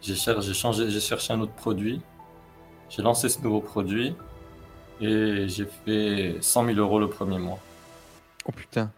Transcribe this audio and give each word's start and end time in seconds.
j'ai 0.00 0.14
changé, 0.16 0.90
j'ai 0.90 1.00
cherché 1.00 1.32
un 1.32 1.40
autre 1.40 1.54
produit. 1.54 2.00
J'ai 2.90 3.02
lancé 3.02 3.28
ce 3.28 3.40
nouveau 3.42 3.60
produit 3.60 4.14
et 5.00 5.48
j'ai 5.48 5.66
fait 5.84 6.38
100 6.40 6.66
000 6.66 6.78
euros 6.78 6.98
le 6.98 7.08
premier 7.08 7.38
mois. 7.38 7.58
Oh 8.46 8.52
putain. 8.52 8.90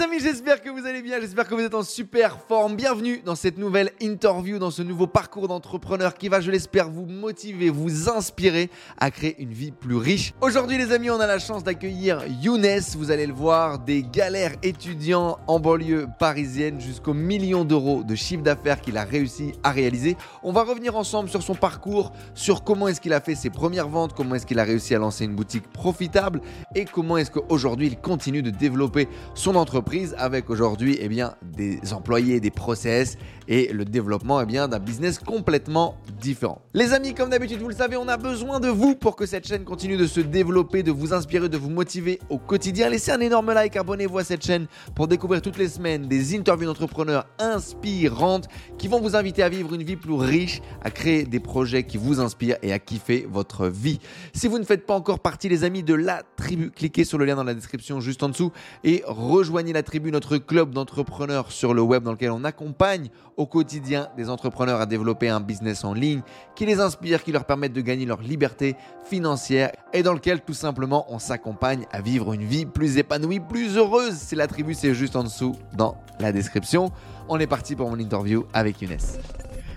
Les 0.00 0.06
amis, 0.06 0.20
j'espère 0.20 0.62
que 0.62 0.70
vous 0.70 0.86
allez 0.86 1.02
bien, 1.02 1.20
j'espère 1.20 1.46
que 1.46 1.54
vous 1.54 1.60
êtes 1.60 1.74
en 1.74 1.82
super 1.82 2.38
forme. 2.48 2.74
Bienvenue 2.74 3.20
dans 3.22 3.34
cette 3.34 3.58
nouvelle 3.58 3.90
interview, 4.00 4.58
dans 4.58 4.70
ce 4.70 4.80
nouveau 4.80 5.06
parcours 5.06 5.46
d'entrepreneur 5.46 6.14
qui 6.14 6.30
va, 6.30 6.40
je 6.40 6.50
l'espère, 6.50 6.88
vous 6.88 7.04
motiver, 7.04 7.68
vous 7.68 8.08
inspirer 8.08 8.70
à 8.98 9.10
créer 9.10 9.36
une 9.38 9.52
vie 9.52 9.72
plus 9.72 9.96
riche. 9.96 10.32
Aujourd'hui 10.40 10.78
les 10.78 10.92
amis, 10.92 11.10
on 11.10 11.20
a 11.20 11.26
la 11.26 11.38
chance 11.38 11.64
d'accueillir 11.64 12.24
Younes, 12.40 12.80
vous 12.96 13.10
allez 13.10 13.26
le 13.26 13.34
voir, 13.34 13.78
des 13.78 14.02
galères 14.02 14.54
étudiants 14.62 15.38
en 15.46 15.60
banlieue 15.60 16.06
parisienne 16.18 16.80
jusqu'au 16.80 17.12
million 17.12 17.66
d'euros 17.66 18.02
de 18.02 18.14
chiffre 18.14 18.42
d'affaires 18.42 18.80
qu'il 18.80 18.96
a 18.96 19.04
réussi 19.04 19.52
à 19.62 19.70
réaliser. 19.70 20.16
On 20.42 20.52
va 20.52 20.62
revenir 20.62 20.96
ensemble 20.96 21.28
sur 21.28 21.42
son 21.42 21.54
parcours, 21.54 22.12
sur 22.34 22.64
comment 22.64 22.88
est-ce 22.88 23.02
qu'il 23.02 23.12
a 23.12 23.20
fait 23.20 23.34
ses 23.34 23.50
premières 23.50 23.88
ventes, 23.88 24.14
comment 24.14 24.34
est-ce 24.34 24.46
qu'il 24.46 24.60
a 24.60 24.64
réussi 24.64 24.94
à 24.94 24.98
lancer 24.98 25.26
une 25.26 25.34
boutique 25.34 25.70
profitable 25.70 26.40
et 26.74 26.86
comment 26.86 27.18
est-ce 27.18 27.30
qu'aujourd'hui 27.30 27.88
il 27.88 27.98
continue 27.98 28.40
de 28.40 28.48
développer 28.48 29.06
son 29.34 29.56
entreprise 29.56 29.89
avec 30.16 30.50
aujourd'hui 30.50 30.96
eh 31.00 31.08
bien, 31.08 31.34
des 31.42 31.80
employés, 31.92 32.40
des 32.40 32.50
process 32.50 33.16
et 33.48 33.72
le 33.72 33.84
développement 33.84 34.40
eh 34.40 34.46
bien, 34.46 34.68
d'un 34.68 34.78
business 34.78 35.18
complètement 35.18 35.96
différent. 36.20 36.60
Les 36.74 36.92
amis, 36.92 37.14
comme 37.14 37.30
d'habitude, 37.30 37.60
vous 37.60 37.68
le 37.68 37.74
savez, 37.74 37.96
on 37.96 38.06
a 38.06 38.16
besoin 38.16 38.60
de 38.60 38.68
vous 38.68 38.94
pour 38.94 39.16
que 39.16 39.26
cette 39.26 39.46
chaîne 39.46 39.64
continue 39.64 39.96
de 39.96 40.06
se 40.06 40.20
développer, 40.20 40.84
de 40.84 40.92
vous 40.92 41.12
inspirer, 41.12 41.48
de 41.48 41.56
vous 41.56 41.70
motiver 41.70 42.20
au 42.28 42.38
quotidien. 42.38 42.88
Laissez 42.88 43.10
un 43.10 43.20
énorme 43.20 43.52
like, 43.52 43.76
abonnez-vous 43.76 44.18
à 44.18 44.24
cette 44.24 44.44
chaîne 44.44 44.66
pour 44.94 45.08
découvrir 45.08 45.42
toutes 45.42 45.58
les 45.58 45.68
semaines 45.68 46.06
des 46.06 46.36
interviews 46.36 46.66
d'entrepreneurs 46.66 47.26
inspirantes 47.40 48.46
qui 48.78 48.86
vont 48.86 49.00
vous 49.00 49.16
inviter 49.16 49.42
à 49.42 49.48
vivre 49.48 49.74
une 49.74 49.82
vie 49.82 49.96
plus 49.96 50.14
riche, 50.14 50.60
à 50.82 50.90
créer 50.90 51.24
des 51.24 51.40
projets 51.40 51.82
qui 51.82 51.96
vous 51.96 52.20
inspirent 52.20 52.58
et 52.62 52.72
à 52.72 52.78
kiffer 52.78 53.26
votre 53.28 53.66
vie. 53.66 53.98
Si 54.32 54.46
vous 54.46 54.58
ne 54.58 54.64
faites 54.64 54.86
pas 54.86 54.94
encore 54.94 55.18
partie, 55.18 55.48
les 55.48 55.64
amis, 55.64 55.82
de 55.82 55.94
la 55.94 56.22
tribu, 56.36 56.70
cliquez 56.70 57.02
sur 57.02 57.18
le 57.18 57.24
lien 57.24 57.34
dans 57.34 57.44
la 57.44 57.54
description 57.54 58.00
juste 58.00 58.22
en 58.22 58.28
dessous 58.28 58.52
et 58.84 59.02
rejoignez 59.06 59.72
la 59.72 59.79
tribu, 59.82 60.10
notre 60.10 60.38
club 60.38 60.72
d'entrepreneurs 60.72 61.52
sur 61.52 61.74
le 61.74 61.82
web 61.82 62.02
dans 62.02 62.12
lequel 62.12 62.30
on 62.30 62.44
accompagne 62.44 63.08
au 63.36 63.46
quotidien 63.46 64.08
des 64.16 64.28
entrepreneurs 64.28 64.80
à 64.80 64.86
développer 64.86 65.28
un 65.28 65.40
business 65.40 65.84
en 65.84 65.94
ligne 65.94 66.22
qui 66.54 66.66
les 66.66 66.80
inspire, 66.80 67.22
qui 67.22 67.32
leur 67.32 67.44
permettent 67.44 67.72
de 67.72 67.80
gagner 67.80 68.06
leur 68.06 68.20
liberté 68.20 68.76
financière 69.04 69.72
et 69.92 70.02
dans 70.02 70.12
lequel 70.12 70.40
tout 70.40 70.54
simplement 70.54 71.06
on 71.08 71.18
s'accompagne 71.18 71.86
à 71.92 72.00
vivre 72.00 72.32
une 72.32 72.44
vie 72.44 72.66
plus 72.66 72.98
épanouie, 72.98 73.40
plus 73.40 73.76
heureuse. 73.76 74.14
C'est 74.14 74.36
la 74.36 74.46
tribu, 74.46 74.74
c'est 74.74 74.94
juste 74.94 75.16
en 75.16 75.24
dessous 75.24 75.54
dans 75.74 75.96
la 76.18 76.32
description. 76.32 76.90
On 77.28 77.38
est 77.38 77.46
parti 77.46 77.76
pour 77.76 77.90
mon 77.90 77.98
interview 77.98 78.44
avec 78.52 78.80
Younes. 78.82 78.98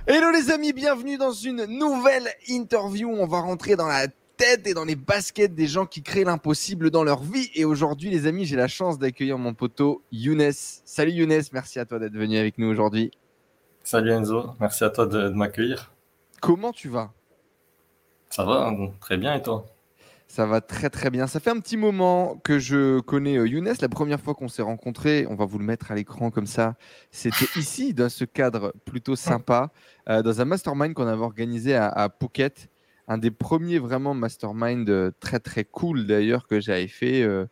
Hello 0.05 0.31
les 0.31 0.51
amis, 0.51 0.73
bienvenue 0.73 1.17
dans 1.17 1.31
une 1.31 1.65
nouvelle 1.65 2.27
interview. 2.49 3.09
On 3.09 3.25
va 3.25 3.39
rentrer 3.39 3.75
dans 3.75 3.87
la 3.87 4.07
et 4.65 4.73
dans 4.73 4.83
les 4.83 4.95
baskets 4.95 5.55
des 5.55 5.67
gens 5.67 5.85
qui 5.85 6.03
créent 6.03 6.25
l'impossible 6.25 6.91
dans 6.91 7.03
leur 7.03 7.23
vie. 7.23 7.49
Et 7.55 7.63
aujourd'hui, 7.63 8.09
les 8.09 8.27
amis, 8.27 8.45
j'ai 8.45 8.57
la 8.57 8.67
chance 8.67 8.99
d'accueillir 8.99 9.37
mon 9.37 9.53
poteau 9.53 10.03
Younes. 10.11 10.51
Salut 10.51 11.11
Younes, 11.11 11.41
merci 11.53 11.79
à 11.79 11.85
toi 11.85 11.97
d'être 11.97 12.13
venu 12.13 12.37
avec 12.37 12.57
nous 12.57 12.67
aujourd'hui. 12.67 13.11
Salut 13.83 14.11
Enzo, 14.11 14.51
merci 14.59 14.83
à 14.83 14.89
toi 14.89 15.05
de, 15.05 15.29
m'accueillir. 15.29 15.93
Comment 16.41 16.73
tu 16.73 16.89
vas? 16.89 17.13
Ça 18.29 18.43
va, 18.43 18.73
très 18.99 19.17
bien 19.17 19.35
et 19.35 19.41
toi? 19.41 19.65
Ça 20.27 20.45
va 20.45 20.61
très 20.61 20.89
très 20.89 21.09
bien. 21.09 21.27
Ça 21.27 21.39
fait 21.39 21.51
un 21.51 21.59
petit 21.59 21.77
moment 21.77 22.37
que 22.43 22.59
je 22.59 22.99
connais 22.99 23.37
euh, 23.37 23.47
Younes. 23.47 23.73
La 23.79 23.89
première 23.89 24.19
fois 24.19 24.33
qu'on 24.33 24.47
s'est 24.47 24.61
rencontrés, 24.61 25.25
on 25.29 25.35
va 25.35 25.45
vous 25.45 25.59
le 25.59 25.65
mettre 25.65 25.91
à 25.91 25.95
l'écran 25.95 26.31
comme 26.31 26.47
ça, 26.47 26.75
c'était 27.11 27.45
ici, 27.59 27.93
dans 27.93 28.09
ce 28.09 28.25
cadre 28.25 28.73
plutôt 28.83 29.15
sympa, 29.15 29.71
euh, 30.09 30.21
dans 30.21 30.41
un 30.41 30.45
mastermind 30.45 30.93
qu'on 30.93 31.07
avait 31.07 31.21
organisé 31.21 31.75
à, 31.75 31.87
à 31.87 32.09
Phuket 32.09 32.69
un 33.07 33.17
des 33.17 33.31
premiers 33.31 33.79
vraiment 33.79 34.13
mastermind 34.13 34.89
euh, 34.89 35.11
très 35.19 35.39
très 35.39 35.63
cool 35.63 36.05
d'ailleurs 36.05 36.47
que 36.47 36.59
j'avais 36.59 36.87
fait 36.87 37.21
euh, 37.23 37.45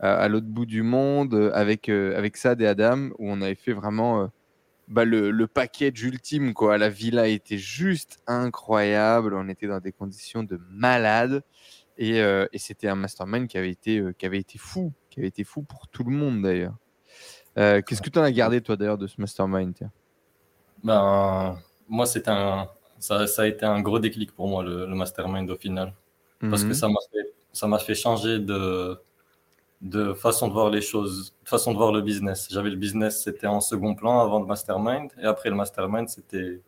à, 0.00 0.28
l'autre 0.28 0.46
bout 0.46 0.66
du 0.66 0.82
monde 0.82 1.34
euh, 1.34 1.50
avec, 1.54 1.88
avec 1.88 2.36
Sad 2.36 2.60
et 2.60 2.66
Adam 2.66 3.10
où 3.18 3.30
on 3.30 3.40
avait 3.40 3.54
fait 3.54 3.72
vraiment 3.72 4.30
bah, 4.88 5.04
le, 5.04 5.30
le, 5.30 5.46
package 5.46 6.02
ultime. 6.02 6.54
Quoi. 6.54 6.78
La 6.78 6.88
villa 6.88 7.28
était 7.28 7.58
juste 7.58 8.20
incroyable. 8.26 9.34
On 9.34 9.48
était 9.48 9.66
dans 9.66 9.80
des 9.80 9.92
conditions 9.92 10.42
de 10.42 10.60
malade. 10.70 11.42
Et, 11.98 12.18
et 12.18 12.58
c'était 12.58 12.88
un 12.88 12.96
mastermind 12.96 13.46
qui 13.46 13.58
avait, 13.58 13.70
été, 13.70 14.02
qui 14.18 14.26
avait 14.26 14.38
été 14.38 14.58
fou, 14.58 14.92
qui 15.10 15.20
avait 15.20 15.28
été 15.28 15.44
fou 15.44 15.62
pour 15.62 15.86
tout 15.88 16.02
le 16.02 16.10
monde 16.10 16.42
d'ailleurs. 16.42 16.74
Qu'est-ce 17.54 18.02
que 18.02 18.10
tu 18.10 18.18
en 18.18 18.22
as 18.22 18.32
gardé 18.32 18.60
toi 18.60 18.76
d'ailleurs 18.76 18.98
de 18.98 19.06
ce 19.06 19.20
mastermind 19.20 19.74
ben, 20.82 21.58
Moi, 21.88 22.06
c'était 22.06 22.30
un, 22.30 22.66
ça, 23.02 23.26
ça, 23.26 23.42
a 23.42 23.46
été 23.46 23.66
un 23.66 23.80
gros 23.80 23.98
déclic 23.98 24.32
pour 24.32 24.46
moi, 24.46 24.62
le, 24.62 24.86
mastermind 24.86 25.50
au 25.50 25.56
final. 25.56 25.92
Parce 26.40 26.62
que 26.62 26.68
mhm. 26.68 26.74
ça 26.74 26.88
m'a 26.88 27.00
fait, 27.12 27.34
ça 27.52 27.66
m'a 27.66 27.78
fait 27.78 27.94
changer 27.94 28.38
de, 28.38 28.96
de 29.80 30.12
façon 30.14 30.46
de 30.46 30.52
voir 30.52 30.70
les 30.70 30.80
choses, 30.80 31.34
de 31.44 31.48
façon 31.48 31.72
de 31.72 31.76
voir 31.76 31.92
le 31.92 32.00
business. 32.00 32.48
J'avais 32.50 32.70
le 32.70 32.76
business, 32.76 33.22
c'était 33.24 33.48
en 33.48 33.60
second 33.60 33.94
plan 33.94 34.20
avant 34.20 34.38
le 34.38 34.46
mastermind. 34.46 35.10
Et 35.20 35.24
après 35.24 35.50
le 35.50 35.56
mastermind, 35.56 36.08
c'était 36.08 36.60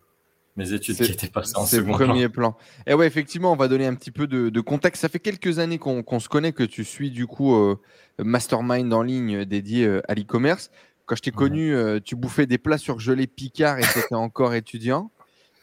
mes 0.56 0.72
études 0.72 0.96
qui 0.96 1.12
étaient 1.12 1.28
passées 1.28 1.56
en 1.56 1.66
second 1.66 1.92
premier 1.92 2.28
plan. 2.28 2.56
Et 2.86 2.94
ouais, 2.94 3.06
effectivement, 3.06 3.52
on 3.52 3.56
va 3.56 3.68
donner 3.68 3.86
un 3.86 3.94
petit 3.94 4.10
peu 4.10 4.26
de, 4.26 4.60
contexte. 4.60 5.02
Ça 5.02 5.08
fait 5.08 5.20
quelques 5.20 5.60
années 5.60 5.78
qu'on 5.78 6.20
se 6.20 6.28
connaît, 6.28 6.52
que 6.52 6.64
tu 6.64 6.84
suis 6.84 7.12
du 7.12 7.28
coup 7.28 7.54
euh, 7.54 7.76
Mastermind 8.18 8.92
en 8.92 9.02
ligne 9.02 9.44
dédié 9.44 9.86
euh, 9.86 10.02
à 10.08 10.14
l'e-commerce. 10.14 10.70
Quand 11.06 11.16
je 11.16 11.22
t'ai 11.22 11.32
connu, 11.32 11.74
euh, 11.74 12.00
tu 12.02 12.16
bouffais 12.16 12.46
des 12.46 12.58
plats 12.58 12.78
surgelés 12.78 13.26
Picard 13.26 13.78
et 13.78 13.82
tu 13.82 13.98
étais 13.98 14.14
encore 14.14 14.54
étudiant. 14.54 15.10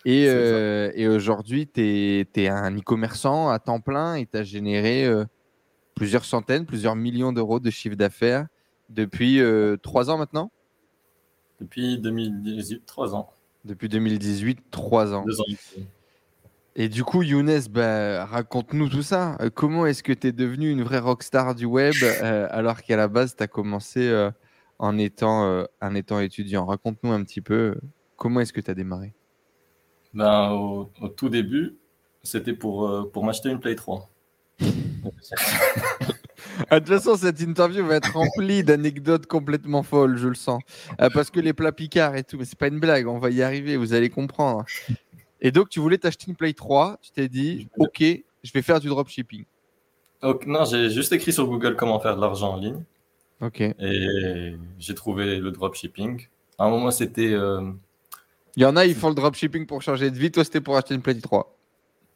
Et, 0.05 0.25
euh, 0.27 0.91
et 0.95 1.07
aujourd'hui, 1.07 1.67
tu 1.67 1.81
es, 1.81 2.47
un 2.47 2.75
e-commerçant 2.75 3.49
à 3.49 3.59
temps 3.59 3.79
plein 3.79 4.15
et 4.15 4.25
tu 4.25 4.37
as 4.37 4.43
généré 4.43 5.05
euh, 5.05 5.25
plusieurs 5.95 6.25
centaines, 6.25 6.65
plusieurs 6.65 6.95
millions 6.95 7.31
d'euros 7.31 7.59
de 7.59 7.69
chiffre 7.69 7.95
d'affaires 7.95 8.47
depuis 8.89 9.39
euh, 9.39 9.77
trois 9.77 10.09
ans 10.09 10.17
maintenant? 10.17 10.51
Depuis 11.59 11.99
2018, 11.99 12.85
trois 12.85 13.13
ans. 13.13 13.31
Depuis 13.63 13.89
2018, 13.89 14.71
trois 14.71 15.13
ans. 15.13 15.23
Deux 15.23 15.39
ans. 15.39 15.45
Et 16.75 16.89
du 16.89 17.03
coup, 17.03 17.21
Younes, 17.21 17.59
bah, 17.69 18.25
raconte-nous 18.25 18.89
tout 18.89 19.03
ça. 19.03 19.37
comment 19.53 19.85
est-ce 19.85 20.01
que 20.01 20.13
tu 20.13 20.27
es 20.27 20.31
devenu 20.31 20.71
une 20.71 20.81
vraie 20.81 20.99
rockstar 20.99 21.53
du 21.53 21.65
web 21.65 21.93
alors 22.21 22.81
qu'à 22.81 22.95
la 22.95 23.07
base, 23.07 23.35
tu 23.35 23.43
as 23.43 23.47
commencé 23.47 24.29
en, 24.79 24.97
étant, 24.97 25.65
en 25.81 25.95
étant 25.95 26.21
étudiant? 26.21 26.65
Raconte-nous 26.65 27.11
un 27.11 27.23
petit 27.23 27.41
peu 27.41 27.75
comment 28.15 28.39
est-ce 28.39 28.53
que 28.53 28.61
tu 28.61 28.71
as 28.71 28.73
démarré? 28.73 29.13
Ben, 30.13 30.51
au, 30.51 30.89
tout 31.15 31.29
début, 31.29 31.75
c'était 32.23 32.53
pour, 32.53 32.87
euh, 32.87 33.09
pour 33.11 33.23
m'acheter 33.23 33.49
une 33.49 33.59
Play 33.59 33.75
3. 33.75 34.09
Ah, 36.69 36.79
de 36.79 36.85
toute 36.85 36.95
façon, 36.95 37.15
cette 37.15 37.39
interview 37.39 37.85
va 37.85 37.95
être 37.95 38.13
remplie 38.13 38.63
d'anecdotes 38.63 39.25
complètement 39.25 39.83
folles, 39.83 40.17
je 40.17 40.27
le 40.27 40.35
sens. 40.35 40.61
Euh, 40.99 41.09
parce 41.13 41.29
que 41.29 41.39
les 41.39 41.53
plats 41.53 41.71
picards 41.71 42.15
et 42.15 42.23
tout, 42.23 42.37
mais 42.37 42.45
c'est 42.45 42.57
pas 42.57 42.67
une 42.67 42.79
blague, 42.79 43.07
on 43.07 43.19
va 43.19 43.29
y 43.29 43.41
arriver, 43.41 43.77
vous 43.77 43.93
allez 43.93 44.09
comprendre. 44.09 44.65
Et 45.39 45.51
donc, 45.51 45.69
tu 45.69 45.79
voulais 45.79 45.97
t'acheter 45.97 46.25
une 46.27 46.35
Play 46.35 46.53
3, 46.53 46.97
tu 47.01 47.11
t'es 47.11 47.27
dit, 47.27 47.67
ok, 47.77 48.03
je 48.43 48.51
vais 48.53 48.61
faire 48.61 48.79
du 48.79 48.87
dropshipping. 48.87 49.45
non, 50.45 50.65
j'ai 50.65 50.89
juste 50.89 51.11
écrit 51.13 51.33
sur 51.33 51.47
Google 51.47 51.75
comment 51.75 51.99
faire 51.99 52.15
de 52.15 52.21
l'argent 52.21 52.53
en 52.53 52.57
ligne. 52.57 52.83
Ok. 53.41 53.61
Et 53.61 54.55
j'ai 54.77 54.95
trouvé 54.95 55.37
le 55.37 55.51
dropshipping. 55.51 56.27
À 56.59 56.65
un 56.65 56.69
moment, 56.69 56.91
c'était 56.91 57.33
euh, 57.33 57.71
il 58.55 58.63
y 58.63 58.65
en 58.65 58.75
a, 58.75 58.85
ils 58.85 58.95
font 58.95 59.09
le 59.09 59.15
dropshipping 59.15 59.65
pour 59.65 59.81
changer 59.81 60.11
de 60.11 60.17
vie. 60.17 60.31
Toi, 60.31 60.43
c'était 60.43 60.61
pour 60.61 60.75
acheter 60.77 60.93
une 60.95 61.01
Play 61.01 61.15
3. 61.15 61.57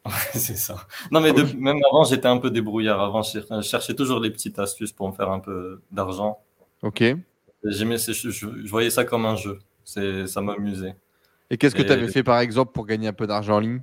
c'est 0.34 0.56
ça. 0.56 0.76
Non, 1.10 1.20
mais 1.20 1.32
même 1.32 1.80
avant, 1.90 2.04
j'étais 2.04 2.28
un 2.28 2.38
peu 2.38 2.50
débrouillard. 2.50 3.00
Avant, 3.00 3.22
je 3.22 3.40
cherchais 3.62 3.94
toujours 3.94 4.20
les 4.20 4.30
petites 4.30 4.58
astuces 4.58 4.92
pour 4.92 5.08
me 5.08 5.14
faire 5.14 5.30
un 5.30 5.40
peu 5.40 5.80
d'argent. 5.90 6.38
Ok. 6.82 7.02
J'aimais, 7.64 7.98
je, 7.98 8.30
je, 8.30 8.68
voyais 8.68 8.90
ça 8.90 9.04
comme 9.04 9.26
un 9.26 9.36
jeu. 9.36 9.58
Ça 9.84 10.40
m'amusait. 10.40 10.94
Et 11.50 11.56
qu'est-ce 11.56 11.74
que 11.74 11.82
tu 11.82 11.92
avais 11.92 12.08
fait 12.08 12.22
par 12.22 12.40
exemple 12.40 12.72
pour 12.72 12.86
gagner 12.86 13.08
un 13.08 13.12
peu 13.12 13.26
d'argent 13.26 13.56
en 13.56 13.60
ligne? 13.60 13.82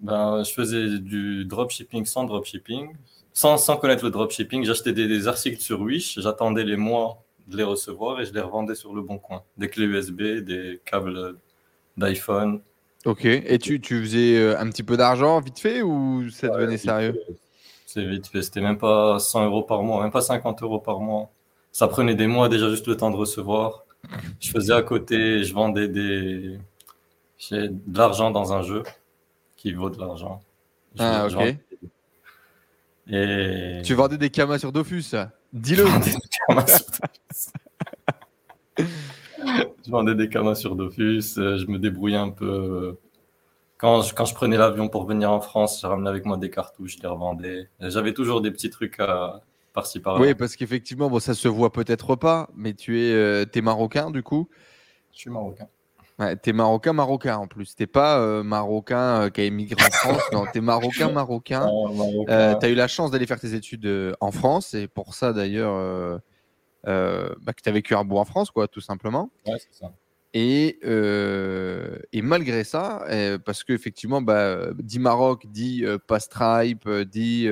Ben, 0.00 0.42
Je 0.44 0.52
faisais 0.52 0.98
du 0.98 1.44
dropshipping 1.44 2.04
sans 2.04 2.24
dropshipping. 2.24 2.94
Sans, 3.32 3.58
sans 3.58 3.76
connaître 3.76 4.04
le 4.04 4.10
dropshipping, 4.10 4.64
j'achetais 4.64 4.92
des, 4.92 5.06
des, 5.06 5.28
articles 5.28 5.60
sur 5.60 5.80
Wish, 5.80 6.18
j'attendais 6.18 6.64
les 6.64 6.76
mois 6.76 7.22
de 7.46 7.56
les 7.56 7.62
recevoir 7.62 8.20
et 8.20 8.24
je 8.24 8.32
les 8.32 8.40
revendais 8.40 8.74
sur 8.74 8.92
le 8.92 9.02
bon 9.02 9.18
coin. 9.18 9.44
Des 9.56 9.68
clés 9.68 9.86
USB, 9.86 10.20
des 10.40 10.80
câbles 10.84 11.36
d'iPhone. 12.00 12.60
Ok. 13.04 13.24
Et 13.24 13.58
tu, 13.58 13.80
tu 13.80 14.02
faisais 14.02 14.36
euh, 14.36 14.58
un 14.58 14.68
petit 14.68 14.82
peu 14.82 14.96
d'argent 14.96 15.40
vite 15.40 15.58
fait 15.58 15.82
ou 15.82 16.28
ça 16.30 16.48
devenait 16.48 16.78
sérieux? 16.78 17.18
C'est 17.86 18.04
vite 18.04 18.26
fait. 18.26 18.42
C'était 18.42 18.60
même 18.60 18.78
pas 18.78 19.18
100 19.18 19.46
euros 19.46 19.62
par 19.62 19.82
mois, 19.82 20.02
même 20.02 20.10
pas 20.10 20.20
50 20.20 20.62
euros 20.62 20.80
par 20.80 21.00
mois. 21.00 21.30
Ça 21.72 21.86
prenait 21.86 22.14
des 22.14 22.26
mois 22.26 22.48
déjà 22.48 22.68
juste 22.68 22.86
le 22.88 22.96
temps 22.96 23.10
de 23.10 23.16
recevoir. 23.16 23.84
Je 24.40 24.50
faisais 24.50 24.72
à 24.72 24.82
côté, 24.82 25.44
je 25.44 25.54
vendais 25.54 25.88
des, 25.88 26.58
de 27.50 27.98
l'argent 27.98 28.30
dans 28.30 28.52
un 28.52 28.62
jeu 28.62 28.82
qui 29.56 29.72
vaut 29.72 29.90
de 29.90 29.98
l'argent. 29.98 30.40
Ah, 30.98 31.26
ok. 31.26 31.56
Et... 33.12 33.82
Tu 33.84 33.94
vendais 33.94 34.18
des 34.18 34.30
camas 34.30 34.58
sur 34.58 34.72
Dofus 34.72 35.14
Dis-le. 35.52 35.84
je 39.90 39.96
vendais 39.96 40.14
des 40.14 40.28
camas 40.28 40.54
sur 40.54 40.76
Dofus, 40.76 41.34
je 41.34 41.66
me 41.66 41.78
débrouillais 41.78 42.16
un 42.16 42.30
peu. 42.30 42.96
Quand 43.76 44.02
je, 44.02 44.14
quand 44.14 44.24
je 44.24 44.34
prenais 44.34 44.56
l'avion 44.56 44.88
pour 44.88 45.04
venir 45.04 45.32
en 45.32 45.40
France, 45.40 45.80
je 45.82 45.86
ramenais 45.88 46.10
avec 46.10 46.26
moi 46.26 46.36
des 46.36 46.48
cartouches, 46.48 46.98
je 46.98 47.02
les 47.02 47.08
revendais. 47.08 47.68
J'avais 47.80 48.14
toujours 48.14 48.40
des 48.40 48.52
petits 48.52 48.70
trucs 48.70 49.00
à, 49.00 49.42
par-ci 49.72 49.98
par-là. 49.98 50.20
Oui, 50.20 50.34
parce 50.34 50.54
qu'effectivement, 50.54 51.10
bon, 51.10 51.18
ça 51.18 51.34
se 51.34 51.48
voit 51.48 51.72
peut-être 51.72 52.14
pas, 52.14 52.48
mais 52.54 52.74
tu 52.74 53.00
es, 53.00 53.12
euh, 53.12 53.44
es 53.52 53.60
marocain 53.60 54.12
du 54.12 54.22
coup? 54.22 54.48
Je 55.12 55.18
suis 55.18 55.30
marocain. 55.30 55.66
Ouais, 56.20 56.36
es 56.44 56.52
marocain, 56.52 56.92
marocain 56.92 57.36
en 57.38 57.48
plus. 57.48 57.74
T'es 57.74 57.88
pas 57.88 58.20
euh, 58.20 58.44
marocain 58.44 59.22
euh, 59.22 59.30
qui 59.30 59.40
a 59.40 59.44
émigré 59.44 59.82
en 59.82 59.90
France, 59.90 60.22
non, 60.32 60.44
es 60.54 60.60
marocain, 60.60 61.10
marocain. 61.12 61.68
tu 62.28 62.32
as 62.32 62.68
eu 62.68 62.74
la 62.74 62.86
chance 62.86 63.10
d'aller 63.10 63.26
faire 63.26 63.40
tes 63.40 63.54
études 63.54 64.14
en 64.20 64.30
France, 64.30 64.72
et 64.74 64.86
pour 64.86 65.14
ça 65.14 65.32
d'ailleurs 65.32 66.20
bah, 66.84 67.52
que 67.54 67.62
tu 67.62 67.68
as 67.68 67.72
vécu 67.72 67.94
un 67.94 68.04
bout 68.04 68.18
en 68.18 68.24
France, 68.24 68.50
quoi, 68.50 68.68
tout 68.68 68.80
simplement. 68.80 69.30
Ouais, 69.46 69.58
c'est 69.58 69.84
ça. 69.84 69.92
Et, 70.32 70.78
et, 72.12 72.22
malgré 72.22 72.64
ça, 72.64 73.04
parce 73.44 73.64
qu'effectivement, 73.64 74.22
bah, 74.22 74.72
dit 74.74 74.98
Maroc, 74.98 75.46
dit 75.48 75.84
pas 76.06 76.20
Stripe, 76.20 76.88
dit 76.88 77.48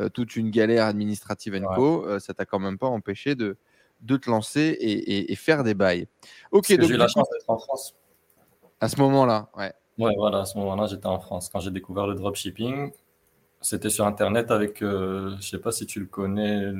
euh, 0.00 0.08
toute 0.08 0.36
une 0.36 0.50
galère 0.50 0.86
administrative 0.86 1.54
et 1.54 1.60
co, 1.60 2.06
euh, 2.06 2.18
ça 2.18 2.32
t'a 2.32 2.46
quand 2.46 2.58
même 2.58 2.78
pas 2.78 2.86
empêché 2.86 3.34
de, 3.34 3.58
de 4.00 4.16
te 4.16 4.30
lancer 4.30 4.74
et, 4.80 5.36
faire 5.36 5.64
des 5.64 5.74
bails. 5.74 6.06
Ok, 6.50 6.72
donc 6.72 6.88
j'ai 6.88 6.94
eu 6.94 6.96
la 6.96 7.08
chance 7.08 7.28
d'être 7.30 7.50
en 7.50 7.58
France. 7.58 7.94
À 8.80 8.88
ce 8.88 8.98
moment-là, 9.00 9.50
ouais. 9.58 9.72
Ouais, 9.98 10.14
voilà, 10.16 10.40
à 10.40 10.44
ce 10.46 10.56
moment-là, 10.56 10.86
j'étais 10.86 11.06
en 11.06 11.20
France. 11.20 11.50
Quand 11.50 11.60
j'ai 11.60 11.70
découvert 11.70 12.06
le 12.06 12.14
dropshipping, 12.14 12.90
c'était 13.60 13.90
sur 13.90 14.06
Internet 14.06 14.50
avec, 14.50 14.80
je 14.80 14.86
euh, 14.86 15.36
je 15.36 15.50
sais 15.50 15.58
pas 15.58 15.72
si 15.72 15.84
tu 15.84 16.00
le 16.00 16.06
connais, 16.06 16.72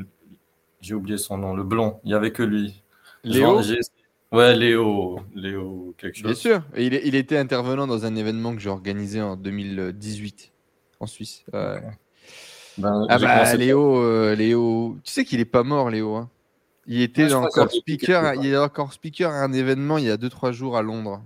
j'ai 0.83 0.95
oublié 0.95 1.17
son 1.17 1.39
nom, 1.39 1.55
le 1.55 1.65
blond. 1.65 2.01
Il 2.05 2.11
y 2.11 2.15
avait 2.15 2.33
que 2.33 2.43
lui. 2.43 2.83
Léo 3.25 3.61
Ouais, 4.33 4.57
Léo, 4.57 5.21
Léo, 5.35 5.95
quelque 5.99 6.17
chose. 6.17 6.25
Bien 6.25 6.35
sûr. 6.35 6.63
il, 6.77 6.95
il, 6.95 7.15
était 7.15 7.37
intervenant 7.37 7.87
dans 7.87 8.07
un 8.07 8.17
événement 8.17 8.55
que 8.55 8.63
j'ai 8.63 8.71
organisé 8.71 9.21
en 9.21 9.37
2018 9.37 10.53
en 11.01 11.07
Suisse. 11.07 11.45
Ben, 12.79 13.07
ah 13.09 13.19
bah 13.19 13.55
Léo, 13.57 14.03
euh, 14.03 14.35
Léo, 14.35 14.99
tu 15.05 15.13
sais 15.13 15.25
qu'il 15.25 15.41
est 15.41 15.45
pas 15.45 15.63
mort 15.63 15.91
Léo. 15.91 16.15
Hein. 16.15 16.31
Il 16.87 17.01
était 17.03 17.33
encore 17.33 17.71
speaker, 17.71 18.35
il 18.35 18.47
est 18.47 18.57
encore 18.57 18.93
speaker 18.93 19.31
à 19.31 19.43
un 19.43 19.53
événement 19.53 19.99
il 19.99 20.05
y 20.05 20.11
a 20.11 20.17
2-3 20.17 20.53
jours 20.53 20.77
à 20.77 20.83
Londres. 20.83 21.23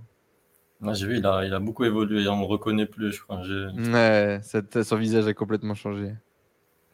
j'ai 0.91 1.07
vu, 1.07 1.17
il 1.17 1.25
a, 1.25 1.45
il 1.45 1.53
a, 1.53 1.59
beaucoup 1.59 1.85
évolué, 1.85 2.27
on 2.27 2.35
ne 2.35 2.41
le 2.41 2.47
reconnaît 2.47 2.85
plus, 2.85 3.13
je 3.13 3.21
crois. 3.21 3.41
Ouais, 3.41 4.41
son 4.83 4.95
visage 4.97 5.25
a 5.25 5.33
complètement 5.33 5.73
changé. 5.73 6.11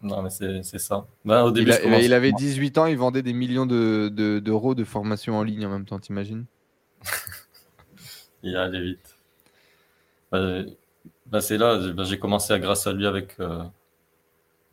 Non, 0.03 0.21
mais 0.21 0.29
c'est 0.29 0.79
ça. 0.79 1.07
Ben, 1.23 1.44
au 1.44 1.51
début, 1.51 1.71
il, 1.85 2.13
avait 2.13 2.33
18 2.33 2.77
ans, 2.77 2.85
il 2.85 2.97
vendait 2.97 3.21
des 3.21 3.33
millions 3.33 3.65
d'euros 3.65 4.09
de, 4.09 4.39
de, 4.39 4.73
de, 4.73 4.83
formation 4.83 5.38
en 5.38 5.44
ligne 5.44 5.65
en 5.65 5.69
même 5.69 5.85
temps, 5.85 5.97
t'imagines? 5.97 6.45
Il 8.44 8.57
allait 8.57 8.81
vite. 8.81 9.15
Ben, 10.29 10.65
ben, 11.27 11.39
c'est 11.39 11.57
là, 11.57 11.79
j'ai 12.03 12.19
commencé 12.19 12.51
à, 12.51 12.59
grâce 12.59 12.85
à 12.85 12.91
lui 12.91 13.07
avec, 13.07 13.39
euh, 13.39 13.63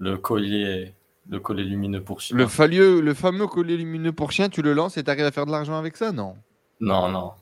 le 0.00 0.16
collier, 0.16 0.92
le 1.28 1.38
collier 1.38 1.62
lumineux 1.62 2.02
pour 2.02 2.20
chien. 2.20 2.36
Le, 2.36 2.48
fameux, 2.48 3.00
le 3.00 3.14
fameux 3.14 3.46
collier 3.46 3.76
lumineux 3.76 4.12
pour 4.12 4.32
chien, 4.32 4.48
tu 4.48 4.62
le 4.62 4.72
lances 4.72 4.96
et 4.96 5.04
tu 5.04 5.10
arrives 5.10 5.26
à 5.26 5.30
faire 5.30 5.46
de 5.46 5.52
l'argent 5.52 5.78
avec 5.78 5.96
ça 5.96 6.10
Non? 6.10 6.36
Non, 6.80 7.08
non. 7.08 7.32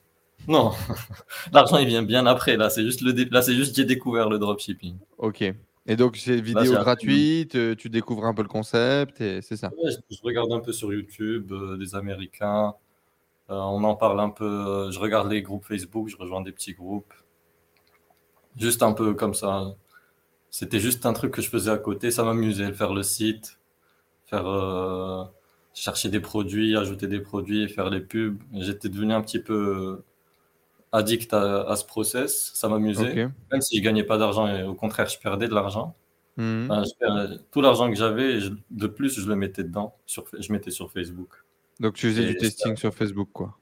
Non. 0.46 0.72
L'argent, 1.52 1.78
il 1.78 1.88
vient 1.88 2.02
bien 2.02 2.26
après. 2.26 2.56
Là, 2.56 2.68
c'est 2.68 2.84
juste, 2.84 3.00
le 3.00 3.12
là, 3.30 3.42
c'est 3.42 3.54
juste 3.54 3.74
j'ai 3.74 3.84
découvert 3.84 4.28
le 4.28 4.38
dropshipping. 4.38 4.96
Ok. 5.18 5.54
Et 5.88 5.96
donc, 5.96 6.18
c'est 6.18 6.38
vidéo 6.38 6.74
gratuite, 6.74 7.54
euh, 7.54 7.74
tu 7.74 7.88
découvres 7.88 8.26
un 8.26 8.34
peu 8.34 8.42
le 8.42 8.48
concept, 8.48 9.22
et 9.22 9.40
c'est 9.40 9.56
ça 9.56 9.70
je, 9.82 10.18
regarde 10.22 10.52
un 10.52 10.60
peu 10.60 10.70
sur 10.70 10.92
YouTube 10.92 11.50
euh, 11.50 11.78
des 11.78 11.94
Américains. 11.94 12.74
Euh, 13.48 13.54
on 13.54 13.82
en 13.84 13.96
parle 13.96 14.20
un 14.20 14.28
peu. 14.28 14.90
Je 14.90 14.98
regarde 14.98 15.30
les 15.30 15.40
groupes 15.40 15.64
Facebook, 15.64 16.08
je 16.08 16.16
rejoins 16.18 16.42
des 16.42 16.52
petits 16.52 16.74
groupes. 16.74 17.14
Juste 18.56 18.82
un 18.82 18.92
peu 18.92 19.14
comme 19.14 19.32
ça. 19.32 19.74
C'était 20.50 20.80
juste 20.80 21.06
un 21.06 21.14
truc 21.14 21.32
que 21.32 21.40
je 21.40 21.48
faisais 21.48 21.70
à 21.70 21.78
côté. 21.78 22.10
Ça 22.10 22.22
m'amusait, 22.22 22.72
faire 22.74 22.92
le 22.92 23.02
site, 23.02 23.58
faire 24.26 24.46
euh, 24.46 25.24
chercher 25.72 26.10
des 26.10 26.20
produits, 26.20 26.76
ajouter 26.76 27.06
des 27.06 27.20
produits, 27.20 27.66
faire 27.68 27.88
les 27.88 28.00
pubs. 28.00 28.38
J'étais 28.52 28.90
devenu 28.90 29.14
un 29.14 29.22
petit 29.22 29.40
peu 29.40 30.02
addict 30.92 31.32
à, 31.32 31.74
ce 31.76 31.84
process. 31.84 32.52
Ça 32.54 32.68
m'amusait. 32.68 33.28
Même 33.52 33.60
si 33.60 33.78
je 33.78 33.82
gagnais 33.82 34.04
pas 34.04 34.18
d'argent, 34.18 34.66
au 34.66 34.74
contraire, 34.74 35.08
je 35.08 35.18
perdais 35.18 35.48
de 35.48 35.54
l'argent. 35.54 35.96
Mhm. 36.38 36.70
tout 37.50 37.60
l'argent 37.60 37.90
que 37.90 37.96
j'avais, 37.96 38.38
de 38.70 38.86
plus, 38.86 39.20
je 39.20 39.28
le 39.28 39.34
mettais 39.34 39.64
dedans. 39.64 39.96
Sur, 40.06 40.24
je 40.38 40.52
mettais 40.52 40.70
sur 40.70 40.90
Facebook. 40.90 41.44
Donc 41.80 41.94
tu 41.94 42.08
faisais 42.08 42.26
du 42.26 42.36
testing 42.36 42.76
sur 42.76 42.94
Facebook, 42.94 43.28
quoi. 43.32 43.58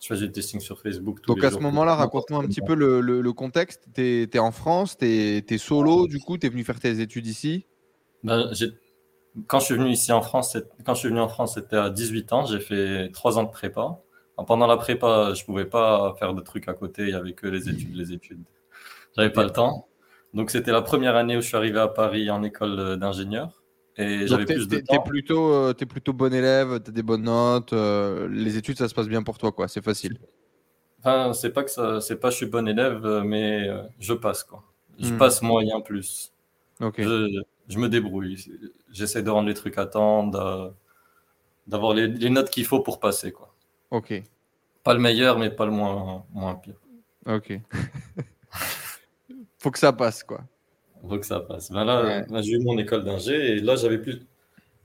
Je 0.00 0.08
faisais 0.08 0.26
du 0.26 0.32
testing 0.32 0.60
sur 0.60 0.80
Facebook. 0.80 1.24
Donc 1.26 1.42
à 1.44 1.50
ce 1.50 1.58
moment-là, 1.58 1.94
raconte-moi 1.94 2.40
un 2.42 2.46
petit 2.46 2.60
peu 2.60 2.74
le, 2.74 3.32
contexte. 3.32 3.86
Tu 3.94 4.28
es, 4.32 4.38
en 4.38 4.50
France, 4.50 4.96
tu 4.96 5.06
es, 5.06 5.58
solo, 5.58 6.06
du 6.06 6.18
coup, 6.18 6.38
tu 6.38 6.46
es 6.46 6.50
venu 6.50 6.64
faire 6.64 6.80
tes 6.80 7.00
études 7.00 7.26
ici? 7.26 7.66
Ben, 8.22 8.50
Quand 9.46 9.60
je 9.60 9.64
suis 9.66 9.74
venu 9.74 9.90
ici 9.90 10.12
en 10.12 10.22
France, 10.22 10.56
quand 10.84 10.94
je 10.94 11.00
suis 11.00 11.08
venu 11.08 11.20
en 11.20 11.28
France, 11.28 11.54
c'était 11.54 11.76
à 11.76 11.90
18 11.90 12.32
ans. 12.32 12.46
J'ai 12.46 12.60
fait 12.60 13.10
3 13.12 13.38
ans 13.38 13.44
de 13.44 13.50
prépa. 13.50 14.00
Pendant 14.44 14.66
la 14.66 14.76
prépa, 14.76 15.32
je 15.34 15.44
pouvais 15.44 15.64
pas 15.64 16.14
faire 16.18 16.34
de 16.34 16.40
trucs 16.42 16.68
à 16.68 16.74
côté. 16.74 17.02
Il 17.02 17.10
y 17.10 17.14
avait 17.14 17.32
que 17.32 17.46
les 17.46 17.68
études, 17.68 17.94
les 17.94 18.12
études. 18.12 18.42
J'avais 19.16 19.30
pas 19.30 19.44
le 19.44 19.50
temps. 19.50 19.88
Donc 20.34 20.50
c'était 20.50 20.72
la 20.72 20.82
première 20.82 21.16
année 21.16 21.36
où 21.36 21.40
je 21.40 21.46
suis 21.46 21.56
arrivé 21.56 21.78
à 21.78 21.88
Paris 21.88 22.30
en 22.30 22.42
école 22.42 22.98
d'ingénieur. 22.98 23.62
Et 23.98 24.26
j'avais 24.26 24.44
plus 24.44 24.68
de 24.68 24.78
temps. 24.80 25.02
plutôt, 25.02 25.52
euh, 25.52 25.72
es 25.78 25.86
plutôt 25.86 26.12
bon 26.12 26.32
élève, 26.32 26.82
tu 26.82 26.90
as 26.90 26.92
des 26.92 27.02
bonnes 27.02 27.22
notes, 27.22 27.72
euh, 27.72 28.28
les 28.28 28.58
études 28.58 28.76
ça 28.76 28.88
se 28.88 28.94
passe 28.94 29.08
bien 29.08 29.22
pour 29.22 29.38
toi, 29.38 29.52
quoi. 29.52 29.68
C'est 29.68 29.82
facile. 29.82 30.18
Enfin, 30.98 31.32
c'est 31.32 31.50
pas 31.50 31.64
que 31.64 31.70
ça, 31.70 32.02
c'est 32.02 32.16
pas 32.16 32.28
je 32.28 32.36
suis 32.36 32.46
bon 32.46 32.68
élève, 32.68 33.06
euh, 33.06 33.22
mais 33.22 33.70
je 33.98 34.12
passe, 34.12 34.44
quoi. 34.44 34.62
Je 34.98 35.14
hmm. 35.14 35.18
passe 35.18 35.40
moyen 35.40 35.80
plus. 35.80 36.34
Ok. 36.80 37.00
Je, 37.00 37.78
me 37.78 37.88
débrouille. 37.88 38.36
J'essaie 38.92 39.22
de 39.22 39.30
rendre 39.30 39.48
les 39.48 39.54
trucs 39.54 39.78
à 39.78 39.86
temps, 39.86 40.26
d'avoir 41.66 41.94
les, 41.94 42.06
les, 42.06 42.30
notes 42.30 42.50
qu'il 42.50 42.66
faut 42.66 42.80
pour 42.80 43.00
passer, 43.00 43.32
quoi. 43.32 43.45
Ok. 43.90 44.22
Pas 44.82 44.94
le 44.94 45.00
meilleur, 45.00 45.38
mais 45.38 45.50
pas 45.50 45.66
le 45.66 45.72
moins, 45.72 46.24
moins 46.32 46.54
pire. 46.54 46.74
Ok. 47.26 47.58
faut 49.58 49.70
que 49.70 49.78
ça 49.78 49.92
passe, 49.92 50.22
quoi 50.22 50.42
faut 51.08 51.18
que 51.18 51.26
ça 51.26 51.40
passe. 51.40 51.70
Ben 51.70 51.84
là, 51.84 52.24
j'ai 52.42 52.52
eu 52.52 52.58
mon 52.58 52.78
école 52.78 53.04
d'ingé 53.04 53.52
et 53.52 53.60
là, 53.60 53.76
j'avais 53.76 53.98
plus. 53.98 54.22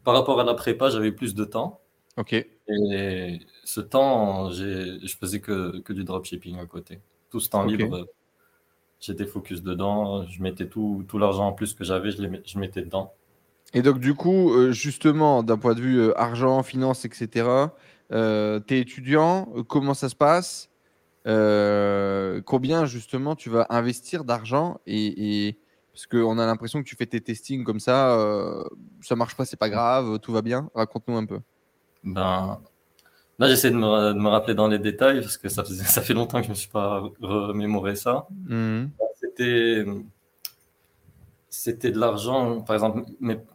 Par 0.03 0.13
rapport 0.13 0.39
à 0.39 0.44
la 0.44 0.53
prépa, 0.53 0.89
j'avais 0.89 1.12
plus 1.12 1.36
de 1.36 1.45
temps. 1.45 1.80
Ok. 2.18 2.33
Et 2.33 3.39
ce 3.63 3.81
temps, 3.81 4.50
je 4.51 5.15
faisais 5.19 5.39
que, 5.39 5.80
que 5.80 5.94
du 5.94 6.03
dropshipping 6.03 6.57
à 6.59 6.65
côté. 6.65 7.00
Tout 7.30 7.39
ce 7.39 7.50
temps 7.50 7.63
libre, 7.63 8.07
j'étais 9.00 9.25
focus 9.25 9.62
dedans. 9.62 10.25
Je 10.27 10.41
mettais 10.41 10.67
tout, 10.67 11.05
tout 11.08 11.17
l'argent 11.17 11.48
en 11.48 11.53
plus 11.53 11.74
que 11.74 11.84
j'avais, 11.84 12.12
je, 12.12 12.17
je 12.46 12.60
mettais 12.60 12.81
dedans. 12.81 13.13
Et 13.74 13.81
donc, 13.81 14.00
du 14.00 14.15
coup, 14.15 14.51
euh, 14.51 14.72
justement, 14.72 15.43
d'un 15.43 15.58
point 15.58 15.75
de 15.75 15.79
vue 15.79 16.00
euh, 16.00 16.20
argent, 16.20 16.62
finance, 16.62 17.05
etc., 17.05 17.48
euh, 18.12 18.60
tu 18.65 18.75
es 18.75 18.80
étudiant, 18.80 19.46
comment 19.68 19.94
ça 19.94 20.10
se 20.10 20.15
passe? 20.15 20.70
Combien, 21.25 22.86
justement, 22.86 23.36
tu 23.36 23.50
vas 23.50 23.65
investir 23.70 24.24
d'argent? 24.24 24.80
Et 24.86 25.58
parce 25.91 26.08
qu'on 26.08 26.39
a 26.39 26.46
l'impression 26.46 26.82
que 26.82 26.88
tu 26.88 26.96
fais 26.96 27.06
tes 27.06 27.22
testings 27.22 27.63
comme 27.63 27.80
ça, 27.80 28.18
euh, 28.18 28.63
ça 29.01 29.15
marche 29.15 29.36
pas, 29.36 29.46
c'est 29.46 29.58
pas 29.58 29.70
grave, 29.70 30.20
tout 30.20 30.32
va 30.32 30.41
bien. 30.41 30.70
Raconte-nous 30.74 31.18
un 31.18 31.25
peu. 31.25 31.39
Ben, 32.03 32.60
là, 33.38 33.48
j'essaie 33.48 33.72
de 33.72 33.75
me, 33.75 34.27
rappeler 34.30 34.56
dans 34.56 34.68
les 34.68 34.80
détails 34.80 35.20
parce 35.20 35.38
que 35.38 35.50
ça, 35.50 35.63
ça 35.65 36.01
fait 36.01 36.13
longtemps 36.13 36.38
que 36.38 36.46
je 36.46 36.50
ne 36.50 36.53
me 36.53 36.58
suis 36.58 36.70
pas 36.70 37.03
remémoré 37.22 37.96
ça. 37.96 38.27
Mmh. 38.48 38.86
C'était, 39.20 39.86
c'était 41.50 41.91
de 41.91 42.00
l'argent, 42.00 42.62
par 42.62 42.75
exemple, 42.75 43.03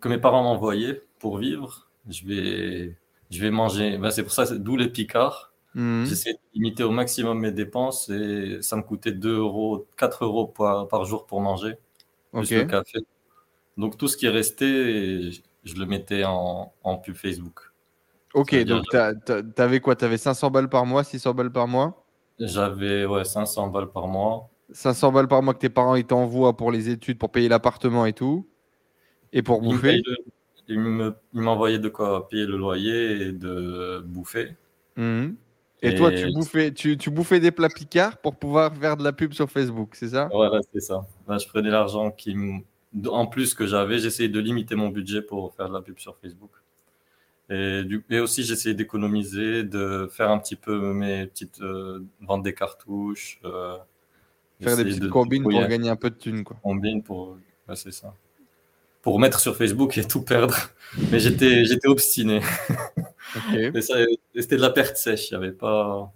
que 0.01 0.09
mes 0.09 0.19
parents 0.19 0.43
m'envoyaient 0.43 1.03
pour 1.19 1.39
vivre. 1.39 1.89
Je 2.09 2.27
vais, 2.27 2.97
je 3.31 3.41
vais 3.41 3.51
manger. 3.51 3.99
Ben, 3.99 4.11
c'est 4.11 4.23
pour 4.23 4.33
ça, 4.33 4.47
d'où 4.57 4.77
les 4.77 4.89
picards. 4.89 5.53
Mmh. 5.75 6.05
J'essaie 6.07 6.33
de 6.33 6.39
limiter 6.55 6.85
au 6.85 6.91
maximum 6.91 7.39
mes 7.39 7.53
dépenses 7.53 8.09
et 8.09 8.63
ça 8.63 8.77
me 8.77 8.83
coûtait 8.83 9.13
2 9.13 9.37
euros, 9.37 9.87
4 9.99 10.25
euros 10.25 10.47
par 10.47 11.05
jour 11.05 11.27
pour 11.27 11.41
manger 11.41 11.75
le 12.33 12.65
café. 12.65 13.01
Donc 13.77 13.99
tout 13.99 14.09
ce 14.09 14.17
qui 14.17 14.27
est 14.27 14.31
resté, 14.31 15.31
je 15.65 15.75
le 15.75 15.87
mettais 15.87 16.25
en, 16.25 16.73
pub 17.03 17.15
Facebook. 17.15 17.61
Ok, 18.33 18.55
donc 18.65 18.85
tu 18.91 19.63
avais 19.63 19.81
quoi? 19.81 19.97
Tu 19.97 20.05
avais 20.05 20.19
500 20.19 20.51
balles 20.51 20.69
par 20.69 20.87
mois, 20.87 21.05
600 21.05 21.35
balles 21.35 21.53
par 21.53 21.69
mois? 21.69 22.05
J'avais 22.39 23.05
ouais, 23.05 23.25
500 23.25 23.69
balles 23.69 23.91
par 23.91 24.09
mois. 24.09 24.49
500 24.73 25.13
balles 25.13 25.29
par 25.29 25.43
mois 25.43 25.55
que 25.55 25.61
tes 25.61 25.69
parents 25.69 25.95
ils 25.95 26.07
t'envoient 26.07 26.57
pour 26.57 26.73
les 26.73 26.89
études, 26.89 27.19
pour 27.19 27.31
payer 27.31 27.49
l'appartement 27.49 28.07
et 28.07 28.13
tout. 28.13 28.49
Et 29.33 29.43
pour 29.43 29.61
bouffer? 29.61 30.03
Ils 30.69 31.13
m'envoyaient 31.33 31.79
de 31.79 31.89
quoi 31.89 32.29
payer 32.29 32.47
le 32.47 32.57
loyer 32.57 33.23
et 33.23 33.33
de 33.33 34.03
bouffer. 34.05 34.57
Mmh. 34.97 35.29
Et, 35.83 35.95
toi, 35.95 36.11
tu 36.11 36.33
bouffais, 36.33 36.73
tu, 36.73 36.97
tu, 36.97 37.11
bouffais 37.11 37.39
des 37.39 37.51
plats 37.51 37.69
picards 37.69 38.17
pour 38.19 38.37
pouvoir 38.37 38.75
faire 38.75 38.97
de 38.97 39.05
la 39.05 39.13
pub 39.13 39.33
sur 39.35 39.51
Facebook, 39.51 39.95
c'est 39.95 40.09
ça? 40.09 40.29
Voilà, 40.33 40.61
c'est 40.73 40.81
ça. 40.81 41.07
je 41.29 41.47
prenais 41.47 41.71
l'argent 41.71 42.11
qui, 42.11 42.35
en 43.07 43.27
plus 43.27 43.55
que 43.55 43.67
j'avais, 43.67 43.99
j'essayais 43.99 44.29
de 44.29 44.41
limiter 44.41 44.75
mon 44.75 44.89
budget 44.89 45.21
pour 45.21 45.55
faire 45.55 45.69
de 45.69 45.75
la 45.75 45.83
pub 45.83 45.99
sur 45.99 46.17
Facebook. 46.17 46.51
Et, 47.51 47.85
du, 47.85 48.05
et 48.11 48.19
aussi, 48.19 48.43
j'essayais 48.43 48.75
d'économiser, 48.75 49.63
de 49.63 50.09
faire 50.11 50.31
un 50.31 50.39
petit 50.39 50.57
peu 50.57 50.93
mes 50.93 51.27
petites 51.27 51.61
euh, 51.61 52.05
ventes 52.21 52.43
des 52.43 52.55
cartouches. 52.55 53.39
Euh, 53.45 53.77
faire 54.61 54.77
des 54.77 54.85
petites 54.85 55.09
combines 55.11 55.43
pour 55.43 55.53
gagner 55.53 55.91
un 55.91 55.97
peu 55.97 56.11
de 56.11 56.17
thunes. 56.17 56.43
Quoi. 56.43 56.57
Combines 56.63 57.03
pour. 57.03 57.37
c'est 57.75 57.93
ça. 57.93 58.15
Pour 59.07 59.21
mettre 59.21 59.39
sur 59.39 59.57
Facebook 59.57 59.97
et 59.99 60.05
tout 60.05 60.23
perdre. 60.23 60.57
Mais 61.13 61.21
j'étais, 61.21 61.65
j'étais 61.65 61.87
obstiné. 61.87 62.41
c'était 64.35 64.57
de 64.57 64.61
la 64.61 64.71
perte 64.71 64.97
sèche. 64.97 65.31
Il 65.31 65.35
y 65.35 65.37
avait 65.37 65.53
pas. 65.53 66.13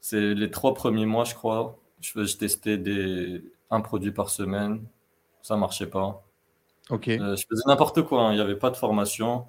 C'est 0.00 0.32
les 0.32 0.48
trois 0.48 0.74
premiers 0.74 1.06
mois, 1.06 1.24
je 1.24 1.34
crois. 1.34 1.76
Je, 2.00 2.24
je 2.24 2.36
testais 2.36 2.78
des, 2.78 3.42
un 3.72 3.80
produit 3.80 4.12
par 4.12 4.30
semaine. 4.30 4.86
Ça 5.42 5.56
marchait 5.56 5.88
pas. 5.88 6.24
Ok. 6.88 7.08
Euh, 7.08 7.34
je 7.34 7.44
faisais 7.50 7.64
n'importe 7.66 8.02
quoi, 8.02 8.28
hein. 8.28 8.32
il 8.32 8.36
n'y 8.36 8.42
avait 8.42 8.54
pas 8.54 8.70
de 8.70 8.76
formation. 8.76 9.46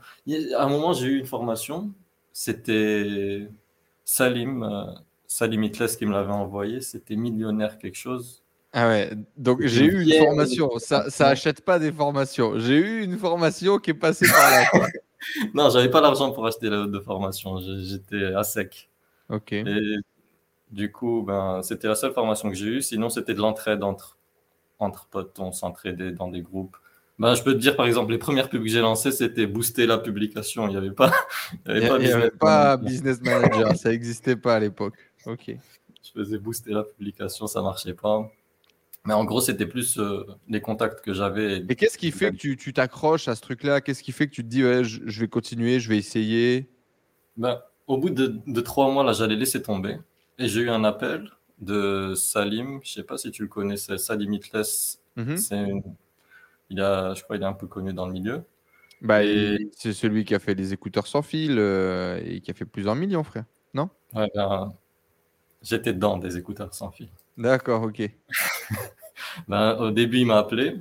À 0.57 0.63
un 0.63 0.69
moment, 0.69 0.93
j'ai 0.93 1.05
eu 1.05 1.19
une 1.19 1.27
formation, 1.27 1.91
c'était 2.33 3.47
Salim, 4.05 4.63
euh, 4.63 4.85
Salim 5.27 5.63
Itles 5.65 5.95
qui 5.99 6.07
me 6.07 6.13
l'avait 6.13 6.33
envoyé, 6.33 6.81
c'était 6.81 7.15
millionnaire 7.15 7.77
quelque 7.77 7.99
chose. 7.99 8.41
Ah 8.71 8.87
ouais, 8.87 9.11
donc 9.35 9.65
j'ai 9.65 9.85
eu 9.85 10.03
une 10.03 10.25
formation, 10.25 10.69
ça, 10.77 11.09
ça 11.09 11.27
achète 11.29 11.61
pas 11.61 11.79
des 11.79 11.91
formations. 11.91 12.59
J'ai 12.59 12.77
eu 12.77 13.03
une 13.03 13.17
formation 13.17 13.79
qui 13.79 13.91
est 13.91 13.95
passée 13.95 14.27
par 14.27 14.51
là. 14.51 14.87
non, 15.53 15.69
j'avais 15.69 15.89
pas 15.89 16.01
l'argent 16.01 16.31
pour 16.31 16.45
acheter 16.45 16.69
la 16.69 16.85
de 16.85 16.99
formation, 16.99 17.57
j'étais 17.59 18.25
à 18.25 18.43
sec. 18.43 18.89
Ok. 19.29 19.53
Et 19.53 19.95
du 20.71 20.91
coup, 20.91 21.23
ben, 21.23 21.61
c'était 21.63 21.87
la 21.87 21.95
seule 21.95 22.13
formation 22.13 22.49
que 22.49 22.55
j'ai 22.55 22.67
eue, 22.67 22.81
sinon 22.81 23.09
c'était 23.09 23.33
de 23.33 23.39
l'entraide 23.39 23.83
entre, 23.83 24.17
entre 24.77 25.07
potes, 25.07 25.39
on 25.39 25.51
s'entraidait 25.51 26.11
dans 26.11 26.27
des 26.27 26.41
groupes. 26.41 26.77
Ben, 27.17 27.35
je 27.35 27.43
peux 27.43 27.53
te 27.53 27.57
dire, 27.57 27.75
par 27.75 27.85
exemple, 27.85 28.11
les 28.11 28.17
premières 28.17 28.49
pubs 28.49 28.63
que 28.63 28.69
j'ai 28.69 28.79
lancées, 28.79 29.11
c'était 29.11 29.45
booster 29.45 29.85
la 29.85 29.97
publication. 29.97 30.67
Il 30.67 30.71
n'y 30.71 30.77
avait 30.77 30.91
pas, 30.91 31.11
il 31.67 31.77
y 31.77 32.11
avait 32.11 32.31
pas, 32.31 32.77
business, 32.77 33.19
manager. 33.21 33.75
ça 33.75 33.89
n'existait 33.89 34.37
pas 34.37 34.55
à 34.55 34.59
l'époque. 34.59 34.95
Ok. 35.25 35.51
Je 36.01 36.11
faisais 36.13 36.37
booster 36.37 36.71
la 36.71 36.83
publication, 36.83 37.45
ça 37.47 37.61
marchait 37.61 37.93
pas. 37.93 38.31
Mais 39.05 39.13
en 39.13 39.23
gros, 39.23 39.41
c'était 39.41 39.65
plus 39.65 39.97
euh, 39.97 40.25
les 40.49 40.61
contacts 40.61 41.03
que 41.03 41.13
j'avais. 41.13 41.63
Et 41.69 41.75
qu'est-ce 41.75 41.97
qui 41.97 42.11
fait 42.11 42.31
que 42.31 42.53
tu 42.53 42.73
t'accroches 42.73 43.27
à 43.27 43.35
ce 43.35 43.41
truc-là? 43.41 43.81
Qu'est-ce 43.81 44.03
qui 44.03 44.11
fait 44.11 44.27
que 44.27 44.33
tu 44.33 44.43
te 44.43 44.49
dis, 44.49 44.63
ouais, 44.63 44.83
je, 44.83 45.21
vais 45.21 45.27
continuer, 45.27 45.79
je 45.79 45.89
vais 45.89 45.97
essayer? 45.97 46.69
Ben, 47.37 47.61
Au 47.87 47.97
bout 47.97 48.09
de, 48.09 48.39
de, 48.45 48.61
trois 48.61 48.91
mois, 48.91 49.03
là, 49.03 49.13
j'allais 49.13 49.35
laisser 49.35 49.61
tomber. 49.61 49.97
Et 50.37 50.47
j'ai 50.47 50.61
eu 50.61 50.69
un 50.69 50.83
appel 50.83 51.29
de 51.59 52.13
Salim. 52.15 52.79
Je 52.83 52.91
sais 52.91 53.03
pas 53.03 53.17
si 53.17 53.31
tu 53.31 53.41
le 53.43 53.47
connais, 53.47 53.77
c'est 53.77 53.97
Salim 53.97 54.33
Itles. 54.33 54.97
Mhm. 55.15 55.37
Une 55.51 55.81
il 56.69 56.81
a, 56.81 57.13
je 57.13 57.23
crois 57.23 57.35
qu'il 57.35 57.43
est 57.43 57.49
un 57.49 57.53
peu 57.53 57.67
connu 57.67 57.93
dans 57.93 58.05
le 58.05 58.13
milieu. 58.13 58.43
Bah, 59.01 59.21
C'est 59.73 59.93
celui 59.93 60.25
qui 60.25 60.35
a 60.35 60.39
fait 60.39 60.53
les 60.53 60.73
écouteurs 60.73 61.07
sans 61.07 61.21
fil 61.21 61.57
euh, 61.57 62.21
et 62.23 62.41
qui 62.41 62.51
a 62.51 62.53
fait 62.53 62.65
plusieurs 62.65 62.95
millions, 62.95 63.23
frère. 63.23 63.45
Non? 63.73 63.89
Ouais, 64.13 64.29
ben, 64.35 64.73
J'étais 65.61 65.93
dedans 65.93 66.17
des 66.17 66.37
écouteurs 66.37 66.73
sans 66.73 66.91
fil. 66.91 67.09
D'accord, 67.39 67.83
ok. 67.83 68.01
ben, 69.47 69.77
au 69.77 69.91
début, 69.91 70.19
il 70.19 70.25
m'a 70.25 70.37
appelé. 70.37 70.75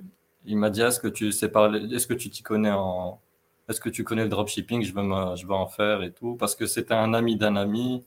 Il 0.44 0.58
m'a 0.58 0.70
dit 0.70 0.82
Est-ce 0.82 0.98
que 0.98 1.06
tu 1.06 1.30
sais 1.30 1.48
parler 1.48 1.94
Est-ce 1.94 2.08
que 2.08 2.14
tu 2.14 2.30
t'y 2.30 2.42
connais 2.42 2.72
en. 2.72 3.20
Est-ce 3.68 3.80
que 3.80 3.88
tu 3.88 4.02
connais 4.02 4.24
le 4.24 4.28
dropshipping? 4.28 4.82
Je 4.82 4.92
veux, 4.92 5.36
je 5.36 5.46
veux 5.46 5.54
en 5.54 5.68
faire 5.68 6.02
et 6.02 6.10
tout. 6.10 6.36
Parce 6.36 6.56
que 6.56 6.66
c'était 6.66 6.94
un 6.94 7.14
ami 7.14 7.36
d'un 7.36 7.54
ami. 7.54 8.04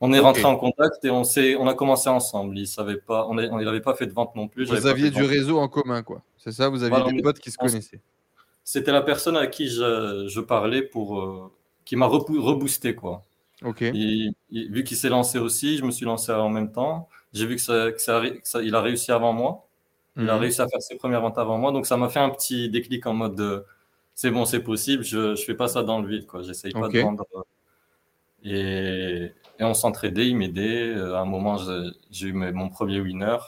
On 0.00 0.12
est 0.12 0.20
rentré 0.20 0.44
en 0.44 0.56
contact 0.56 1.04
et 1.04 1.10
on, 1.10 1.22
on 1.58 1.66
a 1.66 1.74
commencé 1.74 2.08
ensemble. 2.08 2.56
Il 2.56 2.68
savait 2.68 2.96
pas, 2.96 3.26
on 3.26 3.34
n'avait 3.34 3.80
pas 3.80 3.94
fait 3.94 4.06
de 4.06 4.12
vente 4.12 4.36
non 4.36 4.46
plus. 4.46 4.66
Vous 4.66 4.86
aviez 4.86 5.10
du 5.10 5.24
réseau 5.24 5.58
en 5.58 5.68
commun, 5.68 6.02
quoi. 6.02 6.22
C'est 6.38 6.52
ça 6.52 6.68
Vous 6.68 6.84
aviez 6.84 7.12
des 7.12 7.22
potes 7.22 7.40
qui 7.40 7.50
se 7.50 7.58
connaissaient 7.58 8.00
C'était 8.62 8.92
la 8.92 9.02
personne 9.02 9.36
à 9.36 9.48
qui 9.48 9.68
je, 9.68 10.40
parlais 10.40 10.82
pour. 10.82 11.20
Euh, 11.20 11.52
qui 11.84 11.96
m'a 11.96 12.06
reboosté, 12.06 12.94
quoi. 12.94 13.24
Ok. 13.62 13.82
vu 13.82 14.84
qu'il 14.84 14.96
s'est 14.96 15.08
lancé 15.08 15.38
aussi, 15.38 15.76
je 15.76 15.84
me 15.84 15.90
suis 15.90 16.06
lancé 16.06 16.30
en 16.30 16.48
même 16.50 16.70
temps. 16.70 17.08
J'ai 17.32 17.46
vu 17.46 17.56
que, 17.56 17.62
ça, 17.62 18.62
il 18.62 18.74
a 18.74 18.80
réussi 18.80 19.12
avant 19.12 19.32
moi. 19.32 19.66
Il 20.16 20.28
a 20.28 20.34
mhm. 20.34 20.40
réussi 20.40 20.60
à 20.60 20.68
faire 20.68 20.82
ses 20.82 20.96
premières 20.96 21.20
ventes 21.20 21.38
avant 21.38 21.58
moi. 21.58 21.72
Donc 21.72 21.86
ça 21.86 21.96
m'a 21.96 22.08
fait 22.08 22.18
un 22.18 22.30
petit 22.30 22.68
déclic 22.68 23.06
en 23.06 23.14
mode 23.14 23.64
c'est 24.20 24.30
bon, 24.30 24.44
c'est 24.44 24.60
possible. 24.60 25.02
Je 25.02 25.30
ne 25.30 25.34
fais 25.34 25.54
pas 25.54 25.66
ça 25.66 25.82
dans 25.82 25.98
le 25.98 26.06
vide. 26.06 26.26
quoi. 26.26 26.42
J'essaye 26.42 26.72
pas 26.72 26.88
de 26.88 27.00
vendre. 27.00 27.24
Et, 28.44 29.32
et 29.58 29.64
on 29.64 29.72
s'entraidait, 29.72 30.28
il 30.28 30.36
m'aidait. 30.36 30.88
Euh, 30.88 31.16
à 31.16 31.20
un 31.20 31.24
moment, 31.24 31.56
j'ai 32.10 32.26
eu 32.26 32.32
mon 32.34 32.68
premier 32.68 33.00
winner. 33.00 33.38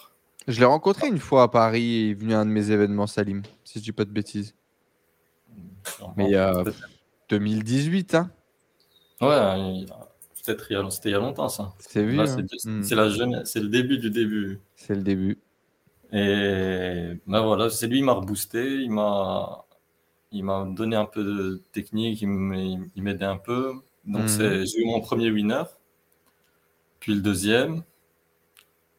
Je 0.48 0.58
l'ai 0.60 0.64
rencontré 0.64 1.08
une 1.08 1.18
fois 1.18 1.42
à 1.42 1.48
Paris, 1.48 1.82
il 1.82 2.10
est 2.10 2.14
venu 2.14 2.32
à 2.32 2.40
un 2.40 2.46
de 2.46 2.50
mes 2.50 2.70
événements, 2.70 3.06
Salim, 3.06 3.42
si 3.64 3.80
je 3.80 3.84
dis 3.84 3.92
pas 3.92 4.06
de 4.06 4.10
bêtises. 4.10 4.54
Mais 6.16 6.24
il 6.24 6.30
y 6.32 6.36
a 6.36 6.64
2018, 7.28 8.14
hein 8.14 8.30
Ouais, 9.20 9.84
peut-être 10.44 10.90
c'était 10.90 11.10
il 11.10 11.12
y 11.12 11.14
a 11.14 11.18
longtemps 11.18 11.48
ça. 11.48 11.72
C'est 11.78 12.04
vu. 12.04 12.18
Hein. 12.18 12.24
Hmm. 12.64 12.82
C'est 12.82 13.60
le 13.60 13.68
début 13.68 13.98
du 13.98 14.10
début. 14.10 14.60
C'est 14.76 14.94
le 14.94 15.02
début. 15.02 15.38
Et 16.12 17.18
ben 17.26 17.40
voilà, 17.40 17.70
c'est 17.70 17.86
lui 17.86 17.98
qui 17.98 18.04
m'a 18.04 18.12
reboosté, 18.12 18.82
il 18.82 18.90
m'a 18.90 19.64
il 20.30 20.44
m'a 20.44 20.64
donné 20.64 20.96
un 20.96 21.06
peu 21.06 21.24
de 21.24 21.62
technique, 21.72 22.20
il 22.22 22.28
m'aidait 22.28 23.24
un 23.24 23.38
peu. 23.38 23.72
Donc 24.04 24.24
hmm. 24.24 24.64
j'ai 24.64 24.80
eu 24.80 24.84
mon 24.84 25.00
premier 25.00 25.30
winner, 25.30 25.62
puis 27.00 27.14
le 27.14 27.20
deuxième, 27.20 27.82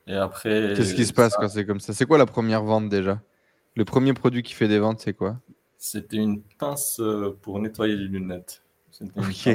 et 0.07 0.15
après. 0.15 0.73
Qu'est-ce 0.75 0.93
qui 0.93 1.05
se 1.05 1.13
passe 1.13 1.35
quand 1.35 1.47
c'est 1.47 1.65
comme 1.65 1.79
ça? 1.79 1.93
C'est 1.93 2.05
quoi 2.05 2.17
la 2.17 2.25
première 2.25 2.63
vente 2.63 2.89
déjà? 2.89 3.21
Le 3.75 3.85
premier 3.85 4.13
produit 4.13 4.43
qui 4.43 4.53
fait 4.53 4.67
des 4.67 4.79
ventes, 4.79 4.99
c'est 4.99 5.13
quoi? 5.13 5.39
C'était 5.77 6.17
une 6.17 6.41
pince 6.59 6.99
euh, 6.99 7.37
pour 7.41 7.59
nettoyer 7.59 7.95
les 7.95 8.07
lunettes. 8.07 8.63
Ok. 9.15 9.49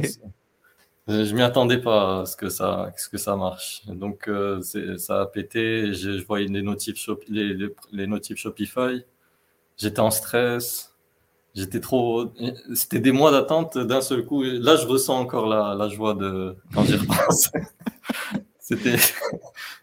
Je 1.08 1.34
m'y 1.34 1.40
attendais 1.40 1.78
pas 1.78 2.20
à 2.20 2.26
ce 2.26 2.36
que 2.36 2.50
ça, 2.50 2.92
ce 2.98 3.08
que 3.08 3.16
ça 3.16 3.34
marche. 3.34 3.82
Donc 3.86 4.28
euh, 4.28 4.60
ça 4.98 5.22
a 5.22 5.26
pété. 5.26 5.94
Je, 5.94 6.22
voyais 6.24 6.46
les 6.48 6.60
notifs, 6.60 7.08
les, 7.28 8.06
notifs 8.06 8.36
Shopify. 8.36 9.04
J'étais 9.78 10.00
en 10.00 10.10
stress. 10.10 10.94
J'étais 11.54 11.80
trop. 11.80 12.30
C'était 12.74 13.00
des 13.00 13.12
mois 13.12 13.30
d'attente 13.30 13.78
d'un 13.78 14.02
seul 14.02 14.26
coup. 14.26 14.42
Là, 14.42 14.76
je 14.76 14.86
ressens 14.86 15.18
encore 15.18 15.46
la, 15.46 15.88
joie 15.88 16.12
de 16.12 16.56
quand 16.74 16.84
j'y 16.84 16.96
repense. 16.96 17.50
C'était 18.60 18.96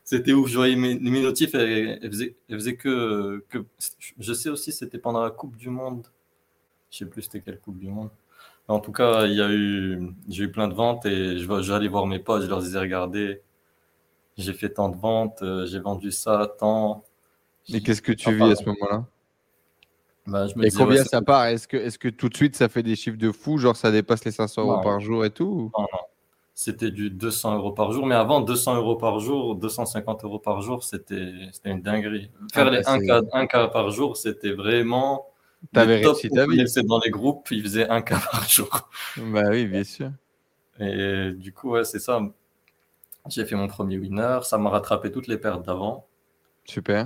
c'était 0.03 0.33
ouf. 0.33 0.47
Je 0.47 0.55
voyais 0.57 0.75
mes, 0.75 0.99
notifs, 0.99 1.55
elles, 1.55 1.99
faisaient, 2.49 2.75
que, 2.75 3.43
que. 3.49 3.65
Je 4.19 4.33
sais 4.33 4.49
aussi, 4.49 4.71
c'était 4.71 4.99
pendant 4.99 5.23
la 5.23 5.31
Coupe 5.31 5.57
du 5.57 5.69
Monde. 5.69 6.05
Je 6.91 6.99
sais 6.99 7.05
plus 7.05 7.23
c'était 7.23 7.41
quelle 7.41 7.59
Coupe 7.59 7.79
du 7.79 7.87
Monde. 7.87 8.11
En 8.67 8.79
tout 8.79 8.91
cas, 8.91 9.25
il 9.25 9.33
y 9.33 9.41
a 9.41 9.49
eu, 9.51 10.11
j'ai 10.27 10.45
eu 10.45 10.51
plein 10.51 10.67
de 10.67 10.73
ventes 10.73 11.05
et 11.05 11.37
je 11.37 11.61
j'allais 11.61 11.87
voir 11.87 12.07
mes 12.07 12.19
potes, 12.19 12.43
je 12.43 12.47
leur 12.47 12.61
disais 12.61 12.79
regardez, 12.79 13.41
j'ai 14.37 14.53
fait 14.53 14.69
tant 14.69 14.89
de 14.89 14.97
ventes, 14.97 15.41
euh, 15.43 15.65
j'ai 15.67 15.79
vendu 15.79 16.11
ça, 16.11 16.51
tant. 16.57 17.03
Et 17.69 17.81
qu'est-ce 17.81 18.01
que 18.01 18.11
tu 18.11 18.33
vis 18.33 18.51
à 18.51 18.55
ce 18.55 18.65
moment-là? 18.65 19.05
Bah, 20.27 20.47
Et 20.63 20.71
combien 20.71 21.03
ça 21.03 21.21
part? 21.21 21.45
Est-ce 21.45 21.67
que, 21.67 21.77
est 21.77 21.97
que 21.97 22.09
tout 22.09 22.29
de 22.29 22.35
suite 22.35 22.55
ça 22.55 22.67
fait 22.67 22.81
des 22.81 22.95
chiffres 22.95 23.17
de 23.17 23.31
fou 23.31 23.59
Genre 23.59 23.75
ça 23.75 23.91
dépasse 23.91 24.25
les 24.25 24.31
500 24.31 24.63
euros 24.63 24.81
par 24.81 24.99
jour 24.99 25.23
et 25.23 25.29
tout 25.29 25.71
Non, 25.77 25.83
non 25.83 25.99
c'était 26.55 26.89
du 26.89 27.09
200 27.09 27.57
euros 27.57 27.73
par 27.73 27.91
jour. 27.91 28.07
Mais 28.07 28.15
avant, 28.15 28.39
200 28.39 28.77
euros 28.77 28.95
par 28.95 29.19
jour, 29.19 29.55
250 29.55 30.23
euros 30.23 30.39
par 30.39 30.61
jour, 30.61 30.83
c'était 30.83 31.31
une 31.65 31.81
dinguerie. 31.81 32.31
Faire 32.53 32.67
ah, 32.67 32.71
les 32.71 32.87
1 32.87 33.05
cas, 33.05 33.45
cas, 33.45 33.67
par 33.67 33.91
jour, 33.91 34.17
c'était 34.17 34.53
vraiment. 34.53 35.27
T'avais 35.73 35.97
réussi 35.97 36.29
ta 36.29 36.45
vie. 36.47 36.63
Dans 36.83 36.99
les 36.99 37.11
groupes, 37.11 37.47
ils 37.51 37.61
faisaient 37.63 37.89
un 37.89 38.01
cas 38.01 38.19
par 38.31 38.47
jour. 38.47 38.89
Bah 39.17 39.43
oui, 39.49 39.65
bien 39.65 39.83
sûr. 39.83 40.11
Et 40.79 41.31
du 41.31 41.53
coup, 41.53 41.71
ouais, 41.71 41.83
c'est 41.83 41.99
ça. 41.99 42.19
J'ai 43.27 43.45
fait 43.45 43.55
mon 43.55 43.67
premier 43.67 43.97
winner. 43.97 44.39
Ça 44.43 44.57
m'a 44.57 44.69
rattrapé 44.69 45.11
toutes 45.11 45.27
les 45.27 45.37
pertes 45.37 45.65
d'avant. 45.65 46.05
Super. 46.65 47.05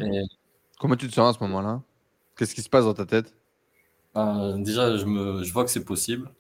Comment 0.80 0.96
tu 0.96 1.08
te 1.08 1.14
sens 1.14 1.36
à 1.36 1.38
ce 1.38 1.44
moment-là? 1.44 1.82
Qu'est-ce 2.38 2.56
qui 2.56 2.62
se 2.62 2.70
passe 2.70 2.86
dans 2.86 2.94
ta 2.94 3.06
tête? 3.06 3.36
Euh, 4.16 4.58
Déjà, 4.58 4.98
je, 4.98 5.06
me, 5.06 5.44
je 5.44 5.54
vois 5.54 5.64
que 5.66 5.70
c'est 5.70 5.86
possible. 5.86 6.32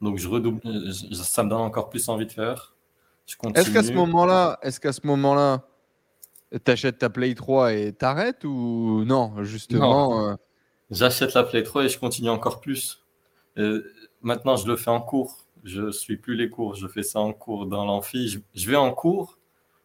Donc 0.00 0.18
je 0.18 0.28
redouble, 0.28 0.60
ça 1.12 1.44
me 1.44 1.50
donne 1.50 1.60
encore 1.60 1.88
plus 1.88 2.08
envie 2.08 2.26
de 2.26 2.32
faire. 2.32 2.74
Est-ce 3.54 3.70
qu'à 3.70 3.84
ce 3.84 3.92
moment-là, 3.92 4.58
est-ce 4.62 4.80
qu'à 4.80 4.92
ce 4.92 5.06
moment-là, 5.06 5.62
t'achètes 6.64 6.98
ta 6.98 7.08
Play 7.08 7.34
3 7.34 7.72
et 7.74 7.92
t'arrêtes 7.92 8.44
ou 8.44 9.04
non 9.06 9.44
justement 9.44 10.28
euh, 10.28 10.34
J'achète 10.92 11.34
la 11.34 11.42
Play 11.42 11.64
3 11.64 11.84
et 11.84 11.88
je 11.88 11.98
continue 11.98 12.30
encore 12.30 12.60
plus. 12.60 13.02
maintenant, 14.22 14.56
je 14.56 14.66
le 14.68 14.76
fais 14.76 14.90
en 14.90 15.00
cours. 15.00 15.46
Je 15.64 15.90
suis 15.90 16.16
plus 16.16 16.34
les 16.34 16.50
cours, 16.50 16.74
je 16.74 16.86
fais 16.88 17.02
ça 17.02 17.20
en 17.20 17.32
cours 17.32 17.66
dans 17.66 17.84
l'amphi. 17.84 18.40
je, 18.54 18.70
vais 18.70 18.76
en 18.76 18.92
cours. 18.92 19.38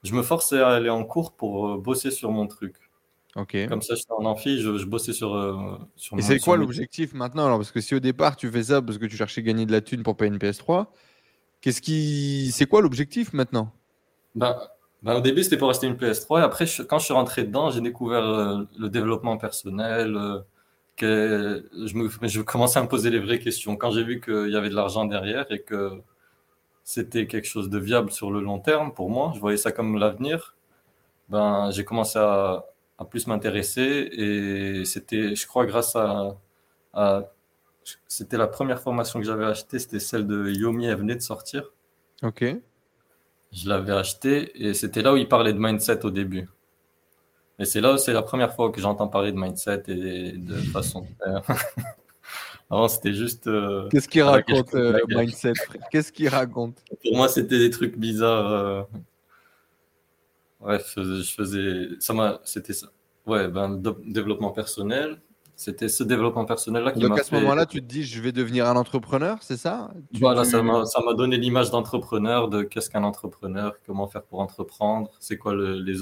Je 0.04 0.14
me 0.14 0.22
force 0.22 0.54
à 0.54 0.70
aller 0.70 0.90
en 0.90 1.04
cours 1.04 1.34
pour 1.34 1.68
euh, 1.68 1.78
bosser 1.78 2.12
sur 2.12 2.32
mon 2.32 2.48
truc. 2.48 2.76
Comme 3.36 3.84
ça, 3.84 3.94
j'étais 3.94 4.12
en 4.14 4.26
amphi, 4.26 4.60
je, 4.60 4.78
je 4.78 4.86
bossais 4.86 5.14
sur. 5.14 5.36
Euh, 5.36 5.78
sur 5.96 6.18
Et 6.18 6.24
c'est 6.24 6.40
quoi 6.40 6.58
l'objectif 6.58 7.14
maintenant 7.14 7.46
alors? 7.46 7.60
Parce 7.60 7.72
que 7.72 7.82
si 7.82 7.94
au 7.94 8.00
départ 8.00 8.36
tu 8.36 8.50
fais 8.50 8.64
ça 8.64 8.82
parce 8.82 8.98
que 8.98 9.06
tu 9.06 9.16
cherchais 9.16 9.42
à 9.42 9.44
gagner 9.44 9.68
de 9.68 9.72
la 9.72 9.82
thune 9.82 10.02
pour 10.02 10.18
payer 10.18 10.32
une 10.32 10.40
PS3, 10.40 10.88
qu'est-ce 11.62 11.82
qui, 11.82 12.52
c'est 12.52 12.66
quoi 12.66 12.82
l'objectif 12.82 13.34
maintenant? 13.34 13.72
Ben, 14.34 14.58
ben, 15.04 15.16
au 15.16 15.22
début 15.22 15.44
c'était 15.44 15.58
pour 15.58 15.70
acheter 15.70 15.86
une 15.86 15.98
PS3 15.98 16.40
et 16.40 16.44
après 16.44 16.66
quand 16.90 16.98
je 16.98 17.06
suis 17.06 17.14
rentré 17.14 17.44
dedans, 17.44 17.70
j'ai 17.70 17.82
découvert 17.82 18.24
euh, 18.24 18.64
le 18.80 18.90
développement 18.90 19.38
personnel, 19.38 20.16
euh, 20.16 20.40
que 20.98 21.70
je, 21.86 21.96
me, 21.96 22.10
je 22.24 22.42
commençais 22.42 22.80
à 22.80 22.84
me 22.84 22.90
poser 22.90 23.10
les 23.10 23.20
vraies 23.20 23.40
questions. 23.40 23.78
Quand 23.78 23.92
j'ai 23.92 24.04
vu 24.04 24.20
qu'il 24.20 24.50
y 24.50 24.56
avait 24.58 24.70
de 24.70 24.76
l'argent 24.76 25.06
derrière 25.06 25.50
et 25.52 25.62
que 25.62 26.02
c'était 26.84 27.28
quelque 27.28 27.48
chose 27.48 27.70
de 27.70 27.80
viable 27.80 28.12
sur 28.12 28.32
le 28.32 28.42
long 28.42 28.60
terme 28.60 28.94
pour 28.94 29.10
moi, 29.10 29.32
je 29.36 29.40
voyais 29.40 29.58
ça 29.58 29.72
comme 29.72 29.98
l'avenir, 29.98 30.56
ben, 31.30 31.70
j'ai 31.72 31.86
commencé 31.86 32.20
à, 32.20 32.66
à 32.98 33.06
plus 33.06 33.28
m'intéresser 33.28 34.10
et 34.12 34.86
c'était, 34.86 35.36
je 35.36 35.48
crois, 35.48 35.66
grâce 35.66 35.96
à, 35.96 36.38
à 36.94 37.24
c'était 38.08 38.38
la 38.38 38.48
première 38.48 38.82
formation 38.82 39.20
que 39.20 39.26
j'avais 39.26 39.46
achetée, 39.46 39.80
c'était 39.80 40.00
celle 40.00 40.28
de 40.28 40.50
Yomi, 40.50 40.88
elle 40.88 40.98
venait 40.98 41.16
de 41.16 41.22
sortir. 41.22 41.72
Ok. 42.24 42.44
Je 43.54 43.70
l'avais 43.70 43.94
achetée 43.94 44.52
et 44.68 44.74
c'était 44.74 45.02
là 45.02 45.14
où 45.14 45.18
il 45.18 45.28
parlait 45.28 45.54
de 45.54 45.60
mindset 45.60 46.06
au 46.06 46.12
début. 46.12 46.50
Et 47.60 47.66
c'est 47.66 47.82
là, 47.82 47.98
c'est 47.98 48.14
la 48.14 48.22
première 48.22 48.54
fois 48.54 48.72
que 48.72 48.80
j'entends 48.80 49.08
parler 49.08 49.32
de 49.32 49.38
mindset 49.38 49.84
et 49.88 50.34
de 50.34 50.56
façon 50.56 51.02
de 51.02 51.08
faire. 51.24 51.42
Avant, 52.70 52.88
c'était 52.88 53.14
juste. 53.14 53.48
Euh, 53.48 53.88
Qu'est-ce 53.90 54.10
qu'il 54.10 54.24
raconte, 54.24 54.76
euh, 54.76 55.00
mindset, 55.08 55.54
Qu'est-ce 55.90 56.12
qu'il 56.12 56.28
raconte? 56.28 56.84
Pour 57.04 57.16
moi, 57.16 57.30
c'était 57.30 57.60
des 57.60 57.70
trucs 57.70 57.98
bizarres. 57.98 58.52
Euh. 58.52 58.84
Bref, 60.60 60.94
je 60.98 61.24
faisais. 61.24 61.88
Ça 62.00 62.14
m'a. 62.14 62.40
C'était 62.44 62.74
ça. 62.74 62.88
Ouais, 63.26 63.48
ben, 63.48 63.82
développement 64.06 64.52
personnel. 64.52 65.20
C'était 65.56 65.90
ce 65.90 66.04
développement 66.04 66.46
personnel-là 66.46 66.92
qui 66.92 67.02
m'a 67.02 67.08
Donc 67.10 67.20
à 67.20 67.24
ce 67.24 67.34
moment-là, 67.34 67.66
tu 67.66 67.82
te 67.82 67.86
dis, 67.86 68.04
je 68.04 68.22
vais 68.22 68.32
devenir 68.32 68.68
un 68.68 68.76
entrepreneur, 68.76 69.40
c'est 69.42 69.58
ça? 69.58 69.90
Voilà, 70.14 70.44
ça 70.46 70.62
m'a 70.62 71.14
donné 71.16 71.38
l'image 71.38 71.72
d'entrepreneur, 71.72 72.48
de 72.48 72.62
qu'est-ce 72.62 72.92
qu'un 72.92 73.04
entrepreneur, 73.04 73.74
comment 73.88 74.08
faire 74.08 74.22
pour 74.22 74.40
entreprendre, 74.40 75.10
c'est 75.20 75.40
quoi 75.40 75.56
le, 75.56 75.74
les, 75.82 75.96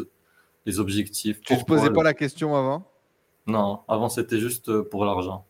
les 0.65 0.79
objectifs. 0.79 1.41
Tu 1.41 1.53
ne 1.53 1.59
te 1.59 1.65
posais 1.65 1.91
pas 1.91 2.03
la 2.03 2.13
question 2.13 2.55
avant? 2.55 2.89
Non, 3.47 3.81
avant 3.87 4.09
c'était 4.09 4.39
juste 4.39 4.69
euh, 4.69 4.83
pour 4.83 5.05
l'argent. 5.05 5.45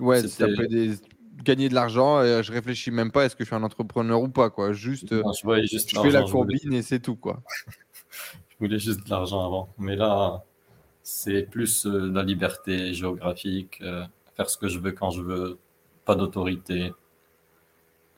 Ouais, 0.00 0.22
peut 0.22 0.66
des... 0.66 0.94
gagner 1.44 1.68
de 1.68 1.74
l'argent, 1.74 2.22
et 2.22 2.42
je 2.42 2.52
réfléchis 2.52 2.90
même 2.90 3.12
pas 3.12 3.26
est-ce 3.26 3.36
que 3.36 3.44
je 3.44 3.48
suis 3.48 3.54
un 3.54 3.62
entrepreneur 3.62 4.20
ou 4.20 4.28
pas, 4.28 4.50
quoi. 4.50 4.72
Juste, 4.72 5.12
non, 5.12 5.32
je, 5.32 5.66
juste 5.66 5.90
je 5.90 6.00
fais 6.00 6.10
la 6.10 6.22
combine 6.22 6.72
et 6.72 6.82
c'est 6.82 7.00
tout, 7.00 7.16
quoi. 7.16 7.42
je 8.48 8.56
voulais 8.58 8.78
juste 8.78 9.04
de 9.04 9.10
l'argent 9.10 9.44
avant, 9.44 9.68
mais 9.78 9.94
là, 9.94 10.42
c'est 11.02 11.42
plus 11.42 11.86
euh, 11.86 12.10
la 12.12 12.22
liberté 12.22 12.92
géographique, 12.94 13.78
euh, 13.82 14.04
faire 14.36 14.50
ce 14.50 14.56
que 14.56 14.68
je 14.68 14.78
veux 14.78 14.92
quand 14.92 15.10
je 15.10 15.22
veux, 15.22 15.58
pas 16.04 16.16
d'autorité. 16.16 16.92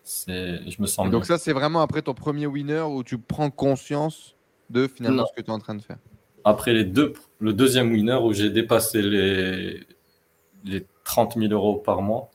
Je 0.04 0.80
me 0.80 0.86
sens. 0.86 1.10
donc, 1.10 1.26
ça, 1.26 1.38
c'est 1.38 1.52
vraiment 1.52 1.80
après 1.80 2.02
ton 2.02 2.14
premier 2.14 2.46
winner 2.46 2.80
où 2.80 3.04
tu 3.04 3.18
prends 3.18 3.50
conscience 3.50 4.34
de 4.72 4.88
finalement 4.88 5.26
ce 5.26 5.32
que 5.34 5.42
tu 5.42 5.50
es 5.50 5.54
en 5.54 5.58
train 5.58 5.74
de 5.74 5.82
faire 5.82 5.98
Après 6.44 6.72
les 6.72 6.84
deux, 6.84 7.12
le 7.38 7.52
deuxième 7.52 7.92
winner 7.92 8.18
où 8.22 8.32
j'ai 8.32 8.50
dépassé 8.50 9.02
les, 9.02 9.80
les 10.64 10.86
30 11.04 11.36
000 11.36 11.52
euros 11.52 11.76
par 11.76 12.02
mois. 12.02 12.30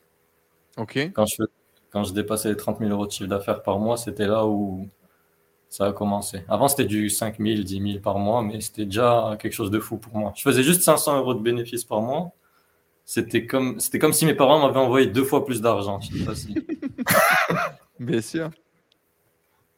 Ok. 0.78 0.98
Quand 1.14 1.26
je, 1.26 1.44
quand 1.90 2.04
je 2.04 2.14
dépassais 2.14 2.50
les 2.50 2.58
30 2.58 2.80
000 2.80 2.92
euros 2.92 3.08
de 3.08 3.12
chiffre 3.12 3.30
d'affaires 3.30 3.64
par 3.64 3.80
mois, 3.80 3.98
c'était 3.98 4.28
là 4.28 4.46
où 4.46 4.88
ça 5.70 5.88
a 5.88 5.92
commencé. 5.92 6.44
Avant, 6.48 6.68
c'était 6.68 6.86
du 6.86 7.10
5 7.10 7.40
000, 7.40 7.62
10 7.64 7.92
000 7.92 8.00
par 8.02 8.20
mois, 8.20 8.42
mais 8.42 8.62
c'était 8.62 8.86
déjà 8.86 9.36
quelque 9.40 9.54
chose 9.54 9.72
de 9.72 9.80
fou 9.80 9.98
pour 9.98 10.16
moi. 10.16 10.32
Je 10.36 10.42
faisais 10.42 10.64
juste 10.64 10.82
500 10.82 11.18
euros 11.18 11.34
de 11.34 11.42
bénéfices 11.42 11.84
par 11.84 12.02
mois. 12.02 12.32
C'était 13.04 13.46
comme, 13.46 13.80
c'était 13.80 14.00
comme 14.00 14.14
si 14.14 14.26
mes 14.26 14.34
parents 14.34 14.60
m'avaient 14.60 14.80
envoyé 14.80 15.08
deux 15.08 15.24
fois 15.24 15.46
plus 15.46 15.62
d'argent. 15.62 16.00
Bien 18.00 18.22
sûr. 18.22 18.52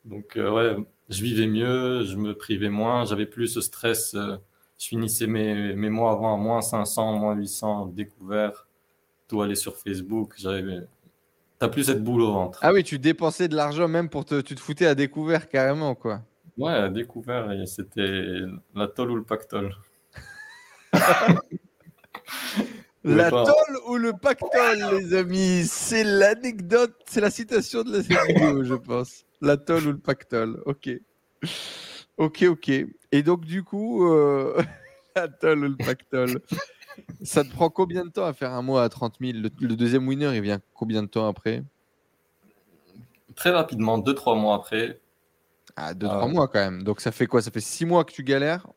Donc, 0.06 0.36
euh, 0.36 0.52
ouais, 0.52 0.84
je 1.10 1.24
vivais 1.24 1.48
mieux, 1.48 2.04
je 2.04 2.16
me 2.16 2.34
privais 2.34 2.70
moins, 2.70 3.06
j'avais 3.06 3.26
plus 3.26 3.48
ce 3.48 3.62
stress. 3.62 4.14
Euh, 4.14 4.38
je 4.78 4.88
finissais 4.88 5.28
mes, 5.28 5.74
mes 5.76 5.90
mois 5.90 6.12
avant 6.12 6.36
à 6.36 6.38
moins 6.38 6.62
500, 6.62 7.14
moins 7.14 7.36
800 7.36 7.88
découverts, 7.88 8.68
tout 9.28 9.42
aller 9.42 9.56
sur 9.56 9.76
Facebook. 9.76 10.36
J'avais, 10.38 10.82
t'as 11.58 11.68
plus 11.68 11.86
cette 11.86 12.04
boule 12.04 12.22
au 12.22 12.32
ventre. 12.32 12.60
Ah 12.62 12.72
oui, 12.72 12.84
tu 12.84 13.00
dépensais 13.00 13.48
de 13.48 13.56
l'argent 13.56 13.88
même 13.88 14.10
pour 14.10 14.24
te, 14.24 14.40
tu 14.42 14.56
te 14.56 14.60
foutais 14.62 14.86
à 14.86 14.96
découvert 14.96 15.50
carrément 15.50 15.96
quoi. 15.96 16.22
Ouais, 16.58 16.74
à 16.74 16.90
découvert, 16.90 17.52
c'était 17.68 18.42
la 18.76 18.88
tôle 18.88 19.12
ou 19.12 19.16
le 19.16 19.24
pactole. 19.24 19.76
La 23.16 23.30
tôle 23.32 23.80
ou 23.88 23.98
le 23.98 24.14
pactole, 24.14 24.98
les 25.00 25.14
amis, 25.16 25.64
c'est 25.66 26.04
l'anecdote, 26.04 26.96
c'est 27.06 27.22
la 27.22 27.32
citation 27.32 27.84
de 27.84 27.94
la 27.94 28.00
vidéo, 28.00 28.64
je 28.64 28.76
pense. 28.76 29.26
La 29.42 29.58
tôle 29.58 29.88
ou 29.88 29.92
le 29.92 30.00
pactole, 30.00 30.62
ok. 30.66 30.90
Ok, 32.18 32.44
ok. 32.44 32.70
Et 33.12 33.24
donc, 33.24 33.46
du 33.46 33.64
coup, 33.64 34.06
euh... 34.08 34.62
la 35.16 35.28
tôle 35.28 35.60
ou 35.60 35.70
le 35.70 35.78
pactole, 35.78 36.42
ça 37.24 37.44
te 37.44 37.50
prend 37.50 37.70
combien 37.70 38.06
de 38.06 38.12
temps 38.12 38.26
à 38.26 38.34
faire 38.34 38.52
un 38.52 38.62
mois 38.62 38.84
à 38.84 38.90
30 38.90 39.16
000 39.22 39.34
le, 39.38 39.76
deuxième 39.76 40.08
winner, 40.08 40.36
il 40.36 40.42
vient 40.42 40.60
combien 40.74 41.02
de 41.02 41.08
temps 41.08 41.28
après 41.28 41.64
Très 43.36 43.52
rapidement, 43.52 43.98
2-3 43.98 44.40
mois 44.40 44.56
après. 44.56 45.00
Ah, 45.76 45.94
2-3 45.94 46.26
euh, 46.26 46.28
mois 46.28 46.48
quand 46.48 46.60
même. 46.60 46.84
Donc, 46.84 47.00
ça 47.00 47.12
fait 47.12 47.26
quoi? 47.26 47.42
Ça 47.42 47.52
fait 47.52 47.62
6 47.62 47.86
mois 47.86 48.04
que 48.04 48.12
tu 48.12 48.24
galères? 48.24 48.68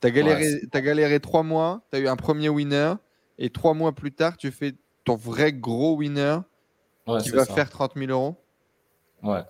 Tu 0.00 0.08
as 0.08 0.10
galéré, 0.10 0.60
as 0.70 0.80
galéré 0.80 1.20
3 1.20 1.42
mois, 1.42 1.82
tu 1.90 1.96
as 1.96 2.00
eu 2.00 2.08
un 2.08 2.16
premier 2.16 2.50
winner, 2.50 2.94
et 3.38 3.50
3 3.50 3.74
mois 3.74 3.92
plus 3.92 4.12
tard, 4.12 4.36
tu 4.36 4.50
fais 4.50 4.74
ton 5.04 5.16
vrai 5.16 5.52
gros 5.52 5.96
winner 5.96 6.38
qui 7.22 7.30
va 7.30 7.44
faire 7.44 7.68
30 7.68 7.92
000 7.96 8.10
euros 8.10 8.36
Ouais 9.22 9.42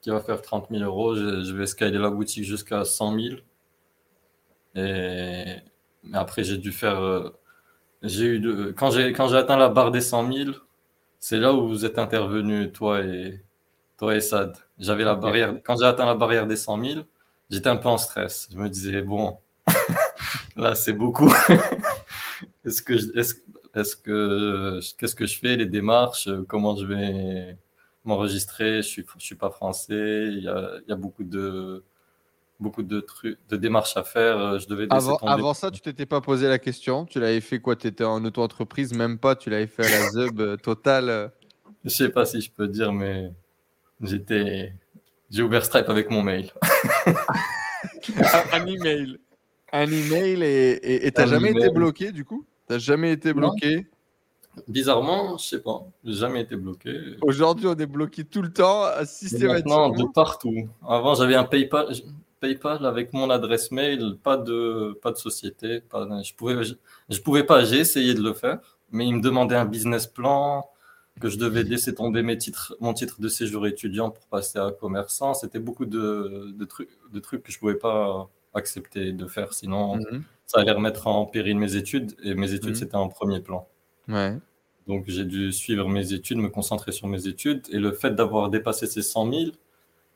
qui 0.00 0.10
va 0.10 0.20
faire 0.20 0.42
30 0.42 0.68
000 0.70 0.82
euros. 0.82 1.14
Je, 1.14 1.54
vais 1.54 1.66
scaler 1.66 1.98
la 1.98 2.10
boutique 2.10 2.44
jusqu'à 2.44 2.84
100 2.84 3.18
000. 3.20 3.36
Et 4.76 5.56
après, 6.12 6.44
j'ai 6.44 6.58
dû 6.58 6.72
faire. 6.72 7.00
Euh, 7.00 7.30
j'ai 8.02 8.26
eu 8.26 8.40
de... 8.40 8.72
quand 8.76 8.90
j'ai 8.90 9.12
quand 9.12 9.28
j'ai 9.28 9.36
atteint 9.36 9.56
la 9.56 9.68
barre 9.68 9.90
des 9.90 10.00
100 10.00 10.32
000, 10.32 10.50
c'est 11.18 11.38
là 11.38 11.52
où 11.52 11.68
vous 11.68 11.84
êtes 11.84 11.98
intervenu, 11.98 12.70
toi 12.70 13.00
et 13.00 13.42
toi 13.98 14.14
et 14.14 14.20
Sad. 14.20 14.56
J'avais 14.78 15.04
la 15.04 15.16
barrière. 15.16 15.56
Quand 15.64 15.76
j'ai 15.76 15.86
atteint 15.86 16.06
la 16.06 16.14
barrière 16.14 16.46
des 16.46 16.56
100 16.56 16.84
000, 16.84 17.00
j'étais 17.50 17.68
un 17.68 17.76
peu 17.76 17.88
en 17.88 17.98
stress. 17.98 18.48
Je 18.52 18.58
me 18.58 18.68
disais 18.68 19.02
bon, 19.02 19.38
là 20.56 20.74
c'est 20.74 20.92
beaucoup. 20.92 21.32
est-ce 22.68 22.82
que 22.82 23.18
est-ce, 23.18 23.34
est-ce 23.74 23.96
que 23.96 24.80
qu'est-ce 24.98 25.14
que 25.14 25.26
je 25.26 25.38
fais 25.38 25.56
les 25.56 25.66
démarches 25.66 26.28
Comment 26.48 26.76
je 26.76 26.86
vais 26.86 27.56
m'enregistrer? 28.04 28.76
Je 28.82 28.88
suis, 28.88 29.04
je 29.18 29.24
suis 29.24 29.34
pas 29.34 29.50
français. 29.50 30.28
Il 30.28 30.44
y 30.44 30.48
a, 30.48 30.72
il 30.86 30.90
y 30.90 30.92
a 30.92 30.96
beaucoup 30.96 31.24
de 31.24 31.82
beaucoup 32.60 32.82
de 32.82 33.00
trucs, 33.00 33.38
de 33.48 33.56
démarches 33.56 33.96
à 33.96 34.04
faire. 34.04 34.58
Je 34.58 34.66
devais 34.66 34.86
avant, 34.90 35.16
avant 35.18 35.54
ça, 35.54 35.70
tu 35.70 35.80
t'étais 35.80 36.06
pas 36.06 36.20
posé 36.20 36.48
la 36.48 36.58
question? 36.58 37.06
Tu 37.06 37.20
l'avais 37.20 37.40
fait 37.40 37.60
quoi? 37.60 37.76
Tu 37.76 37.86
étais 37.86 38.04
en 38.04 38.24
auto-entreprise, 38.24 38.92
même 38.92 39.18
pas. 39.18 39.36
Tu 39.36 39.50
l'avais 39.50 39.66
fait 39.66 39.86
à 39.86 39.90
la 39.90 40.10
Zub 40.10 40.40
euh, 40.40 40.56
total. 40.56 41.08
Euh? 41.08 41.28
Je 41.84 41.90
sais 41.90 42.08
pas 42.08 42.26
si 42.26 42.40
je 42.40 42.50
peux 42.50 42.68
dire, 42.68 42.92
mais 42.92 43.30
j'étais, 44.02 44.72
j'ai 45.30 45.42
ouvert 45.42 45.64
Stripe 45.64 45.88
avec 45.88 46.10
mon 46.10 46.22
mail. 46.22 46.52
un 48.52 48.66
email. 48.66 49.18
Un 49.72 49.86
email 49.86 50.42
et 50.42 51.12
tu 51.12 51.20
n'as 51.20 51.26
jamais 51.26 51.50
été 51.50 51.68
bloqué 51.70 52.10
du 52.10 52.24
coup? 52.24 52.44
T'as 52.68 52.78
jamais 52.78 53.12
été 53.12 53.32
bloqué? 53.32 53.86
Bizarrement, 54.66 55.38
je 55.38 55.44
sais 55.44 55.60
pas, 55.60 55.86
j'ai 56.04 56.14
jamais 56.14 56.42
été 56.42 56.56
bloqué. 56.56 57.16
Aujourd'hui, 57.22 57.66
on 57.66 57.76
est 57.76 57.86
bloqué 57.86 58.24
tout 58.24 58.42
le 58.42 58.52
temps, 58.52 58.84
systématiquement. 59.04 59.88
Maintenant, 59.88 60.04
de 60.04 60.12
partout. 60.12 60.68
Avant, 60.86 61.14
j'avais 61.14 61.36
un 61.36 61.44
PayPal, 61.44 61.92
PayPal 62.40 62.84
avec 62.84 63.12
mon 63.12 63.30
adresse 63.30 63.70
mail, 63.70 64.16
pas 64.22 64.36
de, 64.36 64.98
pas 65.00 65.12
de 65.12 65.16
société. 65.16 65.80
Pas, 65.80 66.06
je 66.22 66.34
pouvais, 66.34 66.62
je, 66.64 67.20
pouvais 67.20 67.44
pas, 67.44 67.64
j'ai 67.64 67.78
essayé 67.78 68.14
de 68.14 68.22
le 68.22 68.32
faire, 68.32 68.78
mais 68.90 69.06
il 69.06 69.16
me 69.16 69.22
demandait 69.22 69.56
un 69.56 69.64
business 69.64 70.06
plan, 70.06 70.68
que 71.20 71.28
je 71.28 71.38
devais 71.38 71.62
laisser 71.62 71.94
tomber 71.94 72.22
mes 72.22 72.38
titres, 72.38 72.76
mon 72.80 72.94
titre 72.94 73.20
de 73.20 73.28
séjour 73.28 73.66
étudiant 73.66 74.10
pour 74.10 74.26
passer 74.26 74.58
à 74.58 74.70
commerçant. 74.70 75.34
C'était 75.34 75.58
beaucoup 75.58 75.86
de, 75.86 76.52
de, 76.52 76.64
trucs, 76.64 76.90
de 77.12 77.18
trucs 77.20 77.42
que 77.42 77.52
je 77.52 77.58
pouvais 77.58 77.74
pas 77.74 78.28
accepter 78.54 79.12
de 79.12 79.26
faire, 79.26 79.52
sinon 79.52 79.96
mhm. 79.96 80.22
Ça 80.48 80.60
allait 80.60 80.72
remettre 80.72 81.06
en 81.06 81.26
péril 81.26 81.58
mes 81.58 81.76
études, 81.76 82.16
et 82.24 82.34
mes 82.34 82.54
études, 82.54 82.70
mhm. 82.70 82.74
c'était 82.74 82.96
en 82.96 83.08
premier 83.08 83.40
plan. 83.40 83.68
Ouais. 84.08 84.36
Donc 84.86 85.04
j'ai 85.06 85.26
dû 85.26 85.52
suivre 85.52 85.86
mes 85.88 86.14
études, 86.14 86.38
me 86.38 86.48
concentrer 86.48 86.90
sur 86.90 87.06
mes 87.06 87.28
études. 87.28 87.66
Et 87.70 87.78
le 87.78 87.92
fait 87.92 88.14
d'avoir 88.14 88.48
dépassé 88.48 88.86
ces 88.86 89.02
100 89.02 89.30
000, 89.30 89.42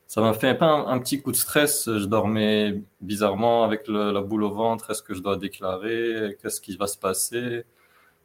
ça 0.07 0.23
m'a 0.23 0.33
fait 0.33 0.57
un, 0.63 0.87
un, 0.87 0.99
petit 1.01 1.21
coup 1.21 1.33
de 1.33 1.37
stress. 1.37 1.85
Je 1.87 2.07
dormais 2.07 2.83
bizarrement 3.03 3.65
avec 3.65 3.87
la 3.89 4.23
boule 4.23 4.45
au 4.45 4.51
ventre. 4.51 4.91
Est-ce 4.91 5.03
que 5.03 5.13
je 5.13 5.21
dois 5.21 5.37
déclarer? 5.37 6.39
Qu'est-ce 6.41 6.63
qui 6.63 6.79
va 6.79 6.87
se 6.87 6.97
passer? 6.97 7.67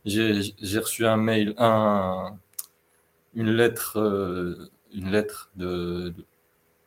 J'ai 0.06 0.80
reçu 0.80 1.06
un 1.06 1.18
mail, 1.18 1.54
un, 1.58 2.38
une 3.36 3.52
lettre, 3.52 4.00
euh, 4.00 4.72
une 4.94 5.12
lettre 5.12 5.52
de, 5.58 6.14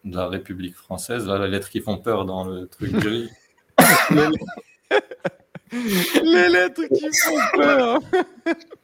de, 0.04 0.16
la 0.16 0.28
République 0.28 0.74
française, 0.74 1.26
là, 1.26 1.36
la 1.36 1.46
lettre 1.46 1.68
qui 1.68 1.80
font 1.80 1.98
peur 1.98 2.24
dans 2.24 2.44
le 2.44 2.66
truc 2.66 2.92
gris. 2.92 3.28
Les 5.72 6.48
lettres 6.48 6.82
qui 6.92 7.08
font 7.18 7.38
peur. 7.54 8.00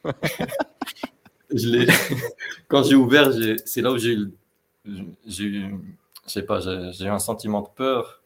je 1.53 1.91
Quand 2.67 2.83
j'ai 2.83 2.95
ouvert, 2.95 3.31
c'est 3.65 3.81
là 3.81 3.91
où 3.91 3.97
j'ai 3.97 4.13
eu, 4.13 4.31
j'ai 5.25 5.43
eu, 5.43 5.75
je 6.25 6.31
sais 6.31 6.43
pas, 6.43 6.59
j'ai 6.59 7.05
eu 7.05 7.09
un 7.09 7.19
sentiment 7.19 7.61
de 7.61 7.67
peur. 7.75 8.21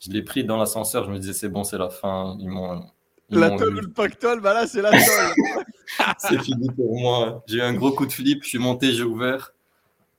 Je 0.00 0.10
l'ai 0.10 0.22
pris 0.22 0.44
dans 0.44 0.56
l'ascenseur. 0.56 1.04
Je 1.04 1.10
me 1.10 1.18
disais 1.18 1.32
c'est 1.32 1.48
bon, 1.48 1.64
c'est 1.64 1.78
la 1.78 1.90
fin. 1.90 2.36
Ils 2.40 2.48
m'ont. 2.48 2.86
La 3.30 3.50
tôle 3.50 3.76
ou 3.76 3.80
le 3.80 3.90
pactole, 3.90 4.40
bah 4.40 4.54
là 4.54 4.66
c'est 4.66 4.82
la 4.82 4.90
tôle. 4.90 5.74
c'est 6.18 6.40
fini 6.42 6.70
pour 6.70 6.98
moi. 6.98 7.42
J'ai 7.46 7.58
eu 7.58 7.62
un 7.62 7.74
gros 7.74 7.92
coup 7.92 8.06
de 8.06 8.12
flip, 8.12 8.44
je 8.44 8.48
suis 8.48 8.58
monté, 8.58 8.92
j'ai 8.92 9.02
ouvert. 9.02 9.52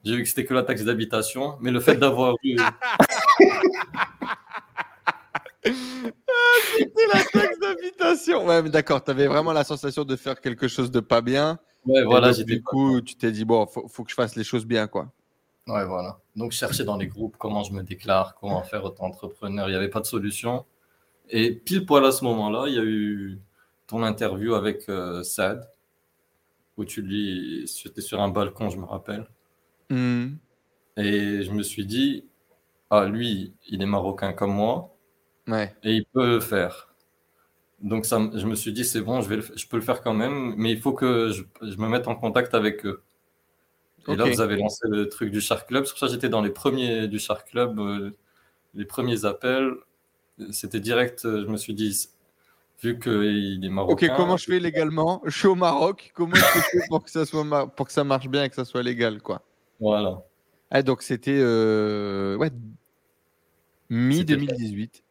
J'ai 0.03 0.15
vu 0.15 0.23
que 0.23 0.29
c'était 0.29 0.45
que 0.45 0.53
la 0.53 0.63
taxe 0.63 0.83
d'habitation, 0.83 1.57
mais 1.61 1.71
le 1.71 1.79
fait 1.79 1.95
d'avoir 1.95 2.35
eu. 2.43 2.57
C'était 6.77 7.07
la 7.13 7.23
taxe 7.23 7.59
d'habitation. 7.59 8.45
Ouais, 8.45 8.61
mais 8.61 8.69
d'accord, 8.69 9.03
tu 9.03 9.11
avais 9.11 9.27
vraiment 9.27 9.53
la 9.53 9.63
sensation 9.63 10.03
de 10.03 10.15
faire 10.15 10.39
quelque 10.39 10.67
chose 10.67 10.91
de 10.91 10.99
pas 10.99 11.21
bien. 11.21 11.59
Ouais, 11.85 12.03
voilà, 12.03 12.33
Du 12.33 12.61
coup, 12.61 13.01
tu 13.01 13.15
t'es 13.15 13.31
dit, 13.31 13.45
bon, 13.45 13.65
faut, 13.65 13.87
faut 13.87 14.03
que 14.03 14.09
je 14.09 14.15
fasse 14.15 14.35
les 14.35 14.43
choses 14.43 14.65
bien, 14.65 14.87
quoi. 14.87 15.11
Ouais, 15.67 15.85
voilà. 15.85 16.19
Donc, 16.35 16.51
je 16.51 16.57
cherchais 16.57 16.83
dans 16.83 16.97
les 16.97 17.07
groupes 17.07 17.35
comment 17.37 17.63
je 17.63 17.73
me 17.73 17.83
déclare, 17.83 18.35
comment 18.39 18.61
faire 18.63 18.83
autant 18.83 19.05
entrepreneur. 19.05 19.67
Il 19.67 19.71
n'y 19.71 19.77
avait 19.77 19.89
pas 19.89 19.99
de 19.99 20.05
solution. 20.05 20.65
Et 21.29 21.51
pile 21.51 21.85
poil 21.85 22.05
à 22.05 22.11
ce 22.11 22.23
moment-là, 22.23 22.65
il 22.67 22.73
y 22.73 22.79
a 22.79 22.83
eu 22.83 23.39
ton 23.85 24.03
interview 24.03 24.53
avec 24.53 24.87
euh, 24.89 25.23
Sad, 25.23 25.69
où 26.77 26.85
tu 26.85 27.01
lis, 27.01 27.83
étais 27.85 28.01
sur 28.01 28.21
un 28.21 28.29
balcon, 28.29 28.69
je 28.69 28.77
me 28.77 28.85
rappelle. 28.85 29.27
Hmm. 29.89 30.35
Et 30.95 31.43
je 31.43 31.51
me 31.51 31.63
suis 31.63 31.85
dit, 31.85 32.25
ah, 32.89 33.05
lui, 33.05 33.53
il 33.67 33.81
est 33.81 33.87
marocain 33.87 34.33
comme 34.33 34.53
moi. 34.53 34.96
Ouais. 35.47 35.73
Et 35.83 35.93
il 35.93 36.05
peut 36.05 36.25
le 36.25 36.39
faire. 36.39 36.93
Donc, 37.81 38.05
ça, 38.05 38.19
je 38.33 38.45
me 38.47 38.55
suis 38.55 38.73
dit, 38.73 38.83
c'est 38.83 39.01
bon, 39.01 39.21
je, 39.21 39.29
vais 39.29 39.41
je 39.55 39.67
peux 39.67 39.77
le 39.77 39.83
faire 39.83 40.01
quand 40.01 40.13
même, 40.13 40.55
mais 40.57 40.71
il 40.71 40.79
faut 40.79 40.93
que 40.93 41.29
je, 41.29 41.43
je 41.61 41.77
me 41.77 41.87
mette 41.87 42.07
en 42.07 42.15
contact 42.15 42.53
avec 42.53 42.85
eux. 42.85 43.03
Et 44.07 44.15
là, 44.15 44.25
vous 44.25 44.41
avez 44.41 44.55
lancé 44.57 44.87
le 44.87 45.09
truc 45.09 45.31
du 45.31 45.41
Shark 45.41 45.67
Club. 45.67 45.85
C'est 45.85 45.91
pour 45.91 45.99
ça 45.99 46.07
que 46.07 46.13
j'étais 46.13 46.29
dans 46.29 46.41
les 46.41 46.49
premiers 46.49 47.07
du 47.07 47.19
Shark 47.19 47.49
Club, 47.49 47.79
euh, 47.79 48.11
les 48.73 48.85
premiers 48.85 49.25
appels. 49.25 49.73
C'était 50.51 50.79
direct, 50.79 51.25
euh, 51.25 51.43
je 51.45 51.51
me 51.51 51.57
suis 51.57 51.73
dit, 51.73 52.07
vu 52.81 52.99
qu'il 52.99 53.63
est 53.63 53.69
marocain. 53.69 54.07
Ok, 54.07 54.15
comment 54.15 54.37
je 54.37 54.45
fais 54.45 54.59
légalement? 54.59 55.21
Je 55.25 55.37
suis 55.37 55.47
au 55.47 55.55
Maroc. 55.55 56.11
Comment 56.13 56.35
je 56.35 56.41
fais 56.41 56.79
pour 56.87 57.03
que 57.03 57.09
ça 57.09 57.25
soit 57.25 57.67
pour 57.75 57.87
que 57.87 57.91
ça 57.91 58.03
marche 58.03 58.29
bien 58.29 58.43
et 58.43 58.49
que 58.49 58.55
ça 58.55 58.65
soit 58.65 58.83
légal, 58.83 59.21
quoi? 59.21 59.41
Voilà. 59.79 60.23
Ah, 60.71 60.83
donc 60.83 61.01
c'était 61.01 61.37
euh, 61.37 62.35
ouais, 62.37 62.51
mi 63.89 64.23
2018. 64.23 65.03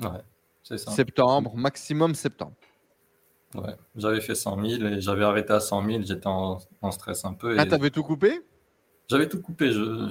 Ouais, 0.00 0.22
c'est 0.62 0.78
ça. 0.78 0.90
Septembre, 0.90 1.54
maximum 1.56 2.14
septembre. 2.14 2.54
Ouais, 3.54 3.76
j'avais 3.96 4.20
fait 4.20 4.34
100 4.34 4.68
000 4.68 4.84
et 4.84 5.00
j'avais 5.00 5.24
arrêté 5.24 5.52
à 5.52 5.60
100 5.60 5.86
000. 5.86 6.02
J'étais 6.02 6.26
en, 6.26 6.58
stress 6.90 7.24
un 7.24 7.32
peu. 7.32 7.54
Et... 7.54 7.58
Ah, 7.58 7.66
t'avais 7.66 7.90
tout 7.90 8.02
coupé? 8.02 8.40
J'avais 9.08 9.28
tout 9.28 9.40
coupé. 9.40 9.72
Je, 9.72 10.10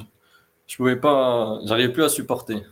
je 0.66 0.76
pouvais 0.76 0.96
pas, 0.96 1.60
j'arrivais 1.66 1.94
plus 1.94 2.04
à 2.04 2.10
supporter. 2.10 2.64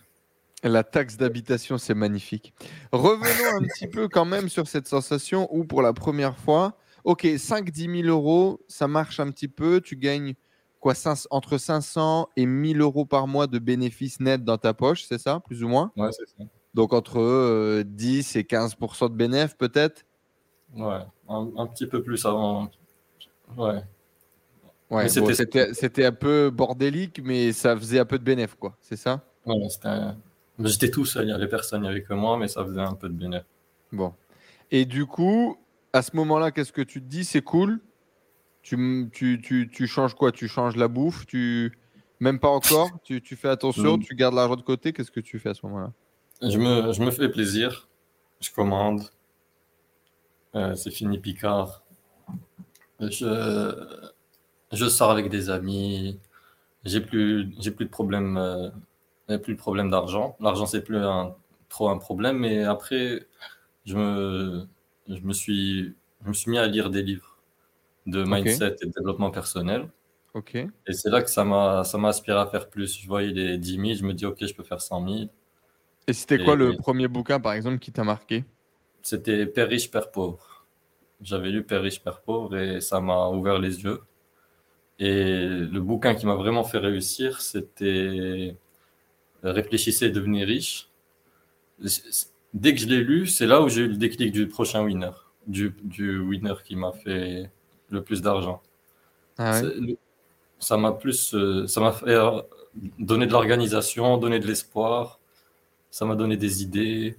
La 0.64 0.84
taxe 0.84 1.18
d'habitation, 1.18 1.78
c'est 1.78 1.94
magnifique. 1.94 2.54
Revenons 2.92 3.58
un 3.58 3.68
petit 3.68 3.88
peu 3.88 4.08
quand 4.08 4.26
même 4.26 4.50
sur 4.50 4.68
cette 4.68 4.88
sensation 4.88 5.48
où 5.56 5.64
pour 5.64 5.84
la 5.84 5.94
première 5.94 6.38
fois, 6.38 6.78
ok, 7.04 7.26
5-10 7.26 8.04
000 8.04 8.08
euros, 8.08 8.60
ça 8.68 8.88
marche 8.88 9.20
un 9.20 9.30
petit 9.30 9.48
peu. 9.48 9.80
Tu 9.80 9.96
gagnes 9.96 10.34
quoi, 10.80 10.94
entre 11.30 11.58
500 11.60 12.30
et 12.36 12.46
1000 12.48 12.82
euros 12.82 13.06
par 13.06 13.28
mois 13.28 13.46
de 13.46 13.60
bénéfices 13.60 14.20
nets 14.20 14.44
dans 14.44 14.58
ta 14.58 14.74
poche, 14.74 15.06
c'est 15.08 15.20
ça, 15.20 15.40
plus 15.40 15.64
ou 15.64 15.68
moins? 15.68 15.92
Ouais, 15.96 16.10
c'est 16.12 16.28
ça. 16.28 16.44
Donc 16.76 16.92
entre 16.92 17.84
10 17.84 18.36
euh, 18.36 18.40
et 18.40 18.44
15% 18.44 19.10
de 19.10 19.16
bénéfices 19.16 19.56
peut-être? 19.56 20.06
Ouais, 20.76 21.00
un, 21.30 21.68
petit 21.68 21.88
peu 21.88 22.04
plus 22.04 22.26
avant. 22.26 22.70
Ouais. 23.56 23.82
Ouais, 24.92 25.08
c'était 25.08 26.06
un 26.06 26.12
peu 26.12 26.50
bordélique, 26.50 27.22
mais 27.24 27.54
ça 27.54 27.78
faisait 27.78 28.00
un 28.00 28.06
peu 28.06 28.20
de 28.20 28.26
bénéfice, 28.26 28.58
quoi. 28.60 28.76
C'est 28.82 28.98
ça? 28.98 29.24
Ouais, 29.46 29.56
J'étais 30.60 30.92
tout 30.92 31.06
seul, 31.06 31.24
il 31.24 31.28
n'y 31.28 31.32
avait 31.32 31.48
personne, 31.48 31.80
il 31.80 31.84
n'y 31.84 31.90
avait 31.90 32.04
que 32.04 32.14
moi, 32.14 32.38
mais 32.38 32.50
ça 32.50 32.64
faisait 32.66 32.82
un 32.82 32.94
peu 32.94 33.08
de 33.08 33.14
bénéfice. 33.14 33.48
Bon. 33.94 34.14
Et 34.70 34.84
du 34.84 35.06
coup, 35.06 35.58
à 35.94 36.02
ce 36.02 36.14
moment-là, 36.18 36.52
qu'est-ce 36.52 36.74
que 36.74 36.82
tu 36.82 37.02
te 37.02 37.08
dis? 37.08 37.24
C'est 37.24 37.42
cool? 37.42 37.80
Tu, 38.64 39.10
tu, 39.14 39.40
tu, 39.42 39.70
tu, 39.72 39.88
changes 39.88 40.14
quoi? 40.14 40.34
Tu 40.34 40.50
changes 40.50 40.76
la 40.76 40.90
bouffe? 40.90 41.26
Tu... 41.26 41.72
Même 42.20 42.40
pas 42.40 42.50
encore? 42.50 42.90
Tu, 43.04 43.22
tu 43.22 43.38
fais 43.38 43.50
attention? 43.50 43.98
Tu 43.98 44.14
gardes 44.14 44.36
l'argent 44.36 44.58
de 44.58 44.62
côté? 44.62 44.92
Qu'est-ce 44.92 45.12
que 45.12 45.22
tu 45.22 45.40
fais 45.40 45.50
à 45.50 45.54
ce 45.54 45.66
moment-là? 45.68 45.94
Je 46.42 46.58
me, 46.58 46.94
je 46.94 47.02
me 47.02 47.12
fais 47.12 47.30
plaisir. 47.30 47.88
Je 48.42 48.52
commande. 48.52 49.02
Euh, 50.56 50.76
c'est 50.76 50.92
fini 50.92 51.20
Picard. 51.20 51.84
Je, 53.00 54.00
je 54.72 54.86
sors 54.88 55.12
avec 55.12 55.30
des 55.30 55.50
amis. 55.50 56.20
J'ai 56.86 57.02
plus, 57.02 57.54
j'ai 57.60 57.72
plus 57.72 57.86
de 57.86 57.90
problème, 57.90 58.38
euh, 58.38 59.38
plus 59.40 59.54
de 59.56 59.60
problème 59.60 59.90
d'argent. 59.90 60.38
L'argent 60.40 60.66
c'est 60.66 60.84
plus 60.84 60.98
un, 60.98 61.36
trop 61.70 61.90
un 61.90 61.98
problème. 61.98 62.40
Mais 62.40 62.64
après, 62.64 63.28
je 63.86 63.98
me, 63.98 64.68
je 65.10 65.20
me 65.22 65.34
suis, 65.34 65.96
je 66.24 66.28
me 66.30 66.34
suis 66.34 66.52
mis 66.52 66.58
à 66.58 66.68
lire 66.68 66.90
des 66.90 67.04
livres 67.04 67.38
de 68.08 68.24
mindset 68.24 68.76
et 68.82 68.88
de 68.88 68.92
développement 68.98 69.32
personnel. 69.32 69.90
Ok. 70.34 70.56
Et 70.56 70.94
c'est 70.94 71.10
là 71.10 71.22
que 71.24 71.30
ça 71.30 71.44
m'a, 71.46 71.84
ça 71.84 71.98
m'a 71.98 72.10
aspiré 72.10 72.40
à 72.40 72.48
faire 72.48 72.70
plus. 72.70 73.00
Je 73.02 73.08
voyais 73.08 73.32
les 73.32 73.58
10 73.58 73.72
000, 73.78 73.86
je 73.96 74.04
me 74.06 74.14
dis 74.14 74.26
ok, 74.26 74.46
je 74.46 74.54
peux 74.54 74.64
faire 74.64 74.82
100 74.82 75.08
000. 75.08 75.30
Et 76.08 76.14
c'était 76.14 76.44
quoi 76.44 76.56
le 76.56 76.76
premier 76.78 77.08
bouquin 77.08 77.40
par 77.40 77.54
exemple 77.54 77.80
qui 77.80 77.92
t'a 77.92 78.04
marqué? 78.04 78.46
C'était 79.02 79.46
Père 79.46 79.70
riche, 79.70 79.90
Père 79.90 80.12
pauvre. 80.12 80.66
J'avais 81.22 81.50
lu 81.50 81.64
Père 81.64 81.82
riche, 81.82 82.02
Père 82.02 82.22
pauvre 82.22 82.58
et 82.58 82.82
ça 82.82 83.00
m'a 83.02 83.30
ouvert 83.30 83.60
les 83.60 83.84
yeux. 83.84 84.02
Et 85.00 85.48
le 85.48 85.80
bouquin 85.80 86.16
qui 86.16 86.26
m'a 86.26 86.36
vraiment 86.36 86.64
fait 86.64 86.78
réussir, 86.78 87.42
c'était 87.42 88.56
Réfléchissez 89.44 90.06
et 90.06 90.10
devenez 90.10 90.44
riche. 90.44 90.90
Dès 92.54 92.74
que 92.74 92.82
je 92.82 92.88
l'ai 92.88 93.04
lu, 93.04 93.28
c'est 93.28 93.46
là 93.46 93.62
où 93.62 93.70
j'ai 93.70 93.82
eu 93.82 93.88
le 93.88 93.98
déclic 93.98 94.32
du 94.32 94.48
prochain 94.48 94.84
winner, 94.84 95.12
du, 95.46 95.76
du 95.84 96.20
winner 96.20 96.56
qui 96.64 96.76
m'a 96.76 96.92
fait 96.94 97.52
le 97.90 98.04
plus 98.04 98.22
d'argent. 98.22 98.62
Ah 99.38 99.62
ça 100.58 100.78
m'a 100.78 100.94
plus, 100.94 101.36
euh, 101.36 101.68
ça 101.68 101.82
m'a 101.82 101.92
fait 101.92 102.18
donner 102.98 103.28
de 103.28 103.32
l'organisation, 103.32 104.18
donner 104.18 104.40
de 104.40 104.48
l'espoir, 104.48 105.20
ça 105.96 106.04
m'a 106.04 106.16
donné 106.16 106.36
des 106.36 106.62
idées, 106.62 107.16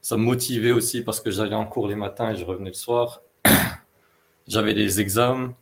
ça 0.00 0.16
me 0.16 0.24
motivait 0.24 0.72
aussi 0.72 1.02
parce 1.02 1.20
que 1.20 1.30
j'allais 1.30 1.54
en 1.54 1.66
cours 1.66 1.86
les 1.86 1.94
matins 1.94 2.32
et 2.32 2.36
je 2.36 2.44
revenais 2.44 2.70
le 2.70 2.74
soir. 2.74 3.22
j'avais 4.48 4.74
des 4.74 5.00
examens, 5.00 5.54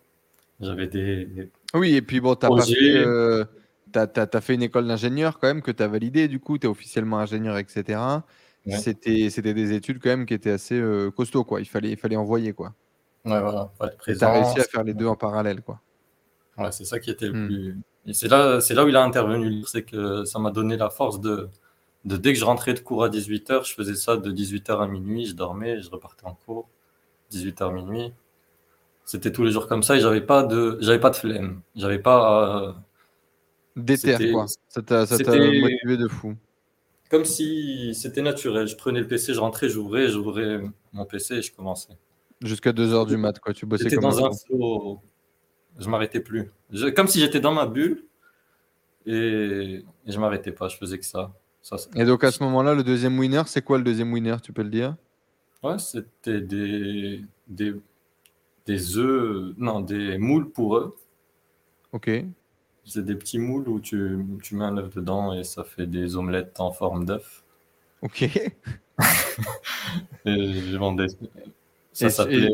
j'avais 0.59 0.87
des. 0.87 1.51
Oui, 1.75 1.95
et 1.95 2.01
puis 2.01 2.19
bon, 2.19 2.35
tu 2.37 2.47
as, 2.47 2.51
euh, 3.07 3.45
fait 4.41 4.55
une 4.55 4.63
école 4.63 4.89
d'ingénieur 4.89 5.39
quand 5.39 5.49
même 5.49 5.61
que 5.61 5.71
tu 5.71 5.83
as 5.83 5.87
validé, 5.87 6.29
du 6.29 6.41
coup, 6.41 6.57
tu 6.57 6.67
es 6.67 6.71
officiellement 6.71 7.19
ingénieur, 7.19 7.59
etc. 7.59 8.01
C'était 8.67 9.53
des 9.53 9.75
études 9.75 10.01
quand 10.03 10.09
même 10.09 10.25
qui 10.25 10.33
étaient 10.33 10.53
assez 10.53 10.81
euh, 10.81 11.11
costauds, 11.11 11.45
quoi. 11.45 11.61
Il 11.61 11.67
fallait, 11.67 11.91
il 11.91 11.99
fallait 11.99 12.17
envoyer, 12.17 12.55
quoi. 12.55 12.73
Ouais, 13.27 13.39
voilà. 13.39 13.71
Tu 14.03 14.17
as 14.19 14.33
réussi 14.33 14.61
à 14.61 14.65
faire 14.65 14.85
les 14.85 14.95
deux 14.95 15.07
en 15.07 15.17
parallèle, 15.17 15.61
quoi. 15.61 15.79
Ouais, 16.57 16.73
c'est 16.73 16.87
ça 16.87 17.01
qui 17.01 17.11
était 17.11 17.27
le 17.27 17.35
hmm. 17.35 17.47
plus. 17.47 17.79
Et 18.07 18.15
c'est 18.15 18.29
là, 18.29 18.61
là 18.71 18.85
où 18.87 18.89
il 18.89 18.97
a 18.97 19.05
intervenu, 19.05 19.63
c'est 19.67 19.83
que 19.83 20.25
ça 20.25 20.39
m'a 20.39 20.51
donné 20.51 20.79
la 20.79 20.89
force 20.89 21.21
de, 21.21 21.51
de 22.05 22.17
dès 22.17 22.33
que 22.33 22.39
je 22.39 22.45
rentrais 22.45 22.75
de 22.75 22.81
cours 22.81 23.05
à 23.05 23.09
18h, 23.09 23.69
je 23.69 23.75
faisais 23.75 23.95
ça 23.95 24.17
de 24.17 24.33
18h 24.33 24.83
à 24.83 24.87
minuit, 24.87 25.27
je 25.27 25.35
dormais, 25.35 25.81
je 25.81 25.91
repartais 25.91 26.25
en 26.27 26.35
cours, 26.35 26.69
18h 27.33 27.73
minuit. 27.75 28.13
C'était 29.05 29.33
tous 29.33 29.45
les 29.45 29.51
jours 29.51 29.67
comme 29.67 29.83
ça 29.83 29.97
et 29.97 30.01
j'avais 30.01 30.21
pas 30.21 30.43
de 30.43 30.79
j'avais 30.81 31.01
pas 31.01 31.11
de 31.11 31.17
flemme, 31.17 31.63
j'avais 31.75 31.99
pas 31.99 32.69
euh... 32.69 32.73
déter 33.77 34.33
quoi. 34.33 34.47
Ça 34.69 34.83
t'a 34.83 35.01
motivé 35.01 35.97
de 35.97 36.09
fou. 36.09 36.37
Comme 37.11 37.25
si 37.25 37.93
c'était 37.95 38.23
naturel, 38.23 38.69
je 38.69 38.77
prenais 38.77 39.01
le 39.01 39.09
PC, 39.09 39.35
je 39.35 39.41
rentrais, 39.41 39.69
j'ouvrais, 39.69 40.09
j'ouvrais 40.09 40.61
mon 40.93 41.05
PC 41.05 41.35
et 41.35 41.43
je 41.43 41.53
commençais. 41.53 41.95
Jusqu'à 42.41 42.73
2h 42.73 43.07
du 43.09 43.17
mat 43.17 43.39
quoi, 43.41 43.53
tu 43.53 43.67
bossais 43.67 43.91
comme 43.91 44.05
dans 44.05 44.25
un 44.25 44.31
flow, 44.33 45.01
je 45.79 45.89
m'arrêtais 45.89 46.21
plus. 46.21 46.51
comme 46.95 47.09
si 47.09 47.21
j'étais 47.21 47.41
dans 47.41 47.53
ma 47.53 47.67
bulle 47.67 48.07
et, 49.07 49.85
et 50.07 50.13
je 50.13 50.19
m'arrêtais 50.19 50.53
pas, 50.53 50.69
je 50.69 50.77
faisais 50.77 50.99
que 50.99 51.05
ça. 51.05 51.33
Et 51.95 52.05
donc 52.05 52.25
à 52.25 52.31
ce 52.31 52.43
moment-là, 52.43 52.75
le 52.75 52.83
deuxième 52.83 53.19
winner, 53.19 53.43
c'est 53.47 53.63
quoi 53.63 53.79
le 53.79 53.85
deuxième 53.85 54.13
winner 54.13 54.37
Tu 54.43 54.53
peux 54.53 54.63
le 54.63 54.71
dire? 54.71 54.97
Ouais, 55.63 55.79
c'était 55.79 56.41
des, 56.41 57.23
des, 57.49 57.75
des 58.67 58.99
œufs, 58.99 59.55
non, 59.59 59.81
des 59.81 60.17
moules 60.19 60.51
pour 60.51 60.77
eux. 60.77 60.97
Ok. 61.93 62.11
C'est 62.85 63.05
des 63.05 63.15
petits 63.15 63.39
moules 63.39 63.69
où 63.69 63.79
tu, 63.79 64.25
tu 64.43 64.57
mets 64.57 64.65
un 64.65 64.77
œuf 64.79 64.95
dedans 64.95 65.35
et 65.35 65.45
ça 65.45 65.65
fait 65.65 65.87
des 65.87 66.17
omelettes 66.17 66.59
en 66.61 66.73
forme 66.73 67.05
d'œuf. 67.05 67.45
Ok. 68.03 68.23
et 68.33 68.51
je 70.25 70.77
vendais. 70.77 71.07
Ça 71.93 72.09
s'appelait. 72.09 72.51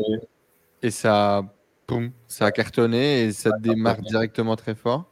Et, 0.81 0.87
et, 0.87 0.91
ça, 0.91 1.43
boum, 1.87 2.11
ça 2.27 2.47
a 2.47 2.51
cartonné 2.51 3.23
et 3.23 3.31
ça 3.31 3.51
démarre 3.57 4.01
directement 4.01 4.55
très 4.57 4.75
fort. 4.75 5.05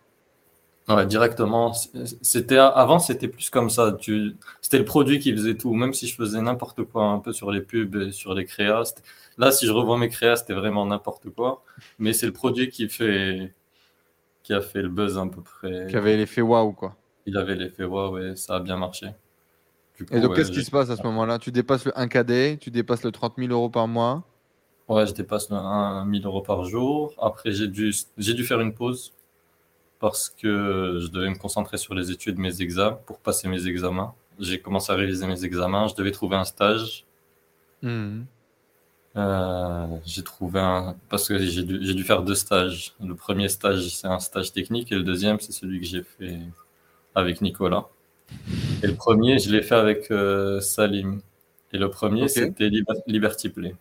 Ouais, 0.88 1.06
directement. 1.08 1.74
C'était 2.22 2.58
avant, 2.58 3.00
c'était 3.00 3.28
plus 3.28 3.50
comme 3.50 3.72
ça. 3.72 3.94
Tu, 4.00 4.36
c'était 4.62 4.78
le 4.78 4.86
produit 4.86 5.18
qui 5.18 5.32
faisait 5.32 5.56
tout. 5.56 5.74
Même 5.74 5.94
si 5.94 6.08
je 6.08 6.16
faisais 6.16 6.40
n'importe 6.42 6.84
quoi 6.84 7.06
un 7.06 7.20
peu 7.20 7.34
sur 7.34 7.52
les 7.52 7.62
pubs 7.62 7.96
et 7.96 8.12
sur 8.12 8.36
les 8.36 8.46
créas. 8.46 8.94
Là, 9.38 9.52
si 9.52 9.66
je 9.66 9.72
revois 9.72 9.98
mes 9.98 10.10
créas, 10.10 10.36
c'était 10.36 10.54
vraiment 10.54 10.86
n'importe 10.86 11.30
quoi. 11.32 11.64
Mais 11.98 12.14
c'est 12.14 12.28
le 12.28 12.34
produit 12.34 12.70
qui 12.70 12.88
fait, 12.88 13.54
qui 14.44 14.54
a 14.54 14.62
fait 14.62 14.84
le 14.84 14.90
buzz 14.90 15.18
à 15.18 15.26
peu 15.26 15.42
près. 15.42 15.88
Qui 15.90 15.98
avait 15.98 16.18
l'effet 16.18 16.42
waouh, 16.42 16.74
quoi. 16.74 16.96
Il 17.26 17.36
avait 17.36 17.56
l'effet 17.56 17.84
waouh 17.84 18.20
et 18.20 18.36
ça 18.36 18.58
a 18.58 18.60
bien 18.60 18.78
marché. 18.78 19.08
et 20.12 20.20
donc, 20.20 20.36
qu'est-ce 20.36 20.52
qui 20.52 20.64
se 20.64 20.70
passe 20.70 20.92
à 20.92 20.96
ce 20.96 21.04
moment-là? 21.04 21.40
Tu 21.40 21.52
dépasses 21.52 21.86
le 21.86 22.00
1 22.00 22.08
KD, 22.08 22.60
tu 22.60 22.70
dépasses 22.70 23.04
le 23.04 23.12
30 23.12 23.34
000 23.40 23.52
euros 23.52 23.70
par 23.70 23.88
mois. 23.88 24.24
Ouais, 24.88 25.08
je 25.08 25.14
dépasse 25.14 25.50
un 25.50 26.06
1000 26.06 26.28
euros 26.28 26.44
par 26.44 26.64
jour. 26.66 27.12
Après, 27.20 27.52
j'ai 27.52 27.68
dû, 27.68 27.92
j'ai 28.20 28.36
dû 28.36 28.44
faire 28.44 28.60
une 28.62 28.76
pause 28.76 29.15
parce 30.00 30.30
que 30.30 31.00
je 31.02 31.08
devais 31.08 31.30
me 31.30 31.36
concentrer 31.36 31.78
sur 31.78 31.94
les 31.94 32.12
études, 32.12 32.38
mes 32.38 32.62
examens, 32.62 33.00
pour 33.06 33.20
passer 33.20 33.48
mes 33.48 33.68
examens. 33.68 34.14
J'ai 34.40 34.60
commencé 34.60 34.92
à 34.92 34.96
réviser 34.96 35.26
mes 35.28 35.46
examens. 35.46 35.88
Je 35.88 35.96
devais 35.96 36.12
trouver 36.12 36.36
un 36.36 36.46
stage. 36.46 37.06
Hmm. 37.82 38.24
Euh, 39.18 39.88
j'ai 40.06 40.24
trouvé 40.24 40.60
un 40.60 40.96
parce 41.08 41.30
que 41.30 41.38
j'ai 41.38 41.64
dû, 41.64 41.80
dû, 41.80 42.04
faire 42.04 42.22
deux 42.22 42.36
stages. 42.36 42.94
Le 43.02 43.16
premier 43.16 43.48
stage, 43.48 43.88
c'est 43.90 44.08
un 44.08 44.20
stage 44.20 44.52
technique 44.52 44.92
et 44.92 44.96
le 44.96 45.04
deuxième, 45.04 45.40
c'est 45.40 45.54
celui 45.54 45.80
que 45.80 45.86
j'ai 45.86 46.04
fait 46.04 46.40
avec 47.14 47.42
Nicolas. 47.42 47.86
Et 48.84 48.88
le 48.88 48.96
premier, 48.96 49.40
je 49.40 49.50
l'ai 49.52 49.62
fait 49.62 49.76
avec 49.76 50.12
euh, 50.12 50.60
Salim. 50.60 51.22
Et 51.72 51.78
le 51.78 51.90
premier, 51.90 52.28
c'était 52.28 52.70
Liberty 53.08 53.50
Play. 53.50 53.76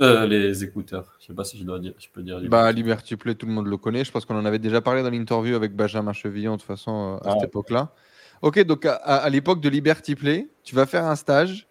Euh, 0.00 0.26
les 0.26 0.62
écouteurs. 0.62 1.16
Je 1.18 1.26
sais 1.26 1.34
pas 1.34 1.42
si 1.42 1.58
je 1.58 1.64
dois 1.64 1.80
dire, 1.80 1.92
je 1.98 2.06
peux 2.12 2.22
dire. 2.22 2.36
Liberty. 2.36 2.48
Bah 2.50 2.70
Liberty 2.70 3.16
Play, 3.16 3.34
tout 3.34 3.46
le 3.46 3.52
monde 3.52 3.66
le 3.66 3.76
connaît. 3.76 4.04
Je 4.04 4.12
pense 4.12 4.24
qu'on 4.24 4.38
en 4.38 4.44
avait 4.44 4.60
déjà 4.60 4.80
parlé 4.80 5.02
dans 5.02 5.10
l'interview 5.10 5.56
avec 5.56 5.74
Benjamin 5.74 6.12
Chevillon 6.12 6.52
de 6.52 6.58
toute 6.58 6.66
façon 6.66 7.18
à 7.24 7.32
cette 7.32 7.48
époque-là. 7.48 7.92
Ok, 8.40 8.62
donc 8.62 8.86
à, 8.86 8.94
à 8.94 9.28
l'époque 9.28 9.60
de 9.60 9.68
Liberty 9.68 10.14
Play, 10.14 10.48
tu 10.62 10.76
vas 10.76 10.86
faire 10.86 11.04
un 11.04 11.16
stage 11.16 11.66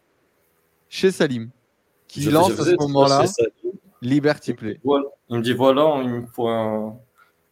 chez 0.90 1.12
Salim 1.12 1.50
qui 2.08 2.22
lance 2.30 2.60
à 2.60 2.64
ce 2.64 2.76
moment-là 2.76 3.26
Liberty 4.02 4.54
Play. 4.54 4.80
Il 5.30 5.38
me 5.38 5.42
dit 5.42 5.54
voilà, 5.54 6.02
il 6.04 6.10
me 6.10 6.26
faut 6.28 6.48
un... 6.48 6.98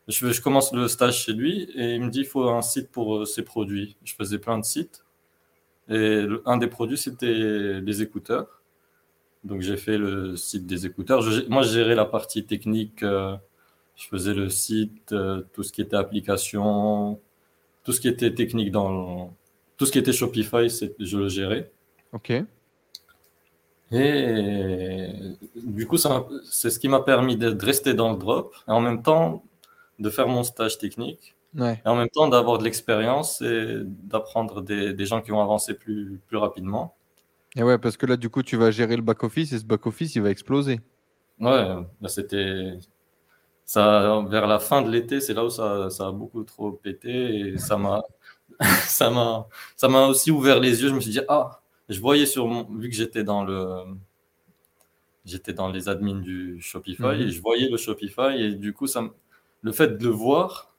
je, 0.08 0.32
je, 0.32 0.42
commence 0.42 0.74
le 0.74 0.88
stage 0.88 1.24
chez 1.24 1.34
lui 1.34 1.70
et 1.76 1.96
il 1.96 2.02
me 2.02 2.10
dit 2.10 2.20
il 2.20 2.26
faut 2.26 2.50
un 2.50 2.62
site 2.62 2.92
pour 2.92 3.18
euh, 3.18 3.26
ses 3.26 3.44
produits. 3.44 3.98
Je 4.04 4.14
faisais 4.14 4.40
plein 4.40 4.58
de 4.58 4.66
sites 4.66 5.06
et 5.90 6.26
un 6.46 6.58
des 6.58 6.68
produits 6.68 6.98
c'était 6.98 7.34
les 7.82 8.02
écouteurs. 8.02 8.62
Donc 9.46 9.62
j'ai 9.62 9.78
fait 9.78 9.98
le 9.98 10.36
site 10.36 10.66
des 10.66 10.86
écouteurs. 10.88 11.24
moi 11.50 11.62
je 11.62 11.74
gérais 11.74 11.96
la 11.96 12.06
partie 12.06 12.46
technique. 12.46 13.04
Euh, 13.04 13.38
je 13.96 14.08
faisais 14.08 14.34
le 14.34 14.50
site, 14.50 15.14
euh, 15.14 15.44
tout 15.54 15.64
ce 15.64 15.72
qui 15.72 15.82
était 15.82 15.96
application, 15.96 17.20
tout 17.84 17.94
ce 17.94 18.02
qui 18.02 18.08
était 18.10 18.34
technique 18.34 18.72
dans 18.72 19.34
tout 19.78 19.86
ce 19.86 19.92
qui 19.92 20.00
était 20.00 20.14
Shopify, 20.14 20.68
je 21.00 21.18
le 21.18 21.30
gérais. 21.30 21.72
Ok. 22.12 22.34
Et 23.92 25.08
du 25.56 25.86
coup, 25.86 25.98
c'est 25.98 26.70
ce 26.70 26.80
qui 26.80 26.88
m'a 26.88 27.02
permis 27.02 27.38
de, 27.38 27.56
rester 27.64 27.94
dans 27.94 28.12
le 28.12 28.18
drop 28.18 28.56
et 28.68 28.72
en 28.72 28.82
même 28.82 29.04
temps 29.04 29.44
de 30.00 30.10
faire 30.10 30.28
mon 30.28 30.44
stage 30.44 30.78
technique. 30.78 31.36
Et 31.58 31.88
en 31.88 31.96
même 31.96 32.10
temps 32.10 32.28
d'avoir 32.28 32.58
de 32.58 32.66
l'expérience 32.66 33.42
et 33.42 33.78
d'apprendre 33.86 34.62
des, 34.62 34.94
des, 34.94 35.06
gens 35.06 35.22
qui 35.22 35.32
vont 35.32 35.42
avancer 35.42 35.74
plus, 35.74 36.20
plus 36.28 36.36
rapidement. 36.36 36.96
Et 37.56 37.64
ouais, 37.64 37.78
parce 37.78 37.98
que 37.98 38.06
là, 38.06 38.18
du 38.18 38.30
coup, 38.30 38.44
tu 38.44 38.58
vas 38.58 38.72
gérer 38.72 38.96
le 38.96 39.02
back-office 39.02 39.54
et 39.54 39.60
ce 39.60 39.66
back-office, 39.66 40.16
il 40.16 40.22
va 40.22 40.30
exploser. 40.30 40.82
Ouais, 41.40 41.76
bah, 42.02 42.10
c'était. 42.10 42.74
Ça, 43.66 44.24
vers 44.30 44.46
la 44.46 44.60
fin 44.60 44.84
de 44.84 44.92
l'été, 44.92 45.20
c'est 45.20 45.34
là 45.34 45.44
où 45.44 45.50
ça, 45.50 45.90
ça, 45.90 46.08
a 46.08 46.12
beaucoup 46.12 46.44
trop 46.44 46.72
pété 46.72 47.40
et 47.40 47.58
ça 47.58 47.78
m'a, 47.78 48.04
ça 48.86 49.10
m'a, 49.10 49.48
ça 49.76 49.88
m'a 49.88 50.06
aussi 50.06 50.30
ouvert 50.30 50.60
les 50.60 50.84
yeux. 50.84 50.90
Je 50.90 50.94
me 50.94 51.00
suis 51.00 51.12
dit, 51.12 51.22
ah, 51.28 51.62
je 51.90 52.00
voyais 52.00 52.28
sur 52.28 52.48
mon, 52.48 52.64
vu 52.64 52.90
que 52.90 52.96
j'étais 52.96 53.24
dans 53.24 53.44
le, 53.44 53.86
j'étais 55.26 55.54
dans 55.54 55.70
les 55.70 55.90
admins 55.90 56.20
du 56.20 56.62
Shopify 56.62 57.02
mhm. 57.02 57.22
et 57.22 57.30
je 57.30 57.42
voyais 57.42 57.70
le 57.70 57.78
Shopify 57.78 58.36
et 58.38 58.54
du 58.54 58.74
coup, 58.74 58.88
ça, 58.88 59.04
le 59.62 59.72
fait 59.72 59.98
de 59.98 60.04
le 60.04 60.12
voir, 60.12 60.72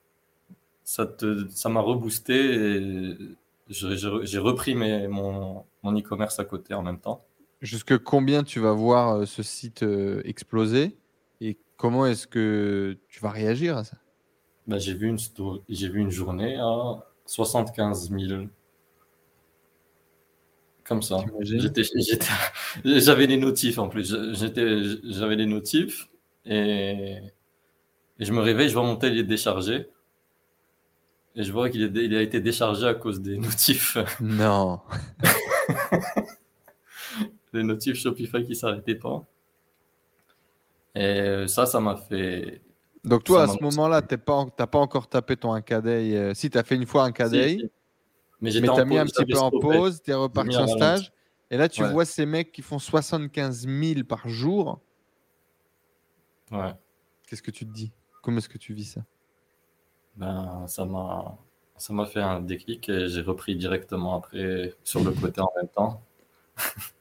ça 0.83 1.05
te, 1.05 1.47
ça 1.49 1.67
m'a 1.67 1.81
reboosté 1.81 2.35
et 2.35 3.17
j'ai 3.69 4.39
repris 4.39 4.75
mes, 4.75 5.07
mon, 5.09 5.65
mon 5.87 5.97
e-commerce 5.97 6.39
à 6.39 6.45
côté 6.45 6.73
en 6.73 6.83
même 6.83 6.99
temps. 6.99 7.25
Jusque 7.61 7.97
combien 7.97 8.43
tu 8.43 8.59
vas 8.59 8.73
voir 8.73 9.15
euh, 9.15 9.25
ce 9.25 9.41
site 9.41 9.83
euh, 9.83 10.21
exploser 10.25 10.97
et 11.41 11.57
comment 11.77 12.05
est-ce 12.05 12.27
que 12.27 12.97
tu 13.07 13.19
vas 13.19 13.31
réagir 13.31 13.77
à 13.77 13.83
ça? 13.83 13.97
Bah, 14.67 14.77
J'ai 14.77 14.93
vu, 14.93 15.07
une 15.07 15.17
j'ai 15.69 15.89
vu 15.89 15.99
une 15.99 16.11
journée 16.11 16.57
à 16.57 17.03
75 17.25 18.11
000 18.11 18.43
comme 20.83 21.01
ça. 21.01 21.17
J'avais 22.85 23.27
les 23.27 23.37
notifs 23.37 23.77
en 23.77 23.89
plus. 23.89 24.15
J'avais 24.33 25.35
les 25.35 25.45
notifs 25.45 26.09
et... 26.45 27.17
et, 28.19 28.25
je 28.25 28.31
me 28.31 28.39
réveille, 28.39 28.69
je 28.69 28.73
vois 28.73 28.83
mon 28.83 28.95
tel 28.95 29.17
est 29.17 29.23
déchargé. 29.23 29.89
Et 31.35 31.43
je 31.43 31.51
vois 31.51 31.69
qu'il 31.69 31.91
il 31.95 32.15
a 32.15 32.21
été 32.21 32.39
déchargé 32.39 32.87
à 32.87 32.93
cause 32.93 33.21
des 33.21 33.37
notifs. 33.37 33.97
Non. 34.21 34.79
les 37.53 37.63
notifs 37.63 37.95
Shopify 37.95 38.43
qui 38.43 38.55
s'arrêtaient 38.55 38.95
pas. 38.95 39.23
Et 40.95 41.45
ça, 41.47 41.65
ça 41.65 41.79
m'a 41.79 41.95
fait. 41.95 42.61
Donc 43.03 43.23
toi, 43.23 43.43
à 43.43 43.47
ce 43.47 43.61
moment-là, 43.61 44.01
tu 44.01 44.15
n'as 44.15 44.17
pas, 44.17 44.45
pas 44.45 44.79
encore 44.79 45.07
tapé 45.07 45.37
ton 45.37 45.53
1 45.53 45.61
euh, 45.69 46.33
Si, 46.33 46.49
tu 46.49 46.57
as 46.57 46.63
fait 46.63 46.75
une 46.75 46.85
fois 46.85 47.05
un 47.05 47.29
si, 47.29 47.69
mais 48.41 48.51
tu 48.51 48.69
as 48.69 48.85
mis 48.85 48.97
un 48.97 49.05
petit 49.05 49.25
peu 49.25 49.37
en 49.37 49.51
pause, 49.51 50.01
tu 50.01 50.11
es 50.11 50.13
reparti 50.13 50.57
en 50.57 50.67
stage. 50.67 51.11
Et 51.49 51.57
là, 51.57 51.69
tu 51.69 51.83
vois 51.83 52.05
ces 52.05 52.25
mecs 52.25 52.51
qui 52.51 52.61
font 52.61 52.79
75 52.79 53.67
000 53.67 54.03
par 54.03 54.27
jour. 54.27 54.81
Ouais. 56.51 56.73
Qu'est-ce 57.27 57.41
que 57.41 57.51
tu 57.51 57.65
te 57.65 57.71
dis? 57.71 57.91
Comment 58.21 58.37
est-ce 58.37 58.49
que 58.49 58.57
tu 58.57 58.73
vis 58.73 58.85
ça? 58.93 59.01
Ben, 60.15 60.65
ça 60.67 60.83
m'a 60.85 61.37
ça 61.77 61.93
m'a 61.93 62.05
fait 62.05 62.21
un 62.21 62.39
déclic 62.41 62.89
et 62.89 63.07
j'ai 63.09 63.21
repris 63.21 63.55
directement 63.55 64.15
après 64.17 64.73
sur 64.83 65.03
le 65.03 65.11
côté 65.11 65.41
en 65.41 65.51
même 65.57 65.69
temps. 65.69 66.03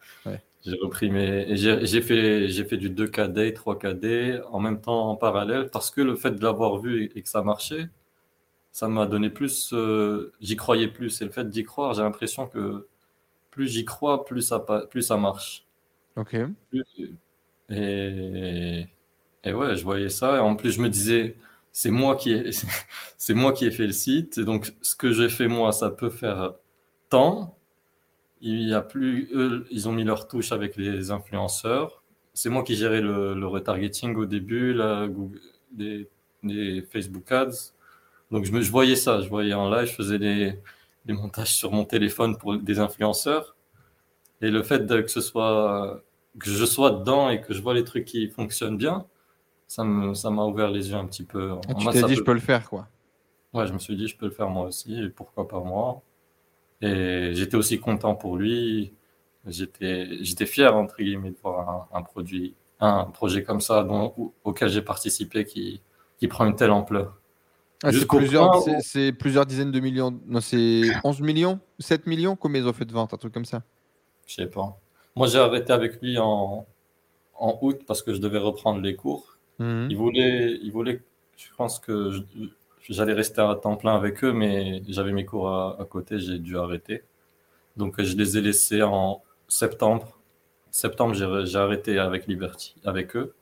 J'ai 0.64 0.76
repris 0.82 1.10
mes 1.10 1.56
j'ai 1.56 2.02
fait 2.02 2.48
j'ai 2.48 2.64
fait 2.64 2.76
du 2.76 2.90
2KD, 2.90 3.52
3KD 3.52 4.42
en 4.50 4.58
même 4.60 4.80
temps 4.80 5.10
en 5.10 5.16
parallèle 5.16 5.70
parce 5.70 5.90
que 5.92 6.00
le 6.00 6.16
fait 6.16 6.32
de 6.32 6.42
l'avoir 6.42 6.78
vu 6.78 7.10
et 7.14 7.22
que 7.22 7.28
ça 7.28 7.42
marchait, 7.42 7.88
ça 8.72 8.88
m'a 8.88 9.06
donné 9.06 9.30
plus, 9.30 9.72
euh, 9.74 10.32
j'y 10.40 10.56
croyais 10.56 10.88
plus. 10.88 11.20
Et 11.22 11.26
le 11.26 11.32
fait 11.32 11.48
d'y 11.50 11.64
croire, 11.64 11.94
j'ai 11.94 12.02
l'impression 12.02 12.46
que 12.48 12.88
plus 13.50 13.68
j'y 13.68 13.84
crois, 13.86 14.24
plus 14.26 14.42
ça, 14.42 14.60
plus 14.90 15.02
ça 15.02 15.16
marche. 15.18 15.66
Ok. 16.16 16.34
Et, 17.68 18.86
et 19.44 19.52
ouais, 19.54 19.76
je 19.76 19.84
voyais 19.84 20.08
ça. 20.08 20.36
Et 20.36 20.40
en 20.40 20.56
plus, 20.56 20.72
je 20.72 20.80
me 20.82 20.88
disais, 20.88 21.36
c'est 21.78 21.90
moi 21.90 22.16
qui 22.16 22.32
ai, 22.32 22.50
c'est 23.18 23.34
moi 23.34 23.52
qui 23.52 23.66
ai 23.66 23.70
fait 23.70 23.86
le 23.86 23.92
site. 23.92 24.40
Donc, 24.40 24.72
ce 24.80 24.96
que 24.96 25.12
j'ai 25.12 25.28
fait 25.28 25.46
moi, 25.46 25.72
ça 25.72 25.90
peut 25.90 26.08
faire 26.08 26.54
tant. 27.10 27.58
Il 28.40 28.62
y 28.62 28.72
a 28.72 28.80
plus, 28.80 29.28
ils 29.70 29.86
ont 29.88 29.92
mis 29.92 30.04
leur 30.04 30.26
touche 30.26 30.52
avec 30.52 30.76
les 30.76 31.10
influenceurs. 31.10 32.02
C'est 32.32 32.48
moi 32.48 32.62
qui 32.62 32.76
gérais 32.76 33.02
le, 33.02 33.46
retargeting 33.46 34.16
au 34.16 34.24
début, 34.24 34.74
les 36.42 36.82
Facebook 36.90 37.30
Ads. 37.30 37.74
Donc 38.30 38.46
je, 38.46 38.70
voyais 38.70 38.96
ça, 38.96 39.20
je 39.20 39.28
voyais 39.28 39.54
en 39.54 39.68
live, 39.70 39.86
je 39.86 39.94
faisais 39.94 40.18
des, 40.18 40.58
des, 41.04 41.12
montages 41.12 41.54
sur 41.54 41.72
mon 41.72 41.84
téléphone 41.84 42.38
pour 42.38 42.56
des 42.56 42.78
influenceurs. 42.78 43.54
Et 44.40 44.50
le 44.50 44.62
fait 44.62 44.86
de, 44.86 45.02
que 45.02 45.10
ce 45.10 45.20
soit 45.20 46.02
que 46.38 46.50
je 46.50 46.64
sois 46.64 46.90
dedans 46.90 47.28
et 47.28 47.42
que 47.42 47.52
je 47.52 47.60
vois 47.60 47.74
les 47.74 47.84
trucs 47.84 48.06
qui 48.06 48.28
fonctionnent 48.28 48.78
bien, 48.78 49.06
ça 49.66 49.84
m'a 49.84 50.44
ouvert 50.44 50.70
les 50.70 50.90
yeux 50.90 50.96
un 50.96 51.06
petit 51.06 51.24
peu. 51.24 51.56
Ah, 51.68 51.74
tu 51.74 51.86
t'es 51.90 52.02
dit 52.02 52.14
je 52.14 52.22
peux 52.22 52.32
le 52.32 52.40
faire 52.40 52.68
quoi. 52.68 52.88
Ouais, 53.52 53.66
je 53.66 53.72
me 53.72 53.78
suis 53.78 53.96
dit 53.96 54.06
je 54.06 54.16
peux 54.16 54.26
le 54.26 54.32
faire 54.32 54.48
moi 54.48 54.66
aussi 54.66 55.02
et 55.02 55.08
pourquoi 55.08 55.48
pas 55.48 55.60
moi. 55.60 56.02
Et 56.82 57.30
j'étais 57.34 57.56
aussi 57.56 57.78
content 57.80 58.14
pour 58.14 58.36
lui. 58.36 58.92
J'étais 59.46 60.22
j'étais 60.22 60.46
fier 60.46 60.74
entre 60.76 60.96
guillemets 60.96 61.30
de 61.30 61.36
voir 61.42 61.88
un, 61.92 61.98
un 61.98 62.02
produit 62.02 62.54
un 62.78 63.04
projet 63.04 63.42
comme 63.42 63.60
ça 63.60 63.84
dont, 63.84 64.32
auquel 64.44 64.68
j'ai 64.68 64.82
participé 64.82 65.44
qui 65.44 65.80
qui 66.18 66.28
prend 66.28 66.46
une 66.46 66.56
telle 66.56 66.70
ampleur. 66.70 67.18
Ah, 67.82 67.92
c'est 67.92 68.06
plusieurs, 68.06 68.62
c'est 68.80 69.12
plusieurs 69.12 69.44
dizaines 69.44 69.70
de 69.70 69.80
millions. 69.80 70.18
Non, 70.26 70.40
c'est 70.40 70.82
11 71.04 71.20
millions 71.20 71.60
7 71.78 72.06
millions 72.06 72.34
Combien 72.36 72.62
ils 72.62 72.66
ont 72.66 72.72
fait 72.72 72.86
de 72.86 72.92
vente 72.92 73.12
Un 73.12 73.18
truc 73.18 73.34
comme 73.34 73.44
ça 73.44 73.62
Je 74.26 74.34
sais 74.34 74.46
pas. 74.46 74.78
Moi, 75.14 75.26
j'ai 75.28 75.38
arrêté 75.38 75.72
avec 75.72 76.00
lui 76.02 76.18
en, 76.18 76.66
en 77.38 77.58
août 77.60 77.80
parce 77.86 78.02
que 78.02 78.14
je 78.14 78.18
devais 78.18 78.38
reprendre 78.38 78.80
les 78.80 78.96
cours. 78.96 79.35
Mhm. 79.58 79.88
Il, 79.90 79.96
voulait, 79.96 80.58
il 80.62 80.70
voulait, 80.72 81.02
je 81.36 81.48
pense 81.56 81.78
que 81.78 82.10
j'allais 82.88 83.14
rester 83.14 83.40
à 83.40 83.54
temps 83.54 83.76
plein 83.76 83.94
avec 83.94 84.22
eux, 84.24 84.32
mais 84.32 84.82
j'avais 84.88 85.12
mes 85.12 85.24
cours 85.24 85.48
à, 85.48 85.80
à 85.80 85.84
côté, 85.84 86.18
j'ai 86.18 86.38
dû 86.38 86.58
arrêter. 86.58 87.02
Donc, 87.76 88.00
je 88.00 88.16
les 88.16 88.38
ai 88.38 88.40
laissés 88.40 88.82
en 88.82 89.22
septembre. 89.48 90.18
Septembre, 90.70 91.14
j'ai 91.14 91.58
arrêté 91.58 91.98
avec 91.98 92.26
Liberty, 92.26 92.74
avec 92.84 93.16
eux. 93.16 93.34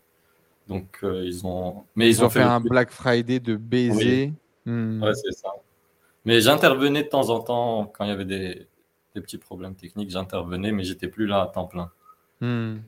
Donc, 0.68 1.00
euh, 1.03 1.24
ils 1.24 1.46
ont. 1.46 1.85
Mais 1.94 2.09
ils, 2.09 2.24
ont, 2.24 2.31
fait, 2.31 2.40
un 2.40 2.61
Black 2.61 2.90
Friday 2.90 3.38
de 3.38 3.57
baiser. 3.57 4.33
Hmm. 4.64 5.03
Ouais, 5.03 5.14
c'est 5.14 5.33
ça. 5.33 5.50
Mais 6.24 6.40
j'intervenais 6.40 7.03
de 7.03 7.09
temps 7.09 7.29
en 7.29 7.40
temps 7.40 7.87
quand 7.87 8.05
il 8.05 8.09
y 8.09 8.12
avait 8.12 8.24
des, 8.24 8.66
des 9.14 9.20
petits 9.20 9.37
problèmes 9.37 9.74
techniques. 9.74 10.11
J'intervenais, 10.11 10.72
mais 10.72 10.85
j'étais 10.85 11.09
plus 11.09 11.27
là 11.27 11.42
à 11.42 11.46
temps 11.48 11.66
plein. 11.66 11.90
Hmm. 12.40 12.79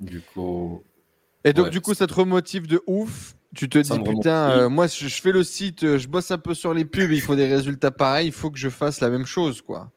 Du 0.00 0.20
coup. 0.20 0.82
Et 1.48 1.52
donc, 1.54 1.70
du 1.70 1.80
coup, 1.80 1.94
ça 1.94 2.06
te 2.06 2.12
remotive 2.14 2.66
de 2.66 2.82
ouf. 2.86 3.34
Tu 3.54 3.68
te 3.70 3.78
dis, 3.78 3.98
putain, 4.00 4.50
euh, 4.50 4.68
moi, 4.68 4.86
je, 4.86 5.08
fais 5.08 5.32
le 5.32 5.42
site, 5.42 5.82
euh, 5.82 5.98
je 5.98 6.06
bosse 6.06 6.30
un 6.30 6.36
peu 6.36 6.52
sur 6.52 6.74
les 6.74 6.84
pubs, 6.84 7.10
il 7.10 7.22
faut 7.22 7.34
des 7.34 7.46
résultats 7.46 7.90
pareils, 7.90 8.26
il 8.26 8.32
faut 8.32 8.50
que 8.50 8.58
je 8.58 8.68
fasse 8.68 9.00
la 9.00 9.08
même 9.08 9.24
chose, 9.24 9.62
quoi. 9.62 9.90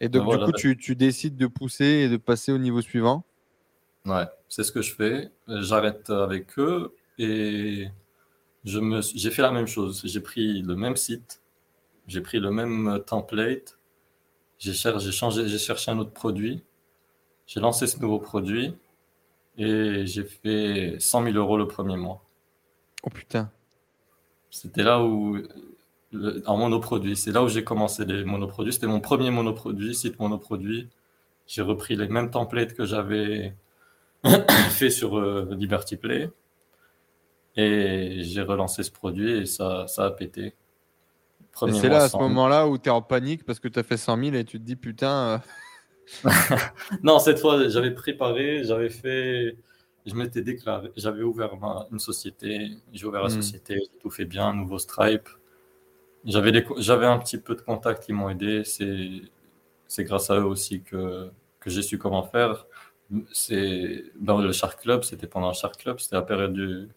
Et 0.00 0.08
donc, 0.08 0.28
du 0.28 0.44
coup, 0.44 0.52
tu, 0.52 0.76
tu, 0.76 0.96
décides 0.96 1.36
de 1.36 1.46
pousser 1.46 1.84
et 1.84 2.08
de 2.08 2.16
passer 2.16 2.50
au 2.50 2.58
niveau 2.58 2.82
suivant. 2.82 3.24
Ouais, 4.04 4.24
c'est 4.48 4.64
ce 4.64 4.72
que 4.72 4.82
je 4.82 4.92
fais. 4.92 5.30
J'arrête 5.46 6.10
avec 6.10 6.58
eux 6.58 6.96
et 7.18 7.86
je 8.64 8.80
me, 8.80 9.00
j'ai 9.00 9.30
fait 9.30 9.42
la 9.42 9.52
même 9.52 9.68
chose. 9.68 10.02
J'ai 10.04 10.20
pris 10.20 10.60
le 10.62 10.74
même 10.74 10.96
site, 10.96 11.40
j'ai 12.08 12.20
pris 12.20 12.40
le 12.40 12.50
même 12.50 13.00
template, 13.06 13.78
j'ai 14.58 14.74
cherché, 14.74 15.06
j'ai 15.06 15.12
changé, 15.12 15.46
j'ai 15.46 15.58
cherché 15.58 15.92
un 15.92 15.98
autre 15.98 16.12
produit, 16.12 16.64
j'ai 17.46 17.60
lancé 17.60 17.86
ce 17.86 18.00
nouveau 18.00 18.18
produit 18.18 18.74
et 19.58 20.06
j'ai 20.06 20.24
fait 20.24 20.96
100 20.98 21.24
000 21.24 21.36
euros 21.36 21.56
le 21.56 21.66
premier 21.66 21.96
mois. 21.96 22.22
Oh 23.02 23.10
putain. 23.10 23.50
C'était 24.50 24.82
là 24.82 25.02
où, 25.02 25.38
en 26.46 26.56
monoproduit, 26.56 27.16
c'est 27.16 27.32
là 27.32 27.42
où 27.42 27.48
j'ai 27.48 27.64
commencé 27.64 28.04
les 28.04 28.24
monoproduits. 28.24 28.72
C'était 28.72 28.86
mon 28.86 29.00
premier 29.00 29.30
monoproduit, 29.30 29.94
site 29.94 30.18
monoproduit. 30.18 30.88
J'ai 31.46 31.62
repris 31.62 31.96
les 31.96 32.08
mêmes 32.08 32.30
templates 32.30 32.74
que 32.74 32.84
j'avais 32.84 33.54
fait 34.70 34.90
sur 34.90 35.18
euh, 35.18 35.48
Liberty 35.52 35.96
Play. 35.96 36.30
Et 37.56 38.22
j'ai 38.22 38.42
relancé 38.42 38.82
ce 38.82 38.90
produit 38.90 39.30
et 39.30 39.46
ça, 39.46 39.86
ça 39.86 40.04
a 40.04 40.10
pété. 40.10 40.54
C'est 41.54 41.88
là, 41.88 42.02
à 42.02 42.08
ce 42.10 42.18
moment-là, 42.18 42.68
où 42.68 42.76
tu 42.76 42.88
es 42.88 42.92
en 42.92 43.00
panique 43.00 43.44
parce 43.44 43.60
que 43.60 43.68
tu 43.68 43.78
as 43.78 43.82
fait 43.82 43.96
100 43.96 44.24
000 44.24 44.36
et 44.36 44.44
tu 44.44 44.58
te 44.58 44.64
dis 44.64 44.76
putain. 44.76 45.10
Euh. 45.10 45.38
Non, 47.02 47.18
cette 47.18 47.38
fois, 47.38 47.68
j'avais 47.68 47.92
préparé, 47.92 48.64
j'avais 48.64 48.90
fait. 48.90 49.56
Je 50.06 50.14
m'étais 50.14 50.42
déclaré, 50.42 50.90
j'avais 50.96 51.22
ouvert 51.22 51.50
une 51.90 51.98
société, 51.98 52.70
j'ai 52.92 53.06
ouvert 53.06 53.22
la 53.22 53.28
hmm. 53.28 53.42
société, 53.42 53.74
j'ai 53.74 53.98
tout 53.98 54.10
fait 54.10 54.24
bien, 54.24 54.54
nouveau 54.54 54.78
Stripe. 54.78 55.28
J'avais, 56.24 56.64
j'avais 56.78 57.06
un 57.06 57.18
petit 57.18 57.38
peu 57.38 57.54
de 57.56 57.60
contacts 57.60 58.04
qui 58.04 58.12
m'ont 58.12 58.28
aidé. 58.30 58.62
C'est, 58.64 59.22
c'est 59.86 60.04
grâce 60.04 60.30
à 60.30 60.38
eux 60.38 60.44
aussi 60.44 60.82
que, 60.82 61.30
que 61.60 61.70
j'ai 61.70 61.82
su 61.82 61.98
comment 61.98 62.22
faire. 62.22 62.66
C'est 63.32 64.04
dans 64.16 64.40
le 64.40 64.52
Shark 64.52 64.80
Club, 64.80 65.04
c'était 65.04 65.26
pendant 65.26 65.48
le 65.48 65.54
Shark 65.54 65.76
Club, 65.76 66.00
c'était 66.00 66.16
la 66.16 66.22
période 66.22 66.52
du, 66.52 66.88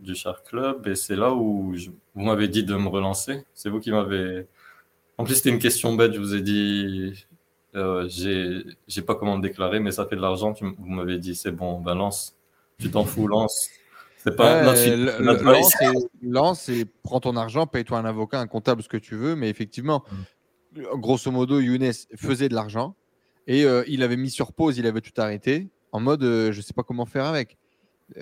du 0.00 0.14
Shark 0.14 0.46
Club 0.46 0.86
et 0.86 0.94
c'est 0.94 1.16
là 1.16 1.32
où 1.34 1.74
vous 2.14 2.22
m'avez 2.22 2.48
dit 2.48 2.64
de 2.64 2.74
me 2.74 2.88
relancer. 2.88 3.44
C'est 3.54 3.68
vous 3.68 3.80
qui 3.80 3.90
m'avez. 3.90 4.46
En 5.18 5.24
plus, 5.24 5.36
c'était 5.36 5.50
une 5.50 5.58
question 5.58 5.94
bête. 5.94 6.12
Je 6.14 6.20
vous 6.20 6.34
ai 6.34 6.42
dit, 6.42 7.26
euh, 7.78 8.64
j'ai 8.86 9.02
pas 9.02 9.14
comment 9.14 9.36
me 9.36 9.42
déclarer, 9.42 9.80
mais 9.80 9.92
ça 9.92 10.06
fait 10.06 10.16
de 10.16 10.20
l'argent. 10.20 10.54
Vous 10.60 10.88
m'avez 10.88 11.18
dit, 11.18 11.34
c'est 11.34 11.52
bon, 11.52 11.80
ben 11.80 11.94
lance. 11.94 12.36
Tu 12.78 12.90
t'en 12.90 13.04
fous, 13.04 13.26
lance. 13.26 13.70
C'est 14.18 14.36
pas 14.36 14.62
lance, 14.62 14.78
et, 14.84 14.96
lance 16.22 16.68
et 16.68 16.84
prends 17.02 17.20
ton 17.20 17.36
argent, 17.36 17.66
paye-toi 17.66 17.98
un 17.98 18.04
avocat, 18.04 18.40
un 18.40 18.46
comptable, 18.46 18.82
ce 18.82 18.88
que 18.88 18.96
tu 18.96 19.14
veux. 19.14 19.36
Mais 19.36 19.48
effectivement, 19.48 20.04
mm. 20.74 20.82
grosso 20.94 21.30
modo, 21.30 21.60
Younes 21.60 21.92
faisait 22.16 22.48
de 22.48 22.54
l'argent 22.54 22.96
et 23.46 23.64
euh, 23.64 23.84
il 23.86 24.02
avait 24.02 24.16
mis 24.16 24.30
sur 24.30 24.52
pause, 24.52 24.76
il 24.76 24.86
avait 24.86 25.00
tout 25.00 25.18
arrêté 25.20 25.68
en 25.92 26.00
mode, 26.00 26.22
euh, 26.22 26.52
je 26.52 26.60
sais 26.60 26.74
pas 26.74 26.82
comment 26.82 27.06
faire 27.06 27.24
avec. 27.24 27.56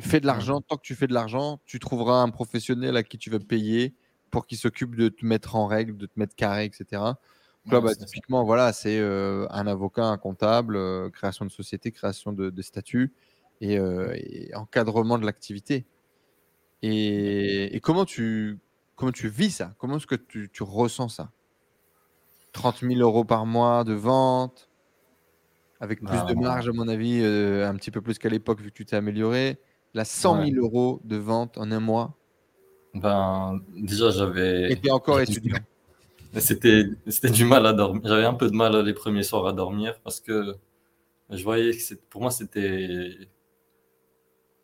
Fais 0.00 0.20
de 0.20 0.26
l'argent. 0.26 0.60
Tant 0.60 0.76
que 0.76 0.82
tu 0.82 0.94
fais 0.94 1.06
de 1.06 1.14
l'argent, 1.14 1.60
tu 1.66 1.78
trouveras 1.78 2.20
un 2.22 2.30
professionnel 2.30 2.96
à 2.96 3.02
qui 3.02 3.18
tu 3.18 3.30
veux 3.30 3.38
payer 3.38 3.94
pour 4.30 4.46
qu'il 4.46 4.58
s'occupe 4.58 4.96
de 4.96 5.08
te 5.08 5.24
mettre 5.24 5.56
en 5.56 5.66
règle, 5.66 5.96
de 5.96 6.06
te 6.06 6.12
mettre 6.16 6.34
carré, 6.34 6.64
etc. 6.64 7.02
là, 7.70 7.80
bah, 7.80 7.94
typiquement, 7.94 8.44
voilà, 8.44 8.72
c'est 8.72 8.98
euh, 8.98 9.46
un 9.50 9.66
avocat, 9.66 10.04
un 10.04 10.18
comptable, 10.18 10.76
euh, 10.76 11.10
création 11.10 11.44
de 11.44 11.50
société, 11.50 11.90
création 11.92 12.32
de, 12.32 12.50
de 12.50 12.62
statut 12.62 13.12
euh, 13.62 14.12
et, 14.14 14.54
encadrement 14.54 15.18
de 15.18 15.26
l'activité. 15.26 15.86
Et, 16.82 17.80
comment, 17.82 18.04
tu, 18.04 18.58
comment 18.94 19.12
tu 19.12 19.28
vis 19.28 19.50
ça? 19.50 19.74
Comment 19.78 19.96
est-ce 19.96 20.06
que 20.06 20.14
tu, 20.14 20.50
tu, 20.52 20.62
ressens 20.62 21.08
ça? 21.08 21.30
30 22.52 22.80
000 22.80 22.94
euros 23.00 23.24
par 23.24 23.44
mois 23.44 23.84
de 23.84 23.92
vente, 23.92 24.70
avec 25.80 26.00
plus 26.02 26.24
de 26.26 26.34
marge, 26.34 26.68
à 26.68 26.72
mon 26.72 26.88
avis, 26.88 27.22
un 27.22 27.74
petit 27.74 27.90
peu 27.90 28.00
plus 28.00 28.18
qu'à 28.18 28.28
l'époque, 28.28 28.60
vu 28.60 28.70
que 28.70 28.76
tu 28.76 28.86
t'es 28.86 28.96
amélioré 28.96 29.58
la 29.94 30.04
100 30.04 30.46
000 30.46 30.64
euros 30.64 31.00
de 31.04 31.16
vente 31.16 31.58
en 31.58 31.70
un 31.70 31.80
mois? 31.80 32.16
Ben, 32.94 33.60
déjà, 33.76 34.10
j'avais. 34.10 34.72
Et 34.72 34.90
encore 34.90 35.20
étudiant. 35.20 35.58
C'était, 36.40 36.84
c'était 37.06 37.30
du 37.30 37.44
mal 37.44 37.66
à 37.66 37.72
dormir. 37.72 38.02
J'avais 38.04 38.24
un 38.24 38.34
peu 38.34 38.50
de 38.50 38.56
mal 38.56 38.76
les 38.84 38.94
premiers 38.94 39.22
soirs 39.22 39.46
à 39.46 39.52
dormir 39.52 39.98
parce 40.02 40.20
que 40.20 40.54
je 41.30 41.42
voyais 41.42 41.72
que 41.72 41.94
pour 42.10 42.22
moi, 42.22 42.30
c'était. 42.30 43.10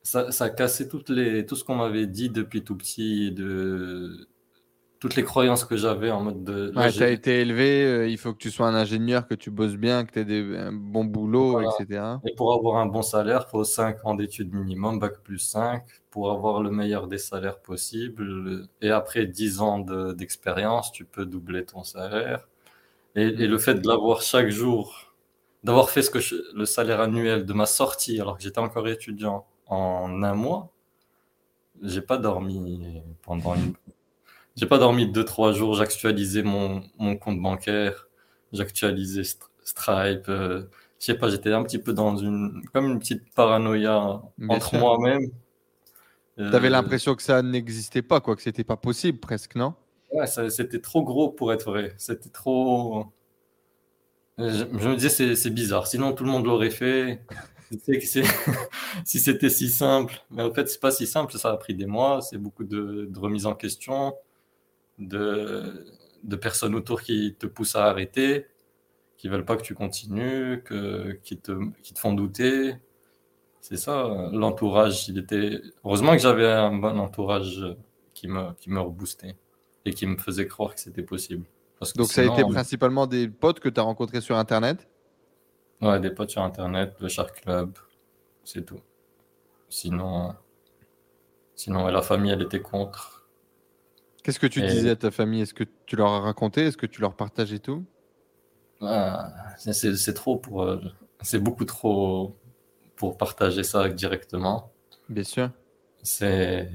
Ça, 0.03 0.33
ça 0.33 0.51
cassait 0.51 0.89
toutes 0.89 1.11
les, 1.11 1.47
tout 1.47 1.55
ce 1.55 1.63
qu'on 1.63 1.77
m'avait 1.77 2.09
dit 2.09 2.29
depuis 2.29 2.65
tout 2.65 2.77
petit 2.77 3.31
de, 3.31 4.27
toutes 5.03 5.17
les 5.17 5.25
croyances 5.25 5.65
que 5.65 5.77
j'avais 5.77 6.13
en 6.13 6.21
mode 6.21 6.45
de. 6.45 6.73
Ouais, 6.77 6.93
tu 6.93 7.03
as 7.03 7.11
été 7.11 7.41
élevé, 7.41 7.85
euh, 7.85 8.07
il 8.07 8.17
faut 8.19 8.33
que 8.33 8.39
tu 8.39 8.53
sois 8.53 8.69
un 8.69 8.75
ingénieur, 8.77 9.27
que 9.27 9.35
tu 9.35 9.51
bosses 9.51 9.75
bien, 9.75 10.05
que 10.05 10.21
tu 10.21 10.33
aies 10.33 10.57
un 10.57 10.73
bon 10.73 11.05
boulot, 11.05 11.61
etc. 11.61 12.05
Et 12.25 12.33
pour 12.37 12.55
avoir 12.55 12.77
un 12.77 12.87
bon 12.87 13.03
salaire, 13.03 13.47
il 13.49 13.51
faut 13.51 13.65
5 13.65 13.97
ans 14.05 14.15
d'études 14.15 14.55
minimum, 14.55 15.01
bac 15.01 15.15
plus 15.25 15.41
5, 15.41 15.83
pour 16.12 16.31
avoir 16.31 16.62
le 16.62 16.70
meilleur 16.70 17.09
des 17.09 17.18
salaires 17.18 17.59
possible. 17.59 18.68
Et 18.83 18.90
après 18.90 19.27
10 19.27 19.61
ans 19.61 19.81
d'expérience, 19.81 20.92
tu 20.92 21.05
peux 21.05 21.27
doubler 21.27 21.64
ton 21.64 21.83
salaire. 21.83 22.48
Et, 23.16 23.31
le 23.31 23.59
fait 23.59 23.75
de 23.75 23.88
l'avoir 23.88 24.22
chaque 24.22 24.51
jour, 24.51 25.14
d'avoir 25.64 25.90
fait 25.90 26.03
ce 26.03 26.11
que 26.11 26.18
le 26.55 26.66
salaire 26.66 27.01
annuel 27.01 27.44
de 27.46 27.53
ma 27.55 27.66
sortie, 27.66 28.20
alors 28.20 28.37
que 28.37 28.42
j'étais 28.44 28.59
encore 28.61 28.88
étudiant, 28.88 29.46
en 29.66 30.22
un 30.22 30.35
mois, 30.35 30.70
j'ai 31.83 32.03
pas 32.03 32.18
dormi 32.18 33.03
pendant 33.22 33.55
une 33.55 33.75
j'ai 34.57 34.66
pas 34.66 34.79
dormi 34.79 35.11
deux, 35.11 35.25
trois 35.25 35.53
jours. 35.53 35.75
J'actualisais 35.75 36.42
mon, 36.42 36.83
mon 36.98 37.16
compte 37.16 37.40
bancaire. 37.40 38.09
J'actualisais 38.53 39.22
Stripe. 39.64 40.29
Euh, 40.29 40.64
je 40.98 41.07
sais 41.07 41.14
pas, 41.14 41.29
j'étais 41.29 41.53
un 41.53 41.62
petit 41.62 41.79
peu 41.79 41.92
dans 41.92 42.16
une, 42.16 42.62
comme 42.72 42.87
une 42.90 42.98
petite 42.98 43.35
paranoïa 43.35 44.22
entre 44.48 44.77
moi-même. 44.77 45.31
Tu 46.37 46.42
avais 46.42 46.68
euh, 46.68 46.71
l'impression 46.71 47.14
que 47.14 47.23
ça 47.23 47.42
n'existait 47.42 48.03
pas, 48.03 48.21
quoi, 48.21 48.37
que 48.37 48.42
c'était 48.42 48.64
pas 48.64 48.77
possible 48.77 49.18
presque, 49.18 49.55
non? 49.55 49.75
Ouais, 50.12 50.27
c'était 50.27 50.81
trop 50.81 51.03
gros 51.03 51.31
pour 51.31 51.53
être 51.53 51.71
vrai. 51.71 51.95
C'était 51.99 52.31
trop. 52.31 53.07
Je, 54.38 54.64
me 54.64 54.97
disais, 54.97 55.37
c'est 55.37 55.51
bizarre. 55.51 55.87
Sinon, 55.87 56.12
tout 56.12 56.25
le 56.25 56.31
monde 56.31 56.47
l'aurait 56.47 56.71
fait. 56.71 57.23
si 59.05 59.18
c'était 59.18 59.49
si 59.49 59.68
simple. 59.71 60.23
Mais 60.31 60.42
en 60.42 60.53
fait, 60.53 60.68
c'est 60.68 60.81
pas 60.81 60.90
si 60.90 61.07
simple. 61.07 61.37
Ça 61.38 61.51
a 61.51 61.57
pris 61.57 61.75
des 61.75 61.87
mois. 61.87 62.21
C'est 62.21 62.38
beaucoup 62.38 62.64
de, 62.64 63.07
de 63.11 63.18
remise 63.18 63.47
en 63.47 63.55
question 63.55 64.14
de, 64.99 65.87
de 66.23 66.37
personnes 66.37 66.75
autour 66.75 67.03
qui 67.03 67.35
te 67.38 67.47
poussent 67.47 67.77
à 67.77 67.87
arrêter, 67.87 68.47
qui 69.16 69.29
veulent 69.29 69.45
pas 69.45 69.57
que 69.57 69.62
tu 69.62 69.75
continues, 69.75 70.62
que, 70.64 71.18
qui, 71.25 71.38
te, 71.38 71.53
qui 71.83 71.95
te 71.95 71.99
font 71.99 72.12
douter. 72.12 72.77
C'est 73.62 73.77
ça, 73.77 74.29
l'entourage. 74.33 75.09
Il 75.09 75.18
était... 75.18 75.62
Heureusement 75.85 76.12
que 76.12 76.18
j'avais 76.18 76.51
un 76.51 76.75
bon 76.75 76.98
entourage 76.98 77.64
qui 78.12 78.27
me, 78.27 78.53
qui 78.55 78.70
me 78.70 78.81
reboostait 78.81 79.37
et 79.85 79.94
qui 79.94 80.05
me 80.05 80.16
faisait 80.16 80.48
croire 80.48 80.75
que 80.75 80.81
c'était 80.81 81.03
possible. 81.03 81.46
Parce 81.79 81.94
Donc 81.94 82.09
ça 82.09 82.22
a 82.22 82.25
été 82.25 82.42
principalement 82.42 83.07
des 83.07 83.29
potes 83.29 83.61
que 83.61 83.68
tu 83.68 83.79
as 83.79 83.85
rencontrés 83.85 84.20
sur 84.20 84.37
Internet? 84.37 84.88
Ouais, 85.81 86.01
des 86.01 86.11
potes 86.11 86.31
sur 86.31 86.42
Internet, 86.42 86.94
le 87.01 87.09
Shark 87.09 87.40
Club, 87.42 87.79
c'est 88.44 88.66
tout. 88.66 88.81
Sinon, 89.68 90.35
sinon 91.55 91.87
la 91.87 92.03
famille, 92.03 92.33
elle 92.33 92.42
était 92.42 92.61
contre. 92.61 93.27
Qu'est-ce 94.25 94.40
que 94.40 94.46
tu 94.48 94.61
disais 94.61 94.90
à 94.90 94.96
ta 94.96 95.11
famille? 95.12 95.40
Est-ce 95.40 95.55
que 95.55 95.64
tu 95.87 95.96
leur 95.96 96.11
as 96.11 96.20
raconté? 96.20 96.62
Est-ce 96.66 96.77
que 96.77 96.87
tu 96.87 97.01
leur 97.01 97.14
partageais 97.14 97.59
tout? 97.59 97.85
Ah, 98.81 99.33
C'est 99.57 100.14
trop 100.14 100.37
pour. 100.37 100.62
Euh, 100.62 100.81
c'est 101.20 101.38
beaucoup 101.40 101.64
trop 101.64 102.37
pour 103.03 103.17
partager 103.17 103.65
ça 103.65 103.88
directement. 103.88 104.71
Bien 105.09 105.25
sûr. 105.25 105.51
C'est 106.05 106.69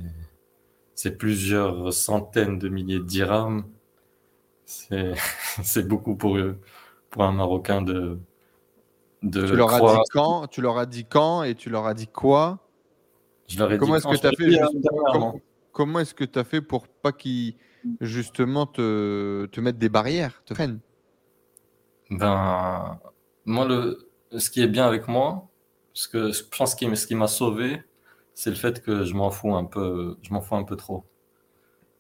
plusieurs 1.18 1.94
centaines 1.94 2.60
de 2.60 2.68
milliers 2.68 3.00
de 3.00 3.06
dirhams. 3.06 3.64
C'est 4.66 5.14
beaucoup 5.88 6.18
pour, 6.18 6.38
pour 7.12 7.24
un 7.24 7.32
Marocain 7.32 7.82
de. 7.82 8.20
de 9.24 9.48
tu, 9.48 9.56
leur 9.56 9.74
as 9.74 9.80
dit 9.80 10.10
quand, 10.12 10.48
tu 10.48 10.60
leur 10.60 10.78
as 10.78 10.86
dit 10.86 11.06
quand 11.06 11.44
et 11.44 11.56
tu 11.56 11.70
leur 11.70 11.86
as 11.86 11.94
dit 11.94 12.08
quoi? 12.08 12.60
Je 13.48 13.58
leur 13.58 13.72
ai 13.72 13.78
Comment 13.78 13.96
est-ce 13.96 14.08
que 14.08 14.18
tu 14.18 14.28
as 14.28 14.32
fait 14.32 15.40
comment 15.72 16.00
est-ce 16.00 16.14
que 16.14 16.26
tu 16.26 16.40
as 16.40 16.44
fait 16.44 16.60
pour 16.60 16.90
pas 16.90 17.14
qu'ils 17.14 17.56
justement 18.02 18.66
te, 18.66 19.46
te 19.46 19.62
mettent 19.62 19.78
des 19.78 19.88
barrières, 19.88 20.44
te 20.44 20.54
freinent? 20.54 20.82
Ben, 22.10 23.00
moi, 23.46 23.66
le, 23.66 24.10
ce 24.36 24.50
qui 24.50 24.62
est 24.62 24.68
bien 24.68 24.86
avec 24.86 25.08
moi, 25.08 25.48
ce 25.98 26.08
que 26.08 26.32
je 26.32 26.44
pense 26.44 26.76
que 26.76 26.96
ce 26.96 27.08
qui 27.08 27.16
m'a 27.16 27.28
sauvé, 27.28 27.82
c'est 28.36 28.52
le 28.52 28.56
fait 28.56 28.84
que 28.84 29.04
je 29.04 29.14
m'en 29.16 29.32
fous 29.32 29.56
un 29.56 29.66
peu, 29.66 30.18
je 30.22 30.32
m'en 30.34 30.42
fous 30.42 30.56
un 30.56 30.64
peu 30.64 30.76
trop. 30.76 31.06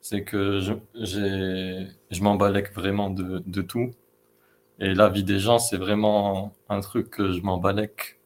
C'est 0.02 0.24
que 0.24 0.60
je, 0.60 0.74
je 2.12 2.24
m'embalèque 2.24 2.74
vraiment 2.74 3.10
de, 3.10 3.43
de 3.45 3.62
tout. 3.62 3.91
Et 4.80 4.93
la 4.95 5.10
vie 5.10 5.24
des 5.24 5.39
gens, 5.39 5.60
c'est 5.60 5.78
vraiment 5.78 6.54
un 6.70 6.82
truc 6.82 7.10
que 7.12 7.32
je 7.32 7.41
m'embalèque. 7.41 8.20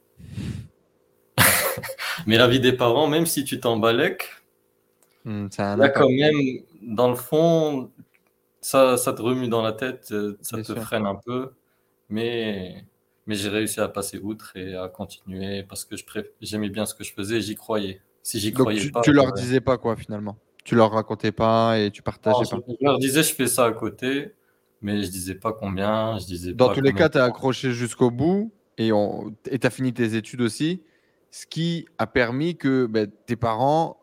Mais 2.28 2.38
la 2.38 2.48
vie 2.48 2.60
des 2.60 2.74
parents, 2.74 3.08
même 3.08 3.26
si 3.26 3.44
tu 3.44 3.60
t'embalèques, 3.60 4.30
Hmm, 5.26 5.48
Là, 5.76 5.90
quand 5.90 6.10
même, 6.10 6.36
dans 6.82 7.10
le 7.10 7.16
fond, 7.16 7.92
ça, 8.62 8.98
ça 8.98 9.14
te 9.14 9.22
remue 9.22 9.50
dans 9.50 9.62
la 9.62 9.74
tête, 9.74 10.10
euh, 10.12 10.38
ça 10.42 10.60
te 10.60 10.76
freine 10.76 11.06
un 11.06 11.16
peu. 11.16 11.54
Mais 12.10 12.86
Mais 13.28 13.36
j'ai 13.36 13.50
réussi 13.50 13.80
à 13.80 13.88
passer 13.88 14.20
outre 14.20 14.56
et 14.56 14.76
à 14.76 14.88
continuer 14.88 15.64
parce 15.64 15.86
que 15.86 15.96
j'aimais 16.42 16.70
bien 16.70 16.86
ce 16.86 16.96
que 16.96 17.04
je 17.04 17.14
faisais 17.14 17.38
et 17.38 17.42
j'y 17.42 17.56
croyais. 17.56 18.02
Si 18.24 18.40
j'y 18.40 18.52
croyais 18.52 18.80
tu, 18.80 18.92
pas. 18.92 19.02
Tu 19.02 19.14
leur 19.14 19.32
disais 19.34 19.62
pas 19.62 19.78
quoi 19.78 19.96
finalement? 19.96 20.38
Tu 20.64 20.76
leur 20.76 20.92
racontais 20.92 21.32
pas 21.32 21.80
et 21.80 21.92
tu 21.92 22.02
partageais 22.02 22.50
pas? 22.50 22.60
Je 22.68 22.86
leur 22.86 23.00
disais 23.00 23.24
je 23.24 23.34
fais 23.34 23.48
ça 23.48 23.66
à 23.66 23.72
côté, 23.72 24.34
mais 24.82 25.04
je 25.04 25.10
disais 25.10 25.36
pas 25.36 25.54
combien. 25.54 26.18
Je 26.20 26.26
disais 26.26 26.54
Dans 26.54 26.74
tous 26.74 26.82
les 26.82 26.94
cas, 26.94 27.10
tu 27.10 27.18
as 27.18 27.24
accroché 27.24 27.72
jusqu'au 27.72 28.12
bout 28.12 28.52
et 28.78 28.90
tu 28.90 29.68
as 29.68 29.70
fini 29.70 29.94
tes 29.94 30.16
études 30.16 30.42
aussi, 30.42 30.82
ce 31.30 31.46
qui 31.46 31.86
a 31.98 32.08
permis 32.08 32.58
que 32.58 32.86
ben, 32.86 33.10
tes 33.26 33.36
parents 33.36 34.02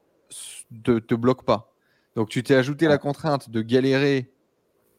ne 0.70 0.98
te 0.98 1.14
bloquent 1.14 1.44
pas. 1.44 1.74
Donc 2.16 2.28
tu 2.28 2.42
t'es 2.42 2.54
ajouté 2.54 2.88
la 2.88 2.98
contrainte 2.98 3.50
de 3.50 3.62
galérer 3.62 4.32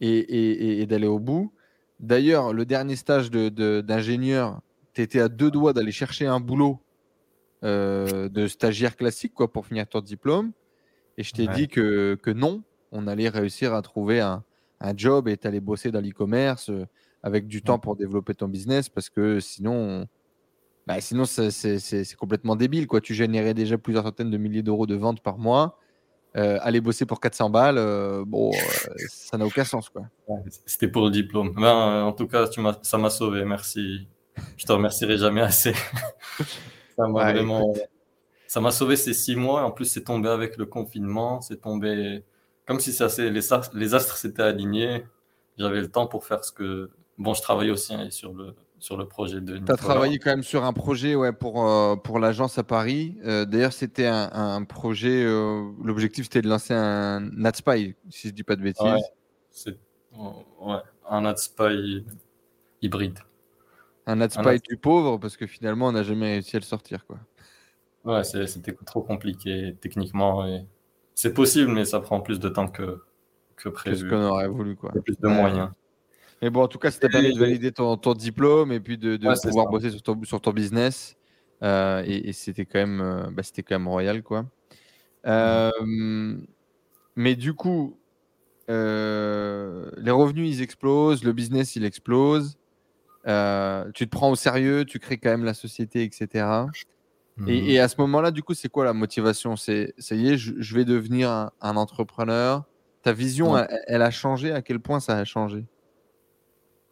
et, 0.01 0.85
d'aller 0.85 1.07
au 1.07 1.19
bout. 1.19 1.53
D'ailleurs, 1.99 2.53
le 2.53 2.65
dernier 2.65 2.95
stage 2.95 3.29
d'ingénieur, 3.29 4.55
de, 4.55 4.59
tu 4.93 5.01
étais 5.01 5.19
à 5.19 5.29
deux 5.29 5.51
doigts 5.51 5.73
d'aller 5.73 5.91
chercher 5.91 6.27
un 6.27 6.39
boulot 6.39 6.79
euh, 7.63 8.29
de 8.29 8.47
stagiaire 8.47 8.95
classique 8.95 9.33
quoi, 9.33 9.51
pour 9.51 9.67
finir 9.67 9.87
ton 9.87 10.01
diplôme. 10.01 10.51
Et 11.17 11.23
je 11.23 11.33
t'ai 11.33 11.47
dit 11.47 11.67
que, 11.67 12.17
que, 12.21 12.31
non, 12.31 12.63
on 12.93 13.05
allait 13.07 13.27
réussir 13.27 13.73
à 13.73 13.81
trouver 13.81 14.21
un, 14.21 14.43
un 14.79 14.93
job 14.95 15.27
et 15.27 15.35
t'allais 15.35 15.59
bosser 15.59 15.91
dans 15.91 15.99
l'e-commerce 15.99 16.69
euh, 16.69 16.85
avec 17.23 17.47
du 17.47 17.61
temps 17.61 17.79
pour 17.79 17.95
développer 17.95 18.33
ton 18.33 18.47
business 18.47 18.87
parce 18.87 19.09
que 19.09 19.41
sinon, 19.41 20.07
bah, 20.87 21.01
sinon 21.01 21.25
c'est 21.25 22.15
complètement 22.17 22.55
débile. 22.55 22.87
Quoi. 22.87 23.01
Tu 23.01 23.13
générais 23.13 23.53
déjà 23.53 23.77
plusieurs 23.77 24.05
centaines 24.05 24.31
de 24.31 24.37
milliers 24.37 24.63
d'euros 24.63 24.87
de 24.87 24.95
ventes 24.95 25.21
par 25.21 25.37
mois. 25.37 25.77
Euh, 26.37 26.59
aller 26.61 26.79
bosser 26.79 27.07
pour 27.07 27.19
400 27.19 27.49
balles, 27.49 27.79
euh, 27.79 28.23
bon, 28.25 28.51
ça 29.07 29.35
n'a 29.37 29.45
aucun 29.45 29.63
sens. 29.63 29.89
Quoi. 29.89 30.03
C'était 30.65 30.87
pour 30.87 31.05
le 31.05 31.11
diplôme. 31.11 31.53
Ben, 31.55 32.03
en 32.03 32.11
tout 32.11 32.27
cas, 32.27 32.47
tu 32.47 32.61
ça 32.83 32.97
m'a 32.99 33.09
sauvé. 33.09 33.43
Merci. 33.45 34.07
Je 34.55 34.65
te 34.65 34.71
remercierai 34.71 35.17
jamais 35.17 35.41
assez. 35.41 35.73
ça 36.95 37.07
m'a 37.07 37.31
vraiment. 37.31 37.73
Ça 38.45 38.61
m'a 38.61 38.71
sauvé 38.71 38.95
ces 38.95 39.13
six 39.13 39.35
mois. 39.35 39.63
En 39.63 39.71
plus, 39.71 39.85
c'est 39.85 40.03
tombé 40.03 40.29
avec 40.29 40.57
le 40.57 40.65
confinement. 40.67 41.41
C'est 41.41 41.61
tombé 41.61 42.23
comme 42.65 42.79
si 42.79 42.93
ça, 42.93 43.07
les, 43.17 43.31
les 43.31 43.95
astres 43.95 44.17
s'étaient 44.17 44.43
alignés. 44.43 45.03
J'avais 45.57 45.81
le 45.81 45.89
temps 45.89 46.05
pour 46.05 46.25
faire 46.25 46.43
ce 46.43 46.51
que. 46.51 46.91
Bon, 47.17 47.33
je 47.33 47.41
travaillais 47.41 47.71
aussi 47.71 47.95
hein, 47.95 48.11
sur 48.11 48.33
le, 48.33 48.55
sur 48.79 48.97
le 48.97 49.07
projet 49.07 49.41
de. 49.41 49.57
Tu 49.57 49.71
as 49.71 49.75
travaillé 49.75 50.19
quand 50.19 50.31
même 50.31 50.43
sur 50.43 50.63
un 50.63 50.73
projet 50.73 51.15
ouais, 51.15 51.33
pour, 51.33 51.67
euh, 51.67 51.95
pour 51.95 52.19
l'agence 52.19 52.57
à 52.57 52.63
Paris. 52.63 53.17
Euh, 53.25 53.45
d'ailleurs, 53.45 53.73
c'était 53.73 54.07
un, 54.07 54.29
un, 54.31 54.63
projet. 54.63 55.23
Euh, 55.23 55.69
l'objectif, 55.83 56.25
c'était 56.25 56.41
de 56.41 56.49
lancer 56.49 56.73
un 56.73 57.19
NatSpy, 57.19 57.95
si 58.09 58.29
je 58.29 58.33
dis 58.33 58.43
pas 58.43 58.55
de 58.55 58.61
bêtises. 58.61 58.85
Ouais, 58.85 59.73
ouais 60.61 60.77
un 61.09 61.21
NatSpy 61.21 62.05
hybride. 62.81 63.19
Un 64.05 64.15
NatSpy 64.17 64.59
du 64.67 64.77
pauvre, 64.77 65.17
parce 65.17 65.37
que 65.37 65.45
finalement, 65.45 65.87
on 65.87 65.91
n'a 65.91 66.03
jamais 66.03 66.33
réussi 66.33 66.55
à 66.55 66.59
le 66.59 66.65
sortir. 66.65 67.05
Quoi. 67.05 67.19
Ouais, 68.05 68.23
c'était 68.23 68.75
trop 68.85 69.01
compliqué 69.01 69.75
techniquement. 69.81 70.47
Et... 70.47 70.65
C'est 71.15 71.33
possible, 71.33 71.71
mais 71.71 71.85
ça 71.85 71.99
prend 71.99 72.21
plus 72.21 72.39
de 72.39 72.49
temps 72.49 72.67
que, 72.67 73.03
que 73.55 73.69
prévu. 73.69 73.97
ce 73.97 74.05
qu'on 74.05 74.23
aurait 74.23 74.47
voulu. 74.47 74.75
Quoi. 74.75 74.91
Plus 75.03 75.19
de 75.19 75.27
moyens. 75.27 75.69
Mais 76.41 76.49
bon, 76.49 76.63
en 76.63 76.67
tout 76.67 76.79
cas, 76.79 76.91
ça 76.91 76.99
t'a 76.99 77.09
permis 77.09 77.33
de 77.33 77.39
valider 77.39 77.71
ton, 77.71 77.97
ton, 77.97 78.13
diplôme 78.13 78.71
et 78.71 78.79
puis 78.79 78.97
de, 78.97 79.17
de 79.17 79.47
pouvoir 79.47 79.67
bosser 79.67 79.91
sur 79.91 80.01
ton, 80.01 80.23
sur 80.23 80.39
ton 80.39 80.51
business. 80.51 81.17
Euh, 81.63 82.03
et, 82.05 82.33
c'était 82.33 82.65
quand 82.65 82.79
même, 82.79 83.01
euh, 83.01 83.29
bah, 83.31 83.43
c'était 83.43 83.63
quand 83.63 83.75
même 83.75 83.87
royal, 83.87 84.23
quoi. 84.23 84.45
Euh, 85.27 85.71
mais 87.15 87.35
du 87.35 87.53
coup, 87.53 87.97
les 88.67 90.11
revenus 90.11 90.57
ils 90.57 90.61
explosent, 90.61 91.23
le 91.23 91.33
business 91.33 91.75
il 91.75 91.83
explose. 91.83 92.57
tu 93.25 94.05
te 94.05 94.09
prends 94.09 94.31
au 94.31 94.35
sérieux, 94.35 94.85
tu 94.85 94.99
crées 94.99 95.17
quand 95.17 95.29
même 95.29 95.43
la 95.43 95.53
société, 95.53 96.03
etc. 96.03 96.45
Mhm. 97.37 97.49
Et, 97.49 97.79
à 97.79 97.87
ce 97.87 97.95
moment-là, 97.99 98.31
du 98.31 98.43
coup, 98.43 98.53
c'est 98.53 98.69
quoi 98.69 98.85
la 98.85 98.93
motivation? 98.93 99.55
C'est 99.55 99.93
ça 99.97 100.15
y 100.15 100.29
est, 100.29 100.37
je, 100.37 100.75
vais 100.75 100.85
devenir 100.85 101.51
un, 101.61 101.75
entrepreneur. 101.75 102.63
Ta 103.01 103.13
vision, 103.13 103.57
elle, 103.87 104.01
a 104.01 104.11
changé? 104.11 104.51
À 104.51 104.61
quel 104.61 104.79
point 104.79 104.99
ça 104.99 105.17
a 105.17 105.25
changé? 105.25 105.65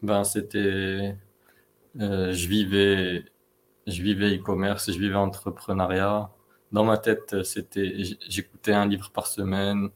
Ben, 0.01 0.23
c'était. 0.23 1.15
Euh, 1.99 2.33
je 2.33 2.47
vivais 2.47 3.25
je 3.87 4.01
vivais 4.03 4.35
e-commerce, 4.37 4.91
je 4.91 4.99
vivais 4.99 5.15
entrepreneuriat. 5.15 6.31
Dans 6.71 6.83
ma 6.85 6.97
tête, 6.97 7.43
c'était, 7.43 7.95
j'écoutais 8.29 8.73
un 8.73 8.85
livre 8.87 9.11
par 9.11 9.27
semaine. 9.27 9.89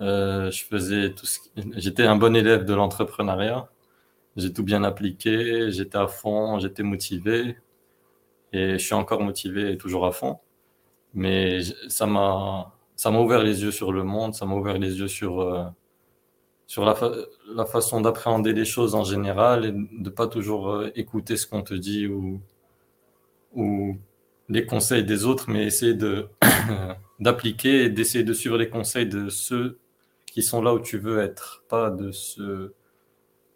Euh, 0.00 0.50
je 0.50 0.64
faisais 0.64 1.14
tout 1.14 1.26
ce 1.26 1.40
j'étais 1.76 2.04
un 2.06 2.16
bon 2.16 2.36
élève 2.36 2.64
de 2.64 2.74
l'entrepreneuriat. 2.74 3.70
J'ai 4.36 4.52
tout 4.52 4.64
bien 4.64 4.84
appliqué, 4.84 5.70
j'étais 5.72 5.98
à 5.98 6.08
fond, 6.08 6.58
j'étais 6.60 6.82
motivé 6.82 7.58
et 8.52 8.72
je 8.74 8.84
suis 8.84 8.94
encore 8.94 9.22
motivé 9.22 9.72
et 9.72 9.78
toujours 9.78 10.06
à 10.06 10.12
fond. 10.12 10.38
Mais 11.14 11.60
ça 11.88 12.06
m'a, 12.06 12.74
ça 12.96 13.10
m'a 13.10 13.20
ouvert 13.20 13.42
les 13.42 13.62
yeux 13.62 13.72
sur 13.72 13.92
le 13.92 14.04
monde, 14.04 14.34
ça 14.34 14.46
m'a 14.46 14.54
ouvert 14.54 14.78
les 14.78 14.98
yeux 15.00 15.08
sur, 15.08 15.40
euh, 15.40 15.64
sur 16.66 16.84
la, 16.84 16.96
la 17.54 17.64
façon 17.64 18.00
d'appréhender 18.00 18.52
les 18.52 18.64
choses 18.64 18.94
en 18.94 19.04
général 19.04 19.64
et 19.64 19.72
de 19.72 20.10
pas 20.10 20.26
toujours 20.26 20.70
euh, 20.70 20.90
écouter 20.96 21.36
ce 21.36 21.46
qu'on 21.46 21.62
te 21.62 21.74
dit 21.74 22.06
ou, 22.08 22.40
ou 23.54 23.96
les 24.48 24.66
conseils 24.66 25.04
des 25.04 25.24
autres, 25.24 25.48
mais 25.48 25.64
essayer 25.64 25.94
d'appliquer 27.20 27.84
et 27.84 27.90
d'essayer 27.90 28.24
de 28.24 28.32
suivre 28.32 28.58
les 28.58 28.68
conseils 28.68 29.06
de 29.06 29.28
ceux 29.28 29.78
qui 30.26 30.42
sont 30.42 30.60
là 30.60 30.74
où 30.74 30.80
tu 30.80 30.98
veux 30.98 31.20
être, 31.20 31.64
pas 31.68 31.90
de 31.90 32.10
ceux 32.10 32.74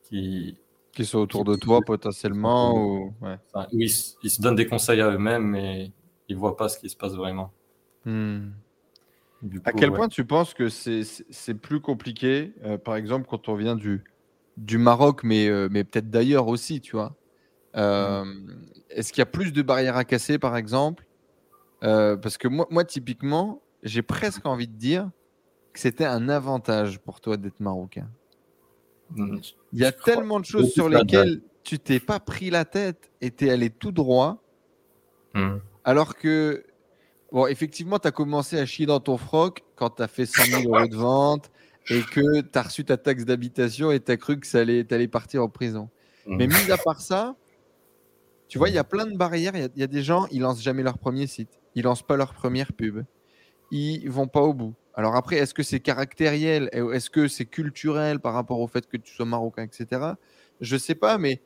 qui 0.05 0.57
qui 0.93 1.05
sont 1.05 1.19
autour 1.21 1.45
de 1.45 1.55
toi 1.55 1.81
potentiellement 1.87 2.77
ou 2.77 3.15
ouais. 3.23 3.37
ils 3.73 3.89
se 3.89 4.43
donnent 4.43 4.57
des 4.57 4.67
conseils 4.67 5.01
à 5.01 5.11
eux-mêmes, 5.11 5.45
mais 5.45 5.93
ils 6.29 6.37
voient 6.37 6.57
pas 6.57 6.69
ce 6.69 6.79
qui 6.79 6.89
se 6.89 6.97
passe 6.97 7.13
vraiment. 7.15 7.53
Hmm 8.05 8.49
à 9.65 9.73
quel 9.73 9.93
point 9.93 10.09
tu 10.09 10.25
penses 10.25 10.55
que 10.55 10.69
c'est 10.69 11.55
plus 11.55 11.81
compliqué, 11.81 12.53
euh, 12.65 12.79
par 12.79 12.97
exemple, 12.97 13.27
quand 13.29 13.49
on 13.49 13.55
vient 13.55 13.77
du, 13.77 14.05
du 14.57 14.79
Maroc, 14.79 15.23
mais, 15.23 15.49
euh, 15.49 15.69
mais 15.71 15.85
peut-être 15.85 16.11
d'ailleurs 16.11 16.49
aussi, 16.49 16.81
tu 16.81 16.97
vois? 16.97 17.17
Euh, 17.77 18.25
Est-ce 18.91 19.13
qu'il 19.13 19.21
y 19.21 19.23
a 19.23 19.27
plus 19.27 19.53
de 19.53 19.63
barrières 19.63 19.97
à 19.97 20.05
casser, 20.05 20.39
par 20.39 20.57
exemple? 20.57 21.07
Parce 21.81 22.37
que 22.37 22.49
moi, 22.49 22.67
moi 22.71 22.85
typiquement, 22.85 23.63
j'ai 23.83 24.03
presque 24.03 24.45
envie 24.45 24.69
de 24.69 24.77
dire 24.77 25.11
que 25.73 25.81
c'était 25.81 26.05
un 26.05 26.29
avantage 26.29 26.99
pour 26.99 27.21
toi 27.21 27.37
d'être 27.37 27.61
marocain. 27.61 28.09
Mmh. 29.11 29.39
Il 29.73 29.79
y 29.79 29.85
a 29.85 29.93
tellement 29.93 30.41
de 30.41 30.45
choses 30.45 30.73
sur 30.73 30.89
lesquelles 30.89 31.41
tu 31.65 31.79
t'es 31.79 32.01
pas 32.01 32.21
pris 32.21 32.51
la 32.51 32.65
tête 32.65 33.11
et 33.21 33.31
tu 33.31 33.47
es 33.47 33.51
allé 33.51 33.71
tout 33.71 33.93
droit. 33.93 34.43
Mmh. 35.35 35.57
Alors 35.85 36.17
que 36.17 36.65
Bon, 37.33 37.47
effectivement, 37.47 37.99
tu 37.99 38.09
as 38.09 38.11
commencé 38.11 38.59
à 38.59 38.67
chier 38.67 38.87
dans 38.87 39.01
ton 39.01 39.17
froc 39.17 39.63
quand 39.77 39.91
tu 39.91 40.03
as 40.03 40.09
fait 40.09 40.27
100 40.27 40.63
000 40.63 40.75
euros 40.75 40.87
de 40.87 40.97
vente 40.97 41.51
et 41.89 42.03
que 42.03 42.41
tu 42.41 42.59
as 42.59 42.63
reçu 42.63 42.85
ta 42.85 42.97
taxe 42.97 43.25
d'habitation 43.25 43.91
et 43.93 44.01
tu 44.01 44.11
as 44.11 44.17
cru 44.17 44.39
que 44.39 44.47
ça 44.47 44.61
allait, 44.61 44.93
allais 44.93 45.09
partir 45.09 45.43
en 45.43 45.49
prison. 45.49 45.89
Mmh. 46.27 46.37
Mais 46.37 46.47
mis 46.49 46.71
à 46.71 46.77
part 46.77 47.01
ça, 47.01 47.37
tu 48.49 48.59
vois, 48.59 48.69
il 48.69 48.75
y 48.75 48.79
a 48.79 48.85
plein 48.85 49.07
de 49.07 49.17
barrières. 49.17 49.53
Il 49.55 49.71
y, 49.81 49.83
a 49.83 49.87
des 49.87 50.03
gens, 50.03 50.27
ils 50.33 50.41
lancent 50.41 50.61
jamais 50.61 50.83
leur 50.83 50.99
premier 50.99 51.29
site. 51.29 51.61
Ils 51.77 51.85
lancent 51.85 52.03
pas 52.03 52.17
leur 52.17 52.35
première 52.35 52.73
pub. 52.73 53.05
Ils 53.71 54.11
vont 54.11 54.27
pas 54.27 54.41
au 54.41 54.53
bout. 54.53 54.75
Alors 54.95 55.15
après, 55.15 55.37
est-ce 55.37 55.55
que 55.55 55.63
c'est 55.63 55.79
caractériel 55.79 56.69
Est-ce 56.73 57.11
que 57.11 57.29
c'est 57.29 57.45
culturel 57.45 58.19
par 58.19 58.35
rapport 58.35 58.59
au 58.59 58.67
fait 58.67 58.89
que 58.89 58.97
tu 58.97 59.15
sois 59.15 59.25
marocain, 59.25 59.63
etc. 59.63 60.15
Je 60.61 60.77
sais 60.77 60.97
pas, 60.97 61.17
mais 61.17 61.41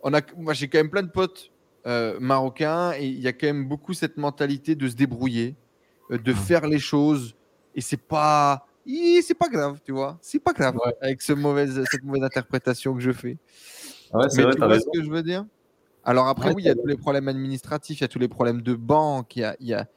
on 0.00 0.14
a, 0.14 0.22
moi 0.38 0.54
j'ai 0.54 0.68
quand 0.68 0.78
même 0.78 0.88
plein 0.88 1.02
de 1.02 1.10
potes 1.10 1.52
euh, 1.86 2.18
marocain 2.20 2.92
et 2.98 3.06
il 3.06 3.20
y 3.20 3.28
a 3.28 3.32
quand 3.32 3.46
même 3.46 3.68
beaucoup 3.68 3.94
cette 3.94 4.16
mentalité 4.16 4.74
de 4.74 4.88
se 4.88 4.96
débrouiller, 4.96 5.54
euh, 6.10 6.18
de 6.18 6.32
mmh. 6.32 6.36
faire 6.36 6.66
les 6.66 6.78
choses 6.78 7.36
et 7.74 7.80
c'est 7.80 7.96
pas 8.00 8.66
c'est 9.22 9.34
pas 9.34 9.48
grave, 9.48 9.80
tu 9.84 9.92
vois. 9.92 10.18
C'est 10.22 10.38
pas 10.38 10.52
grave 10.52 10.76
avec 11.00 11.20
ce 11.20 11.32
mauvaise, 11.32 11.82
cette 11.90 12.04
mauvaise 12.04 12.22
interprétation 12.22 12.94
que 12.94 13.00
je 13.00 13.10
fais. 13.10 13.36
Ouais, 14.12 14.26
Mais 14.36 14.44
tu 14.50 14.58
vois 14.58 14.78
ce 14.78 14.86
que 14.92 15.02
je 15.02 15.10
veux 15.10 15.22
dire? 15.22 15.44
Alors 16.04 16.28
après, 16.28 16.52
oui, 16.54 16.62
il 16.62 16.66
y 16.66 16.70
a 16.70 16.74
tous 16.74 16.86
les 16.86 16.96
problèmes 16.96 17.26
administratifs, 17.26 17.98
il 17.98 18.02
y 18.02 18.04
a 18.04 18.08
tous 18.08 18.20
les 18.20 18.28
problèmes 18.28 18.62
de 18.62 18.74
banque, 18.74 19.34
il 19.34 19.40
y 19.40 19.44
a, 19.44 19.56
y, 19.58 19.74
a, 19.74 19.88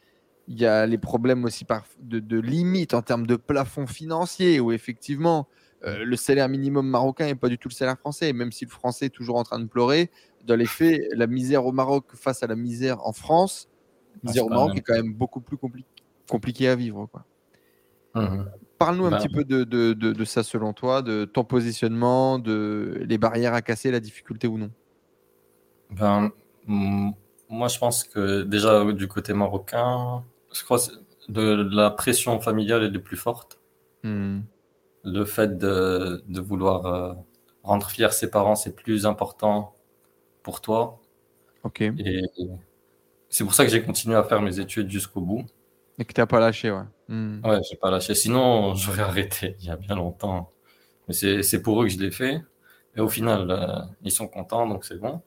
y 0.47 0.65
a, 0.65 0.87
les 0.87 0.97
problèmes 0.97 1.45
aussi 1.45 1.65
par, 1.65 1.85
de, 2.01 2.19
de 2.19 2.39
limites 2.39 2.95
en 2.95 3.03
termes 3.03 3.27
de 3.27 3.35
plafond 3.35 3.85
financier 3.85 4.59
où 4.59 4.71
effectivement, 4.71 5.47
euh, 5.85 6.03
le 6.03 6.15
salaire 6.15 6.49
minimum 6.49 6.87
marocain 6.87 7.25
n'est 7.25 7.35
pas 7.35 7.47
du 7.47 7.59
tout 7.59 7.69
le 7.69 7.73
salaire 7.73 7.97
français, 7.97 8.33
même 8.33 8.51
si 8.51 8.65
le 8.65 8.71
français 8.71 9.05
est 9.05 9.09
toujours 9.09 9.37
en 9.37 9.43
train 9.43 9.59
de 9.59 9.67
pleurer. 9.67 10.09
Dans 10.49 10.55
les 10.55 10.65
faits, 10.65 11.09
la 11.11 11.27
misère 11.27 11.63
au 11.67 11.71
Maroc 11.71 12.05
face 12.15 12.41
à 12.41 12.47
la 12.47 12.55
misère 12.55 13.05
en 13.05 13.13
France, 13.13 13.69
la 14.15 14.15
ah, 14.15 14.27
misère 14.29 14.45
au 14.47 14.49
Maroc 14.49 14.75
est 14.75 14.81
quand 14.81 14.95
même 14.95 15.13
beaucoup 15.13 15.41
plus 15.41 15.57
compliquée 16.27 16.67
à 16.67 16.75
vivre. 16.75 17.05
Quoi. 17.05 17.23
Mmh 18.15 18.45
Parle-nous 18.79 19.05
un 19.05 19.11
bah. 19.11 19.17
petit 19.17 19.29
peu 19.29 19.43
de, 19.43 19.63
de, 19.63 19.93
de, 19.93 20.25
ça 20.25 20.41
selon 20.41 20.73
toi, 20.73 21.03
de 21.03 21.25
ton 21.25 21.43
positionnement, 21.43 22.39
de 22.39 23.03
les 23.05 23.17
barrières 23.19 23.53
à 23.53 23.61
casser, 23.61 23.91
la 23.91 23.99
difficulté 23.99 24.47
ou 24.47 24.57
non? 24.57 24.71
Ben, 25.91 26.31
moi, 26.65 27.67
je 27.67 27.77
pense 27.77 28.05
que 28.05 28.41
déjà 28.43 28.89
du 28.91 29.07
côté 29.07 29.33
marocain, 29.33 30.23
je 30.51 30.63
crois 30.63 30.79
que 30.79 31.75
la 31.75 31.91
pression 31.91 32.39
familiale 32.39 32.83
est 32.83 32.89
la 32.89 32.99
plus 32.99 33.17
forte. 33.17 33.59
Mmh 34.03 34.39
le 35.03 35.23
fait 35.23 35.57
de, 35.57 36.23
de 36.27 36.41
vouloir 36.41 36.85
euh, 36.85 37.13
rendre 37.63 37.89
fier 37.89 38.11
ses 38.11 38.29
parents, 38.29 38.55
c'est 38.55 38.75
plus 38.75 39.05
important 39.05 39.73
pour 40.43 40.61
toi 40.61 41.01
Ok. 41.63 41.81
Et 41.81 42.23
c'est 43.29 43.43
pour 43.43 43.53
ça 43.53 43.65
que 43.65 43.71
j'ai 43.71 43.83
continué 43.83 44.15
à 44.15 44.23
faire 44.23 44.41
mes 44.41 44.59
études 44.59 44.89
jusqu'au 44.89 45.21
bout. 45.21 45.45
Et 45.97 46.05
que 46.05 46.13
tu 46.13 46.21
n'as 46.21 46.27
pas 46.27 46.39
lâché, 46.39 46.71
ouais. 46.71 46.83
Hmm. 47.09 47.41
Ouais, 47.45 47.59
j'ai 47.69 47.75
pas 47.75 47.91
lâché. 47.91 48.15
Sinon, 48.15 48.73
j'aurais 48.75 49.01
arrêté 49.01 49.55
il 49.59 49.65
y 49.65 49.69
a 49.69 49.75
bien 49.75 49.95
longtemps. 49.95 50.49
Mais 51.07 51.13
c'est 51.13 51.61
pour 51.61 51.81
eux 51.81 51.87
que 51.87 51.91
je 51.91 51.99
l'ai 51.99 52.11
fait. 52.11 52.41
Et 52.95 53.01
au 53.01 53.09
final, 53.09 53.51
euh, 53.51 53.81
ils 54.03 54.11
sont 54.11 54.27
contents, 54.27 54.67
donc 54.67 54.85
c'est 54.85 54.99
bon. 54.99 55.21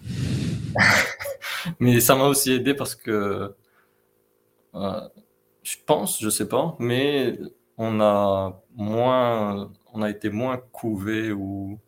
mais 1.80 2.00
ça 2.00 2.14
m'a 2.14 2.24
aussi 2.24 2.52
aidé 2.52 2.74
parce 2.74 2.94
que 2.94 3.54
euh, 4.74 5.08
je 5.62 5.76
pense, 5.86 6.20
je 6.20 6.28
sais 6.28 6.48
pas, 6.48 6.76
mais 6.78 7.38
on 7.78 8.00
a 8.00 8.62
moins, 8.74 9.72
on 9.92 10.02
a 10.02 10.10
été 10.10 10.30
moins 10.30 10.58
couvé 10.72 11.32
ou, 11.32 11.78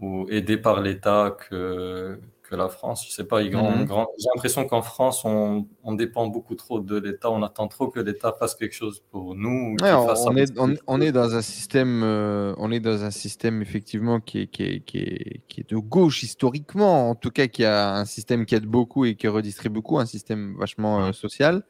ou 0.00 0.26
aidé 0.28 0.56
par 0.56 0.80
l'État 0.80 1.36
que, 1.48 2.18
que 2.42 2.54
la 2.54 2.68
France. 2.68 3.06
Je 3.06 3.12
sais 3.12 3.24
pas, 3.24 3.42
mhm. 3.42 3.86
j'ai 4.18 4.28
l'impression 4.34 4.66
qu'en 4.66 4.82
France, 4.82 5.24
on, 5.24 5.66
on, 5.82 5.94
dépend 5.94 6.26
beaucoup 6.26 6.54
trop 6.54 6.80
de 6.80 6.98
l'État. 6.98 7.30
On 7.30 7.42
attend 7.42 7.68
trop 7.68 7.88
que 7.88 8.00
l'État 8.00 8.34
fasse 8.38 8.54
quelque 8.54 8.74
chose 8.74 9.02
pour 9.10 9.34
nous. 9.34 9.76
on, 9.80 10.36
est, 10.36 10.80
on, 10.86 11.00
est, 11.00 11.12
dans 11.12 11.34
un 11.34 11.42
système, 11.42 12.02
euh, 12.04 12.54
on 12.58 12.70
est 12.70 12.80
dans 12.80 13.04
un 13.04 13.10
système 13.10 13.62
effectivement 13.62 14.20
qui 14.20 14.42
est, 14.42 14.46
qui, 14.46 14.62
est, 14.64 14.80
qui, 14.80 14.98
est, 14.98 15.40
qui 15.48 15.60
est, 15.60 15.70
de 15.70 15.76
gauche 15.76 16.22
historiquement, 16.22 17.10
en 17.10 17.14
tout 17.14 17.30
cas 17.30 17.46
qui 17.46 17.64
a 17.64 17.94
un 17.94 18.04
système 18.04 18.46
qui 18.46 18.54
aide 18.54 18.66
beaucoup 18.66 19.04
et 19.04 19.14
qui 19.14 19.28
redistribue 19.28 19.76
beaucoup, 19.76 19.98
un 19.98 20.06
système 20.06 20.56
vachement 20.58 21.04
euh, 21.04 21.12
social. 21.12 21.64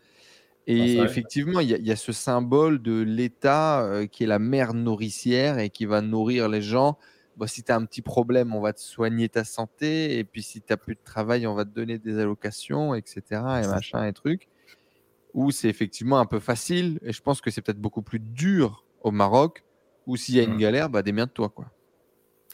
Et 0.68 0.98
effectivement, 0.98 1.60
il 1.60 1.68
y, 1.68 1.92
a 1.92 1.96
ce 1.96 2.10
symbole 2.10 2.82
de 2.82 3.00
l'État 3.00 3.84
euh, 3.84 4.06
qui 4.06 4.24
est 4.24 4.26
la 4.26 4.40
mère 4.40 4.74
nourricière 4.74 5.60
et 5.60 5.70
qui 5.70 5.86
va 5.86 6.02
nourrir 6.02 6.48
les 6.48 6.60
gens 6.60 6.98
bah, 7.36 7.46
si 7.46 7.62
tu 7.62 7.70
as 7.70 7.76
un 7.76 7.84
petit 7.84 8.02
problème, 8.02 8.54
on 8.54 8.60
va 8.60 8.72
te 8.72 8.80
soigner 8.80 9.28
ta 9.28 9.44
santé. 9.44 10.18
Et 10.18 10.24
puis 10.24 10.42
si 10.42 10.60
tu 10.60 10.66
n'as 10.70 10.76
plus 10.76 10.94
de 10.94 11.00
travail, 11.04 11.46
on 11.46 11.54
va 11.54 11.64
te 11.64 11.70
donner 11.70 11.98
des 11.98 12.18
allocations, 12.18 12.94
etc. 12.94 13.22
Et 13.30 13.66
machin 13.66 14.06
et 14.06 14.12
trucs. 14.12 14.48
Ou 15.34 15.50
c'est 15.50 15.68
effectivement 15.68 16.18
un 16.18 16.26
peu 16.26 16.40
facile. 16.40 16.98
Et 17.02 17.12
je 17.12 17.22
pense 17.22 17.40
que 17.40 17.50
c'est 17.50 17.60
peut-être 17.60 17.80
beaucoup 17.80 18.02
plus 18.02 18.20
dur 18.20 18.84
au 19.02 19.10
Maroc. 19.10 19.64
Ou 20.06 20.16
s'il 20.16 20.36
y 20.36 20.40
a 20.40 20.44
une 20.44 20.54
mmh. 20.54 20.58
galère, 20.58 20.88
bah, 20.88 21.02
de 21.02 21.24
toi 21.26 21.48
Quoi. 21.50 21.66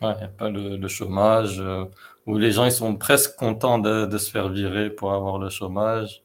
Ouais, 0.01 0.15
il 0.15 0.19
n'y 0.19 0.25
a 0.25 0.29
pas 0.29 0.51
le, 0.51 0.89
chômage. 0.89 1.61
Euh, 1.61 1.85
où 2.27 2.39
les 2.39 2.51
gens 2.51 2.65
ils 2.65 2.73
sont 2.73 2.97
presque 2.97 3.37
contents 3.37 3.79
de, 3.79 4.07
de, 4.07 4.19
se 4.19 4.31
faire 4.31 4.49
virer 4.49 4.91
pour 4.91 5.13
avoir 5.13 5.39
le 5.39 5.49
chômage. 5.49 6.25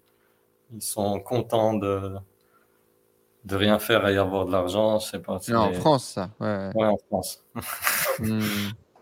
Ils 0.74 0.82
sont 0.82 1.20
contents 1.20 1.74
de, 1.74 2.14
de 3.48 3.56
rien 3.56 3.80
faire 3.80 4.08
et 4.08 4.18
avoir 4.18 4.46
de 4.46 4.52
l'argent, 4.52 5.00
je 5.00 5.08
sais 5.08 5.20
pas. 5.20 5.40
Non, 5.48 5.60
en 5.60 5.74
France, 5.74 6.06
ça. 6.06 6.30
Ouais, 6.40 6.70
ouais 6.76 6.88
en 6.88 6.98
France. 6.98 7.44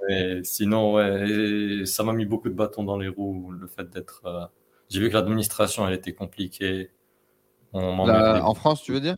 Hmm. 0.07 0.43
sinon, 0.43 0.93
ouais, 0.93 1.83
ça 1.85 2.03
m'a 2.03 2.13
mis 2.13 2.25
beaucoup 2.25 2.49
de 2.49 2.53
bâtons 2.53 2.83
dans 2.83 2.97
les 2.97 3.07
roues, 3.07 3.51
le 3.51 3.65
fait 3.65 3.89
d'être. 3.89 4.21
Euh, 4.25 4.45
j'ai 4.89 4.99
vu 4.99 5.09
que 5.09 5.15
l'administration, 5.15 5.87
elle 5.87 5.95
était 5.95 6.13
compliquée. 6.13 6.91
en 7.73 8.53
France, 8.53 8.83
tu 8.83 8.91
veux 8.91 8.99
dire? 8.99 9.15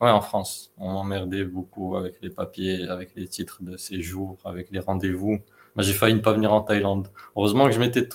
Ouais, 0.00 0.10
en 0.10 0.20
France. 0.20 0.72
On 0.76 0.92
m'emmerdait 0.92 1.44
beaucoup 1.44 1.96
avec 1.96 2.20
les 2.22 2.30
papiers, 2.30 2.86
avec 2.86 3.16
les 3.16 3.26
titres 3.26 3.62
de 3.62 3.76
séjour, 3.76 4.38
avec 4.44 4.70
les 4.70 4.78
rendez-vous. 4.78 5.38
j'ai 5.78 5.94
failli 5.94 6.14
ne 6.14 6.20
pas 6.20 6.32
venir 6.32 6.52
en 6.52 6.60
Thaïlande. 6.60 7.08
Heureusement 7.34 7.66
que 7.66 7.72
je 7.72 7.80
m'étais, 7.80 8.08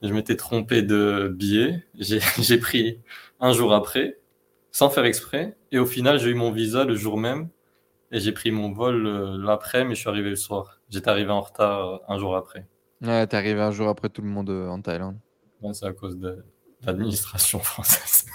je 0.00 0.12
m'étais 0.14 0.36
trompé 0.36 0.80
de 0.82 1.28
billet. 1.36 1.84
J'ai 1.98 2.20
pris 2.60 3.00
un 3.40 3.52
jour 3.52 3.74
après 3.74 4.21
sans 4.72 4.88
faire 4.90 5.04
exprès. 5.04 5.56
Et 5.70 5.78
au 5.78 5.86
final, 5.86 6.18
j'ai 6.18 6.30
eu 6.30 6.34
mon 6.34 6.50
visa 6.50 6.84
le 6.84 6.96
jour 6.96 7.18
même. 7.18 7.48
Et 8.10 8.20
j'ai 8.20 8.32
pris 8.32 8.50
mon 8.50 8.72
vol 8.72 9.06
euh, 9.06 9.38
l'après, 9.38 9.84
mais 9.84 9.94
je 9.94 10.00
suis 10.00 10.08
arrivé 10.08 10.28
le 10.28 10.36
soir. 10.36 10.80
J'étais 10.90 11.08
arrivé 11.08 11.30
en 11.30 11.40
retard 11.40 11.86
euh, 11.86 11.98
un 12.08 12.18
jour 12.18 12.36
après. 12.36 12.66
Ouais, 13.00 13.26
t'es 13.26 13.36
arrivé 13.36 13.60
un 13.60 13.70
jour 13.70 13.88
après 13.88 14.08
tout 14.08 14.20
le 14.20 14.28
monde 14.28 14.50
euh, 14.50 14.68
en 14.68 14.80
Thaïlande. 14.82 15.18
c'est 15.72 15.86
à 15.86 15.92
cause 15.92 16.18
de, 16.18 16.44
l'administration 16.82 17.58
française. 17.60 18.26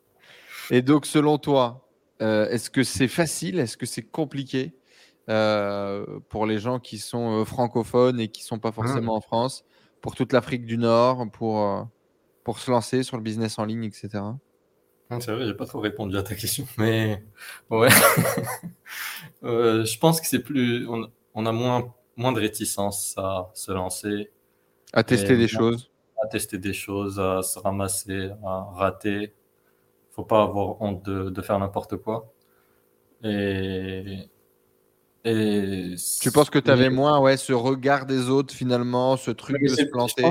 Et 0.70 0.80
donc, 0.80 1.04
selon 1.04 1.36
toi, 1.36 1.88
est-ce 2.20 2.70
que 2.70 2.84
c'est 2.84 3.08
facile 3.08 3.58
Est-ce 3.58 3.76
que 3.76 3.84
c'est 3.84 4.04
compliqué 4.04 4.72
pour 5.26 6.46
les 6.46 6.58
gens 6.58 6.78
qui 6.78 6.98
sont 6.98 7.44
francophones 7.44 8.20
et 8.20 8.28
qui 8.28 8.44
sont 8.44 8.60
pas 8.60 8.70
forcément 8.70 9.16
en 9.16 9.20
France, 9.20 9.64
pour 10.00 10.14
toute 10.14 10.32
l'Afrique 10.32 10.64
du 10.64 10.78
Nord, 10.78 11.26
pour, 11.32 11.88
pour 12.44 12.60
se 12.60 12.70
lancer 12.70 13.02
sur 13.02 13.16
le 13.16 13.24
business 13.24 13.58
en 13.58 13.64
ligne, 13.64 13.84
etc. 13.84 14.20
C'est 15.20 15.32
vrai, 15.32 15.46
j'ai 15.46 15.54
pas 15.54 15.66
trop 15.66 15.80
répondu 15.80 16.16
à 16.16 16.22
ta 16.22 16.34
question, 16.34 16.66
mais 16.78 17.22
ouais. 17.70 17.88
Euh, 19.44 19.84
je 19.84 19.98
pense 19.98 20.20
que 20.20 20.26
c'est 20.26 20.42
plus, 20.42 20.86
on, 21.34 21.46
a 21.46 21.52
moins, 21.52 21.92
moins 22.16 22.32
de 22.32 22.38
réticence 22.38 23.14
à 23.16 23.50
se 23.54 23.72
lancer. 23.72 24.30
À 24.92 25.02
tester 25.02 25.36
des 25.36 25.48
choses. 25.48 25.90
À 26.22 26.28
tester 26.28 26.58
des 26.58 26.72
choses, 26.72 27.18
à 27.18 27.42
se 27.42 27.58
ramasser, 27.58 28.30
à 28.44 28.68
rater. 28.74 29.34
Faut 30.12 30.24
pas 30.24 30.42
avoir 30.42 30.80
honte 30.80 31.02
de, 31.04 31.42
faire 31.42 31.58
n'importe 31.58 31.96
quoi. 31.96 32.32
Et, 33.24 34.28
et 35.24 35.94
tu 36.20 36.30
penses 36.30 36.50
que 36.50 36.60
tu 36.60 36.70
avais 36.70 36.90
moins 36.90 37.18
ouais, 37.18 37.36
ce 37.36 37.52
regard 37.52 38.06
des 38.06 38.28
autres 38.28 38.54
finalement, 38.54 39.16
ce 39.16 39.32
truc 39.32 39.60
de 39.60 39.68
se 39.68 39.82
planter? 39.84 40.30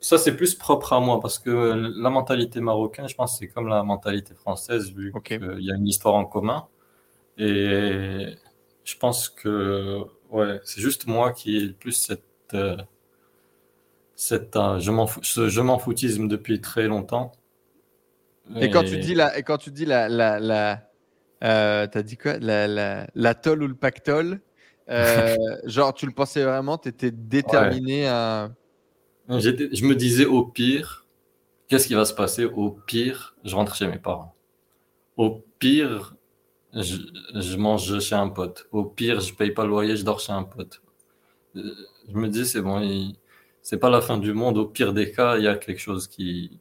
Ça, 0.00 0.16
c'est 0.16 0.36
plus 0.36 0.54
propre 0.54 0.92
à 0.92 1.00
moi 1.00 1.20
parce 1.20 1.38
que 1.38 1.50
la 1.50 2.10
mentalité 2.10 2.60
marocaine, 2.60 3.08
je 3.08 3.16
pense, 3.16 3.38
c'est 3.38 3.48
comme 3.48 3.68
la 3.68 3.82
mentalité 3.82 4.34
française, 4.34 4.92
vu 4.92 5.12
qu'il 5.24 5.60
y 5.60 5.72
a 5.72 5.74
une 5.74 5.88
histoire 5.88 6.14
en 6.14 6.24
commun. 6.24 6.68
Et 7.36 8.26
je 8.84 8.96
pense 8.96 9.28
que 9.28 10.04
ouais, 10.30 10.60
c'est 10.64 10.80
juste 10.80 11.06
moi 11.06 11.32
qui 11.32 11.56
ai 11.56 11.68
plus 11.70 11.92
cette, 11.92 12.22
euh, 12.54 12.76
cette 14.14 14.56
euh, 14.56 14.78
je 14.78 14.90
m'en 14.90 15.06
ce 15.22 15.48
je 15.48 15.60
m'en 15.60 15.78
foutisme 15.78 16.28
depuis 16.28 16.60
très 16.60 16.86
longtemps. 16.86 17.32
Et, 18.56 18.70
quand 18.70 18.84
tu 18.84 18.98
dis 18.98 19.14
la, 19.14 19.36
et 19.36 19.42
quand 19.42 19.58
tu 19.58 19.70
dis 19.70 19.84
la, 19.84 20.08
la, 20.08 20.40
la 20.40 20.88
euh, 21.44 21.86
t'as 21.86 22.02
dit 22.02 22.16
quoi, 22.16 22.38
la, 22.38 22.66
la, 22.66 23.06
ou 23.46 23.66
le 23.66 23.74
pactole, 23.74 24.40
genre 25.64 25.92
tu 25.92 26.06
le 26.06 26.12
pensais 26.12 26.44
vraiment, 26.44 26.78
tu 26.78 26.88
étais 26.88 27.10
déterminé 27.10 28.06
à 28.06 28.50
je 29.28 29.84
me 29.84 29.94
disais 29.94 30.24
au 30.24 30.44
pire, 30.44 31.06
qu'est-ce 31.68 31.86
qui 31.86 31.94
va 31.94 32.04
se 32.04 32.14
passer? 32.14 32.44
Au 32.44 32.70
pire, 32.70 33.36
je 33.44 33.54
rentre 33.54 33.74
chez 33.74 33.86
mes 33.86 33.98
parents. 33.98 34.34
Au 35.16 35.44
pire, 35.58 36.16
je, 36.72 37.56
mange 37.56 38.00
chez 38.00 38.14
un 38.14 38.28
pote. 38.28 38.68
Au 38.72 38.84
pire, 38.84 39.20
je 39.20 39.34
paye 39.34 39.50
pas 39.50 39.64
le 39.64 39.70
loyer, 39.70 39.96
je 39.96 40.04
dors 40.04 40.20
chez 40.20 40.32
un 40.32 40.44
pote. 40.44 40.82
Je 41.54 41.62
me 42.14 42.28
dis, 42.28 42.46
c'est 42.46 42.62
bon, 42.62 43.12
c'est 43.62 43.78
pas 43.78 43.90
la 43.90 44.00
fin 44.00 44.18
du 44.18 44.32
monde. 44.32 44.58
Au 44.58 44.66
pire 44.66 44.92
des 44.92 45.10
cas, 45.12 45.36
il 45.38 45.44
y 45.44 45.48
a 45.48 45.56
quelque 45.56 45.80
chose 45.80 46.08
qui, 46.08 46.58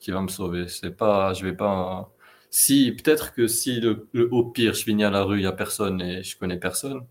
qui 0.00 0.10
va 0.10 0.22
me 0.22 0.28
sauver. 0.28 0.68
C'est 0.68 0.96
pas, 0.96 1.34
je 1.34 1.44
vais 1.44 1.56
pas. 1.56 2.10
Si, 2.50 2.92
peut-être 2.92 3.34
que 3.34 3.46
si 3.48 3.80
le, 3.80 4.08
au 4.32 4.44
pire, 4.44 4.74
je 4.74 4.82
finis 4.84 5.04
à 5.04 5.10
la 5.10 5.22
rue, 5.24 5.38
il 5.40 5.42
y 5.44 5.46
a 5.46 5.52
personne 5.52 6.00
et 6.00 6.22
je 6.22 6.38
connais 6.38 6.58
personne, 6.58 7.06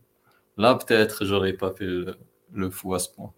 là, 0.58 0.76
peut-être, 0.76 1.26
j'aurais 1.26 1.54
pas 1.54 1.74
fait 1.74 1.88
le 2.54 2.70
fou 2.72 2.94
à 2.96 3.00
ce 3.00 3.10
point. 3.10 3.34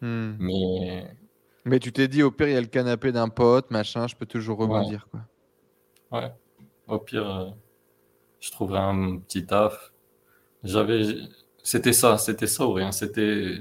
Hmm. 0.00 0.36
Mais... 0.38 1.16
Mais 1.64 1.78
tu 1.78 1.92
t'es 1.92 2.08
dit, 2.08 2.22
au 2.22 2.30
pire, 2.30 2.48
il 2.48 2.54
y 2.54 2.56
a 2.56 2.60
le 2.60 2.66
canapé 2.66 3.12
d'un 3.12 3.28
pote, 3.28 3.70
machin, 3.70 4.06
je 4.06 4.16
peux 4.16 4.26
toujours 4.26 4.58
rebondir. 4.58 5.08
Ouais. 5.12 5.20
Quoi. 6.10 6.20
ouais. 6.20 6.32
Au 6.88 6.98
pire, 6.98 7.28
euh, 7.28 7.50
je 8.40 8.50
trouverai 8.50 8.80
un 8.80 9.18
petit 9.18 9.46
taf. 9.46 9.92
J'avais. 10.64 11.02
C'était 11.62 11.92
ça, 11.92 12.18
c'était 12.18 12.46
ça 12.46 12.66
ou 12.66 12.72
rien. 12.72 12.92
C'était. 12.92 13.58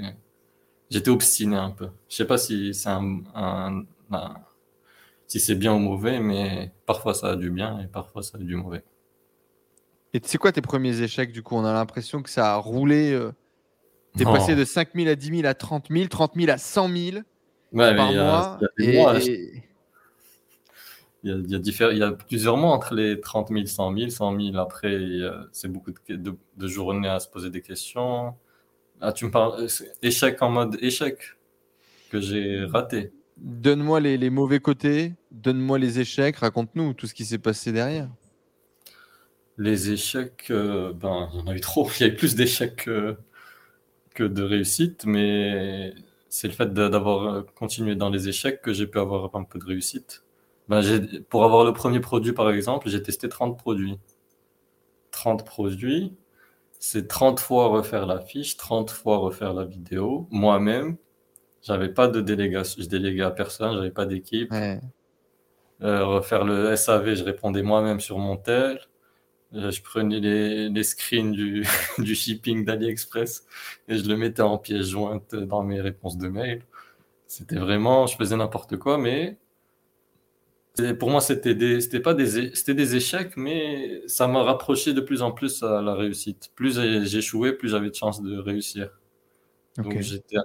J'étais 0.89 1.09
obstiné 1.11 1.55
un 1.55 1.69
peu. 1.69 1.89
Je 2.07 2.15
sais 2.15 2.25
pas 2.25 2.37
si 2.37 2.73
c'est 2.73 2.89
un, 2.89 3.83
si 5.27 5.39
c'est 5.39 5.55
bien 5.55 5.73
ou 5.73 5.79
mauvais, 5.79 6.19
mais 6.19 6.71
parfois 6.87 7.13
ça 7.13 7.27
a 7.27 7.35
du 7.35 7.51
bien 7.51 7.79
et 7.79 7.87
parfois 7.87 8.23
ça 8.23 8.39
a 8.39 8.41
du 8.41 8.55
mauvais. 8.55 8.83
Et 10.13 10.19
tu 10.19 10.27
sais 10.27 10.39
quoi 10.39 10.51
tes 10.51 10.61
premiers 10.61 11.01
échecs 11.01 11.31
du 11.31 11.43
coup? 11.43 11.55
On 11.55 11.65
a 11.65 11.73
l'impression 11.73 12.23
que 12.23 12.29
ça 12.31 12.53
a 12.53 12.55
roulé. 12.55 13.11
Euh, 13.11 13.31
T'es 14.19 14.25
passé 14.25 14.55
de 14.55 14.65
5 14.65 14.89
000 14.95 15.09
à 15.09 15.15
10 15.15 15.37
000 15.37 15.47
à 15.47 15.53
30 15.53 15.87
000, 15.89 16.07
30 16.07 16.33
000 16.35 16.51
à 16.51 16.57
100 16.57 16.89
000 16.89 17.17
par 17.73 17.95
mois. 17.95 18.59
Il 21.21 21.31
y, 21.31 21.33
a, 21.33 21.91
il, 21.91 21.97
y 21.97 22.03
a 22.03 22.11
plusieurs 22.13 22.55
mois 22.55 22.71
entre 22.71 22.93
les 22.93 23.19
30 23.19 23.49
000, 23.49 23.65
100 23.65 23.97
000, 23.97 24.09
100 24.09 24.39
000. 24.39 24.57
Après, 24.57 24.97
c'est 25.51 25.67
beaucoup 25.67 25.91
de, 26.07 26.35
de, 26.55 26.67
journées 26.67 27.09
à 27.09 27.19
se 27.19 27.27
poser 27.27 27.49
des 27.49 27.61
questions. 27.61 28.35
Ah, 29.01 29.11
tu 29.11 29.25
me 29.25 29.31
parles 29.31 29.67
échec 30.01 30.41
en 30.41 30.49
mode 30.49 30.77
échec 30.81 31.17
que 32.09 32.21
j'ai 32.21 32.63
raté. 32.65 33.11
Donne-moi 33.37 33.99
les, 33.99 34.17
les, 34.17 34.29
mauvais 34.29 34.59
côtés, 34.59 35.13
donne-moi 35.31 35.77
les 35.77 35.99
échecs, 35.99 36.37
raconte-nous 36.37 36.93
tout 36.93 37.07
ce 37.07 37.13
qui 37.13 37.25
s'est 37.25 37.37
passé 37.37 37.71
derrière. 37.71 38.09
Les 39.57 39.91
échecs, 39.91 40.47
euh, 40.51 40.93
ben, 40.93 41.29
il 41.33 41.39
y 41.39 41.41
en 41.43 41.47
a 41.47 41.55
eu 41.55 41.59
trop. 41.59 41.89
Il 41.99 42.07
y 42.07 42.09
a 42.09 42.13
eu 42.13 42.15
plus 42.15 42.35
d'échecs 42.35 42.85
que, 42.85 43.17
de 44.23 44.43
réussite, 44.43 45.05
mais 45.05 45.93
c'est 46.29 46.47
le 46.47 46.53
fait 46.53 46.73
d'avoir 46.73 47.45
continué 47.55 47.95
dans 47.95 48.09
les 48.09 48.29
échecs 48.29 48.61
que 48.61 48.73
j'ai 48.73 48.87
pu 48.87 48.99
avoir 48.99 49.35
un 49.35 49.43
peu 49.43 49.59
de 49.59 49.65
réussite. 49.65 50.23
Ben, 50.69 50.81
pour 51.29 51.43
avoir 51.45 51.65
le 51.65 51.73
premier 51.73 51.99
produit, 51.99 52.33
par 52.33 52.51
exemple, 52.51 52.89
j'ai 52.89 53.01
testé 53.01 53.27
30 53.29 53.57
produits. 53.57 53.97
30 55.11 55.45
produits, 55.45 56.15
c'est 56.79 57.07
30 57.07 57.39
fois 57.39 57.67
refaire 57.67 58.05
la 58.05 58.19
fiche, 58.21 58.57
30 58.57 58.91
fois 58.91 59.17
refaire 59.17 59.53
la 59.53 59.65
vidéo, 59.65 60.27
moi-même. 60.31 60.97
J'avais 61.61 61.89
pas 61.89 62.07
de 62.07 62.21
délégation, 62.21 62.81
je 62.83 62.87
déléguais 62.87 63.23
à 63.23 63.31
personne, 63.31 63.73
j'avais 63.75 63.91
pas 63.91 64.05
d'équipe. 64.05 64.51
Euh, 65.81 66.05
refaire 66.05 66.43
le 66.45 66.75
SAV, 66.75 67.15
je 67.15 67.23
répondais 67.23 67.63
moi-même 67.63 67.99
sur 67.99 68.17
mon 68.19 68.37
tel. 68.37 68.79
Euh, 69.55 69.71
je 69.71 69.81
prenais 69.81 70.19
les, 70.19 70.69
les 70.69 70.83
screens 70.83 71.31
du, 71.31 71.65
du 71.97 72.15
shipping 72.15 72.65
d'AliExpress 72.65 73.45
et 73.87 73.97
je 73.97 74.07
le 74.07 74.15
mettais 74.15 74.43
en 74.43 74.57
pièce 74.59 74.87
jointe 74.89 75.33
dans 75.35 75.63
mes 75.63 75.81
réponses 75.81 76.17
de 76.17 76.27
mail. 76.27 76.63
C'était 77.27 77.57
vraiment, 77.57 78.07
je 78.07 78.15
faisais 78.17 78.37
n'importe 78.37 78.77
quoi, 78.77 78.97
mais 78.97 79.39
pour 80.99 81.09
moi, 81.09 81.19
c'était 81.21 81.55
des, 81.55 81.81
c'était 81.81 81.99
pas 81.99 82.13
des, 82.13 82.55
c'était 82.55 82.73
des 82.73 82.95
échecs, 82.95 83.35
mais 83.35 84.01
ça 84.07 84.27
m'a 84.27 84.43
rapproché 84.43 84.93
de 84.93 85.01
plus 85.01 85.21
en 85.21 85.31
plus 85.31 85.61
à 85.63 85.81
la 85.81 85.93
réussite. 85.93 86.51
Plus 86.55 86.79
j'échouais, 87.05 87.53
plus 87.53 87.69
j'avais 87.69 87.89
de 87.89 87.95
chances 87.95 88.21
de 88.21 88.37
réussir. 88.37 88.89
Donc 89.77 89.99
j'étais, 90.01 90.37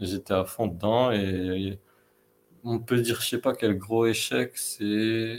j'étais 0.00 0.34
à 0.34 0.44
fond 0.46 0.68
dedans 0.68 1.12
et 1.12 1.80
on 2.64 2.80
peut 2.80 3.00
dire, 3.00 3.20
je 3.22 3.28
sais 3.28 3.40
pas 3.40 3.54
quel 3.54 3.78
gros 3.78 4.06
échec, 4.06 4.52
c'est 4.56 5.38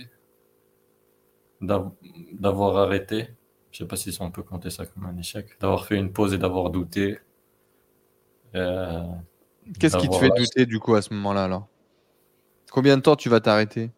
d'avoir 1.62 2.78
arrêté. 2.78 3.30
Je 3.72 3.80
sais 3.80 3.88
pas 3.88 3.95
si 3.95 4.16
on 4.22 4.32
peut 4.32 4.43
compter 4.43 4.70
ça 4.70 4.86
comme 4.86 5.06
un 5.06 5.18
échec. 5.18 5.60
D'avoir 5.60 5.86
fait 5.86 5.97
une 5.97 6.14
pause 6.14 6.34
et 6.34 6.38
d'avoir 6.38 6.70
douté. 6.70 7.20
Euh, 8.56 9.03
Qu'est-ce 9.80 9.97
qui 9.97 10.08
te 10.08 10.16
fait 10.16 10.30
douter 10.30 10.66
du 10.66 10.80
coup 10.80 10.95
à 10.95 11.01
ce 11.01 11.14
moment-là 11.14 11.45
alors? 11.45 11.68
Combien 12.72 12.97
de 12.97 13.01
temps 13.01 13.16
tu 13.16 13.30
vas 13.30 13.39
t'arrêter? 13.39 13.91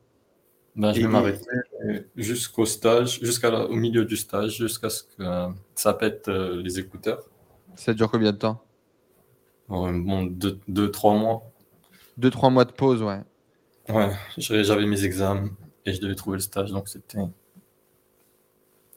Ben, 0.75 0.93
Je 0.93 1.01
vais 1.01 1.07
m'arrêter 1.07 1.45
jusqu'au 2.15 2.65
stage, 2.65 3.19
jusqu'au 3.21 3.69
milieu 3.69 4.05
du 4.05 4.15
stage, 4.15 4.57
jusqu'à 4.57 4.89
ce 4.89 5.03
que 5.03 5.23
ça 5.75 5.93
pète 5.93 6.27
euh, 6.27 6.61
les 6.61 6.79
écouteurs. 6.79 7.23
Ça 7.75 7.93
dure 7.93 8.09
combien 8.09 8.31
de 8.31 8.37
temps? 8.37 8.63
Bon, 9.67 10.23
deux, 10.23 10.59
deux, 10.67 10.89
trois 10.91 11.13
mois. 11.13 11.43
Deux, 12.17 12.31
trois 12.31 12.49
mois 12.49 12.65
de 12.65 12.71
pause, 12.71 13.03
ouais. 13.03 13.21
Ouais, 13.89 14.11
j'avais 14.37 14.85
mes 14.85 15.03
examens 15.03 15.49
et 15.85 15.93
je 15.93 16.01
devais 16.01 16.15
trouver 16.15 16.37
le 16.37 16.41
stage, 16.41 16.71
donc 16.71 16.87
c'était. 16.87 17.19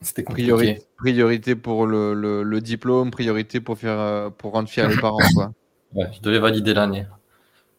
C'était 0.00 0.24
compliqué. 0.24 0.78
Priorité, 0.96 1.56
pour 1.56 1.86
le, 1.86 2.14
le, 2.14 2.60
diplôme, 2.60 3.10
priorité 3.10 3.60
pour, 3.60 3.78
faire, 3.78 3.98
euh, 4.00 4.30
pour 4.30 4.52
rendre 4.52 4.68
fier 4.68 4.88
les 4.88 4.96
parents, 5.00 5.18
quoi. 5.34 5.52
Ouais, 5.94 6.06
je 6.12 6.20
devais 6.20 6.38
valider 6.38 6.72
l'année. 6.72 7.06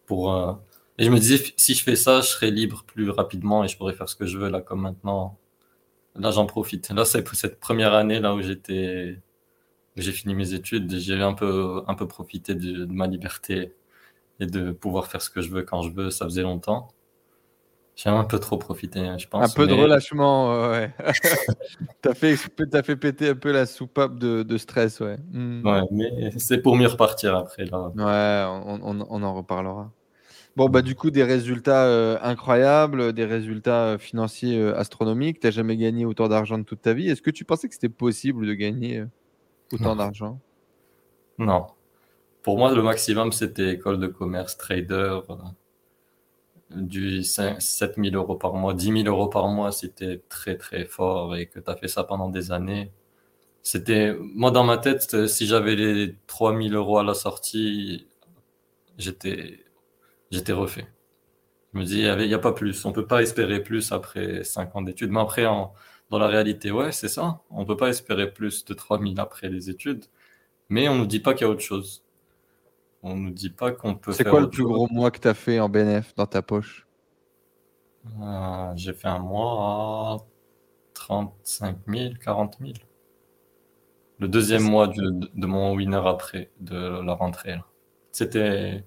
Pour, 0.06 0.34
euh, 0.34 0.54
Et 0.98 1.06
je 1.06 1.10
me 1.10 1.18
disais, 1.18 1.44
si 1.58 1.74
je 1.74 1.84
fais 1.84 1.96
ça, 1.96 2.22
je 2.22 2.28
serai 2.28 2.52
libre 2.52 2.84
plus 2.86 3.10
rapidement 3.10 3.64
et 3.64 3.68
je 3.68 3.78
pourrais 3.78 3.94
faire 3.94 4.10
ce 4.10 4.16
que 4.16 4.26
je 4.26 4.38
veux, 4.38 4.50
là, 4.50 4.62
comme 4.62 4.82
maintenant. 4.82 5.38
Là, 6.16 6.32
j'en 6.32 6.46
profite. 6.46 6.90
Là, 6.90 7.06
c'est 7.06 7.28
cette 7.36 7.60
première 7.60 7.94
année, 7.94 8.20
là, 8.20 8.36
où 8.36 8.42
j'étais 8.42 9.18
j'ai 9.98 10.12
fini 10.12 10.36
mes 10.36 10.54
études, 10.54 10.98
j'ai 10.98 11.22
un 11.22 11.34
peu, 11.34 11.84
un 11.88 11.96
peu 11.96 12.08
profité 12.08 12.56
de, 12.56 12.86
ma 12.86 13.08
liberté 13.08 13.74
et 14.40 14.46
de 14.46 14.72
pouvoir 14.72 15.08
faire 15.08 15.22
ce 15.22 15.30
que 15.30 15.42
je 15.42 15.50
veux 15.50 15.64
quand 15.64 15.82
je 15.82 15.92
veux. 15.92 16.10
Ça 16.12 16.26
faisait 16.26 16.44
longtemps. 16.44 16.94
J'ai 18.02 18.10
un 18.10 18.24
peu 18.24 18.40
trop 18.40 18.58
profité, 18.58 19.00
je 19.20 19.28
pense. 19.28 19.52
Un 19.52 19.54
peu 19.56 19.68
de 19.68 19.74
relâchement, 19.74 20.70
ouais. 20.72 20.92
t'as 22.02 22.16
fait, 22.16 22.36
as 22.74 22.82
fait 22.82 22.96
péter 22.96 23.30
un 23.30 23.36
peu 23.36 23.52
la 23.52 23.68
soupape 23.68 24.18
de, 24.18 24.42
de 24.42 24.58
stress, 24.58 25.02
ouais. 25.02 25.18
Hmm. 25.32 25.64
Ouais, 25.64 25.82
mais 25.92 26.32
c'est 26.38 26.64
pour 26.64 26.76
mieux 26.76 26.88
repartir 26.88 27.36
après, 27.36 27.66
là. 27.66 27.92
Ouais, 27.96 28.64
on, 28.66 28.80
on, 28.82 29.08
on, 29.08 29.24
en 29.24 29.36
reparlera. 29.36 29.92
Bon, 30.56 30.68
bah, 30.68 30.82
du 30.82 30.96
coup, 30.96 31.12
des 31.12 31.24
résultats 31.24 31.86
euh, 31.86 32.18
incroyables, 32.24 33.14
des 33.14 33.26
résultats 33.26 33.86
euh, 33.86 33.98
financiers 34.00 34.60
euh, 34.60 34.76
astronomiques. 34.76 35.40
Tu 35.40 35.46
n'as 35.46 35.52
jamais 35.52 35.78
gagné 35.78 36.06
autant 36.06 36.28
d'argent 36.28 36.58
de 36.58 36.64
toute 36.64 36.82
ta 36.82 36.94
vie. 36.94 37.08
Est-ce 37.08 37.22
que 37.22 37.30
tu 37.30 37.46
pensais 37.46 37.68
que 37.68 37.76
c'était 37.76 37.88
possible 37.90 38.48
de 38.48 38.54
gagner 38.56 39.06
Autant 39.72 39.96
d'argent? 39.96 40.40
Non. 41.38 41.68
Pour 42.42 42.58
moi, 42.58 42.74
le 42.74 42.82
maximum, 42.82 43.32
c'était 43.32 43.74
école 43.74 44.00
de 44.00 44.08
commerce, 44.08 44.58
trader, 44.58 45.20
euh, 45.30 45.36
du 46.76 47.24
7 47.24 47.96
000 47.98 48.16
euros 48.16 48.36
par 48.36 48.54
mois. 48.54 48.74
10 48.74 49.04
000 49.04 49.08
euros 49.08 49.28
par 49.28 49.48
mois, 49.48 49.72
c'était 49.72 50.22
très, 50.30 50.58
très 50.58 50.86
fort 50.86 51.36
et 51.36 51.48
que 51.48 51.60
tu 51.60 51.70
as 51.70 51.76
fait 51.76 51.88
ça 51.88 52.04
pendant 52.04 52.30
des 52.30 52.52
années. 52.52 52.92
C'était, 53.64 54.16
moi, 54.20 54.52
dans 54.52 54.64
ma 54.64 54.78
tête, 54.78 55.28
si 55.28 55.48
j'avais 55.48 55.76
les 55.76 56.16
3 56.28 56.58
000 56.58 56.74
euros 56.76 57.00
à 57.00 57.04
la 57.04 57.14
sortie, 57.14 58.08
j'étais, 58.98 59.60
j'étais 60.32 60.54
refait. 60.54 60.88
Je 61.74 61.80
me 61.80 61.86
dis, 61.86 62.02
il 62.02 62.28
n'y 62.28 62.34
a, 62.34 62.40
pas 62.40 62.54
plus. 62.54 62.86
On 62.86 62.92
peut 62.92 63.08
pas 63.08 63.22
espérer 63.22 63.64
plus 63.64 63.92
après 63.92 64.44
5 64.44 64.76
ans 64.76 64.82
d'études. 64.82 65.12
Mais 65.12 65.22
après, 65.22 65.46
en, 65.46 65.74
dans 66.12 66.20
la 66.20 66.28
réalité, 66.28 66.72
ouais, 66.72 66.92
c'est 66.92 67.08
ça. 67.08 67.42
On 67.50 67.62
ne 67.62 67.66
peut 67.66 67.78
pas 67.78 67.90
espérer 67.90 68.32
plus 68.32 68.66
de 68.66 68.74
3000 68.74 69.20
après 69.20 69.50
les 69.50 69.70
études, 69.70 70.06
mais 70.70 70.90
on 70.90 70.96
ne 70.96 71.00
nous 71.00 71.06
dit 71.08 71.22
pas 71.22 71.34
qu'il 71.34 71.48
y 71.48 71.50
a 71.50 71.52
autre 71.52 71.62
chose. 71.62 72.04
On 73.04 73.16
ne 73.16 73.22
nous 73.22 73.32
dit 73.32 73.50
pas 73.50 73.72
qu'on 73.72 73.96
peut 73.96 74.12
C'est 74.12 74.24
quoi 74.24 74.42
le 74.42 74.50
plus 74.50 74.64
gros 74.64 74.88
mois 74.92 75.12
que 75.12 75.20
tu 75.20 75.28
as 75.28 75.34
fait 75.34 75.60
en 75.60 75.70
BNF 75.70 76.14
dans 76.16 76.28
ta 76.28 76.42
poche 76.42 76.88
euh, 78.22 78.72
J'ai 78.76 78.94
fait 78.94 79.08
un 79.08 79.20
mois 79.20 79.58
à 80.14 80.18
35 80.94 81.78
000, 81.88 82.14
40 82.24 82.58
000. 82.60 82.74
Le 84.20 84.28
deuxième 84.28 84.64
mois 84.64 84.88
de, 84.88 85.46
mon 85.48 85.74
winner 85.74 86.02
après, 86.06 86.52
de 86.60 87.02
la 87.04 87.14
rentrée. 87.14 87.60
C'était 88.12 88.86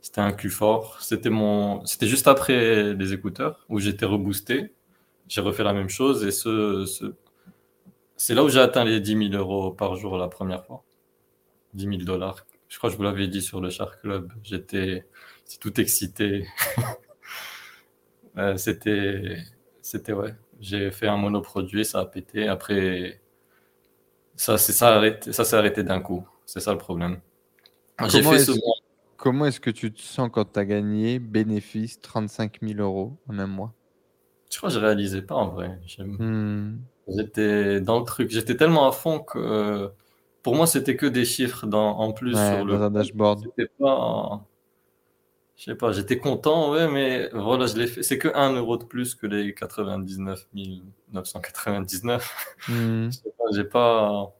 c'était 0.00 0.20
un 0.20 0.32
cul 0.32 0.50
fort. 0.50 1.00
C'était 1.00 1.30
mon, 1.30 1.84
c'était 1.86 2.06
juste 2.06 2.28
après 2.28 2.94
les 2.94 3.12
écouteurs 3.12 3.64
où 3.68 3.78
j'étais 3.78 4.06
reboosté 4.06 4.74
j'ai 5.28 5.40
refait 5.42 5.62
la 5.62 5.72
même 5.72 5.88
chose 5.88 6.24
et 6.24 6.30
ce, 6.30 6.86
ce... 6.86 7.14
c'est 8.16 8.34
là 8.34 8.42
où 8.42 8.48
j'ai 8.48 8.60
atteint 8.60 8.84
les 8.84 9.00
10 9.00 9.30
000 9.30 9.34
euros 9.34 9.72
par 9.72 9.94
jour 9.96 10.16
la 10.16 10.28
première 10.28 10.64
fois. 10.64 10.84
10 11.74 11.84
000 11.84 11.96
dollars. 12.04 12.46
Je 12.68 12.78
crois 12.78 12.90
que 12.90 12.92
je 12.92 12.98
vous 12.98 13.04
l'avais 13.04 13.28
dit 13.28 13.42
sur 13.42 13.60
le 13.60 13.70
Shark 13.70 14.00
Club. 14.00 14.32
J'étais 14.42 15.06
tout 15.60 15.80
excité. 15.80 16.46
c'était, 18.56 19.38
c'était 19.82 20.12
ouais. 20.12 20.34
J'ai 20.60 20.90
fait 20.90 21.06
un 21.08 21.16
monoproduit, 21.16 21.84
ça 21.84 22.00
a 22.00 22.04
pété. 22.04 22.48
Après, 22.48 23.20
ça, 24.36 24.58
c'est 24.58 24.72
ça, 24.72 24.94
arrêté, 24.94 25.32
ça 25.32 25.44
s'est 25.44 25.56
arrêté 25.56 25.82
d'un 25.82 26.00
coup. 26.00 26.26
C'est 26.46 26.60
ça 26.60 26.72
le 26.72 26.78
problème. 26.78 27.20
Comment 27.96 28.32
est-ce, 28.34 28.52
comment 29.16 29.46
est-ce 29.46 29.60
que 29.60 29.70
tu 29.70 29.92
te 29.92 30.00
sens 30.00 30.30
quand 30.32 30.52
tu 30.52 30.58
as 30.58 30.64
gagné 30.64 31.18
bénéfice 31.18 32.00
35 32.00 32.58
000 32.62 32.80
euros 32.80 33.16
en 33.28 33.38
un 33.38 33.46
mois? 33.46 33.74
Je 34.50 34.56
crois 34.56 34.68
que 34.68 34.74
je 34.76 34.80
réalisais 34.80 35.22
pas 35.22 35.34
en 35.34 35.48
vrai. 35.48 35.78
Hmm. 35.98 36.78
J'étais 37.08 37.80
dans 37.80 37.98
le 37.98 38.04
truc. 38.04 38.30
J'étais 38.30 38.56
tellement 38.56 38.88
à 38.88 38.92
fond 38.92 39.18
que 39.20 39.90
pour 40.48 40.56
moi, 40.56 40.66
c'était 40.66 40.96
que 40.96 41.04
des 41.04 41.26
chiffres 41.26 41.66
dans, 41.66 41.98
en 41.98 42.14
plus 42.14 42.32
sur 42.32 42.64
le 42.64 42.88
dashboard. 42.88 43.48
pas. 43.78 44.46
Je 45.56 45.64
sais 45.64 45.74
pas, 45.74 45.92
j'étais 45.92 46.18
content, 46.18 46.72
ouais, 46.72 46.88
mais 46.88 47.28
voilà, 47.34 47.66
je 47.66 47.76
l'ai 47.76 47.86
fait. 47.86 48.02
C'est 48.02 48.16
que 48.16 48.28
1 48.34 48.54
euro 48.54 48.78
de 48.78 48.84
plus 48.84 49.14
que 49.14 49.26
les 49.26 49.52
99 49.52 50.48
999. 51.12 52.56
Hmm. 52.66 53.10
j'ai 53.52 53.64
pas. 53.64 54.32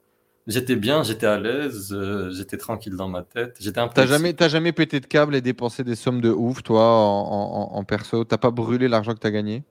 J'étais 0.47 0.77
bien, 0.77 1.03
j'étais 1.03 1.27
à 1.27 1.39
l'aise, 1.39 1.93
euh, 1.93 2.31
j'étais 2.31 2.57
tranquille 2.57 2.97
dans 2.97 3.09
ma 3.09 3.23
tête. 3.23 3.59
J'étais 3.61 3.81
un 3.81 3.89
T'as 3.89 4.07
jamais, 4.07 4.35
jamais 4.49 4.73
pété 4.73 5.01
de 5.01 5.07
câble 5.07 5.37
et 5.37 5.43
dépensé 5.43 5.85
des 5.85 5.95
sommes 5.95 6.23
de 6.23 6.31
ouf, 6.31 6.63
toi, 6.63 6.87
en, 6.87 7.75
en, 7.75 7.77
en 7.77 7.85
perso? 7.85 8.25
T'as 8.25 8.39
pas 8.39 8.51
brûlé 8.51 8.89
l'argent 8.89 9.13
que 9.13 9.19
t'as 9.19 9.31
gagné? 9.31 9.63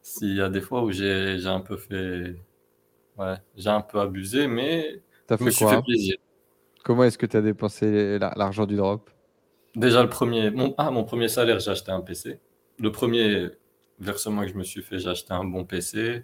S'il 0.00 0.34
y 0.34 0.40
a 0.40 0.48
des 0.48 0.62
fois 0.62 0.84
où 0.84 0.90
j'ai 0.90 1.44
un 1.44 1.60
peu 1.60 1.76
fait. 1.76 2.34
Ouais, 3.18 3.34
j'ai 3.56 3.68
un 3.68 3.82
peu 3.82 4.00
abusé, 4.00 4.46
mais 4.46 5.02
as 5.34 5.36
fait 5.36 5.44
me 5.44 5.50
fait 5.50 5.82
plaisir. 5.82 6.16
Comment 6.84 7.04
est-ce 7.04 7.18
que 7.18 7.26
tu 7.26 7.36
as 7.36 7.42
dépensé 7.42 8.18
l'argent 8.18 8.66
du 8.66 8.76
drop? 8.76 9.10
Déjà, 9.76 10.02
le 10.02 10.08
premier, 10.08 10.50
mon, 10.50 10.74
ah, 10.78 10.90
mon 10.90 11.04
premier 11.04 11.28
salaire, 11.28 11.60
j'ai 11.60 11.70
acheté 11.70 11.92
un 11.92 12.00
PC. 12.00 12.40
Le 12.78 12.90
premier 12.90 13.50
versement 13.98 14.42
que 14.42 14.48
je 14.48 14.54
me 14.54 14.64
suis 14.64 14.82
fait, 14.82 14.98
j'ai 14.98 15.10
acheté 15.10 15.32
un 15.32 15.44
bon 15.44 15.64
PC. 15.64 16.22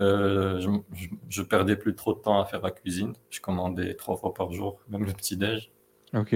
Euh, 0.00 0.60
je, 0.60 0.68
je, 1.28 1.42
perdais 1.42 1.76
plus 1.76 1.94
trop 1.94 2.14
de 2.14 2.18
temps 2.18 2.40
à 2.40 2.44
faire 2.44 2.62
la 2.62 2.70
cuisine. 2.70 3.12
Je 3.30 3.40
commandais 3.40 3.94
trois 3.94 4.16
fois 4.16 4.34
par 4.34 4.52
jour, 4.52 4.80
même 4.88 5.04
le 5.04 5.12
petit-déj. 5.12 5.70
Ok. 6.14 6.34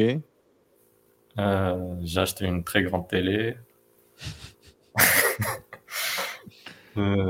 Euh, 1.38 1.94
j'ai 2.02 2.20
acheté 2.20 2.46
une 2.46 2.64
très 2.64 2.82
grande 2.82 3.08
télé. 3.08 3.56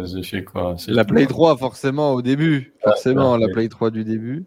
J'ai 0.04 0.22
fait 0.22 0.44
quoi? 0.44 0.76
La 0.88 1.04
Play 1.04 1.26
3, 1.26 1.56
forcément, 1.56 2.12
au 2.12 2.22
début. 2.22 2.74
Forcément, 2.82 3.36
la 3.36 3.48
Play 3.48 3.68
3 3.68 3.90
du 3.90 4.04
début. 4.04 4.44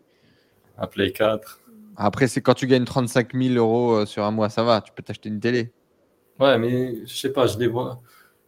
La 0.80 0.88
Play 0.88 1.12
4. 1.12 1.60
Après, 1.98 2.28
c'est 2.28 2.42
quand 2.42 2.54
tu 2.54 2.68
gagnes 2.68 2.86
35 2.86 3.34
000 3.34 3.56
euros 3.56 3.94
euh, 3.94 4.06
sur 4.06 4.24
un 4.24 4.32
mois, 4.32 4.50
ça 4.50 4.64
va, 4.64 4.82
tu 4.82 4.92
peux 4.92 5.04
t'acheter 5.04 5.30
une 5.30 5.40
télé. 5.40 5.72
Ouais, 6.40 6.58
mais 6.58 7.06
je 7.06 7.14
sais 7.14 7.32
pas, 7.32 7.46
je 7.46 7.58
les 7.60 7.68
vois. 7.68 8.02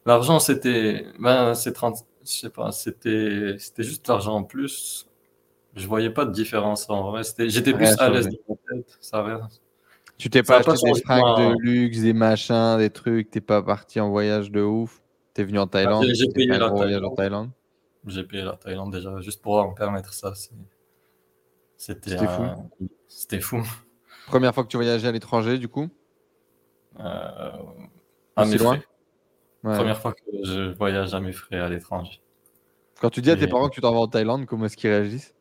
L'argent, 0.05 0.39
c'était. 0.39 1.05
Ben, 1.19 1.53
c'est 1.53 1.73
30. 1.73 1.97
Je 2.25 2.31
sais 2.31 2.49
pas, 2.49 2.71
c'était 2.71 3.55
c'était 3.59 3.83
juste 3.83 4.07
l'argent 4.07 4.35
en 4.35 4.43
plus. 4.43 5.07
Je 5.75 5.87
voyais 5.87 6.09
pas 6.09 6.25
de 6.25 6.31
différence 6.31 6.89
en 6.89 7.11
vrai. 7.11 7.21
J'étais 7.37 7.73
plus 7.73 7.99
à 7.99 8.09
l'aise 8.09 8.27
dans 8.27 8.37
ma 8.49 8.77
tête. 8.77 8.97
Ça 9.01 9.49
Tu 10.17 10.29
t'es 10.29 10.41
pas 10.41 10.57
acheté 10.57 10.91
des 10.91 11.01
fringues 11.01 11.37
de 11.37 11.55
luxe, 11.59 11.99
des 11.99 12.13
machins, 12.13 12.77
des 12.77 12.89
trucs, 12.89 13.29
t'es 13.29 13.41
pas 13.41 13.61
parti 13.61 13.99
en 13.99 14.09
voyage 14.09 14.51
de 14.51 14.61
ouf. 14.61 15.02
T'es 15.33 15.43
venu 15.43 15.59
en 15.59 15.67
Thaïlande 15.67 16.05
J'ai 16.13 16.27
payé 16.27 16.47
la 16.47 16.69
Thaïlande. 17.15 17.51
J'ai 18.05 18.23
payé 18.23 18.43
la 18.43 18.53
Thaïlande 18.53 18.91
déjà, 18.91 19.19
juste 19.21 19.41
pour 19.41 19.67
me 19.67 19.73
permettre 19.73 20.13
ça. 20.13 20.33
C'était 21.77 22.17
fou. 22.17 22.43
C'était 23.07 23.39
fou. 23.39 23.63
Première 24.27 24.53
fois 24.53 24.63
que 24.63 24.69
tu 24.69 24.77
voyageais 24.77 25.07
à 25.07 25.11
l'étranger, 25.11 25.57
du 25.57 25.67
coup 25.67 25.89
Euh, 26.99 27.51
à 28.35 28.45
mes 28.45 28.57
frais. 28.57 28.83
Première 29.61 29.97
fois 29.97 30.13
que 30.13 30.21
je 30.43 30.73
voyage 30.73 31.13
à 31.13 31.19
mes 31.19 31.31
frais 31.31 31.59
à 31.59 31.69
l'étranger. 31.69 32.21
Quand 32.99 33.09
tu 33.09 33.21
dis 33.21 33.31
à 33.31 33.35
tes 33.35 33.47
parents 33.47 33.69
que 33.69 33.75
tu 33.75 33.81
t'en 33.81 33.91
vas 33.91 33.99
en 33.99 34.07
Thaïlande, 34.07 34.45
comment 34.45 34.65
est-ce 34.65 34.77
qu'ils 34.77 34.89
réagissent? 34.89 35.33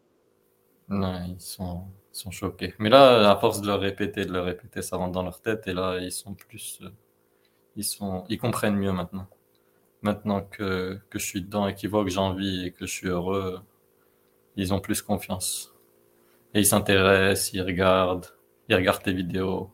Non, 0.88 1.22
ils 1.28 1.40
sont, 1.40 1.84
sont 2.12 2.30
choqués. 2.30 2.74
Mais 2.78 2.88
là, 2.88 3.30
à 3.30 3.36
force 3.36 3.60
de 3.60 3.66
le 3.66 3.74
répéter, 3.74 4.24
de 4.24 4.32
le 4.32 4.40
répéter, 4.40 4.82
ça 4.82 4.96
rentre 4.96 5.12
dans 5.12 5.22
leur 5.22 5.40
tête 5.40 5.66
et 5.68 5.72
là, 5.72 5.98
ils 6.00 6.12
sont 6.12 6.34
plus. 6.34 6.80
Euh, 6.82 6.88
ils, 7.76 7.84
sont, 7.84 8.24
ils 8.28 8.38
comprennent 8.38 8.76
mieux 8.76 8.92
maintenant. 8.92 9.28
Maintenant 10.02 10.40
que, 10.42 10.98
que 11.10 11.18
je 11.18 11.24
suis 11.24 11.42
dedans 11.42 11.68
et 11.68 11.74
qu'ils 11.74 11.88
voient 11.88 12.04
que 12.04 12.10
j'ai 12.10 12.18
envie 12.18 12.66
et 12.66 12.72
que 12.72 12.86
je 12.86 12.92
suis 12.92 13.08
heureux, 13.08 13.60
ils 14.56 14.74
ont 14.74 14.80
plus 14.80 15.00
confiance. 15.00 15.72
Et 16.54 16.60
ils 16.60 16.66
s'intéressent, 16.66 17.52
ils 17.52 17.62
regardent, 17.62 18.26
ils 18.68 18.74
regardent 18.74 19.02
tes 19.02 19.12
vidéos. 19.12 19.70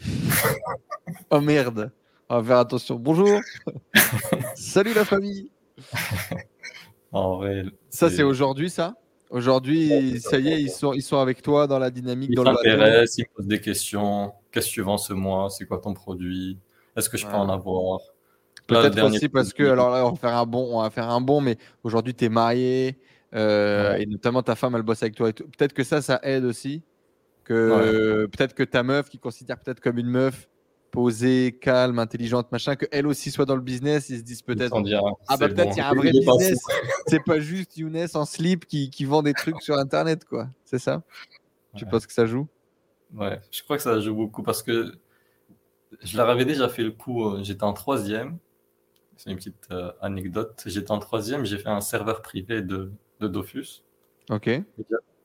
oh 1.30 1.40
merde, 1.40 1.92
on 2.28 2.40
va 2.40 2.44
faire 2.44 2.58
attention. 2.58 2.96
Bonjour, 2.96 3.40
salut 4.54 4.94
la 4.94 5.04
famille. 5.04 5.50
En 7.10 7.38
vrai, 7.38 7.64
ça 7.88 8.10
c'est 8.10 8.22
aujourd'hui 8.22 8.68
ça? 8.68 8.94
Aujourd'hui, 9.30 10.20
ça 10.20 10.38
y 10.38 10.48
est, 10.48 10.60
ils 10.60 10.70
sont, 10.70 10.92
ils 10.92 11.02
sont 11.02 11.16
avec 11.16 11.40
toi 11.40 11.66
dans 11.66 11.78
la 11.78 11.90
dynamique. 11.90 12.30
Ils 12.32 12.38
s'intéressent, 12.38 13.18
ils 13.18 13.26
posent 13.34 13.46
des 13.46 13.60
questions. 13.62 14.32
Qu'est-ce 14.50 14.68
que 14.68 14.72
tu 14.72 14.82
vends 14.82 14.98
ce 14.98 15.14
mois? 15.14 15.48
C'est 15.48 15.66
quoi 15.66 15.78
ton 15.78 15.94
produit? 15.94 16.58
Est-ce 16.96 17.08
que 17.08 17.16
je 17.16 17.26
peux 17.26 17.32
en 17.32 17.48
avoir? 17.48 18.00
Peut-être 18.68 19.02
aussi 19.02 19.28
parce 19.28 19.52
que, 19.52 19.62
alors 19.64 19.90
là, 19.90 20.06
on 20.06 20.10
va 20.10 20.16
faire 20.16 20.36
un 20.36 20.46
bon, 20.46 20.68
on 20.72 20.82
va 20.82 20.90
faire 20.90 21.08
un 21.08 21.20
bon, 21.20 21.40
mais 21.40 21.56
aujourd'hui, 21.82 22.14
tu 22.14 22.26
es 22.26 22.28
marié, 22.28 22.98
euh, 23.34 23.94
et 23.94 24.06
notamment 24.06 24.42
ta 24.42 24.54
femme, 24.54 24.74
elle 24.76 24.82
bosse 24.82 25.02
avec 25.02 25.14
toi. 25.16 25.32
Peut-être 25.32 25.72
que 25.72 25.84
ça, 25.84 26.02
ça 26.02 26.20
aide 26.22 26.44
aussi. 26.44 26.82
Que 27.44 28.26
peut-être 28.30 28.54
que 28.54 28.62
ta 28.62 28.82
meuf, 28.82 29.08
qui 29.08 29.18
considère 29.18 29.58
peut-être 29.58 29.80
comme 29.80 29.98
une 29.98 30.10
meuf 30.10 30.48
posée, 30.90 31.58
calme, 31.60 31.98
intelligente, 31.98 32.52
machin, 32.52 32.76
que 32.76 32.86
elle 32.90 33.06
aussi 33.06 33.30
soit 33.30 33.46
dans 33.46 33.56
le 33.56 33.62
business, 33.62 34.10
ils 34.10 34.18
se 34.18 34.22
disent 34.22 34.42
peut-être 34.42 34.74
ah 35.28 35.36
bah 35.36 35.48
peut-être 35.48 35.74
il 35.74 35.78
y 35.78 35.80
a 35.80 35.88
un 35.88 35.94
vrai 35.94 36.10
business. 36.10 36.58
C'est 37.06 37.24
pas 37.24 37.40
juste 37.40 37.76
Younes 37.76 38.06
en 38.14 38.24
slip 38.24 38.66
qui, 38.66 38.90
qui, 38.90 39.04
vend 39.04 39.22
des 39.22 39.32
trucs 39.32 39.62
sur 39.62 39.76
internet 39.76 40.24
quoi. 40.24 40.48
C'est 40.64 40.78
ça? 40.78 41.02
Tu 41.74 41.86
penses 41.86 42.06
que 42.06 42.12
ça 42.12 42.26
joue? 42.26 42.48
Ouais, 43.14 43.40
je 43.50 43.62
crois 43.62 43.76
que 43.76 43.82
ça 43.82 43.98
joue 44.00 44.14
beaucoup 44.14 44.42
parce 44.42 44.62
que 44.62 44.92
je 46.02 46.16
leur 46.16 46.28
avais 46.28 46.44
déjà 46.44 46.68
fait 46.68 46.82
le 46.82 46.90
coup. 46.90 47.24
Euh, 47.24 47.40
j'étais 47.42 47.64
en 47.64 47.72
troisième. 47.72 48.38
C'est 49.18 49.30
une 49.30 49.36
petite 49.36 49.68
euh, 49.70 49.92
anecdote. 50.00 50.62
J'étais 50.64 50.90
en 50.90 50.98
troisième, 50.98 51.44
j'ai 51.44 51.58
fait 51.58 51.68
un 51.68 51.82
serveur 51.82 52.22
privé 52.22 52.62
de 52.62 52.90
de 53.20 53.28
Dofus. 53.28 53.82
Ok. 54.30 54.48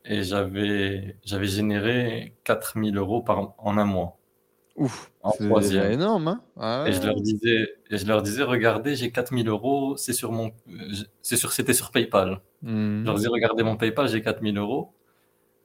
Et 0.05 0.23
j'avais, 0.23 1.17
j'avais 1.23 1.47
généré 1.47 2.35
4000 2.43 2.97
euros 2.97 3.21
par, 3.21 3.53
en 3.57 3.77
un 3.77 3.85
mois. 3.85 4.17
Ouf, 4.75 5.11
c'est 5.61 5.93
énorme. 5.93 6.27
Hein 6.27 6.41
ah 6.57 6.85
et, 6.87 6.93
je 6.93 7.05
leur 7.05 7.21
disais, 7.21 7.69
et 7.91 7.97
je 7.97 8.05
leur 8.07 8.23
disais, 8.23 8.43
regardez, 8.43 8.95
j'ai 8.95 9.11
4000 9.11 9.47
euros, 9.47 9.95
c'est 9.97 10.13
sur 10.13 10.31
mon, 10.31 10.51
c'est 11.21 11.37
sur, 11.37 11.53
c'était 11.53 11.73
sur 11.73 11.91
PayPal. 11.91 12.41
Hmm. 12.63 13.01
Je 13.01 13.05
leur 13.05 13.15
disais, 13.15 13.29
regardez 13.29 13.63
mon 13.63 13.77
PayPal, 13.77 14.09
j'ai 14.09 14.21
4000 14.21 14.57
euros. 14.57 14.93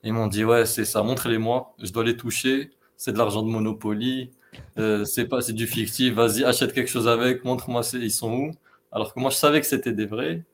Ils 0.05 0.12
m'ont 0.12 0.26
dit, 0.26 0.45
ouais, 0.45 0.66
c'est 0.66 0.85
ça, 0.85 1.03
montrez-les-moi, 1.03 1.74
je 1.83 1.91
dois 1.91 2.05
les 2.05 2.16
toucher, 2.16 2.70
c'est 2.97 3.12
de 3.12 3.18
l'argent 3.18 3.43
de 3.43 3.49
Monopoly, 3.49 4.31
euh, 4.78 5.05
c'est 5.05 5.26
pas, 5.26 5.40
c'est 5.40 5.53
du 5.53 5.66
fictif, 5.66 6.14
vas-y, 6.14 6.44
achète 6.44 6.72
quelque 6.72 6.88
chose 6.90 7.09
avec, 7.09 7.44
montre-moi, 7.44 7.82
ils 7.94 8.11
sont 8.11 8.32
où? 8.32 8.51
Alors 8.92 9.12
que 9.12 9.20
moi, 9.20 9.30
je 9.30 9.36
savais 9.36 9.61
que 9.61 9.66
c'était 9.66 9.92
des 9.92 10.07
vrais. 10.07 10.44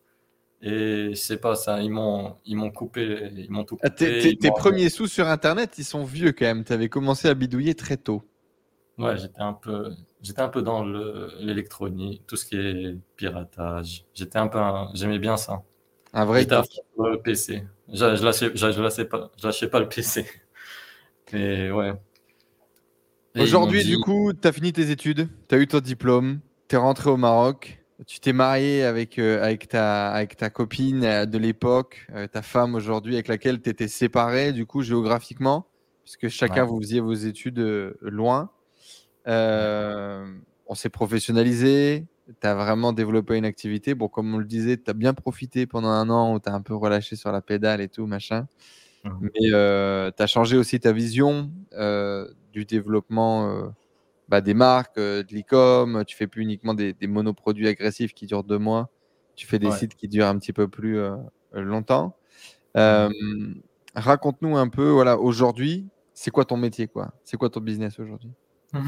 Et 0.63 1.11
je 1.11 1.15
sais 1.15 1.37
pas, 1.37 1.57
ça, 1.57 1.83
ils 1.83 1.91
m'ont, 1.91 2.37
ils 2.47 2.57
m'ont 2.57 2.71
coupé, 2.71 3.31
ils 3.37 3.51
m'ont 3.51 3.65
tout 3.65 3.77
ah, 3.83 3.91
tes, 3.91 4.35
premiers 4.57 4.89
sous 4.89 5.07
sur 5.07 5.29
Internet, 5.29 5.75
ils 5.77 5.85
sont 5.85 6.05
vieux 6.05 6.33
quand 6.33 6.47
même. 6.47 6.65
Tu 6.65 6.73
avais 6.73 6.89
commencé 6.89 7.29
à 7.29 7.35
bidouiller 7.35 7.75
très 7.75 7.99
tôt. 7.99 8.23
Ouais, 8.97 9.19
j'étais 9.19 9.43
un 9.43 9.53
peu, 9.53 9.91
j'étais 10.23 10.41
un 10.41 10.49
peu 10.49 10.63
dans 10.63 10.85
l'électronique, 11.41 12.23
tout 12.27 12.37
ce 12.37 12.47
qui 12.47 12.57
est 12.57 12.97
piratage. 13.17 14.07
J'étais 14.15 14.39
un 14.39 14.47
peu, 14.49 14.59
j'aimais 14.95 15.19
bien 15.19 15.37
ça. 15.37 15.63
Un 16.15 16.25
vrai 16.25 16.41
j'étais 16.41 16.57
le 16.97 17.21
PC. 17.21 17.67
Je, 17.89 18.17
je, 18.17 18.25
lâchais, 18.25 18.51
je, 18.55 18.81
lâchais 18.81 19.05
pas, 19.05 19.31
je 19.37 19.47
lâchais 19.47 19.69
pas 19.69 19.81
le 19.81 19.89
PC. 19.89 20.25
Et 21.35 21.71
ouais. 21.73 21.93
Aujourd'hui, 23.39 23.85
du 23.85 23.99
coup, 23.99 24.33
tu 24.33 24.47
as 24.47 24.53
fini 24.53 24.73
tes 24.73 24.91
études, 24.91 25.29
tu 25.49 25.55
as 25.55 25.59
eu 25.59 25.67
ton 25.67 25.81
diplôme, 25.81 26.41
tu 26.69 26.77
es 26.77 26.79
rentré 26.79 27.11
au 27.11 27.17
Maroc. 27.17 27.81
Tu 28.07 28.19
t'es 28.21 28.33
marié 28.33 28.83
avec, 28.83 29.19
euh, 29.19 29.43
avec, 29.43 29.69
ta, 29.69 30.11
avec 30.11 30.37
ta 30.37 30.51
copine 30.51 31.05
euh, 31.05 31.27
de 31.27 31.39
l'époque, 31.39 32.07
euh, 32.13 32.27
ta 32.27 32.43
femme 32.43 32.75
aujourd'hui 32.75 33.15
avec 33.15 33.29
laquelle 33.29 33.63
tu 33.63 33.71
étais 33.71 33.87
séparé, 33.87 34.53
du 34.53 34.67
coup, 34.67 34.83
géographiquement, 34.83 35.69
puisque 36.03 36.29
chacun 36.29 36.65
vous 36.65 36.81
faisiez 36.81 37.01
vos 37.01 37.15
études 37.15 37.61
loin. 38.01 38.51
on 39.27 40.75
s'est 40.75 40.89
professionnalisé, 40.89 42.05
tu 42.41 42.47
as 42.47 42.55
vraiment 42.55 42.93
développé 42.93 43.37
une 43.37 43.45
activité. 43.45 43.95
Bon, 43.95 44.09
comme 44.09 44.35
on 44.35 44.39
le 44.39 44.45
disait, 44.45 44.77
tu 44.77 44.91
as 44.91 44.95
bien 44.95 45.15
profité 45.15 45.67
pendant 45.67 45.89
un 45.89 46.11
an 46.11 46.35
où 46.35 46.41
tu 46.41 46.49
as 46.49 46.53
un 46.53 46.63
peu 46.63 46.75
relâché 46.75 47.17
sur 47.17 47.31
la 47.33 47.41
pédale 47.43 47.81
et 47.81 47.89
tout, 47.89 48.07
machin. 48.07 48.47
Mais 49.21 49.31
tu 49.51 49.55
as 49.55 50.27
changé 50.27 50.57
aussi 50.57 50.81
ta 50.81 50.93
vision 50.93 51.51
du 52.55 52.65
développement 52.65 53.73
bah, 54.29 54.41
des 54.41 54.55
marques, 54.55 54.97
euh, 54.99 55.23
de 55.23 55.35
l'e-com, 55.35 56.05
tu 56.07 56.17
fais 56.17 56.27
plus 56.27 56.43
uniquement 56.43 56.75
des, 56.75 56.95
monoproduits 57.03 57.69
agressifs 57.69 58.15
qui 58.15 58.27
durent 58.27 58.45
deux 58.45 58.59
mois, 58.59 58.91
tu 59.37 59.47
fais 59.47 59.59
des 59.59 59.71
sites 59.71 59.95
qui 59.97 60.09
durent 60.09 60.27
un 60.27 60.39
petit 60.39 60.53
peu 60.53 60.69
plus 60.69 60.99
euh, 60.99 61.17
longtemps. 61.53 62.17
Raconte-nous 63.95 64.57
un 64.57 64.69
peu, 64.69 64.89
voilà, 64.89 65.19
aujourd'hui, 65.19 65.87
c'est 66.15 66.31
quoi 66.31 66.45
ton 66.45 66.57
métier, 66.57 66.89
quoi? 66.89 67.13
C'est 67.23 67.37
quoi 67.37 67.51
ton 67.51 67.61
business 67.61 67.99
aujourd'hui? 67.99 68.31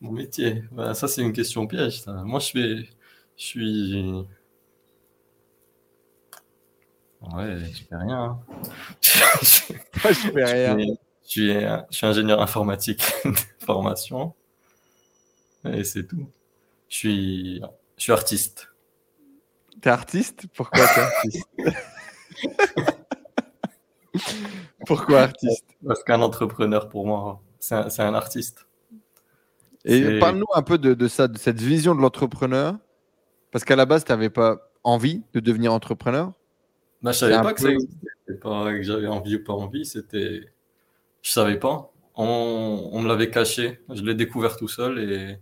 Mon 0.00 0.12
métier, 0.12 0.64
bah, 0.72 0.94
ça 0.94 1.06
c'est 1.06 1.22
une 1.22 1.32
question 1.32 1.66
piège. 1.66 2.04
Moi, 2.06 2.40
je 2.40 2.50
fais, 2.50 2.76
je 3.36 3.44
suis, 3.44 4.26
ouais, 7.34 7.58
je 7.72 7.84
fais 7.84 7.96
rien. 7.96 8.20
Hein. 8.20 8.40
je 9.02 10.12
fais 10.12 10.44
rien. 10.44 10.76
Je 10.76 10.96
suis, 11.24 11.52
ingénieur 12.02 12.40
informatique 12.40 13.02
de 13.24 13.64
formation. 13.64 14.34
Et 15.64 15.84
c'est 15.84 16.06
tout. 16.06 16.28
Je 16.88 16.96
suis, 16.96 17.62
je 17.96 18.02
suis 18.02 18.12
artiste. 18.12 18.68
T'es 19.80 19.90
artiste? 19.90 20.44
Pourquoi 20.54 20.86
t'es 20.86 21.00
artiste? 21.00 21.48
Pourquoi 24.86 25.22
artiste? 25.22 25.64
Parce 25.86 26.02
qu'un 26.04 26.22
entrepreneur, 26.22 26.88
pour 26.88 27.06
moi, 27.06 27.40
c'est 27.58 28.00
un, 28.00 28.14
artiste. 28.14 28.66
Et 29.84 30.18
parle-nous 30.18 30.46
un 30.54 30.62
peu 30.62 30.78
de, 30.78 31.08
ça, 31.08 31.28
de 31.28 31.38
cette 31.38 31.60
vision 31.60 31.94
de 31.94 32.00
l'entrepreneur. 32.00 32.76
Parce 33.50 33.64
qu'à 33.64 33.76
la 33.76 33.86
base, 33.86 34.04
tu 34.04 34.12
n'avais 34.12 34.30
pas 34.30 34.70
envie 34.84 35.22
de 35.32 35.40
devenir 35.40 35.72
entrepreneur 35.72 36.32
bah, 37.02 37.12
Je 37.12 37.18
savais 37.18 37.40
pas 37.40 37.54
que, 37.54 38.34
pas 38.40 38.72
que 38.72 38.82
j'avais 38.82 39.06
envie 39.06 39.36
ou 39.36 39.44
pas 39.44 39.52
envie. 39.52 39.84
C'était 39.84 40.52
je 41.22 41.30
savais 41.30 41.58
pas. 41.58 41.92
On, 42.14 42.90
on 42.92 43.00
me 43.02 43.08
l'avait 43.08 43.30
caché. 43.30 43.80
Je 43.92 44.02
l'ai 44.02 44.14
découvert 44.14 44.56
tout 44.56 44.68
seul 44.68 44.98
et, 44.98 45.38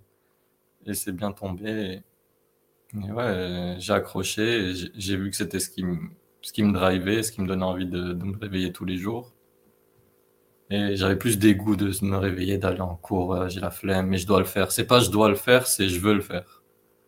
et 0.87 0.95
c'est 0.95 1.13
bien 1.13 1.33
tombé. 1.33 2.03
Et, 2.95 3.13
ouais, 3.13 3.77
j'ai 3.79 3.93
accroché. 3.93 4.73
J'ai 4.95 5.17
vu 5.17 5.31
que 5.31 5.37
c'était 5.37 5.59
ce 5.61 5.71
qui 5.71 5.85
me, 5.85 5.97
ce 6.43 6.53
qui 6.53 6.63
me 6.63 6.73
drivait, 6.73 7.23
ce 7.23 7.33
qui 7.33 7.41
me 7.41 7.47
donnait 7.49 7.65
envie 7.65 7.87
de, 7.87 8.13
de 8.13 8.25
me 8.25 8.39
réveiller 8.39 8.73
tous 8.73 8.85
les 8.85 8.97
jours. 8.97 9.33
Et 10.73 10.95
j'avais 10.95 11.17
plus 11.17 11.37
dégoût 11.39 11.75
de 11.75 11.91
me 12.05 12.17
réveiller, 12.17 12.57
d'aller 12.57 12.81
en 12.81 12.95
cours. 12.95 13.49
J'ai 13.49 13.59
la 13.61 13.73
flemme, 13.73 14.07
mais 14.07 14.19
je 14.19 14.27
dois 14.27 14.39
le 14.39 14.45
faire. 14.45 14.71
C'est 14.71 14.87
pas 14.87 15.01
je 15.01 15.11
dois 15.11 15.29
le 15.29 15.35
faire, 15.35 15.67
c'est 15.67 15.89
je 15.89 15.99
veux 15.99 16.15
le 16.15 16.21
faire. 16.21 16.63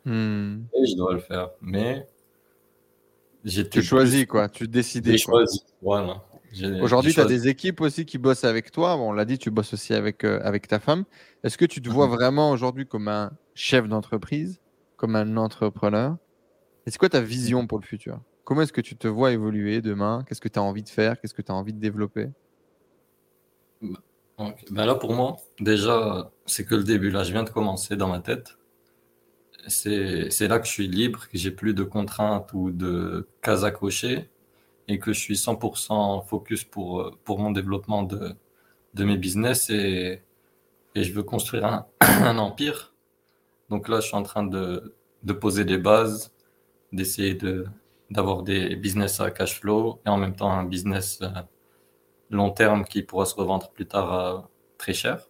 Hmm. 0.04 0.62
Et 0.74 0.86
je 0.86 0.96
dois 0.96 1.12
le 1.14 1.20
faire. 1.20 1.50
Mais 1.60 2.04
j'ai 3.44 3.68
Tu 3.68 3.82
choisis 3.82 4.26
quoi, 4.26 4.48
tu 4.48 4.66
décides. 4.66 5.16
choisi. 5.16 5.62
Voilà. 5.80 6.24
Aujourd'hui, 6.80 7.14
tu 7.14 7.20
as 7.20 7.24
des 7.24 7.48
équipes 7.48 7.80
aussi 7.80 8.04
qui 8.04 8.18
bossent 8.18 8.44
avec 8.44 8.70
toi. 8.70 8.96
Bon, 8.96 9.10
on 9.10 9.12
l'a 9.12 9.24
dit, 9.24 9.38
tu 9.38 9.50
bosses 9.50 9.72
aussi 9.74 9.94
avec, 9.94 10.24
euh, 10.24 10.40
avec 10.42 10.68
ta 10.68 10.78
femme. 10.78 11.04
Est-ce 11.44 11.56
que 11.56 11.64
tu 11.64 11.80
te 11.80 11.88
vois 11.88 12.06
mhm. 12.06 12.14
vraiment 12.14 12.50
aujourd'hui 12.50 12.86
comme 12.86 13.08
un 13.08 13.32
chef 13.54 13.88
d'entreprise, 13.88 14.60
comme 14.96 15.16
un 15.16 15.36
entrepreneur? 15.36 16.16
Et 16.86 16.90
c'est 16.90 16.98
quoi 16.98 17.08
ta 17.08 17.20
vision 17.20 17.66
pour 17.66 17.78
le 17.78 17.84
futur? 17.84 18.20
Comment 18.44 18.62
est-ce 18.62 18.72
que 18.72 18.80
tu 18.80 18.96
te 18.96 19.08
vois 19.08 19.32
évoluer 19.32 19.80
demain? 19.80 20.24
Qu'est-ce 20.26 20.40
que 20.40 20.48
tu 20.48 20.58
as 20.58 20.62
envie 20.62 20.82
de 20.82 20.88
faire? 20.88 21.20
Qu'est-ce 21.20 21.34
que 21.34 21.42
tu 21.42 21.52
as 21.52 21.54
envie 21.54 21.72
de 21.72 21.80
développer? 21.80 22.28
Ben 23.80 24.84
Là, 24.84 24.94
pour 24.96 25.14
moi, 25.14 25.36
déjà, 25.60 26.32
c'est 26.46 26.64
que 26.64 26.74
le 26.74 26.82
début. 26.82 27.10
Là, 27.10 27.22
je 27.22 27.32
viens 27.32 27.44
de 27.44 27.50
commencer 27.50 27.96
dans 27.96 28.08
ma 28.08 28.20
tête. 28.20 28.58
C'est 29.68 30.48
là 30.48 30.58
que 30.58 30.66
je 30.66 30.72
suis 30.72 30.88
libre, 30.88 31.28
que 31.28 31.38
j'ai 31.38 31.52
plus 31.52 31.72
de 31.72 31.84
contraintes 31.84 32.50
ou 32.52 32.72
de 32.72 33.28
cases 33.42 33.62
à 33.62 33.70
cocher 33.70 34.31
et 34.92 34.98
que 34.98 35.12
je 35.12 35.18
suis 35.20 35.34
100% 35.34 36.26
focus 36.26 36.64
pour, 36.64 37.00
euh, 37.00 37.18
pour 37.24 37.38
mon 37.38 37.50
développement 37.50 38.02
de, 38.02 38.34
de 38.94 39.04
mes 39.04 39.16
business 39.16 39.70
et, 39.70 40.22
et 40.94 41.02
je 41.02 41.12
veux 41.12 41.22
construire 41.22 41.64
un, 41.64 41.86
un, 42.00 42.38
empire. 42.38 42.94
Donc 43.70 43.88
là, 43.88 44.00
je 44.00 44.06
suis 44.08 44.16
en 44.16 44.22
train 44.22 44.44
de, 44.44 44.94
de 45.22 45.32
poser 45.32 45.64
des 45.64 45.78
bases, 45.78 46.34
d'essayer 46.92 47.34
de, 47.34 47.66
d'avoir 48.10 48.42
des 48.42 48.76
business 48.76 49.20
à 49.20 49.30
cash 49.30 49.60
flow 49.60 50.00
et 50.04 50.10
en 50.10 50.18
même 50.18 50.36
temps 50.36 50.52
un 50.52 50.64
business 50.64 51.20
euh, 51.22 51.28
long 52.30 52.50
terme 52.50 52.84
qui 52.84 53.02
pourra 53.02 53.24
se 53.24 53.34
revendre 53.34 53.70
plus 53.70 53.86
tard 53.86 54.50
très 54.76 54.92
cher. 54.92 55.28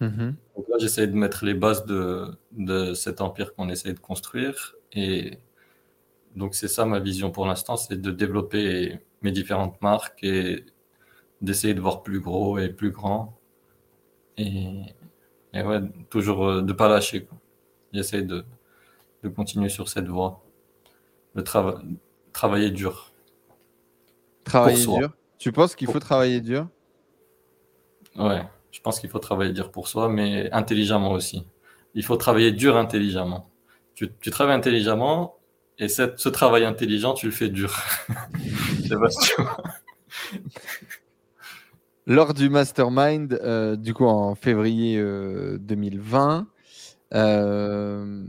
Mhm. 0.00 0.36
Donc 0.56 0.68
là, 0.68 0.76
j'essaie 0.78 1.06
de 1.06 1.14
mettre 1.14 1.44
les 1.44 1.54
bases 1.54 1.84
de, 1.84 2.26
de 2.52 2.94
cet 2.94 3.20
empire 3.20 3.54
qu'on 3.54 3.68
essaie 3.68 3.92
de 3.92 4.00
construire. 4.00 4.74
Et 4.92 5.38
donc, 6.36 6.54
c'est 6.54 6.68
ça 6.68 6.84
ma 6.86 6.98
vision 6.98 7.30
pour 7.30 7.46
l'instant, 7.46 7.76
c'est 7.76 8.00
de 8.00 8.10
développer 8.10 9.00
mes 9.22 9.32
différentes 9.32 9.80
marques 9.82 10.22
et 10.24 10.64
d'essayer 11.40 11.74
de 11.74 11.80
voir 11.80 12.02
plus 12.02 12.20
gros 12.20 12.58
et 12.58 12.68
plus 12.68 12.90
grand. 12.90 13.38
Et, 14.38 14.82
et 15.52 15.62
ouais, 15.62 15.80
toujours 16.10 16.46
euh, 16.46 16.62
de 16.62 16.72
pas 16.72 16.88
lâcher. 16.88 17.28
J'essaie 17.92 18.22
de, 18.22 18.44
de 19.22 19.28
continuer 19.28 19.68
sur 19.68 19.88
cette 19.88 20.08
voie. 20.08 20.42
De 21.34 21.42
travailler 22.32 22.70
dur. 22.70 23.12
Travailler 24.44 24.84
dur 24.84 25.12
Tu 25.38 25.52
penses 25.52 25.74
qu'il 25.74 25.88
faut 25.88 26.00
travailler 26.00 26.40
dur? 26.40 26.68
Ouais. 28.16 28.42
Je 28.70 28.80
pense 28.80 29.00
qu'il 29.00 29.10
faut 29.10 29.18
travailler 29.18 29.52
dur 29.52 29.70
pour 29.70 29.86
soi, 29.86 30.08
mais 30.08 30.50
intelligemment 30.50 31.12
aussi. 31.12 31.46
Il 31.94 32.04
faut 32.04 32.16
travailler 32.16 32.52
dur 32.52 32.76
intelligemment. 32.76 33.48
Tu, 33.94 34.08
travailles 34.30 34.56
intelligemment 34.56 35.36
et 35.82 35.88
ce 35.88 36.28
travail 36.28 36.64
intelligent, 36.64 37.12
tu 37.12 37.26
le 37.26 37.32
fais 37.32 37.48
dur. 37.48 37.76
Lors 42.06 42.34
du 42.34 42.48
mastermind, 42.48 43.32
euh, 43.42 43.74
du 43.74 43.92
coup 43.92 44.04
en 44.04 44.36
février 44.36 45.02
2020, 45.02 46.46
euh, 47.14 48.24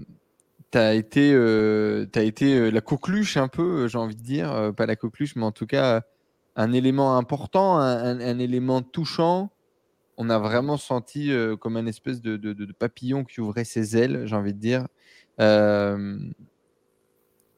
tu 0.72 0.78
as 0.80 0.96
été, 0.96 1.32
euh, 1.32 2.08
as 2.16 2.24
été 2.24 2.72
la 2.72 2.82
coqueluche 2.82 3.38
un 3.38 3.48
peu, 3.48 3.88
j'ai 3.88 4.00
envie 4.00 4.16
de 4.16 4.24
dire, 4.24 4.74
pas 4.76 4.88
la 4.88 4.96
coqueluche, 4.96 5.36
mais 5.36 5.46
en 5.46 5.52
tout 5.52 5.68
cas 5.68 6.02
un 6.56 6.74
élément 6.74 7.18
important, 7.18 7.78
un 7.78 8.40
élément 8.40 8.82
touchant 8.82 9.52
on 10.18 10.30
a 10.30 10.38
vraiment 10.38 10.78
senti 10.78 11.32
comme 11.60 11.78
un 11.78 11.86
espèce 11.86 12.20
de, 12.22 12.72
papillon 12.74 13.24
qui 13.24 13.42
ouvrait 13.42 13.64
ses 13.64 13.96
ailes, 13.96 14.24
j'ai 14.26 14.36
envie 14.36 14.56
de 14.56 14.60
dire. 14.60 14.88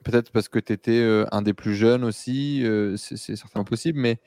Peut-être 0.05 0.31
parce 0.31 0.47
que 0.47 0.59
tu 0.59 0.71
étais 0.71 1.25
un 1.31 1.41
des 1.41 1.53
plus 1.53 1.75
jeunes 1.75 2.03
aussi, 2.03 2.63
c'est 2.95 3.35
certainement 3.35 3.65
possible, 3.65 3.99
mais 3.99 4.19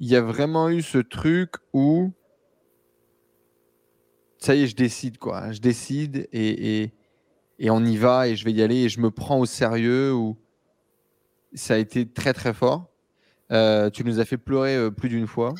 il 0.00 0.08
y 0.08 0.16
a 0.16 0.22
vraiment 0.22 0.70
eu 0.70 0.80
ce 0.80 0.96
truc 0.96 1.56
où 1.74 2.10
ça 4.38 4.54
y 4.54 4.62
est, 4.62 4.66
je 4.66 4.74
décide 4.74 5.18
quoi. 5.18 5.52
Je 5.52 5.60
décide 5.60 6.26
et, 6.32 6.92
on 7.68 7.84
y 7.84 7.98
va 7.98 8.28
et 8.28 8.34
je 8.34 8.46
vais 8.46 8.52
y 8.52 8.62
aller 8.62 8.76
et 8.76 8.88
je 8.88 8.98
me 8.98 9.10
prends 9.10 9.38
au 9.38 9.44
sérieux. 9.44 10.14
Où 10.14 10.38
ça 11.52 11.74
a 11.74 11.76
été 11.76 12.08
très 12.08 12.32
très 12.32 12.54
fort. 12.54 12.90
tu 13.50 14.04
nous 14.04 14.20
as 14.20 14.24
fait 14.24 14.38
pleurer 14.38 14.90
plus 14.90 15.10
d'une 15.10 15.26
fois. 15.26 15.54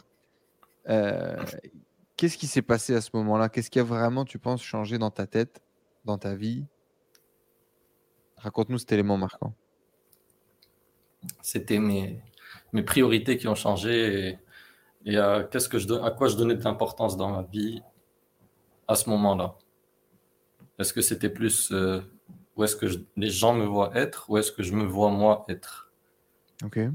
Qu'est-ce 2.17 2.39
qui 2.39 2.47
s'est 2.47 2.63
passé 2.63 2.95
à 2.95 3.03
ce 3.03 3.11
moment-là? 3.15 3.51
Qu'est-ce 3.51 3.71
qui 3.71 3.79
a 3.79 3.85
vraiment, 3.85 4.25
tu 4.25 4.39
penses, 4.39 4.63
changé 4.63 4.97
dans 4.97 5.11
ta 5.11 5.27
tête, 5.27 5.61
dans 6.07 6.17
ta 6.17 6.35
vie? 6.35 6.65
Raconte-nous 8.43 8.79
cet 8.79 8.93
élément 8.93 9.17
marquant. 9.17 9.55
C'était 11.43 11.79
mes, 11.79 12.23
mes 12.73 12.83
priorités 12.83 13.37
qui 13.37 13.49
ont 13.49 13.55
changé 13.55 14.39
et, 15.05 15.17
à, 15.17 15.45
qu'est-ce 15.51 15.69
que 15.69 15.79
je, 15.79 15.93
à 16.03 16.11
quoi 16.11 16.29
je 16.29 16.37
donnais 16.37 16.55
de 16.55 16.65
l'importance 16.65 17.17
dans 17.17 17.31
ma 17.31 17.43
vie 17.43 17.83
à 18.89 18.95
ce 18.95 19.09
moment-là? 19.11 19.57
Est-ce 20.79 20.93
que 20.93 21.03
c'était 21.03 21.29
plus 21.29 21.71
euh, 21.73 22.01
où 22.57 22.65
est-ce 22.65 22.77
que 22.77 22.87
les 23.17 23.31
gens 23.31 23.55
me 23.55 23.65
voient 23.65 23.93
être 23.95 24.29
ou 24.31 24.39
est-ce 24.39 24.53
que 24.53 24.63
je 24.63 24.73
me 24.73 24.85
vois 24.85 25.11
moi 25.11 25.45
être? 25.49 25.91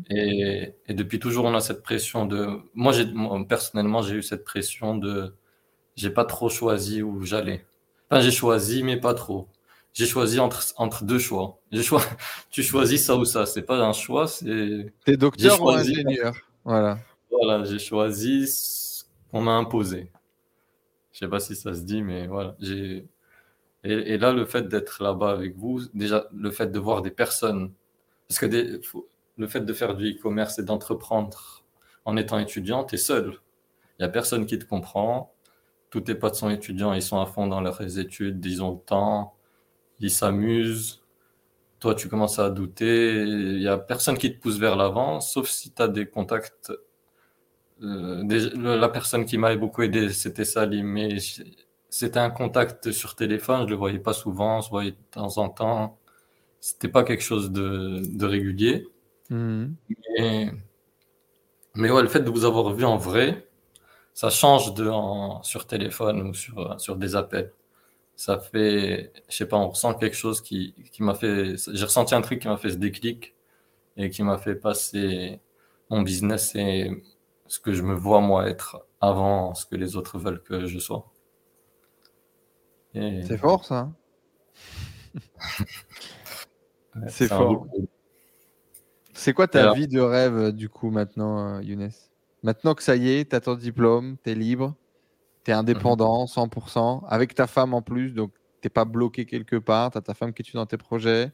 Et, 0.09 0.75
depuis 0.89 1.19
toujours, 1.19 1.45
on 1.45 1.55
a 1.55 1.59
cette 1.59 1.81
pression 1.81 2.25
de. 2.25 2.61
Moi, 2.75 2.93
personnellement, 3.49 4.01
j'ai 4.01 4.15
eu 4.15 4.23
cette 4.23 4.43
pression 4.43 4.95
de. 4.95 5.35
J'ai 5.95 6.09
pas 6.09 6.25
trop 6.25 6.49
choisi 6.49 7.01
où 7.01 7.23
j'allais. 7.23 7.65
Enfin, 8.09 8.21
j'ai 8.21 8.31
choisi, 8.31 8.83
mais 8.83 8.97
pas 8.97 9.13
trop. 9.13 9.47
J'ai 9.95 10.05
choisi 10.05 10.41
entre, 10.41 10.61
entre 10.75 11.05
deux 11.05 11.19
choix. 11.19 11.57
Choix... 11.81 12.01
tu 12.51 12.61
choisis 12.63 13.05
ça 13.05 13.15
ou 13.15 13.23
ça. 13.23 13.45
C'est 13.45 13.61
pas 13.61 13.79
un 13.79 13.93
choix, 13.93 14.27
c'est. 14.27 14.93
T'es 15.05 15.15
docteur 15.15 15.61
ou 15.61 15.69
ingénieur 15.69 16.35
Voilà. 16.65 16.99
Voilà, 17.31 17.63
j'ai 17.63 17.79
choisi 17.79 18.45
ce 18.45 19.05
qu'on 19.31 19.41
m'a 19.41 19.53
imposé. 19.53 20.11
Je 21.13 21.19
sais 21.19 21.29
pas 21.29 21.39
si 21.39 21.55
ça 21.55 21.73
se 21.73 21.81
dit, 21.81 22.03
mais 22.03 22.27
voilà. 22.27 22.57
J'ai. 22.59 23.07
Et, 23.85 24.17
là, 24.17 24.33
le 24.33 24.45
fait 24.45 24.67
d'être 24.67 25.01
là-bas 25.01 25.31
avec 25.31 25.55
vous, 25.55 25.81
déjà, 25.93 26.27
le 26.33 26.51
fait 26.51 26.71
de 26.71 26.79
voir 26.79 27.01
des 27.01 27.11
personnes. 27.11 27.71
Parce 28.27 28.39
que 28.39 28.47
des, 28.47 28.81
le 29.37 29.47
fait 29.47 29.61
de 29.61 29.73
faire 29.73 29.95
du 29.95 30.11
e-commerce 30.11 30.59
et 30.59 30.63
d'entreprendre 30.63 31.63
en 32.03 32.17
étant 32.17 32.39
étudiant, 32.39 32.83
tu 32.83 32.95
es 32.95 32.97
seul. 32.97 33.37
Il 33.97 34.01
n'y 34.01 34.05
a 34.05 34.09
personne 34.09 34.45
qui 34.45 34.59
te 34.59 34.65
comprend. 34.65 35.31
Tous 35.89 36.01
tes 36.01 36.15
potes 36.15 36.35
sont 36.35 36.49
étudiants, 36.49 36.93
ils 36.93 37.01
sont 37.01 37.21
à 37.21 37.27
fond 37.27 37.47
dans 37.47 37.61
leurs 37.61 37.99
études, 37.99 38.43
ils 38.45 38.61
ont 38.61 38.71
le 38.71 38.79
temps, 38.79 39.34
ils 39.99 40.11
s'amusent. 40.11 41.01
Toi, 41.79 41.95
tu 41.95 42.09
commences 42.09 42.39
à 42.39 42.49
douter. 42.49 43.21
Il 43.23 43.59
n'y 43.59 43.67
a 43.67 43.77
personne 43.77 44.17
qui 44.17 44.35
te 44.35 44.41
pousse 44.41 44.57
vers 44.57 44.75
l'avant, 44.75 45.21
sauf 45.21 45.49
si 45.49 45.71
tu 45.71 45.81
as 45.81 45.87
des 45.87 46.05
contacts. 46.07 46.71
Euh, 47.83 48.23
la 48.53 48.89
personne 48.89 49.25
qui 49.25 49.37
m'avait 49.37 49.57
beaucoup 49.57 49.81
aidé, 49.81 50.09
c'était 50.09 50.45
Salim, 50.45 50.87
mais 50.87 51.17
c'était 51.89 52.19
un 52.19 52.29
contact 52.29 52.91
sur 52.91 53.15
téléphone, 53.15 53.65
je 53.65 53.71
le 53.71 53.75
voyais 53.75 53.99
pas 53.99 54.13
souvent, 54.13 54.59
on 54.59 54.61
se 54.61 54.69
voyait 54.69 54.91
de 54.91 54.97
temps 55.11 55.37
en 55.37 55.49
temps. 55.49 55.97
C'était 56.59 56.87
pas 56.89 57.03
quelque 57.03 57.23
chose 57.23 57.51
de, 57.51 58.01
de 58.03 58.25
régulier. 58.25 58.87
Mhm. 59.29 59.75
Mais, 61.75 61.91
ouais, 61.91 62.01
le 62.01 62.07
fait 62.07 62.21
de 62.21 62.29
vous 62.29 62.45
avoir 62.45 62.73
vu 62.73 62.85
en 62.85 62.97
vrai, 62.97 63.47
ça 64.13 64.29
change 64.29 64.73
de 64.73 64.89
sur 65.43 65.67
téléphone 65.67 66.29
ou 66.29 66.33
sur, 66.33 66.79
sur 66.79 66.95
des 66.95 67.15
appels. 67.15 67.51
Ça 68.15 68.39
fait, 68.39 69.11
je 69.27 69.35
sais 69.35 69.47
pas, 69.47 69.57
on 69.57 69.69
ressent 69.69 69.93
quelque 69.93 70.15
chose 70.15 70.41
qui, 70.41 70.73
qui 70.91 71.03
m'a 71.03 71.15
fait, 71.15 71.55
j'ai 71.73 71.83
ressenti 71.83 72.15
un 72.15 72.21
truc 72.21 72.41
qui 72.41 72.47
m'a 72.47 72.57
fait 72.57 72.69
ce 72.69 72.77
déclic 72.77 73.35
et 73.97 74.09
qui 74.09 74.23
m'a 74.23 74.37
fait 74.37 74.55
passer 74.55 75.41
mon 75.89 76.01
business 76.01 76.55
et 76.55 77.03
ce 77.47 77.59
que 77.59 77.73
je 77.73 77.83
me 77.83 77.93
vois 77.93 78.21
moi 78.21 78.47
être 78.49 78.85
avant 79.01 79.53
ce 79.53 79.65
que 79.65 79.75
les 79.75 79.95
autres 79.97 80.17
veulent 80.17 80.41
que 80.41 80.65
je 80.65 80.79
sois. 80.79 81.11
C'est 82.93 83.37
fort 83.37 83.65
ça. 83.65 83.91
C'est 87.09 87.27
fort. 87.27 87.67
C'est 89.13 89.33
quoi 89.33 89.47
ta 89.47 89.73
vie 89.73 89.87
de 89.87 89.99
rêve 89.99 90.37
euh, 90.37 90.51
du 90.51 90.69
coup 90.69 90.91
maintenant, 90.91 91.57
euh, 91.57 91.61
Younes? 91.61 91.91
Maintenant 92.43 92.75
que 92.75 92.83
ça 92.83 92.95
y 92.95 93.09
est, 93.09 93.29
tu 93.29 93.35
as 93.35 93.41
ton 93.41 93.55
diplôme, 93.55 94.17
tu 94.23 94.29
es 94.29 94.35
libre, 94.35 94.75
tu 95.45 95.51
es 95.51 95.53
indépendant 95.53 96.25
100%, 96.25 97.01
mhm. 97.01 97.07
avec 97.07 97.35
ta 97.35 97.47
femme 97.47 97.73
en 97.73 97.81
plus, 97.81 98.11
donc 98.11 98.31
tu 98.61 98.69
pas 98.69 98.85
bloqué 98.85 99.25
quelque 99.25 99.57
part, 99.57 99.91
tu 99.91 99.97
as 99.97 100.01
ta 100.01 100.13
femme 100.13 100.33
qui 100.33 100.41
est 100.41 100.53
dans 100.55 100.65
tes 100.65 100.77
projets, 100.77 101.31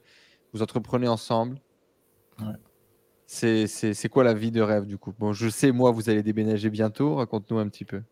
vous 0.54 0.62
entreprenez 0.62 1.08
ensemble. 1.08 1.58
C'est 3.26 4.10
quoi 4.12 4.26
la 4.26 4.34
vie 4.34 4.52
de 4.52 4.62
rêve 4.62 4.86
du 4.86 4.98
coup? 4.98 5.14
Bon, 5.18 5.32
je 5.32 5.48
sais, 5.48 5.72
moi, 5.72 5.92
vous 5.92 6.10
allez 6.10 6.24
déménager 6.24 6.70
bientôt, 6.70 7.16
raconte-nous 7.16 7.60
un 7.60 7.70
petit 7.70 7.86
peu. 7.86 8.04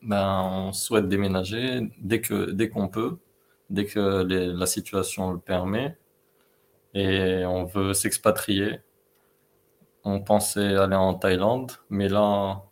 Ben, 0.00 0.40
on 0.42 0.72
souhaite 0.72 1.08
déménager 1.08 1.90
dès 2.00 2.22
qu'on 2.22 2.46
dès 2.52 2.70
qu'on 2.70 2.88
peut, 2.88 3.18
dès 3.68 3.84
que 3.84 3.98
la 3.98 4.66
situation 4.66 5.32
le 5.32 5.38
permet 5.38 5.98
et 6.94 7.44
on 7.44 7.64
veut 7.64 7.92
s'expatrier. 7.92 8.80
On 10.04 10.20
pensait 10.22 10.76
aller 10.76 10.96
en 10.96 11.14
Thaïlande, 11.14 11.72
mais 11.90 12.08
là, 12.08 12.64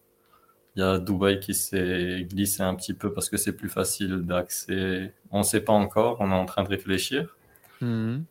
il 0.77 0.81
y 0.81 0.83
a 0.83 0.99
Dubaï 0.99 1.39
qui 1.41 1.55
s'est 1.55 2.27
glissé 2.29 2.63
un 2.63 2.75
petit 2.75 2.95
peu 2.95 3.13
parce 3.13 3.31
que 3.31 3.37
c'est 3.37 3.53
plus 3.55 3.69
facile 3.69 4.23
d'accès. 4.23 5.15
On 5.31 5.39
ne 5.39 5.45
sait 5.45 5.61
pas 5.61 5.73
encore, 5.73 6.17
on 6.21 6.31
est 6.31 6.35
en 6.35 6.47
train 6.47 6.65
de 6.65 6.69
réfléchir. 6.69 7.37
Mhm. 7.81 8.25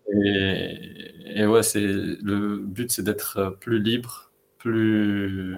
Et, 1.35 1.45
ouais, 1.45 1.63
c'est 1.63 1.81
le 1.81 2.57
but, 2.57 2.91
c'est 2.91 3.03
d'être 3.03 3.57
plus 3.59 3.79
libre, 3.79 4.31
plus 4.57 5.57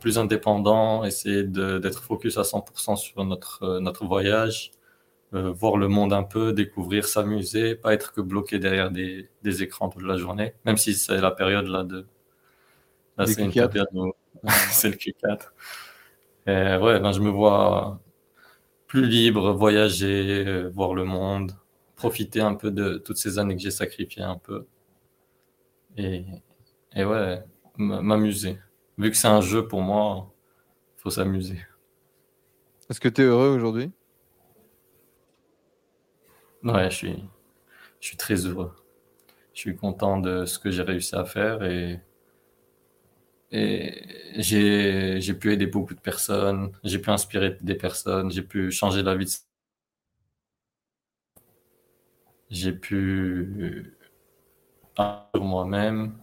plus 0.00 0.18
indépendant, 0.18 1.04
essayer 1.04 1.42
d'être 1.42 2.02
focus 2.02 2.38
à 2.38 2.42
100% 2.42 2.96
sur 2.96 3.24
notre 3.24 3.78
notre 3.80 4.04
voyage, 4.04 4.72
euh, 5.34 5.50
voir 5.52 5.76
le 5.78 5.88
monde 5.88 6.12
un 6.12 6.22
peu, 6.22 6.52
découvrir, 6.52 7.06
s'amuser, 7.06 7.74
pas 7.76 7.94
être 7.94 8.12
que 8.12 8.20
bloqué 8.20 8.58
derrière 8.58 8.90
des, 8.90 9.28
des, 9.42 9.62
écrans 9.62 9.88
toute 9.88 10.02
la 10.02 10.16
journée, 10.16 10.54
même 10.64 10.76
si 10.76 10.94
c'est 10.94 11.20
la 11.20 11.30
période 11.30 11.66
là 11.66 11.82
de. 11.84 12.06
Là, 13.18 13.26
c'est 13.26 13.42
une 13.42 13.52
période 13.52 13.88
où 13.94 14.12
c'est 14.70 14.90
le 14.90 14.96
Q4. 14.96 15.50
Et 16.46 16.76
ouais, 16.76 17.00
ben, 17.00 17.12
je 17.12 17.20
me 17.20 17.30
vois 17.30 18.00
plus 18.86 19.06
libre, 19.06 19.52
voyager, 19.52 20.44
euh, 20.46 20.68
voir 20.68 20.94
le 20.94 21.04
monde, 21.04 21.52
profiter 21.96 22.40
un 22.40 22.54
peu 22.54 22.70
de 22.70 22.98
toutes 22.98 23.16
ces 23.16 23.38
années 23.38 23.56
que 23.56 23.62
j'ai 23.62 23.72
sacrifiées 23.72 24.22
un 24.22 24.38
peu. 24.38 24.66
Et, 25.96 26.24
et 26.94 27.04
ouais, 27.04 27.42
m'amuser. 27.76 28.58
Vu 28.98 29.10
que 29.10 29.16
c'est 29.16 29.28
un 29.28 29.40
jeu 29.40 29.66
pour 29.66 29.82
moi, 29.82 30.32
il 30.96 31.00
faut 31.02 31.10
s'amuser. 31.10 31.58
Est-ce 32.88 33.00
que 33.00 33.08
tu 33.08 33.22
es 33.22 33.24
heureux 33.24 33.48
aujourd'hui? 33.48 33.90
Ouais, 36.62 36.90
je 36.90 36.96
suis, 36.96 37.24
je 38.00 38.06
suis 38.06 38.16
très 38.16 38.46
heureux. 38.46 38.72
Je 39.52 39.60
suis 39.60 39.76
content 39.76 40.18
de 40.18 40.44
ce 40.44 40.58
que 40.58 40.70
j'ai 40.70 40.82
réussi 40.82 41.16
à 41.16 41.24
faire 41.24 41.64
et, 41.64 42.00
et 43.56 44.42
j'ai 44.42 45.34
pu 45.34 45.52
aider 45.52 45.66
beaucoup 45.66 45.94
de 45.94 46.00
personnes, 46.00 46.72
j'ai 46.84 46.98
pu 46.98 47.10
inspirer 47.10 47.56
des 47.60 47.74
personnes, 47.74 48.30
j'ai 48.30 48.42
pu 48.42 48.70
changer 48.70 49.02
la 49.02 49.16
vie 49.16 49.24
de... 49.24 49.30
J'ai 52.50 52.72
pu 52.72 53.96
sur 54.94 55.44
moi-même. 55.44 56.18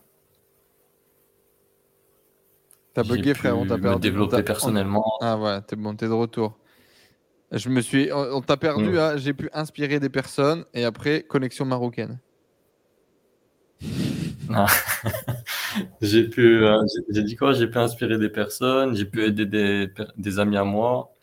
T'as 2.94 3.04
bugué, 3.04 3.34
frère, 3.34 3.58
on 3.58 3.66
t'a 3.66 3.78
perdu. 3.80 3.96
Me 3.96 4.02
développer 4.02 4.44
personnellement. 4.44 5.18
Ah 5.20 5.38
ouais, 5.38 5.62
t'es 5.62 5.76
bon, 5.76 5.96
t'es 5.96 6.08
de 6.08 6.12
retour. 6.12 6.60
Je 7.52 7.70
me 7.70 7.82
suis, 7.82 8.12
on 8.14 8.42
t'a 8.42 8.58
perdu. 8.58 8.92
Mm. 8.92 8.98
Hein, 8.98 9.18
j'ai 9.18 9.34
pu 9.34 9.50
inspirer 9.54 10.00
des 10.00 10.10
personnes 10.10 10.66
et 10.74 10.86
après 10.86 11.24
connexion 11.24 11.66
marocaine. 11.66 12.20
Ah. 14.54 14.68
j'ai 16.02 16.30
pu, 16.30 16.64
euh, 16.64 16.82
j'ai 17.10 17.24
dit 17.24 17.36
quoi? 17.36 17.54
J'ai 17.54 17.68
pu 17.68 17.78
inspirer 17.78 18.18
des 18.18 18.30
personnes, 18.30 18.96
j'ai 18.96 19.06
pu 19.06 19.24
aider 19.24 19.46
des, 19.46 20.40
amis 20.40 20.58
à 20.58 20.64
moi 20.64 21.14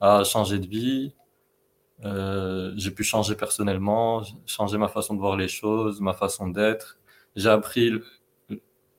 à 0.00 0.24
changer 0.24 0.58
de 0.58 0.66
vie. 0.66 1.14
Euh, 2.04 2.72
j'ai 2.76 2.90
pu 2.90 3.04
changer 3.04 3.36
personnellement, 3.36 4.22
changer 4.46 4.78
ma 4.78 4.88
façon 4.88 5.14
de 5.14 5.20
voir 5.20 5.36
les 5.36 5.48
choses, 5.48 6.00
ma 6.00 6.14
façon 6.14 6.48
d'être. 6.48 6.98
J'ai 7.36 7.48
appris 7.50 7.90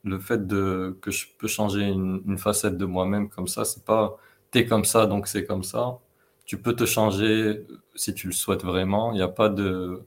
le, 0.03 0.19
fait 0.19 0.47
de 0.47 0.97
que 1.01 1.11
je 1.11 1.27
peux 1.37 1.47
changer 1.47 1.81
une, 1.83 2.37
facette 2.37 2.77
de 2.77 2.85
moi-même 2.85 3.29
comme 3.29 3.47
ça. 3.47 3.65
C'est 3.65 3.85
pas 3.85 4.17
t'es 4.51 4.65
comme 4.65 4.85
ça 4.85 5.05
donc 5.07 5.27
c'est 5.27 5.45
comme 5.45 5.63
ça. 5.63 5.99
Tu 6.45 6.57
peux 6.61 6.75
te 6.75 6.85
changer 6.85 7.65
si 7.95 8.13
tu 8.13 8.27
le 8.27 8.33
souhaites 8.33 8.63
vraiment. 8.63 9.11
Il 9.13 9.15
n'y 9.15 9.21
a 9.21 9.27
pas 9.27 9.49
de 9.49 10.01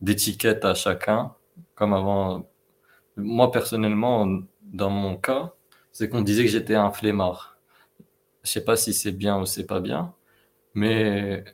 d'étiquette 0.00 0.64
à 0.64 0.74
chacun 0.74 1.34
comme 1.74 1.92
avant 1.94 2.47
moi, 3.18 3.50
personnellement, 3.52 4.26
dans 4.62 4.90
mon 4.90 5.16
cas, 5.16 5.54
c'est 5.92 6.08
qu'on 6.08 6.22
disait 6.22 6.44
que 6.44 6.50
j'étais 6.50 6.74
un 6.76 6.90
flemmard. 6.92 7.58
Je 8.44 8.50
sais 8.50 8.64
pas 8.64 8.76
si 8.76 8.94
c'est 8.94 9.12
bien 9.12 9.40
ou 9.40 9.46
c'est 9.46 9.66
pas 9.66 9.80
bien, 9.80 10.14
mais, 10.74 11.44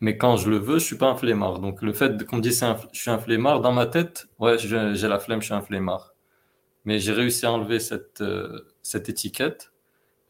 mais 0.00 0.18
quand 0.18 0.36
je 0.36 0.50
le 0.50 0.58
veux, 0.58 0.78
je 0.80 0.84
suis 0.84 0.98
pas 0.98 1.08
un 1.10 1.16
flemmard. 1.16 1.60
Donc, 1.60 1.82
le 1.82 1.92
fait 1.92 2.24
qu'on 2.26 2.36
me 2.38 2.42
dise 2.42 2.60
que 2.60 2.66
je 2.92 3.00
suis 3.00 3.10
un 3.10 3.18
flemmard, 3.18 3.60
dans 3.62 3.72
ma 3.72 3.86
tête, 3.86 4.28
ouais, 4.40 4.58
j'ai 4.58 5.08
la 5.08 5.18
flemme, 5.20 5.40
je 5.42 5.46
suis 5.46 5.54
un 5.54 5.62
flemmard. 5.62 6.14
Mais 6.84 6.98
j'ai 7.00 7.12
réussi 7.12 7.46
à 7.46 7.52
enlever 7.52 7.80
cette, 7.80 8.20
euh, 8.22 8.60
cette 8.82 9.08
étiquette 9.08 9.72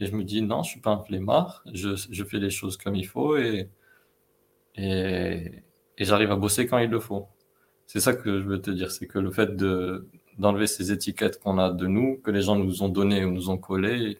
et 0.00 0.06
je 0.06 0.12
me 0.16 0.24
dis 0.24 0.42
non, 0.42 0.62
je 0.62 0.70
suis 0.70 0.80
pas 0.80 0.90
un 0.92 1.02
flemmard, 1.04 1.64
je, 1.72 1.96
je 2.10 2.24
fais 2.24 2.38
les 2.38 2.50
choses 2.50 2.76
comme 2.78 2.96
il 2.96 3.06
faut 3.06 3.36
et, 3.36 3.70
et, 4.76 5.62
et 5.98 6.04
j'arrive 6.04 6.30
à 6.32 6.36
bosser 6.36 6.66
quand 6.66 6.78
il 6.78 6.90
le 6.90 7.00
faut. 7.00 7.28
C'est 7.86 8.00
ça 8.00 8.14
que 8.14 8.40
je 8.40 8.44
veux 8.44 8.60
te 8.60 8.70
dire, 8.70 8.90
c'est 8.90 9.06
que 9.06 9.18
le 9.18 9.30
fait 9.30 9.56
de, 9.56 10.08
d'enlever 10.38 10.66
ces 10.66 10.90
étiquettes 10.92 11.40
qu'on 11.40 11.58
a 11.58 11.70
de 11.70 11.86
nous, 11.86 12.18
que 12.18 12.30
les 12.30 12.42
gens 12.42 12.56
nous 12.56 12.82
ont 12.82 12.88
données 12.88 13.24
ou 13.24 13.30
nous 13.30 13.50
ont 13.50 13.58
collées. 13.58 14.18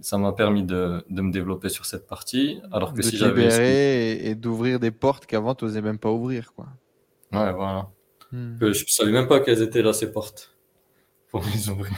Ça 0.00 0.18
m'a 0.18 0.32
permis 0.32 0.64
de, 0.64 1.04
de, 1.08 1.22
me 1.22 1.30
développer 1.30 1.68
sur 1.68 1.86
cette 1.86 2.06
partie. 2.06 2.60
Alors 2.72 2.92
que 2.92 2.98
de 2.98 3.02
si 3.02 3.16
j'avais. 3.16 4.16
Et, 4.16 4.30
et 4.30 4.34
d'ouvrir 4.34 4.80
des 4.80 4.90
portes 4.90 5.24
qu'avant, 5.24 5.54
tu 5.54 5.64
n'osais 5.64 5.82
même 5.82 5.98
pas 5.98 6.10
ouvrir. 6.10 6.52
Quoi. 6.52 6.66
Ouais, 7.32 7.52
voilà. 7.52 7.88
Hmm. 8.32 8.58
Que 8.58 8.72
je 8.72 8.84
ne 8.84 8.88
savais 8.88 9.12
même 9.12 9.28
pas 9.28 9.38
qu'elles 9.38 9.62
étaient 9.62 9.82
là, 9.82 9.92
ces 9.92 10.10
portes, 10.10 10.56
pour 11.30 11.44
les 11.54 11.68
ouvrir. 11.68 11.94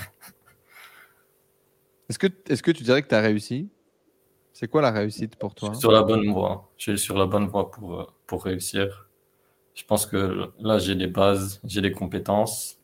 Est-ce 2.08 2.18
que, 2.18 2.26
est 2.26 2.60
que 2.60 2.70
tu 2.70 2.82
dirais 2.84 3.02
que 3.02 3.08
tu 3.08 3.14
as 3.14 3.20
réussi? 3.20 3.70
C'est 4.52 4.68
quoi 4.68 4.82
la 4.82 4.90
réussite 4.90 5.36
pour 5.36 5.54
toi? 5.54 5.74
Sur 5.74 5.90
la 5.90 6.02
bonne 6.02 6.30
voie. 6.30 6.70
Je 6.76 6.92
suis 6.92 6.98
sur 6.98 7.16
la 7.16 7.26
bonne 7.26 7.46
voie 7.46 7.70
pour, 7.70 8.14
pour 8.26 8.44
réussir. 8.44 9.05
Je 9.76 9.84
pense 9.84 10.06
que 10.06 10.50
là, 10.58 10.78
j'ai 10.78 10.94
les 10.94 11.06
bases, 11.06 11.60
j'ai 11.64 11.80
les 11.82 11.92
compétences. 11.92 12.80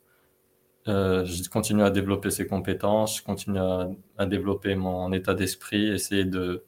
Euh, 0.89 1.25
je 1.25 1.49
continue 1.49 1.83
à 1.83 1.91
développer 1.91 2.31
ces 2.31 2.47
compétences, 2.47 3.19
je 3.19 3.23
continue 3.25 3.59
à, 3.59 4.27
développer 4.27 4.75
mon 4.75 5.13
état 5.13 5.35
d'esprit, 5.35 5.89
essayer 5.89 6.25
de, 6.25 6.65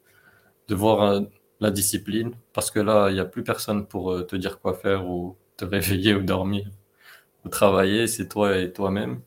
de 0.69 0.75
voir 0.75 1.01
euh, 1.03 1.21
la 1.61 1.71
discipline, 1.71 2.33
parce 2.53 2.71
que 2.71 2.79
là, 2.79 3.09
il 3.09 3.15
n'y 3.15 3.19
a 3.21 3.25
plus 3.25 3.43
personne 3.43 3.87
pour 3.87 4.11
euh, 4.13 4.23
te 4.23 4.35
dire 4.37 4.59
quoi 4.61 4.73
faire 4.75 5.07
ou 5.09 5.37
te 5.57 5.65
réveiller 5.65 6.15
ou 6.15 6.23
dormir 6.23 6.69
ou 7.45 7.49
travailler, 7.49 8.07
c'est 8.07 8.29
toi 8.29 8.57
et 8.57 8.73
toi-même. 8.73 9.21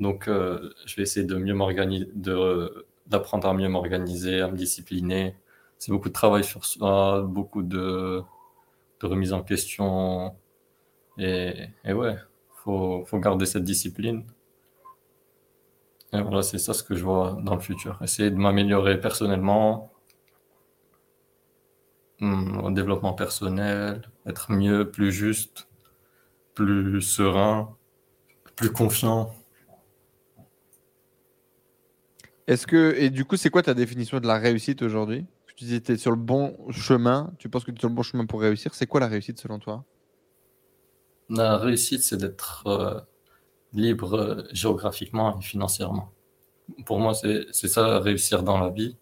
Donc, 0.00 0.26
je 0.28 0.96
vais 0.96 1.02
essayer 1.04 1.26
de 1.26 1.36
mieux 1.36 1.54
m'organiser, 1.54 2.08
d'apprendre 3.06 3.48
à 3.48 3.54
mieux 3.54 3.68
m'organiser, 3.68 4.40
à 4.42 4.48
me 4.48 4.56
discipliner. 4.56 5.36
C'est 5.78 5.92
beaucoup 5.92 6.08
de 6.08 6.14
travail 6.14 6.44
sur 6.44 6.64
soi, 6.66 7.22
beaucoup 7.22 7.62
de, 7.62 8.22
de 9.00 9.06
remise 9.06 9.32
en 9.32 9.42
question. 9.42 10.36
Et, 11.18 11.68
et 11.84 11.92
ouais, 11.92 12.16
faut, 12.64 13.04
faut 13.06 13.18
garder 13.18 13.46
cette 13.46 13.64
discipline. 13.64 14.24
Et 16.12 16.20
voilà, 16.20 16.42
c'est 16.42 16.58
ça 16.58 16.72
ce 16.72 16.82
que 16.82 16.94
je 16.94 17.04
vois 17.04 17.38
dans 17.42 17.54
le 17.54 17.60
futur. 17.60 17.98
Essayer 18.02 18.30
de 18.30 18.36
m'améliorer 18.36 19.00
personnellement, 19.00 19.92
hmm, 22.20 22.58
au 22.58 22.70
développement 22.70 23.12
personnel, 23.12 24.02
être 24.26 24.52
mieux, 24.52 24.90
plus 24.90 25.12
juste, 25.12 25.68
plus 26.54 27.02
serein, 27.02 27.76
plus 28.56 28.72
confiant. 28.72 29.34
Est-ce 32.46 32.66
que, 32.66 32.94
et 32.96 33.10
du 33.10 33.24
coup, 33.24 33.36
c'est 33.36 33.50
quoi 33.50 33.62
ta 33.62 33.74
définition 33.74 34.20
de 34.20 34.26
la 34.26 34.38
réussite 34.38 34.82
aujourd'hui? 34.82 35.26
Tu 35.56 35.64
disais 35.64 35.80
tu 35.80 35.92
es 35.92 35.96
sur 35.96 36.10
le 36.10 36.18
bon 36.18 36.70
chemin, 36.70 37.32
tu 37.38 37.48
penses 37.48 37.64
que 37.64 37.70
tu 37.70 37.78
es 37.78 37.80
sur 37.80 37.88
le 37.88 37.94
bon 37.94 38.02
chemin 38.02 38.26
pour 38.26 38.40
réussir. 38.40 38.74
C'est 38.74 38.86
quoi 38.86 39.00
la 39.00 39.08
réussite 39.08 39.38
selon 39.40 39.58
toi? 39.58 39.84
La 41.30 41.56
réussite, 41.56 42.02
c'est 42.02 42.18
d'être 42.18 42.66
euh, 42.66 43.00
libre 43.72 44.14
euh, 44.14 44.42
géographiquement 44.52 45.38
et 45.38 45.42
financièrement. 45.42 46.12
Pour 46.84 47.00
moi, 47.00 47.14
c'est 47.14 47.68
ça, 47.68 48.00
réussir 48.00 48.42
dans 48.42 48.58
la 48.58 48.70
vie. 48.70 48.96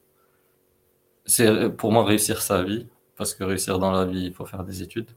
C'est 1.26 1.70
pour 1.70 1.92
moi 1.92 2.04
réussir 2.04 2.42
sa 2.42 2.62
vie, 2.62 2.86
parce 3.16 3.34
que 3.34 3.44
réussir 3.44 3.78
dans 3.78 3.90
la 3.90 4.04
vie, 4.04 4.26
il 4.26 4.34
faut 4.34 4.44
faire 4.46 4.64
des 4.64 4.82
études. 4.82 5.10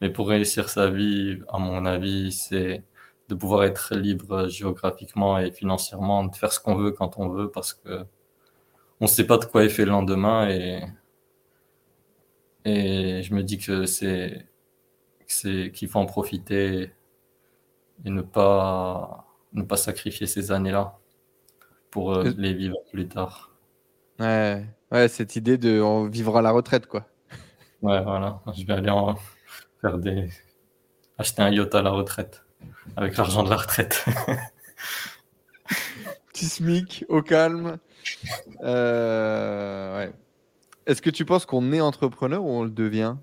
Mais 0.00 0.10
pour 0.10 0.28
réussir 0.28 0.68
sa 0.70 0.90
vie, 0.90 1.40
à 1.48 1.58
mon 1.58 1.84
avis, 1.86 2.32
c'est 2.32 2.84
de 3.28 3.34
pouvoir 3.34 3.64
être 3.64 3.94
libre 3.96 4.48
géographiquement 4.48 5.38
et 5.38 5.50
financièrement, 5.52 6.24
de 6.24 6.36
faire 6.36 6.52
ce 6.52 6.60
qu'on 6.60 6.76
veut 6.76 6.92
quand 6.92 7.18
on 7.18 7.28
veut, 7.28 7.50
parce 7.50 7.74
que 7.74 8.04
on 9.00 9.04
ne 9.04 9.10
sait 9.10 9.26
pas 9.26 9.38
de 9.38 9.44
quoi 9.44 9.64
est 9.64 9.68
fait 9.68 9.84
le 9.84 9.90
lendemain 9.90 10.48
et, 10.48 10.82
et 12.64 13.22
je 13.22 13.34
me 13.34 13.42
dis 13.42 13.58
que 13.58 13.86
c'est 13.86 14.46
c'est 15.26 15.70
qu'il 15.72 15.88
faut 15.88 15.98
en 15.98 16.06
profiter 16.06 16.90
et 18.04 18.10
ne 18.10 18.22
pas, 18.22 19.26
ne 19.52 19.62
pas 19.62 19.76
sacrifier 19.76 20.26
ces 20.26 20.52
années-là 20.52 20.98
pour 21.90 22.14
euh, 22.14 22.32
les 22.36 22.54
vivre 22.54 22.78
plus 22.90 23.08
tard. 23.08 23.56
Ouais, 24.18 24.64
ouais, 24.90 25.08
cette 25.08 25.36
idée 25.36 25.58
de 25.58 25.80
on 25.80 26.08
vivra 26.08 26.40
à 26.40 26.42
la 26.42 26.50
retraite, 26.50 26.86
quoi. 26.86 27.06
Ouais, 27.82 28.02
voilà. 28.02 28.40
Je 28.56 28.64
vais 28.64 28.74
aller 28.74 28.90
en 28.90 29.16
faire 29.80 29.98
des. 29.98 30.28
acheter 31.18 31.42
un 31.42 31.50
yacht 31.50 31.74
à 31.74 31.82
la 31.82 31.90
retraite 31.90 32.44
avec 32.96 33.16
l'argent 33.16 33.44
de 33.44 33.50
la 33.50 33.56
retraite. 33.56 34.04
Petit 36.32 36.46
SMIC 36.46 37.04
au 37.08 37.22
calme. 37.22 37.78
Euh. 38.62 40.10
Est-ce 40.86 41.02
que 41.02 41.10
tu 41.10 41.26
penses 41.26 41.44
qu'on 41.44 41.72
est 41.72 41.82
entrepreneur 41.82 42.42
ou 42.42 42.48
on 42.48 42.64
le 42.64 42.70
devient? 42.70 43.16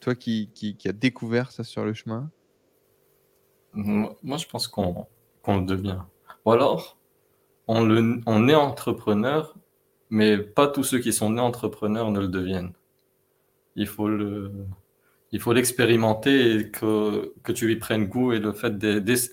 Toi 0.00 0.14
qui, 0.14 0.50
qui, 0.54 0.88
a 0.88 0.92
découvert 0.92 1.50
ça 1.50 1.62
sur 1.62 1.84
le 1.84 1.92
chemin? 1.92 2.30
Moi, 3.74 4.38
je 4.38 4.46
pense 4.46 4.68
qu'on 4.68 5.06
le 5.46 5.66
devient. 5.66 5.98
Ou 6.44 6.52
alors, 6.52 6.96
on, 7.68 8.48
est 8.48 8.54
entrepreneur, 8.54 9.54
mais 10.10 10.38
pas 10.38 10.66
tous 10.66 10.84
ceux 10.84 10.98
qui 10.98 11.12
sont 11.12 11.30
nés 11.30 11.40
entrepreneurs 11.40 12.10
ne 12.10 12.20
le 12.20 12.28
deviennent. 12.28 12.72
Il 13.76 13.86
faut 13.86 14.08
l'expérimenter 15.52 16.56
et 16.56 16.70
que, 16.70 17.34
tu 17.52 17.66
lui 17.66 17.76
prennes 17.76 18.06
goût 18.06 18.32
et 18.32 18.38
le 18.38 18.52
fait 18.52 18.72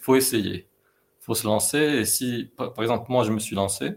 faut 0.02 0.16
essayer. 0.16 0.68
Faut 1.20 1.36
se 1.36 1.46
lancer 1.48 1.78
et 1.78 2.06
si, 2.06 2.52
par 2.58 2.82
exemple, 2.82 3.06
moi, 3.10 3.24
je 3.24 3.32
me 3.32 3.40
suis 3.40 3.56
lancé, 3.56 3.94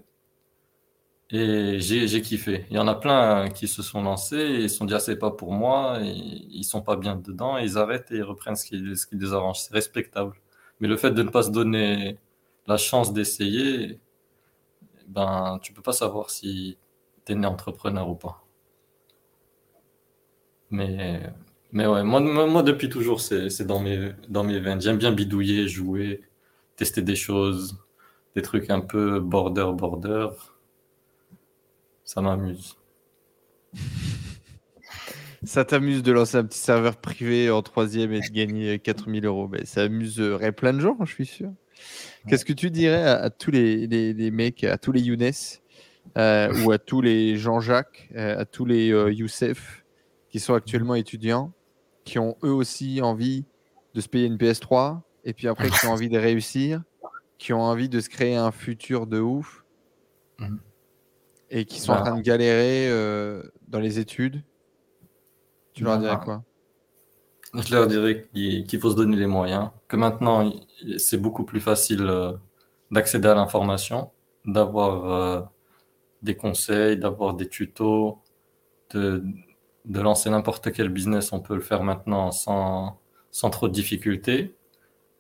et 1.31 1.81
j'ai 1.81 2.23
kiffé. 2.23 2.67
Il 2.71 2.77
y 2.77 2.79
en 2.79 2.87
a 2.89 2.95
plein 2.95 3.49
qui 3.51 3.69
se 3.69 3.83
sont 3.83 4.03
lancés 4.03 4.37
et 4.37 4.69
se 4.69 4.77
sont 4.79 4.85
dit, 4.85 4.95
ah, 4.95 5.01
c'est 5.01 5.17
pas 5.19 5.31
pour 5.31 5.53
moi, 5.53 5.99
et 6.03 6.13
ils 6.13 6.65
sont 6.65 6.83
pas 6.83 6.97
bien 6.97 7.17
dedans, 7.17 7.57
ils 7.59 7.79
arrêtent 7.79 8.11
et 8.13 8.17
ils 8.17 8.23
reprennent 8.23 8.57
ce 8.57 8.67
qui, 8.67 8.97
ce 8.97 9.07
qui 9.07 9.17
les 9.17 9.33
arrange. 9.33 9.61
C'est 9.61 9.75
respectable. 9.75 10.35
Mais 10.81 10.89
le 10.89 10.97
fait 10.97 11.11
de 11.13 11.23
ne 11.23 11.31
pas 11.31 11.43
se 11.45 11.51
donner 11.51 12.19
la 12.67 12.77
chance 12.77 13.13
d'essayer, 13.13 14.01
ben, 15.09 15.59
tu 15.63 15.73
peux 15.73 15.83
pas 15.83 15.93
savoir 15.93 16.31
si 16.31 16.79
tu 17.27 17.33
es 17.33 17.35
né 17.37 17.47
entrepreneur 17.47 18.09
ou 18.09 18.15
pas. 18.17 18.45
Mais, 20.71 21.21
mais 21.73 21.87
ouais, 21.87 22.03
moi, 22.03 22.21
moi 22.21 22.63
depuis 22.63 22.89
toujours, 22.89 23.21
c'est 23.21 23.67
dans 23.67 23.81
mes, 23.81 24.13
dans 24.29 24.45
mes 24.45 24.59
veines. 24.61 24.81
J'aime 24.81 24.99
bien 24.99 25.13
bidouiller, 25.13 25.69
jouer, 25.69 26.23
tester 26.77 27.03
des 27.03 27.17
choses, 27.17 27.79
des 28.35 28.43
trucs 28.43 28.71
un 28.71 28.81
peu 28.81 29.21
border, 29.21 29.71
border. 29.75 30.29
Ça 32.05 32.21
m'amuse. 32.21 32.77
ça 35.45 35.65
t'amuse 35.65 36.03
de 36.03 36.13
lancer 36.13 36.37
un 36.37 36.45
petit 36.45 36.59
serveur 36.59 36.97
privé 36.97 37.51
en 37.51 37.63
troisième 37.63 38.13
et 38.13 38.21
de 38.21 38.33
gagner 38.33 38.79
4000 38.79 39.25
euros. 39.25 39.49
Mais 39.49 39.65
ça 39.65 39.83
amuserait 39.83 40.53
plein 40.53 40.73
de 40.73 40.81
gens, 40.81 40.97
je 41.05 41.13
suis 41.13 41.27
sûr. 41.27 41.51
Qu'est-ce 42.29 42.45
que 42.45 42.53
tu 42.53 42.71
dirais 42.71 43.03
à, 43.03 43.31
tous 43.31 43.51
les, 43.51 43.87
les, 43.87 44.31
mecs, 44.31 44.65
à 44.65 44.79
tous 44.79 44.93
les 44.93 45.01
Younes 45.01 45.31
euh, 46.17 46.63
ou 46.63 46.71
à 46.71 46.79
tous 46.79 47.01
les 47.01 47.37
Jean-Jacques, 47.37 48.09
euh, 48.15 48.39
à 48.39 48.45
tous 48.45 48.65
les 48.65 48.93
euh, 48.93 49.13
Youssef 49.13 49.85
qui 50.29 50.41
sont 50.41 50.55
actuellement 50.55 50.95
étudiants, 50.95 51.53
qui 52.05 52.19
ont 52.19 52.37
eux 52.43 52.53
aussi 52.53 53.01
envie 53.03 53.45
de 53.95 54.01
se 54.01 54.09
payer 54.09 54.27
une 54.27 54.37
PS3 54.37 55.01
et 55.25 55.33
puis 55.33 55.49
après 55.49 55.71
qui 55.71 55.87
ont 55.87 55.93
envie 55.93 56.09
de 56.09 56.19
réussir, 56.19 56.83
qui 57.39 57.53
ont 57.53 57.63
envie 57.63 57.89
de 57.89 58.01
se 58.01 58.09
créer 58.09 58.37
un 58.37 58.51
futur 58.53 59.07
de 59.07 59.21
ouf? 59.21 59.65
Mhm. 60.39 60.61
Et 61.55 61.65
qui 61.65 61.81
sont 61.81 61.93
en 61.93 62.03
train 62.03 62.17
de 62.17 62.21
galérer 62.23 62.91
dans 63.69 63.81
les 63.81 63.99
études 63.99 64.43
Tu 65.73 65.85
leur 65.85 65.99
dirais 65.99 66.19
quoi? 66.23 66.43
Je 67.55 67.73
leur 67.73 67.87
dirais 67.87 68.29
qu'il 68.35 68.81
faut 68.81 68.91
se 68.91 68.97
donner 68.97 69.17
les 69.17 69.29
moyens, 69.29 69.71
que 69.87 69.97
maintenant 69.97 70.53
c'est 70.99 71.19
beaucoup 71.19 71.45
plus 71.45 71.61
facile 71.61 72.03
euh, 72.03 72.33
d'accéder 72.91 73.29
à 73.29 73.35
l'information, 73.37 74.11
d'avoir 74.45 75.13
euh, 75.13 75.43
des 76.23 76.37
conseils, 76.37 76.97
d'avoir 76.99 77.35
des 77.35 77.49
tutos, 77.49 78.19
de, 78.91 79.25
de 79.85 80.01
lancer 80.01 80.31
n'importe 80.31 80.73
quel 80.73 80.89
business, 80.89 81.33
on 81.33 81.41
peut 81.41 81.55
le 81.55 81.61
faire 81.61 81.83
maintenant 81.85 82.33
sans, 82.33 83.01
sans 83.31 83.51
trop 83.51 83.69
de 83.69 83.73
difficultés. 83.75 84.57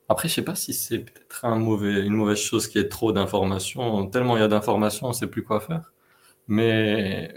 Après, 0.08 0.28
je 0.28 0.34
sais 0.34 0.44
pas 0.44 0.54
si 0.56 0.74
c'est 0.74 1.00
peut-être 1.00 1.44
un 1.44 1.56
mauvais, 1.58 2.02
une 2.06 2.14
mauvaise 2.14 2.38
chose 2.38 2.68
qui 2.68 2.78
est 2.78 2.88
trop 2.88 3.12
d'informations. 3.12 4.06
Tellement 4.08 4.36
il 4.36 4.40
y 4.40 4.44
a 4.44 4.48
d'informations, 4.48 5.08
on 5.08 5.12
sait 5.14 5.28
plus 5.28 5.44
quoi 5.44 5.60
faire. 5.60 5.92
Mais, 6.46 7.34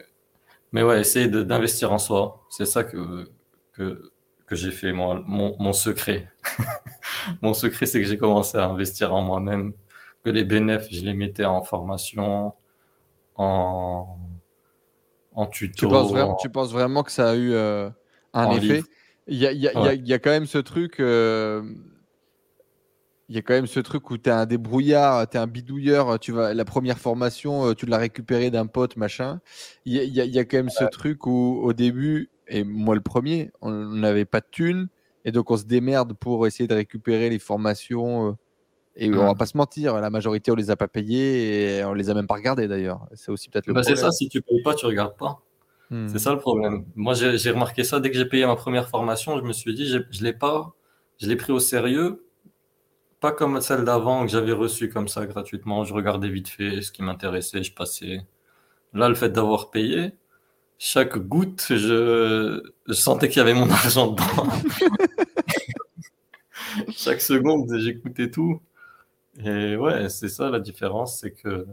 mais 0.72 0.84
ouais, 0.84 1.00
essayer 1.00 1.28
d'investir 1.28 1.94
en 1.94 1.98
soi. 1.98 2.46
C'est 2.50 2.66
ça 2.66 2.84
que, 2.84 3.30
que, 3.74 4.12
que 4.46 4.56
j'ai 4.56 4.72
fait 4.72 4.92
moi, 4.92 5.24
mon, 5.26 5.56
mon 5.60 5.74
secret. 5.74 6.30
mon 7.42 7.54
secret, 7.54 7.86
c'est 7.86 8.02
que 8.02 8.08
j'ai 8.08 8.18
commencé 8.18 8.58
à 8.58 8.66
investir 8.66 9.14
en 9.14 9.22
moi-même, 9.22 9.74
que 10.24 10.30
les 10.30 10.44
bénéfices, 10.44 11.00
je 11.00 11.06
les 11.06 11.14
mettais 11.14 11.46
en 11.46 11.62
formation, 11.64 12.54
en, 13.36 14.18
en 15.34 15.46
tuto. 15.48 15.88
Tu 15.88 15.88
penses, 15.88 16.12
vraiment, 16.12 16.36
tu 16.36 16.50
penses 16.50 16.72
vraiment 16.72 17.04
que 17.04 17.12
ça 17.12 17.32
a 17.32 17.36
eu 17.36 17.54
euh, 17.54 17.90
un 18.34 18.52
effet? 18.52 18.84
il 19.28 19.38
y 19.38 19.46
a, 19.46 19.52
y, 19.52 19.68
a, 19.68 19.94
y 19.94 20.14
a, 20.14 20.20
quand 20.20 20.30
même 20.30 20.46
ce 20.46 20.58
truc. 20.58 21.00
Euh, 21.00 21.62
il 23.30 23.36
y 23.36 23.40
a 23.40 23.42
quand 23.42 23.54
même 23.54 23.68
ce 23.68 23.80
truc 23.80 24.10
où 24.10 24.18
tu 24.18 24.30
es 24.30 24.34
un 24.34 24.46
débrouillard, 24.46 25.30
tu 25.30 25.36
es 25.36 25.40
un 25.40 25.48
bidouilleur, 25.48 26.18
tu 26.20 26.32
vas, 26.32 26.54
la 26.54 26.66
première 26.66 26.98
formation, 26.98 27.68
euh, 27.68 27.74
tu 27.74 27.86
l'as 27.86 27.98
récupéré 27.98 28.52
d'un 28.52 28.68
pote, 28.68 28.96
machin. 28.96 29.42
Il 29.86 29.96
y, 29.96 30.20
y 30.20 30.40
a, 30.40 30.46
quand 30.46 30.58
même 30.58 30.70
ce 30.70 30.86
truc 30.86 31.28
où, 31.28 31.60
au 31.62 31.74
début, 31.74 32.30
et 32.48 32.64
moi 32.64 32.96
le 32.96 33.02
premier, 33.02 33.52
on 33.62 33.72
n'avait 33.72 34.26
pas 34.26 34.40
de 34.40 34.46
thunes, 34.50 34.88
et 35.26 35.32
donc 35.32 35.52
on 35.52 35.58
se 35.58 35.66
démerde 35.66 36.14
pour 36.14 36.48
essayer 36.48 36.68
de 36.68 36.74
récupérer 36.74 37.30
les 37.30 37.40
formations. 37.40 38.30
Euh, 38.30 38.34
et 39.00 39.14
on 39.14 39.26
va 39.26 39.36
pas 39.36 39.46
se 39.46 39.56
mentir, 39.56 40.00
la 40.00 40.10
majorité 40.10 40.52
on 40.52 40.56
les 40.56 40.72
a 40.72 40.76
pas 40.76 40.88
payées 40.88 41.78
et 41.78 41.84
on 41.84 41.94
les 41.94 42.10
a 42.10 42.16
même 42.16 42.26
pas 42.26 42.34
regardées 42.34 42.68
d'ailleurs. 42.68 43.06
C'est 43.14 43.30
aussi 43.30 43.48
peut-être 43.48 43.68
le 43.68 43.74
bah 43.74 43.84
C'est 43.84 43.96
ça, 43.96 44.10
si 44.10 44.28
tu 44.28 44.42
payes 44.42 44.64
pas, 44.64 44.74
tu 44.74 44.88
regardes 44.88 45.16
pas. 45.16 45.44
Hmm. 45.92 46.08
C'est 46.08 46.18
ça 46.18 46.34
le 46.34 46.40
problème. 46.40 46.84
Moi 46.96 47.14
j'ai 47.14 47.52
remarqué 47.52 47.84
ça 47.84 48.00
dès 48.00 48.10
que 48.10 48.18
j'ai 48.18 48.26
payé 48.26 48.48
ma 48.48 48.56
première 48.56 48.90
formation, 48.90 49.38
je 49.38 49.44
me 49.44 49.54
suis 49.54 49.76
dit 49.76 49.86
je 49.86 50.24
l'ai 50.24 50.34
pas, 50.34 50.74
je 51.20 51.28
l'ai 51.28 51.36
pris 51.36 51.52
au 51.52 51.60
sérieux, 51.60 52.27
pas 53.20 53.32
comme 53.32 53.62
celle 53.62 53.84
d'avant 53.84 54.26
que 54.26 54.32
j'avais 54.32 54.52
reçue 54.52 54.90
comme 54.90 55.08
ça 55.08 55.26
gratuitement. 55.26 55.84
Je 55.84 55.94
regardais 55.94 56.30
vite 56.30 56.50
fait 56.50 56.82
ce 56.82 56.92
qui 56.92 57.04
m'intéressait, 57.04 57.64
je 57.64 57.74
passais. 57.74 58.22
Là 58.94 59.10
le 59.10 59.16
fait 59.16 59.30
d'avoir 59.30 59.72
payé, 59.72 60.14
chaque 60.78 61.18
goutte, 61.18 61.68
je, 61.70 62.62
sentais 62.92 63.30
qu'il 63.30 63.38
y 63.38 63.42
avait 63.42 63.54
mon 63.54 63.70
argent 63.72 64.08
dedans. 64.12 64.48
chaque 66.92 67.22
seconde, 67.22 67.72
j'écoutais 67.80 68.30
tout. 68.32 68.62
Et 69.44 69.76
ouais, 69.78 70.10
c'est 70.10 70.30
ça 70.30 70.50
la 70.50 70.60
différence, 70.60 71.20
c'est 71.20 71.32
que 71.32 71.68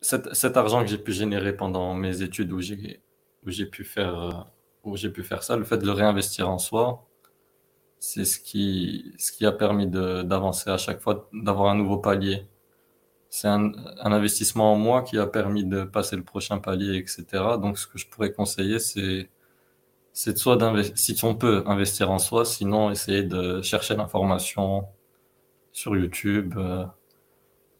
cet, 0.00 0.56
argent 0.56 0.82
que 0.82 0.88
j'ai 0.90 0.98
pu 0.98 1.12
générer 1.12 1.54
pendant 1.56 1.94
mes 1.94 2.22
études 2.22 2.52
où 2.52 2.60
j'ai 2.60 3.00
où 3.46 3.50
j'ai 3.50 3.66
pu 3.66 3.84
faire 3.84 4.50
où 4.84 4.96
j'ai 4.96 5.10
pu 5.10 5.22
faire 5.22 5.42
ça, 5.42 5.56
le 5.56 5.64
fait 5.64 5.78
de 5.78 5.86
le 5.86 5.92
réinvestir 5.92 6.48
en 6.48 6.58
soi, 6.58 7.06
c'est 8.00 8.24
ce 8.24 8.40
qui 8.40 9.14
ce 9.18 9.32
qui 9.32 9.46
a 9.46 9.52
permis 9.52 9.86
d'avancer 9.86 10.70
à 10.70 10.78
chaque 10.78 11.00
fois, 11.00 11.28
d'avoir 11.32 11.70
un 11.70 11.76
nouveau 11.76 11.98
palier 11.98 12.48
c'est 13.30 13.48
un, 13.48 13.72
investissement 14.02 14.72
en 14.72 14.76
moi 14.76 15.02
qui 15.02 15.16
a 15.16 15.26
permis 15.26 15.64
de 15.64 15.84
passer 15.84 16.16
le 16.16 16.24
prochain 16.24 16.58
palier, 16.58 16.96
etc. 16.98 17.24
Donc, 17.62 17.78
ce 17.78 17.86
que 17.86 17.96
je 17.96 18.08
pourrais 18.08 18.32
conseiller, 18.32 18.80
c'est 18.80 19.30
c'est 20.12 20.36
soit 20.36 20.56
d'investir, 20.56 20.98
si 20.98 21.24
on 21.24 21.36
peut 21.36 21.62
investir 21.66 22.10
en 22.10 22.18
soi, 22.18 22.44
sinon 22.44 22.90
essayer 22.90 23.22
de 23.22 23.62
chercher 23.62 23.94
l'information 23.94 24.86
sur 25.72 25.96
YouTube. 25.96 26.54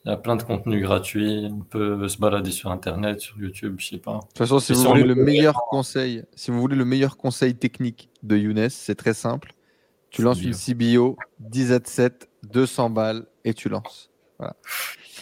Il 0.05 0.09
y 0.09 0.13
a 0.13 0.17
plein 0.17 0.37
de 0.37 0.43
contenus 0.45 0.81
gratuits. 0.81 1.49
On 1.53 1.65
peut 1.65 2.09
se 2.09 2.19
balader 2.19 2.53
sur 2.53 2.71
Internet, 2.71 3.21
sur 3.21 3.37
YouTube, 3.39 3.77
je 3.79 3.89
sais 3.89 3.99
pas. 3.99 4.15
De 4.15 4.21
toute 4.21 4.39
façon, 4.39 4.61
si 4.61 4.73
vous 4.73 4.85
voulez 4.85 5.03
le 5.03 5.17
meilleur 5.17 5.57
conseil, 5.69 6.23
si 6.37 6.53
vous 6.53 6.61
voulez 6.61 6.77
le 6.77 6.85
meilleur 6.85 7.17
conseil 7.17 7.57
technique 7.57 8.09
de 8.23 8.37
Younes, 8.37 8.71
c'est 8.71 8.95
très 8.95 9.15
simple. 9.15 9.53
Tu 10.11 10.23
lances 10.23 10.43
une 10.43 10.55
CBO, 10.55 11.17
10 11.39 11.81
7, 11.85 12.29
200 12.43 12.91
balles 12.91 13.27
et 13.45 13.55
tu 13.55 13.69
lances. 13.69 14.11
Voilà. 14.39 14.57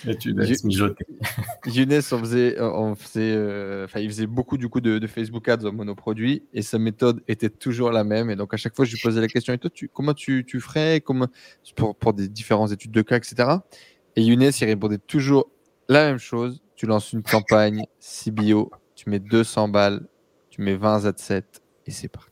Et 0.07 0.17
tu 0.17 0.33
laisses 0.33 0.65
mijoter. 0.65 1.07
Younes, 1.67 2.01
on 2.13 2.19
faisait, 2.19 2.61
on 2.61 2.95
faisait, 2.95 3.33
euh, 3.35 3.87
il 3.97 4.09
faisait 4.09 4.27
beaucoup 4.27 4.57
du 4.57 4.69
coup 4.69 4.81
de, 4.81 5.05
Facebook 5.07 5.49
Ads 5.49 5.67
en 5.67 5.73
monoproduit 5.73 6.45
et 6.55 6.63
sa 6.63 6.79
méthode 6.79 7.23
était 7.27 7.51
toujours 7.51 7.91
la 7.91 8.05
même. 8.05 8.31
Et 8.31 8.37
donc 8.37 8.55
à 8.55 8.57
chaque 8.57 8.77
fois, 8.77 8.85
je 8.85 8.93
lui 8.93 9.01
posais 9.03 9.21
la 9.21 9.29
question 9.29 9.53
et 9.53 9.59
toi, 9.59 9.71
tu, 9.71 9.89
comment 9.89 10.15
tu, 10.15 10.45
tu 10.47 10.61
ferais 10.61 11.01
comment, 11.01 11.27
pour, 11.75 11.97
pour 11.97 12.13
des 12.13 12.29
différentes 12.29 12.71
études 12.73 12.93
de 12.93 13.03
cas, 13.03 13.17
etc. 13.17 13.49
Et 14.17 14.23
Younes, 14.23 14.51
il 14.61 14.65
répondait 14.65 14.99
toujours 14.99 15.51
la 15.89 16.07
même 16.07 16.19
chose. 16.19 16.63
Tu 16.77 16.87
lances 16.87 17.13
une 17.13 17.23
campagne 17.23 17.85
CBO, 17.99 18.71
tu 18.95 19.11
mets 19.11 19.19
200 19.19 19.69
balles, 19.69 20.07
tu 20.51 20.61
mets 20.61 20.77
20 20.77 21.01
Z7 21.01 21.43
et 21.87 21.91
c'est 21.91 22.09
parti. 22.09 22.28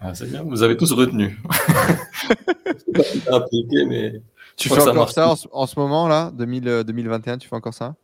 Ah, 0.00 0.14
c'est 0.14 0.30
bien, 0.30 0.42
vous 0.42 0.62
avez 0.62 0.76
tous 0.76 0.92
retenu. 0.92 1.38
appliqué, 3.30 3.84
mais 3.84 4.22
tu 4.56 4.68
fais 4.68 4.88
encore 4.88 5.10
ça, 5.10 5.34
en, 5.52 5.66
ce 5.66 5.78
moment 5.78 6.08
là, 6.08 6.30
2021, 6.34 7.34
euh, 7.34 7.36
tu 7.38 7.48
fais 7.48 7.56
encore 7.56 7.74
ça? 7.74 7.94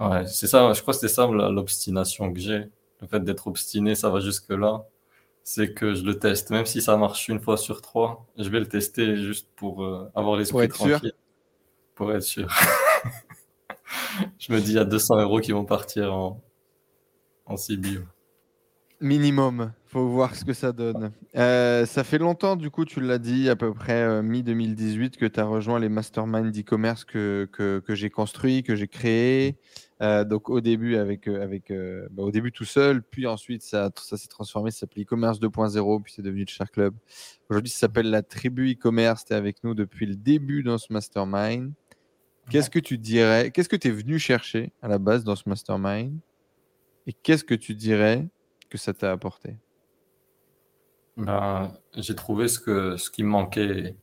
Ouais, 0.00 0.26
c'est 0.26 0.46
ça. 0.46 0.72
Je 0.72 0.80
crois 0.82 0.92
que 0.92 1.00
c'est 1.00 1.08
ça 1.08 1.26
l'obstination 1.26 2.32
que 2.32 2.40
j'ai. 2.40 2.64
Le 3.00 3.06
fait 3.06 3.20
d'être 3.20 3.46
obstiné, 3.46 3.94
ça 3.94 4.08
va 4.08 4.20
jusque 4.20 4.50
là. 4.50 4.84
C'est 5.42 5.74
que 5.74 5.94
je 5.94 6.02
le 6.02 6.18
teste, 6.18 6.50
même 6.50 6.64
si 6.64 6.80
ça 6.80 6.96
marche 6.96 7.28
une 7.28 7.38
fois 7.38 7.56
sur 7.56 7.82
trois, 7.82 8.26
je 8.38 8.48
vais 8.48 8.60
le 8.60 8.66
tester 8.66 9.16
juste 9.16 9.48
pour 9.56 9.84
euh, 9.84 10.10
avoir 10.14 10.36
l'esprit 10.36 10.68
tranquille, 10.68 10.98
sûr. 10.98 11.12
pour 11.94 12.12
être 12.12 12.22
sûr. 12.22 12.48
je 14.38 14.52
me 14.52 14.60
dis, 14.60 14.72
il 14.72 14.76
y 14.76 14.78
a 14.78 14.84
200 14.84 15.20
euros 15.20 15.40
qui 15.40 15.52
vont 15.52 15.64
partir 15.64 16.14
en 16.14 16.40
en 17.46 17.56
CBO. 17.56 18.02
Minimum, 19.00 19.72
faut 19.94 20.08
voir 20.08 20.34
ce 20.34 20.44
que 20.44 20.52
ça 20.52 20.72
donne. 20.72 21.12
Euh, 21.36 21.86
ça 21.86 22.02
fait 22.02 22.18
longtemps, 22.18 22.56
du 22.56 22.68
coup, 22.68 22.84
tu 22.84 23.00
l'as 23.00 23.18
dit, 23.18 23.48
à 23.48 23.54
peu 23.54 23.72
près 23.72 24.02
euh, 24.02 24.22
mi-2018, 24.22 25.16
que 25.16 25.24
tu 25.24 25.38
as 25.38 25.44
rejoint 25.44 25.78
les 25.78 25.88
masterminds 25.88 26.50
d'e-commerce 26.50 27.04
que, 27.04 27.48
que, 27.52 27.94
j'ai 27.94 28.10
construits, 28.10 28.64
que 28.64 28.74
j'ai 28.74 28.88
créés. 28.88 29.56
Euh, 30.02 30.24
donc 30.24 30.50
au 30.50 30.60
début, 30.60 30.96
avec, 30.96 31.28
avec, 31.28 31.72
bah, 32.10 32.24
au 32.24 32.32
début 32.32 32.50
tout 32.50 32.64
seul, 32.64 33.04
puis 33.04 33.28
ensuite 33.28 33.62
ça, 33.62 33.88
ça 33.94 34.16
s'est 34.16 34.26
transformé, 34.26 34.72
ça 34.72 34.80
s'appelait 34.80 35.04
e-commerce 35.04 35.38
2.0, 35.38 36.02
puis 36.02 36.12
c'est 36.16 36.22
devenu 36.22 36.40
le 36.40 36.50
Share 36.50 36.72
Club. 36.72 36.92
Aujourd'hui, 37.48 37.70
ça 37.70 37.78
s'appelle 37.78 38.10
la 38.10 38.22
tribu 38.22 38.72
e-commerce. 38.72 39.24
Tu 39.24 39.32
es 39.32 39.36
avec 39.36 39.62
nous 39.62 39.74
depuis 39.74 40.06
le 40.06 40.16
début 40.16 40.64
dans 40.64 40.78
ce 40.78 40.92
mastermind. 40.92 41.72
Qu'est-ce 42.50 42.68
que 42.68 42.80
tu 42.80 42.98
dirais 42.98 43.52
Qu'est-ce 43.52 43.68
que 43.68 43.76
tu 43.76 43.86
es 43.86 43.92
venu 43.92 44.18
chercher 44.18 44.72
à 44.82 44.88
la 44.88 44.98
base 44.98 45.22
dans 45.22 45.36
ce 45.36 45.48
mastermind? 45.48 46.18
Et 47.06 47.12
qu'est-ce 47.12 47.44
que 47.44 47.54
tu 47.54 47.76
dirais 47.76 48.26
que 48.68 48.76
ça 48.76 48.92
t'a 48.92 49.12
apporté? 49.12 49.56
Ben, 51.16 51.72
J'ai 51.96 52.14
trouvé 52.14 52.48
ce, 52.48 52.58
que, 52.58 52.96
ce 52.96 53.10
qui 53.10 53.22
me 53.22 53.28
manquait 53.28 53.96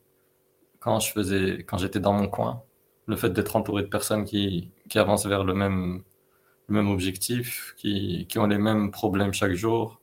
quand 0.80 1.00
je 1.00 1.12
faisais, 1.14 1.64
quand 1.66 1.78
j'étais 1.78 2.00
dans 2.00 2.14
mon 2.14 2.28
coin. 2.30 2.64
Le 3.08 3.16
fait 3.18 3.32
d'être 3.32 3.56
entouré 3.56 3.84
de 3.84 3.88
personnes 3.90 4.26
qui, 4.26 4.72
qui 4.90 5.00
avancent 5.00 5.26
vers 5.26 5.44
le 5.44 5.54
même, 5.54 6.04
le 6.68 6.76
même 6.76 6.90
objectif, 6.90 7.76
qui, 7.78 8.28
qui 8.30 8.40
ont 8.40 8.48
les 8.48 8.58
mêmes 8.60 8.92
problèmes 8.92 9.34
chaque 9.34 9.54
jour, 9.54 10.02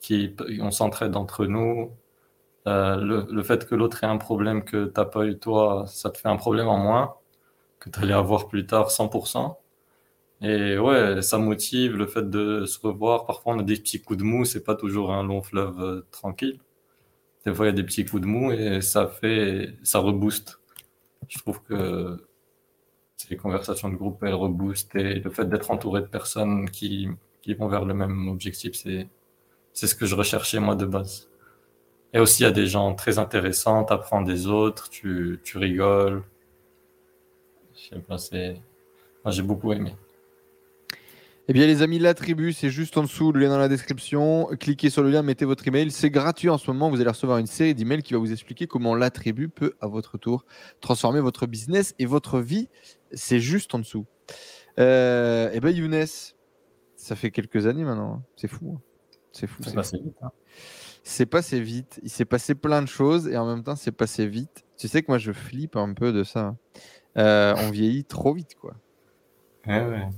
qui 0.00 0.36
on 0.60 0.70
s'entraide 0.70 1.16
entre 1.16 1.46
nous. 1.46 1.92
Euh, 2.68 2.96
le, 2.96 3.26
le, 3.30 3.42
fait 3.44 3.66
que 3.68 3.74
l'autre 3.76 4.04
ait 4.04 4.06
un 4.08 4.18
problème 4.18 4.64
que 4.64 4.86
tu 4.86 4.92
n'as 5.00 5.06
pas 5.06 5.26
eu 5.26 5.38
toi, 5.38 5.86
ça 5.88 6.10
te 6.10 6.18
fait 6.18 6.28
un 6.28 6.36
problème 6.36 6.68
en 6.68 6.78
moins, 6.78 7.16
que 7.80 7.90
tu 7.90 8.00
allais 8.00 8.14
avoir 8.14 8.48
plus 8.48 8.66
tard 8.66 8.90
100%. 8.90 9.56
Et 10.42 10.78
ouais, 10.78 11.22
ça 11.22 11.38
motive 11.38 11.96
le 11.96 12.06
fait 12.06 12.28
de 12.28 12.66
se 12.66 12.78
revoir. 12.80 13.26
Parfois, 13.26 13.54
on 13.54 13.58
a 13.60 13.62
des 13.62 13.76
petits 13.76 14.00
coups 14.02 14.18
de 14.18 14.24
mou, 14.24 14.44
c'est 14.44 14.64
pas 14.64 14.74
toujours 14.74 15.12
un 15.12 15.22
long 15.24 15.42
fleuve 15.42 15.80
euh, 15.80 16.06
tranquille. 16.10 16.60
Des 17.46 17.54
fois, 17.54 17.66
il 17.66 17.68
y 17.70 17.72
a 17.72 17.74
des 17.74 17.84
petits 17.84 18.04
coups 18.04 18.22
de 18.22 18.26
mou 18.26 18.52
et 18.52 18.80
ça 18.82 19.08
fait, 19.08 19.74
ça 19.82 20.00
rebooste. 20.00 20.60
Je 21.28 21.38
trouve 21.38 21.62
que 21.62 22.18
ces 23.16 23.36
conversations 23.36 23.88
de 23.88 23.96
groupe, 23.96 24.22
elles 24.24 24.34
reboostent 24.34 24.94
et 24.96 25.20
le 25.20 25.30
fait 25.30 25.46
d'être 25.46 25.70
entouré 25.70 26.02
de 26.02 26.06
personnes 26.06 26.70
qui, 26.70 27.08
qui 27.42 27.54
vont 27.54 27.68
vers 27.68 27.84
le 27.84 27.94
même 27.94 28.28
objectif, 28.28 28.74
c'est, 28.74 29.08
c'est 29.72 29.86
ce 29.86 29.94
que 29.94 30.06
je 30.06 30.14
recherchais 30.14 30.60
moi 30.60 30.76
de 30.76 30.86
base. 30.86 31.28
Et 32.12 32.20
aussi, 32.20 32.42
il 32.42 32.46
y 32.46 32.48
a 32.48 32.52
des 32.52 32.66
gens 32.66 32.94
très 32.94 33.18
intéressants, 33.18 33.84
tu 33.84 33.92
apprends 33.92 34.22
des 34.22 34.46
autres, 34.48 34.90
tu, 34.90 35.40
tu 35.44 35.58
rigoles. 35.58 36.24
Je 37.74 37.94
sais 37.94 38.00
pas, 38.00 38.18
c'est. 38.18 38.60
Moi, 39.24 39.32
j'ai 39.32 39.42
beaucoup 39.42 39.72
aimé. 39.72 39.94
Eh 41.48 41.52
bien, 41.52 41.68
les 41.68 41.82
amis, 41.82 42.00
la 42.00 42.12
tribu, 42.12 42.52
c'est 42.52 42.70
juste 42.70 42.96
en 42.96 43.02
dessous, 43.02 43.30
le 43.30 43.38
lien 43.38 43.50
dans 43.50 43.58
la 43.58 43.68
description. 43.68 44.48
Cliquez 44.58 44.90
sur 44.90 45.04
le 45.04 45.10
lien, 45.10 45.22
mettez 45.22 45.44
votre 45.44 45.66
email. 45.68 45.92
C'est 45.92 46.10
gratuit 46.10 46.48
en 46.48 46.58
ce 46.58 46.68
moment. 46.72 46.90
Vous 46.90 47.00
allez 47.00 47.08
recevoir 47.08 47.38
une 47.38 47.46
série 47.46 47.72
d'emails 47.72 48.02
qui 48.02 48.14
va 48.14 48.18
vous 48.18 48.32
expliquer 48.32 48.66
comment 48.66 48.96
la 48.96 49.10
tribu 49.10 49.48
peut, 49.48 49.74
à 49.80 49.86
votre 49.86 50.18
tour, 50.18 50.44
transformer 50.80 51.20
votre 51.20 51.46
business 51.46 51.94
et 52.00 52.06
votre 52.06 52.40
vie. 52.40 52.68
C'est 53.12 53.38
juste 53.38 53.72
en 53.76 53.78
dessous. 53.78 54.06
Euh, 54.80 55.48
eh 55.52 55.60
bien, 55.60 55.70
Younes, 55.70 56.06
ça 56.96 57.14
fait 57.14 57.30
quelques 57.30 57.66
années 57.66 57.84
maintenant. 57.84 58.14
Hein. 58.14 58.22
C'est 58.34 58.48
fou. 58.48 58.74
Hein. 58.76 58.80
C'est 59.30 59.46
fou. 59.46 59.62
C'est 59.62 59.74
passé 59.74 59.98
vite. 59.98 60.16
Hein. 60.22 60.32
C'est 61.04 61.26
passé 61.26 61.60
vite. 61.60 62.00
Il 62.02 62.10
s'est 62.10 62.24
passé 62.24 62.56
plein 62.56 62.82
de 62.82 62.88
choses 62.88 63.28
et 63.28 63.36
en 63.36 63.46
même 63.46 63.62
temps, 63.62 63.76
c'est 63.76 63.92
passé 63.92 64.26
vite. 64.26 64.64
Tu 64.76 64.88
sais 64.88 65.00
que 65.00 65.12
moi, 65.12 65.18
je 65.18 65.30
flippe 65.30 65.76
un 65.76 65.94
peu 65.94 66.12
de 66.12 66.24
ça. 66.24 66.56
Euh, 67.16 67.54
on 67.58 67.70
vieillit 67.70 68.04
trop 68.04 68.34
vite, 68.34 68.56
quoi. 68.60 68.74
Ouais, 69.64 69.86
ouais. 69.86 70.08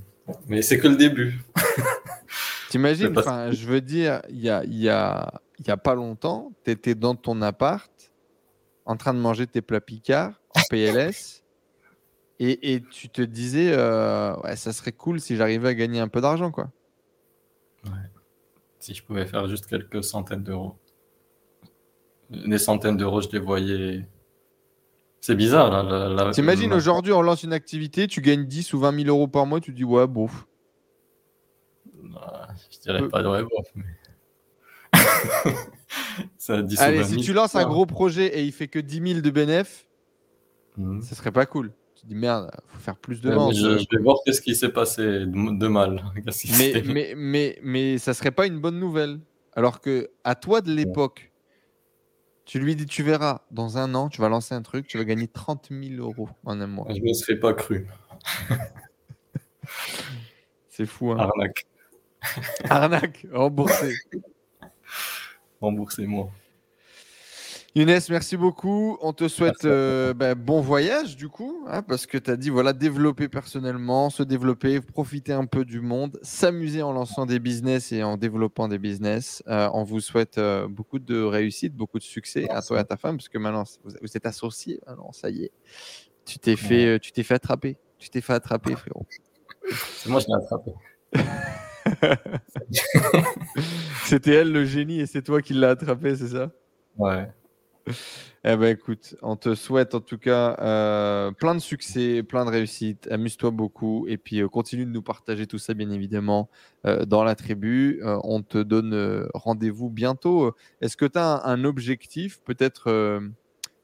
Mais 0.47 0.61
c'est 0.61 0.79
que 0.79 0.87
le 0.87 0.95
début. 0.95 1.39
T'imagines, 2.69 3.13
je 3.15 3.65
veux 3.65 3.81
dire, 3.81 4.21
il 4.29 4.41
y 4.41 4.49
a, 4.49 4.63
y, 4.65 4.89
a, 4.89 5.41
y 5.65 5.71
a 5.71 5.77
pas 5.77 5.95
longtemps, 5.95 6.53
tu 6.63 6.71
étais 6.71 6.93
dans 6.93 7.15
ton 7.15 7.41
appart 7.41 7.91
en 8.85 8.95
train 8.95 9.13
de 9.13 9.19
manger 9.19 9.47
tes 9.47 9.61
plats 9.61 9.81
picards 9.81 10.39
en 10.55 10.61
PLS 10.69 11.43
et, 12.39 12.73
et 12.73 12.81
tu 12.81 13.09
te 13.09 13.21
disais, 13.21 13.71
euh, 13.73 14.35
ouais, 14.41 14.55
ça 14.55 14.71
serait 14.71 14.91
cool 14.91 15.19
si 15.19 15.35
j'arrivais 15.35 15.69
à 15.69 15.73
gagner 15.73 15.99
un 15.99 16.07
peu 16.07 16.21
d'argent, 16.21 16.51
quoi. 16.51 16.71
Ouais. 17.85 17.91
Si 18.79 18.93
je 18.93 19.03
pouvais 19.03 19.25
faire 19.25 19.47
juste 19.47 19.65
quelques 19.65 20.03
centaines 20.03 20.43
d'euros. 20.43 20.75
Des 22.29 22.57
centaines 22.57 22.97
d'euros, 22.97 23.21
je 23.21 23.29
les 23.29 23.39
voyais. 23.39 24.07
C'est 25.21 25.35
bizarre. 25.35 25.83
Là, 25.83 26.31
T'imagines 26.31 26.73
aujourd'hui, 26.73 27.11
on 27.11 27.21
lance 27.21 27.43
une 27.43 27.53
activité, 27.53 28.07
tu 28.07 28.21
gagnes 28.21 28.45
10 28.45 28.73
ou 28.73 28.79
20 28.79 29.03
000 29.03 29.09
euros 29.09 29.27
par 29.27 29.45
mois, 29.45 29.59
tu 29.59 29.73
dis 29.73 29.83
ouais, 29.83 30.07
bof. 30.07 30.47
Bah, 32.03 32.47
je 32.71 32.79
dirais 32.79 33.07
pas 33.07 33.21
de 33.21 33.27
ouais, 33.27 33.43
bof. 33.43 33.67
Mais... 33.75 33.83
ça 36.37 36.61
Allez, 36.77 37.03
si 37.03 37.17
tu 37.17 37.33
lances 37.33 37.55
un 37.55 37.67
gros 37.67 37.85
projet 37.85 38.39
et 38.39 38.43
il 38.43 38.51
fait 38.51 38.67
que 38.67 38.79
10 38.79 39.13
000 39.13 39.21
de 39.21 39.29
bénéf, 39.29 39.87
mmh. 40.77 41.01
ça 41.01 41.15
serait 41.15 41.31
pas 41.31 41.45
cool. 41.45 41.71
Tu 41.95 42.05
dis 42.05 42.15
merde, 42.15 42.49
faut 42.67 42.79
faire 42.79 42.95
plus 42.95 43.19
de 43.19 43.29
ventes. 43.29 43.55
Je, 43.55 43.67
vais 43.67 44.01
voir 44.01 44.17
qu'est-ce 44.25 44.41
qui 44.41 44.55
s'est 44.55 44.69
passé 44.69 45.01
de, 45.03 45.67
mal. 45.67 46.01
Mais, 46.57 46.81
mais, 46.85 47.13
mais, 47.17 47.59
mais, 47.61 47.97
ça 47.97 48.13
serait 48.13 48.31
pas 48.31 48.47
une 48.47 48.59
bonne 48.59 48.79
nouvelle. 48.79 49.19
Alors 49.53 49.81
que 49.81 50.09
à 50.23 50.35
toi 50.35 50.61
de 50.61 50.71
l'époque, 50.71 51.28
tu 52.49 52.57
lui 52.57 52.75
dis, 52.75 52.87
tu 52.87 53.03
verras, 53.03 53.41
dans 53.51 53.77
un 53.77 53.93
an, 53.93 54.09
tu 54.09 54.21
vas 54.21 54.27
lancer 54.27 54.55
un 54.55 54.63
truc, 54.63 54.87
tu 54.87 54.97
vas 54.97 55.03
gagner 55.03 55.27
30 55.27 55.67
000 55.69 56.03
euros 56.03 56.27
en 56.43 56.59
un 56.59 56.65
mois. 56.65 56.87
Je 56.89 56.95
ne 56.95 57.07
me 57.07 57.13
serais 57.13 57.35
pas 57.35 57.53
cru. 57.53 57.85
C'est 60.69 60.87
fou. 60.87 61.11
Hein 61.11 61.19
Arnaque. 61.19 61.67
Arnaque, 62.63 63.27
remboursé. 63.31 63.93
Remboursez-moi. 65.61 66.31
Younes, 67.75 67.99
merci 68.09 68.35
beaucoup. 68.35 68.97
On 69.01 69.13
te 69.13 69.27
souhaite 69.27 69.63
euh, 69.63 70.15
ben, 70.15 70.33
bon 70.33 70.59
voyage 70.59 71.15
du 71.15 71.29
coup, 71.29 71.65
hein, 71.67 71.83
parce 71.83 72.07
que 72.07 72.17
tu 72.17 72.31
as 72.31 72.35
dit 72.35 72.49
voilà, 72.49 72.73
développer 72.73 73.29
personnellement, 73.29 74.09
se 74.09 74.23
développer, 74.23 74.81
profiter 74.81 75.33
un 75.33 75.45
peu 75.45 75.65
du 75.65 75.79
monde, 75.79 76.19
s'amuser 76.23 76.81
en 76.81 76.91
lançant 76.91 77.27
des 77.27 77.37
business 77.39 77.91
et 77.91 78.01
en 78.01 78.17
développant 78.17 78.67
des 78.67 78.79
business. 78.79 79.43
Euh, 79.47 79.69
on 79.73 79.83
vous 79.83 79.99
souhaite 79.99 80.39
euh, 80.39 80.67
beaucoup 80.67 80.97
de 80.97 81.21
réussite, 81.21 81.75
beaucoup 81.75 81.99
de 81.99 82.03
succès 82.03 82.49
à 82.49 82.63
toi 82.63 82.77
et 82.77 82.79
à 82.79 82.83
ta 82.85 82.97
femme, 82.97 83.17
parce 83.17 83.29
que 83.29 83.37
maintenant 83.37 83.65
vous, 83.83 84.17
êtes 84.17 84.25
associés. 84.25 84.79
Alors 84.87 85.13
ça 85.13 85.29
y 85.29 85.43
est, 85.43 85.51
tu 86.25 86.39
t'es 86.39 86.55
fait, 86.55 86.99
tu 86.99 87.11
t'es 87.11 87.23
fait 87.23 87.35
attraper. 87.35 87.77
Tu 87.99 88.09
t'es 88.09 88.21
fait 88.21 88.33
attraper, 88.33 88.75
frérot. 88.75 89.05
C'est 89.71 90.09
moi 90.09 90.21
qui 90.21 90.31
l'ai 90.31 90.37
attrapé. 90.37 90.71
C'était 94.05 94.33
elle 94.35 94.51
le 94.51 94.65
génie 94.65 95.01
et 95.01 95.05
c'est 95.05 95.21
toi 95.21 95.41
qui 95.41 95.53
l'as 95.53 95.71
attrapé, 95.71 96.15
c'est 96.15 96.29
ça? 96.29 96.49
Ouais. 96.97 97.27
Eh 98.45 98.55
ben 98.55 98.67
écoute, 98.67 99.15
on 99.21 99.35
te 99.35 99.53
souhaite 99.53 99.95
en 99.95 99.99
tout 99.99 100.17
cas 100.17 100.55
euh, 100.59 101.31
plein 101.31 101.55
de 101.55 101.59
succès, 101.59 102.23
plein 102.23 102.45
de 102.45 102.49
réussite. 102.49 103.07
Amuse-toi 103.11 103.51
beaucoup 103.51 104.05
et 104.07 104.17
puis 104.17 104.41
euh, 104.41 104.47
continue 104.47 104.85
de 104.85 104.91
nous 104.91 105.01
partager 105.01 105.45
tout 105.45 105.57
ça 105.57 105.73
bien 105.73 105.89
évidemment 105.89 106.49
euh, 106.85 107.05
dans 107.05 107.23
la 107.23 107.35
tribu. 107.35 108.01
on 108.03 108.41
te 108.41 108.57
donne 108.57 109.27
rendez-vous 109.33 109.89
bientôt. 109.89 110.55
Est-ce 110.81 110.95
que 110.95 111.05
tu 111.05 111.19
as 111.19 111.45
un, 111.45 111.65
objectif 111.65 112.41
peut-être 112.43 113.21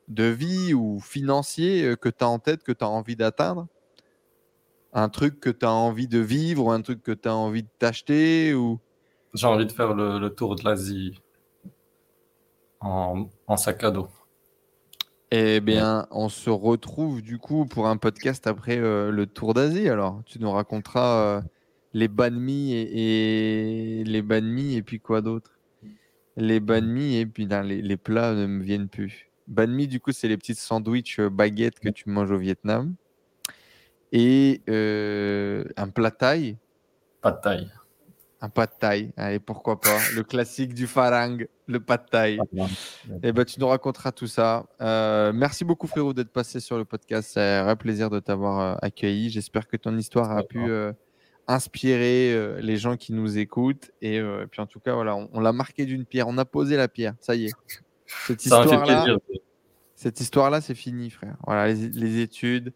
de 0.08 0.24
vie 0.24 0.74
ou 0.74 1.00
financier 1.00 1.96
que 2.00 2.10
tu 2.10 2.24
as 2.24 2.30
en 2.30 2.40
tête, 2.40 2.64
que 2.64 2.72
tu 2.72 2.86
as 2.86 2.90
envie 2.90 3.16
d'atteindre? 3.16 3.68
Un 4.94 5.10
truc 5.10 5.42
que 5.42 5.50
tu 5.50 5.66
as 5.66 5.72
envie 5.72 6.08
de 6.08 6.20
vivre, 6.20 6.72
un 6.72 6.82
truc 6.82 7.04
que 7.04 7.12
tu 7.12 7.28
as 7.28 7.36
envie 7.36 7.64
de 7.64 7.70
t'acheter 7.80 8.54
ou... 8.54 8.80
J'ai 9.34 9.48
envie 9.48 9.66
de 9.66 9.72
faire 9.74 9.94
le 9.94 10.30
tour 10.30 10.56
de 10.56 10.64
l'Asie 10.64 11.20
en, 12.86 13.58
sac 13.58 13.84
à 13.84 13.92
dos. 13.92 14.08
Eh 15.32 15.60
bien, 15.60 16.08
on 16.12 16.30
se 16.30 16.50
retrouve 16.50 17.22
du 17.22 17.40
coup 17.40 17.66
pour 17.66 17.88
un 17.88 17.98
podcast 17.98 18.48
après 18.48 18.78
euh, 18.78 19.12
le 19.12 19.26
Tour 19.26 19.54
d'Asie. 19.54 19.90
Alors, 19.90 20.22
tu 20.26 20.40
nous 20.40 20.52
raconteras 20.52 21.18
euh, 21.20 21.42
les 21.94 22.08
banh 22.08 22.40
mi 22.40 22.74
et, 22.74 24.04
les 24.06 24.22
banh 24.22 24.46
mi 24.46 24.76
et 24.76 24.84
puis 24.84 25.00
quoi 25.00 25.22
d'autre? 25.22 25.52
Les 26.38 26.60
banh 26.60 26.86
mi 26.86 27.18
et 27.18 27.26
puis 27.26 27.48
les, 27.48 27.82
les, 27.82 27.98
plats 27.98 28.34
ne 28.34 28.46
me 28.46 28.64
viennent 28.64 28.88
plus. 28.88 29.30
Banh 29.48 29.72
mi, 29.72 29.88
du 29.88 30.00
coup, 30.00 30.12
c'est 30.12 30.28
les 30.28 30.38
petites 30.38 30.60
sandwichs 30.60 31.20
euh, 31.20 31.30
baguettes 31.30 31.80
que 31.80 31.90
tu 31.90 32.10
manges 32.10 32.32
au 32.32 32.38
Vietnam. 32.38 32.96
Et 34.12 34.62
un 34.68 35.90
plat 35.90 36.12
thaï. 36.12 36.58
Pas 37.22 37.32
de 37.32 37.42
taille. 37.42 37.70
Un 38.42 38.50
pas 38.50 38.66
de 38.66 38.72
taille. 38.78 39.12
Allez, 39.18 39.40
pourquoi 39.40 39.80
pas. 39.80 39.98
Le 40.14 40.24
classique 40.24 40.74
du 40.74 40.88
farang, 40.88 41.38
le 41.68 41.80
pas 41.80 41.98
de 41.98 42.06
taille. 42.06 42.40
Et 42.54 42.66
eh 43.24 43.32
ben, 43.32 43.46
tu 43.46 43.60
nous 43.60 43.68
raconteras 43.68 44.12
tout 44.12 44.28
ça. 44.28 44.66
Euh, 44.82 45.32
merci 45.34 45.64
beaucoup, 45.64 45.88
frérot, 45.88 46.14
d'être 46.14 46.32
passé 46.32 46.60
sur 46.60 46.78
le 46.78 46.86
podcast. 46.86 47.32
C'est 47.34 47.42
un 47.42 47.64
vrai 47.64 47.76
plaisir 47.76 48.10
de 48.10 48.20
t'avoir 48.20 48.60
euh, 48.60 48.76
accueilli. 48.82 49.30
J'espère 49.30 49.68
que 49.68 49.78
ton 49.78 49.98
histoire 49.98 50.32
a 50.38 50.44
pu 50.44 50.60
euh, 50.60 50.92
inspirer 51.48 52.62
les 52.62 52.78
gens 52.78 52.98
qui 52.98 53.14
nous 53.14 53.38
écoutent. 53.38 53.92
Et, 54.02 54.22
puis, 54.52 54.62
en 54.62 54.68
tout 54.68 54.80
cas, 54.80 54.94
voilà, 54.94 55.16
on, 55.16 55.40
l'a 55.40 55.54
marqué 55.54 55.86
d'une 55.86 56.06
pierre. 56.06 56.28
On 56.28 56.38
a 56.38 56.46
posé 56.46 56.76
la 56.76 56.88
pierre. 56.88 57.14
Ça 57.20 57.36
y 57.36 57.46
est. 57.46 57.54
Cette 58.28 58.44
histoire-là, 58.46 59.18
cette 59.96 60.20
histoire-là, 60.20 60.62
c'est 60.62 60.76
fini, 60.76 61.10
frère. 61.10 61.38
Voilà, 61.46 61.68
les, 61.68 62.20
études, 62.20 62.74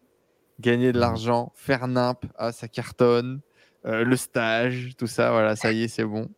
gagner 0.58 0.92
de 0.92 0.98
l'argent, 0.98 1.52
faire 1.54 1.86
nimp, 1.86 2.24
ah, 2.36 2.50
ça 2.50 2.66
cartonne. 2.66 3.40
Euh, 3.86 4.04
le 4.04 4.16
stage, 4.16 4.94
tout 4.98 5.06
ça, 5.06 5.30
voilà, 5.30 5.56
ça 5.56 5.72
y 5.72 5.84
est, 5.84 5.88
c'est 5.88 6.04
bon. 6.04 6.28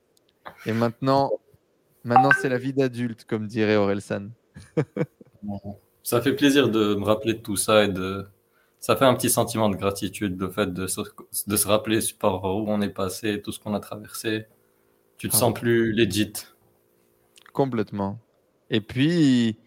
Et 0.66 0.72
maintenant, 0.72 1.30
maintenant 2.04 2.30
c'est 2.40 2.48
la 2.48 2.58
vie 2.58 2.72
d'adulte, 2.72 3.24
comme 3.24 3.46
dirait 3.46 3.76
Orelsan. 3.76 4.30
ça 6.02 6.20
fait 6.20 6.34
plaisir 6.34 6.68
de 6.68 6.94
me 6.94 7.04
rappeler 7.04 7.34
de 7.34 7.40
tout 7.40 7.56
ça 7.56 7.84
et 7.84 7.88
de. 7.88 8.26
Ça 8.78 8.96
fait 8.96 9.04
un 9.04 9.14
petit 9.14 9.30
sentiment 9.30 9.68
de 9.68 9.76
gratitude, 9.76 10.40
le 10.40 10.50
fait 10.50 10.72
de 10.72 10.86
se, 10.88 11.00
de 11.46 11.56
se 11.56 11.68
rappeler 11.68 12.00
par 12.18 12.42
où 12.44 12.64
on 12.68 12.80
est 12.80 12.88
passé, 12.88 13.40
tout 13.40 13.52
ce 13.52 13.60
qu'on 13.60 13.74
a 13.74 13.80
traversé. 13.80 14.46
Tu 15.18 15.28
te 15.28 15.36
ah. 15.36 15.38
sens 15.38 15.54
plus 15.54 15.92
legit. 15.92 16.32
Complètement. 17.52 18.18
Et 18.70 18.80
puis, 18.80 19.58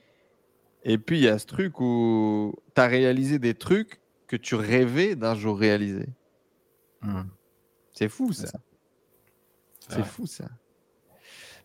et 0.83 0.97
puis 0.97 1.19
il 1.19 1.23
y 1.23 1.27
a 1.29 1.39
ce 1.39 1.45
truc 1.45 1.79
où 1.79 2.53
tu 2.75 2.81
as 2.81 2.87
réalisé 2.87 3.39
des 3.39 3.53
trucs 3.53 4.01
que 4.27 4.35
tu 4.35 4.55
rêvais 4.55 5.15
d'un 5.15 5.35
jour 5.35 5.57
réaliser. 5.57 6.07
Hmm. 7.01 7.23
C'est 7.97 8.09
fou 8.09 8.33
ça. 8.33 8.51
C'est 9.87 10.03
fou 10.03 10.27
ça. 10.27 10.45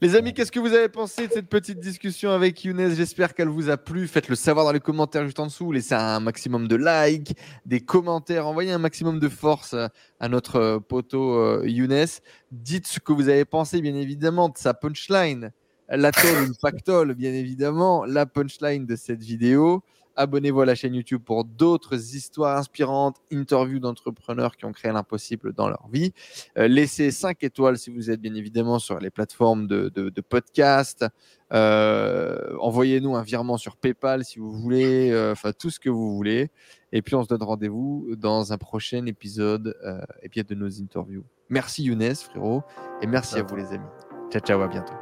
Les 0.02 0.16
amis, 0.16 0.32
qu'est-ce 0.32 0.52
que 0.52 0.60
vous 0.60 0.72
avez 0.72 0.88
pensé 0.88 1.28
de 1.28 1.32
cette 1.32 1.48
petite 1.48 1.78
discussion 1.78 2.30
avec 2.30 2.64
Younes? 2.64 2.94
J'espère 2.94 3.34
qu'elle 3.34 3.48
vous 3.48 3.68
a 3.68 3.76
plu. 3.76 4.08
Faites-le 4.08 4.34
savoir 4.34 4.64
dans 4.64 4.72
les 4.72 4.80
commentaires 4.80 5.24
juste 5.24 5.40
en 5.40 5.46
dessous. 5.46 5.72
Laissez 5.72 5.94
un 5.94 6.20
maximum 6.20 6.68
de 6.68 6.76
likes, 6.76 7.36
des 7.66 7.80
commentaires. 7.80 8.46
Envoyez 8.46 8.72
un 8.72 8.78
maximum 8.78 9.18
de 9.18 9.28
force 9.28 9.74
à 10.20 10.28
notre 10.28 10.56
euh, 10.56 10.78
poteau 10.78 11.34
euh, 11.34 11.64
Younes. 11.66 12.06
Dites 12.50 12.86
ce 12.86 12.98
que 12.98 13.12
vous 13.12 13.28
avez 13.28 13.44
pensé, 13.44 13.82
bien 13.82 13.94
évidemment, 13.94 14.48
de 14.48 14.56
sa 14.56 14.72
punchline. 14.72 15.50
La 15.90 16.12
tôle, 16.12 16.52
pactole, 16.62 17.14
bien 17.14 17.34
évidemment. 17.34 18.06
La 18.06 18.24
punchline 18.24 18.86
de 18.86 18.96
cette 18.96 19.22
vidéo. 19.22 19.82
Abonnez-vous 20.16 20.60
à 20.60 20.66
la 20.66 20.74
chaîne 20.74 20.94
YouTube 20.94 21.22
pour 21.24 21.44
d'autres 21.44 21.94
histoires 22.14 22.58
inspirantes, 22.58 23.16
interviews 23.32 23.78
d'entrepreneurs 23.78 24.56
qui 24.56 24.64
ont 24.64 24.72
créé 24.72 24.92
l'impossible 24.92 25.52
dans 25.52 25.68
leur 25.68 25.88
vie. 25.92 26.12
Euh, 26.58 26.68
laissez 26.68 27.10
5 27.10 27.42
étoiles 27.42 27.78
si 27.78 27.90
vous 27.90 28.10
êtes 28.10 28.20
bien 28.20 28.34
évidemment 28.34 28.78
sur 28.78 28.98
les 28.98 29.10
plateformes 29.10 29.66
de, 29.66 29.88
de, 29.88 30.20
podcast. 30.20 31.06
Euh, 31.52 32.56
envoyez-nous 32.60 33.16
un 33.16 33.22
virement 33.22 33.56
sur 33.56 33.76
PayPal 33.76 34.24
si 34.24 34.38
vous 34.38 34.52
voulez, 34.52 35.10
euh, 35.10 35.32
enfin 35.32 35.52
tout 35.52 35.70
ce 35.70 35.80
que 35.80 35.90
vous 35.90 36.14
voulez. 36.14 36.50
Et 36.92 37.02
puis 37.02 37.14
on 37.14 37.22
se 37.22 37.28
donne 37.28 37.42
rendez-vous 37.42 38.14
dans 38.16 38.52
un 38.52 38.58
prochain 38.58 39.06
épisode 39.06 39.76
et 40.22 40.28
bien 40.28 40.44
de 40.46 40.54
nos 40.54 40.80
interviews. 40.80 41.24
Merci 41.48 41.84
Younes, 41.84 42.14
frérot, 42.14 42.62
et 43.02 43.06
merci 43.06 43.36
à 43.36 43.42
vous 43.42 43.56
les 43.56 43.66
amis. 43.72 43.86
Ciao, 44.30 44.40
ciao, 44.40 44.60
à 44.62 44.68
bientôt. 44.68 44.94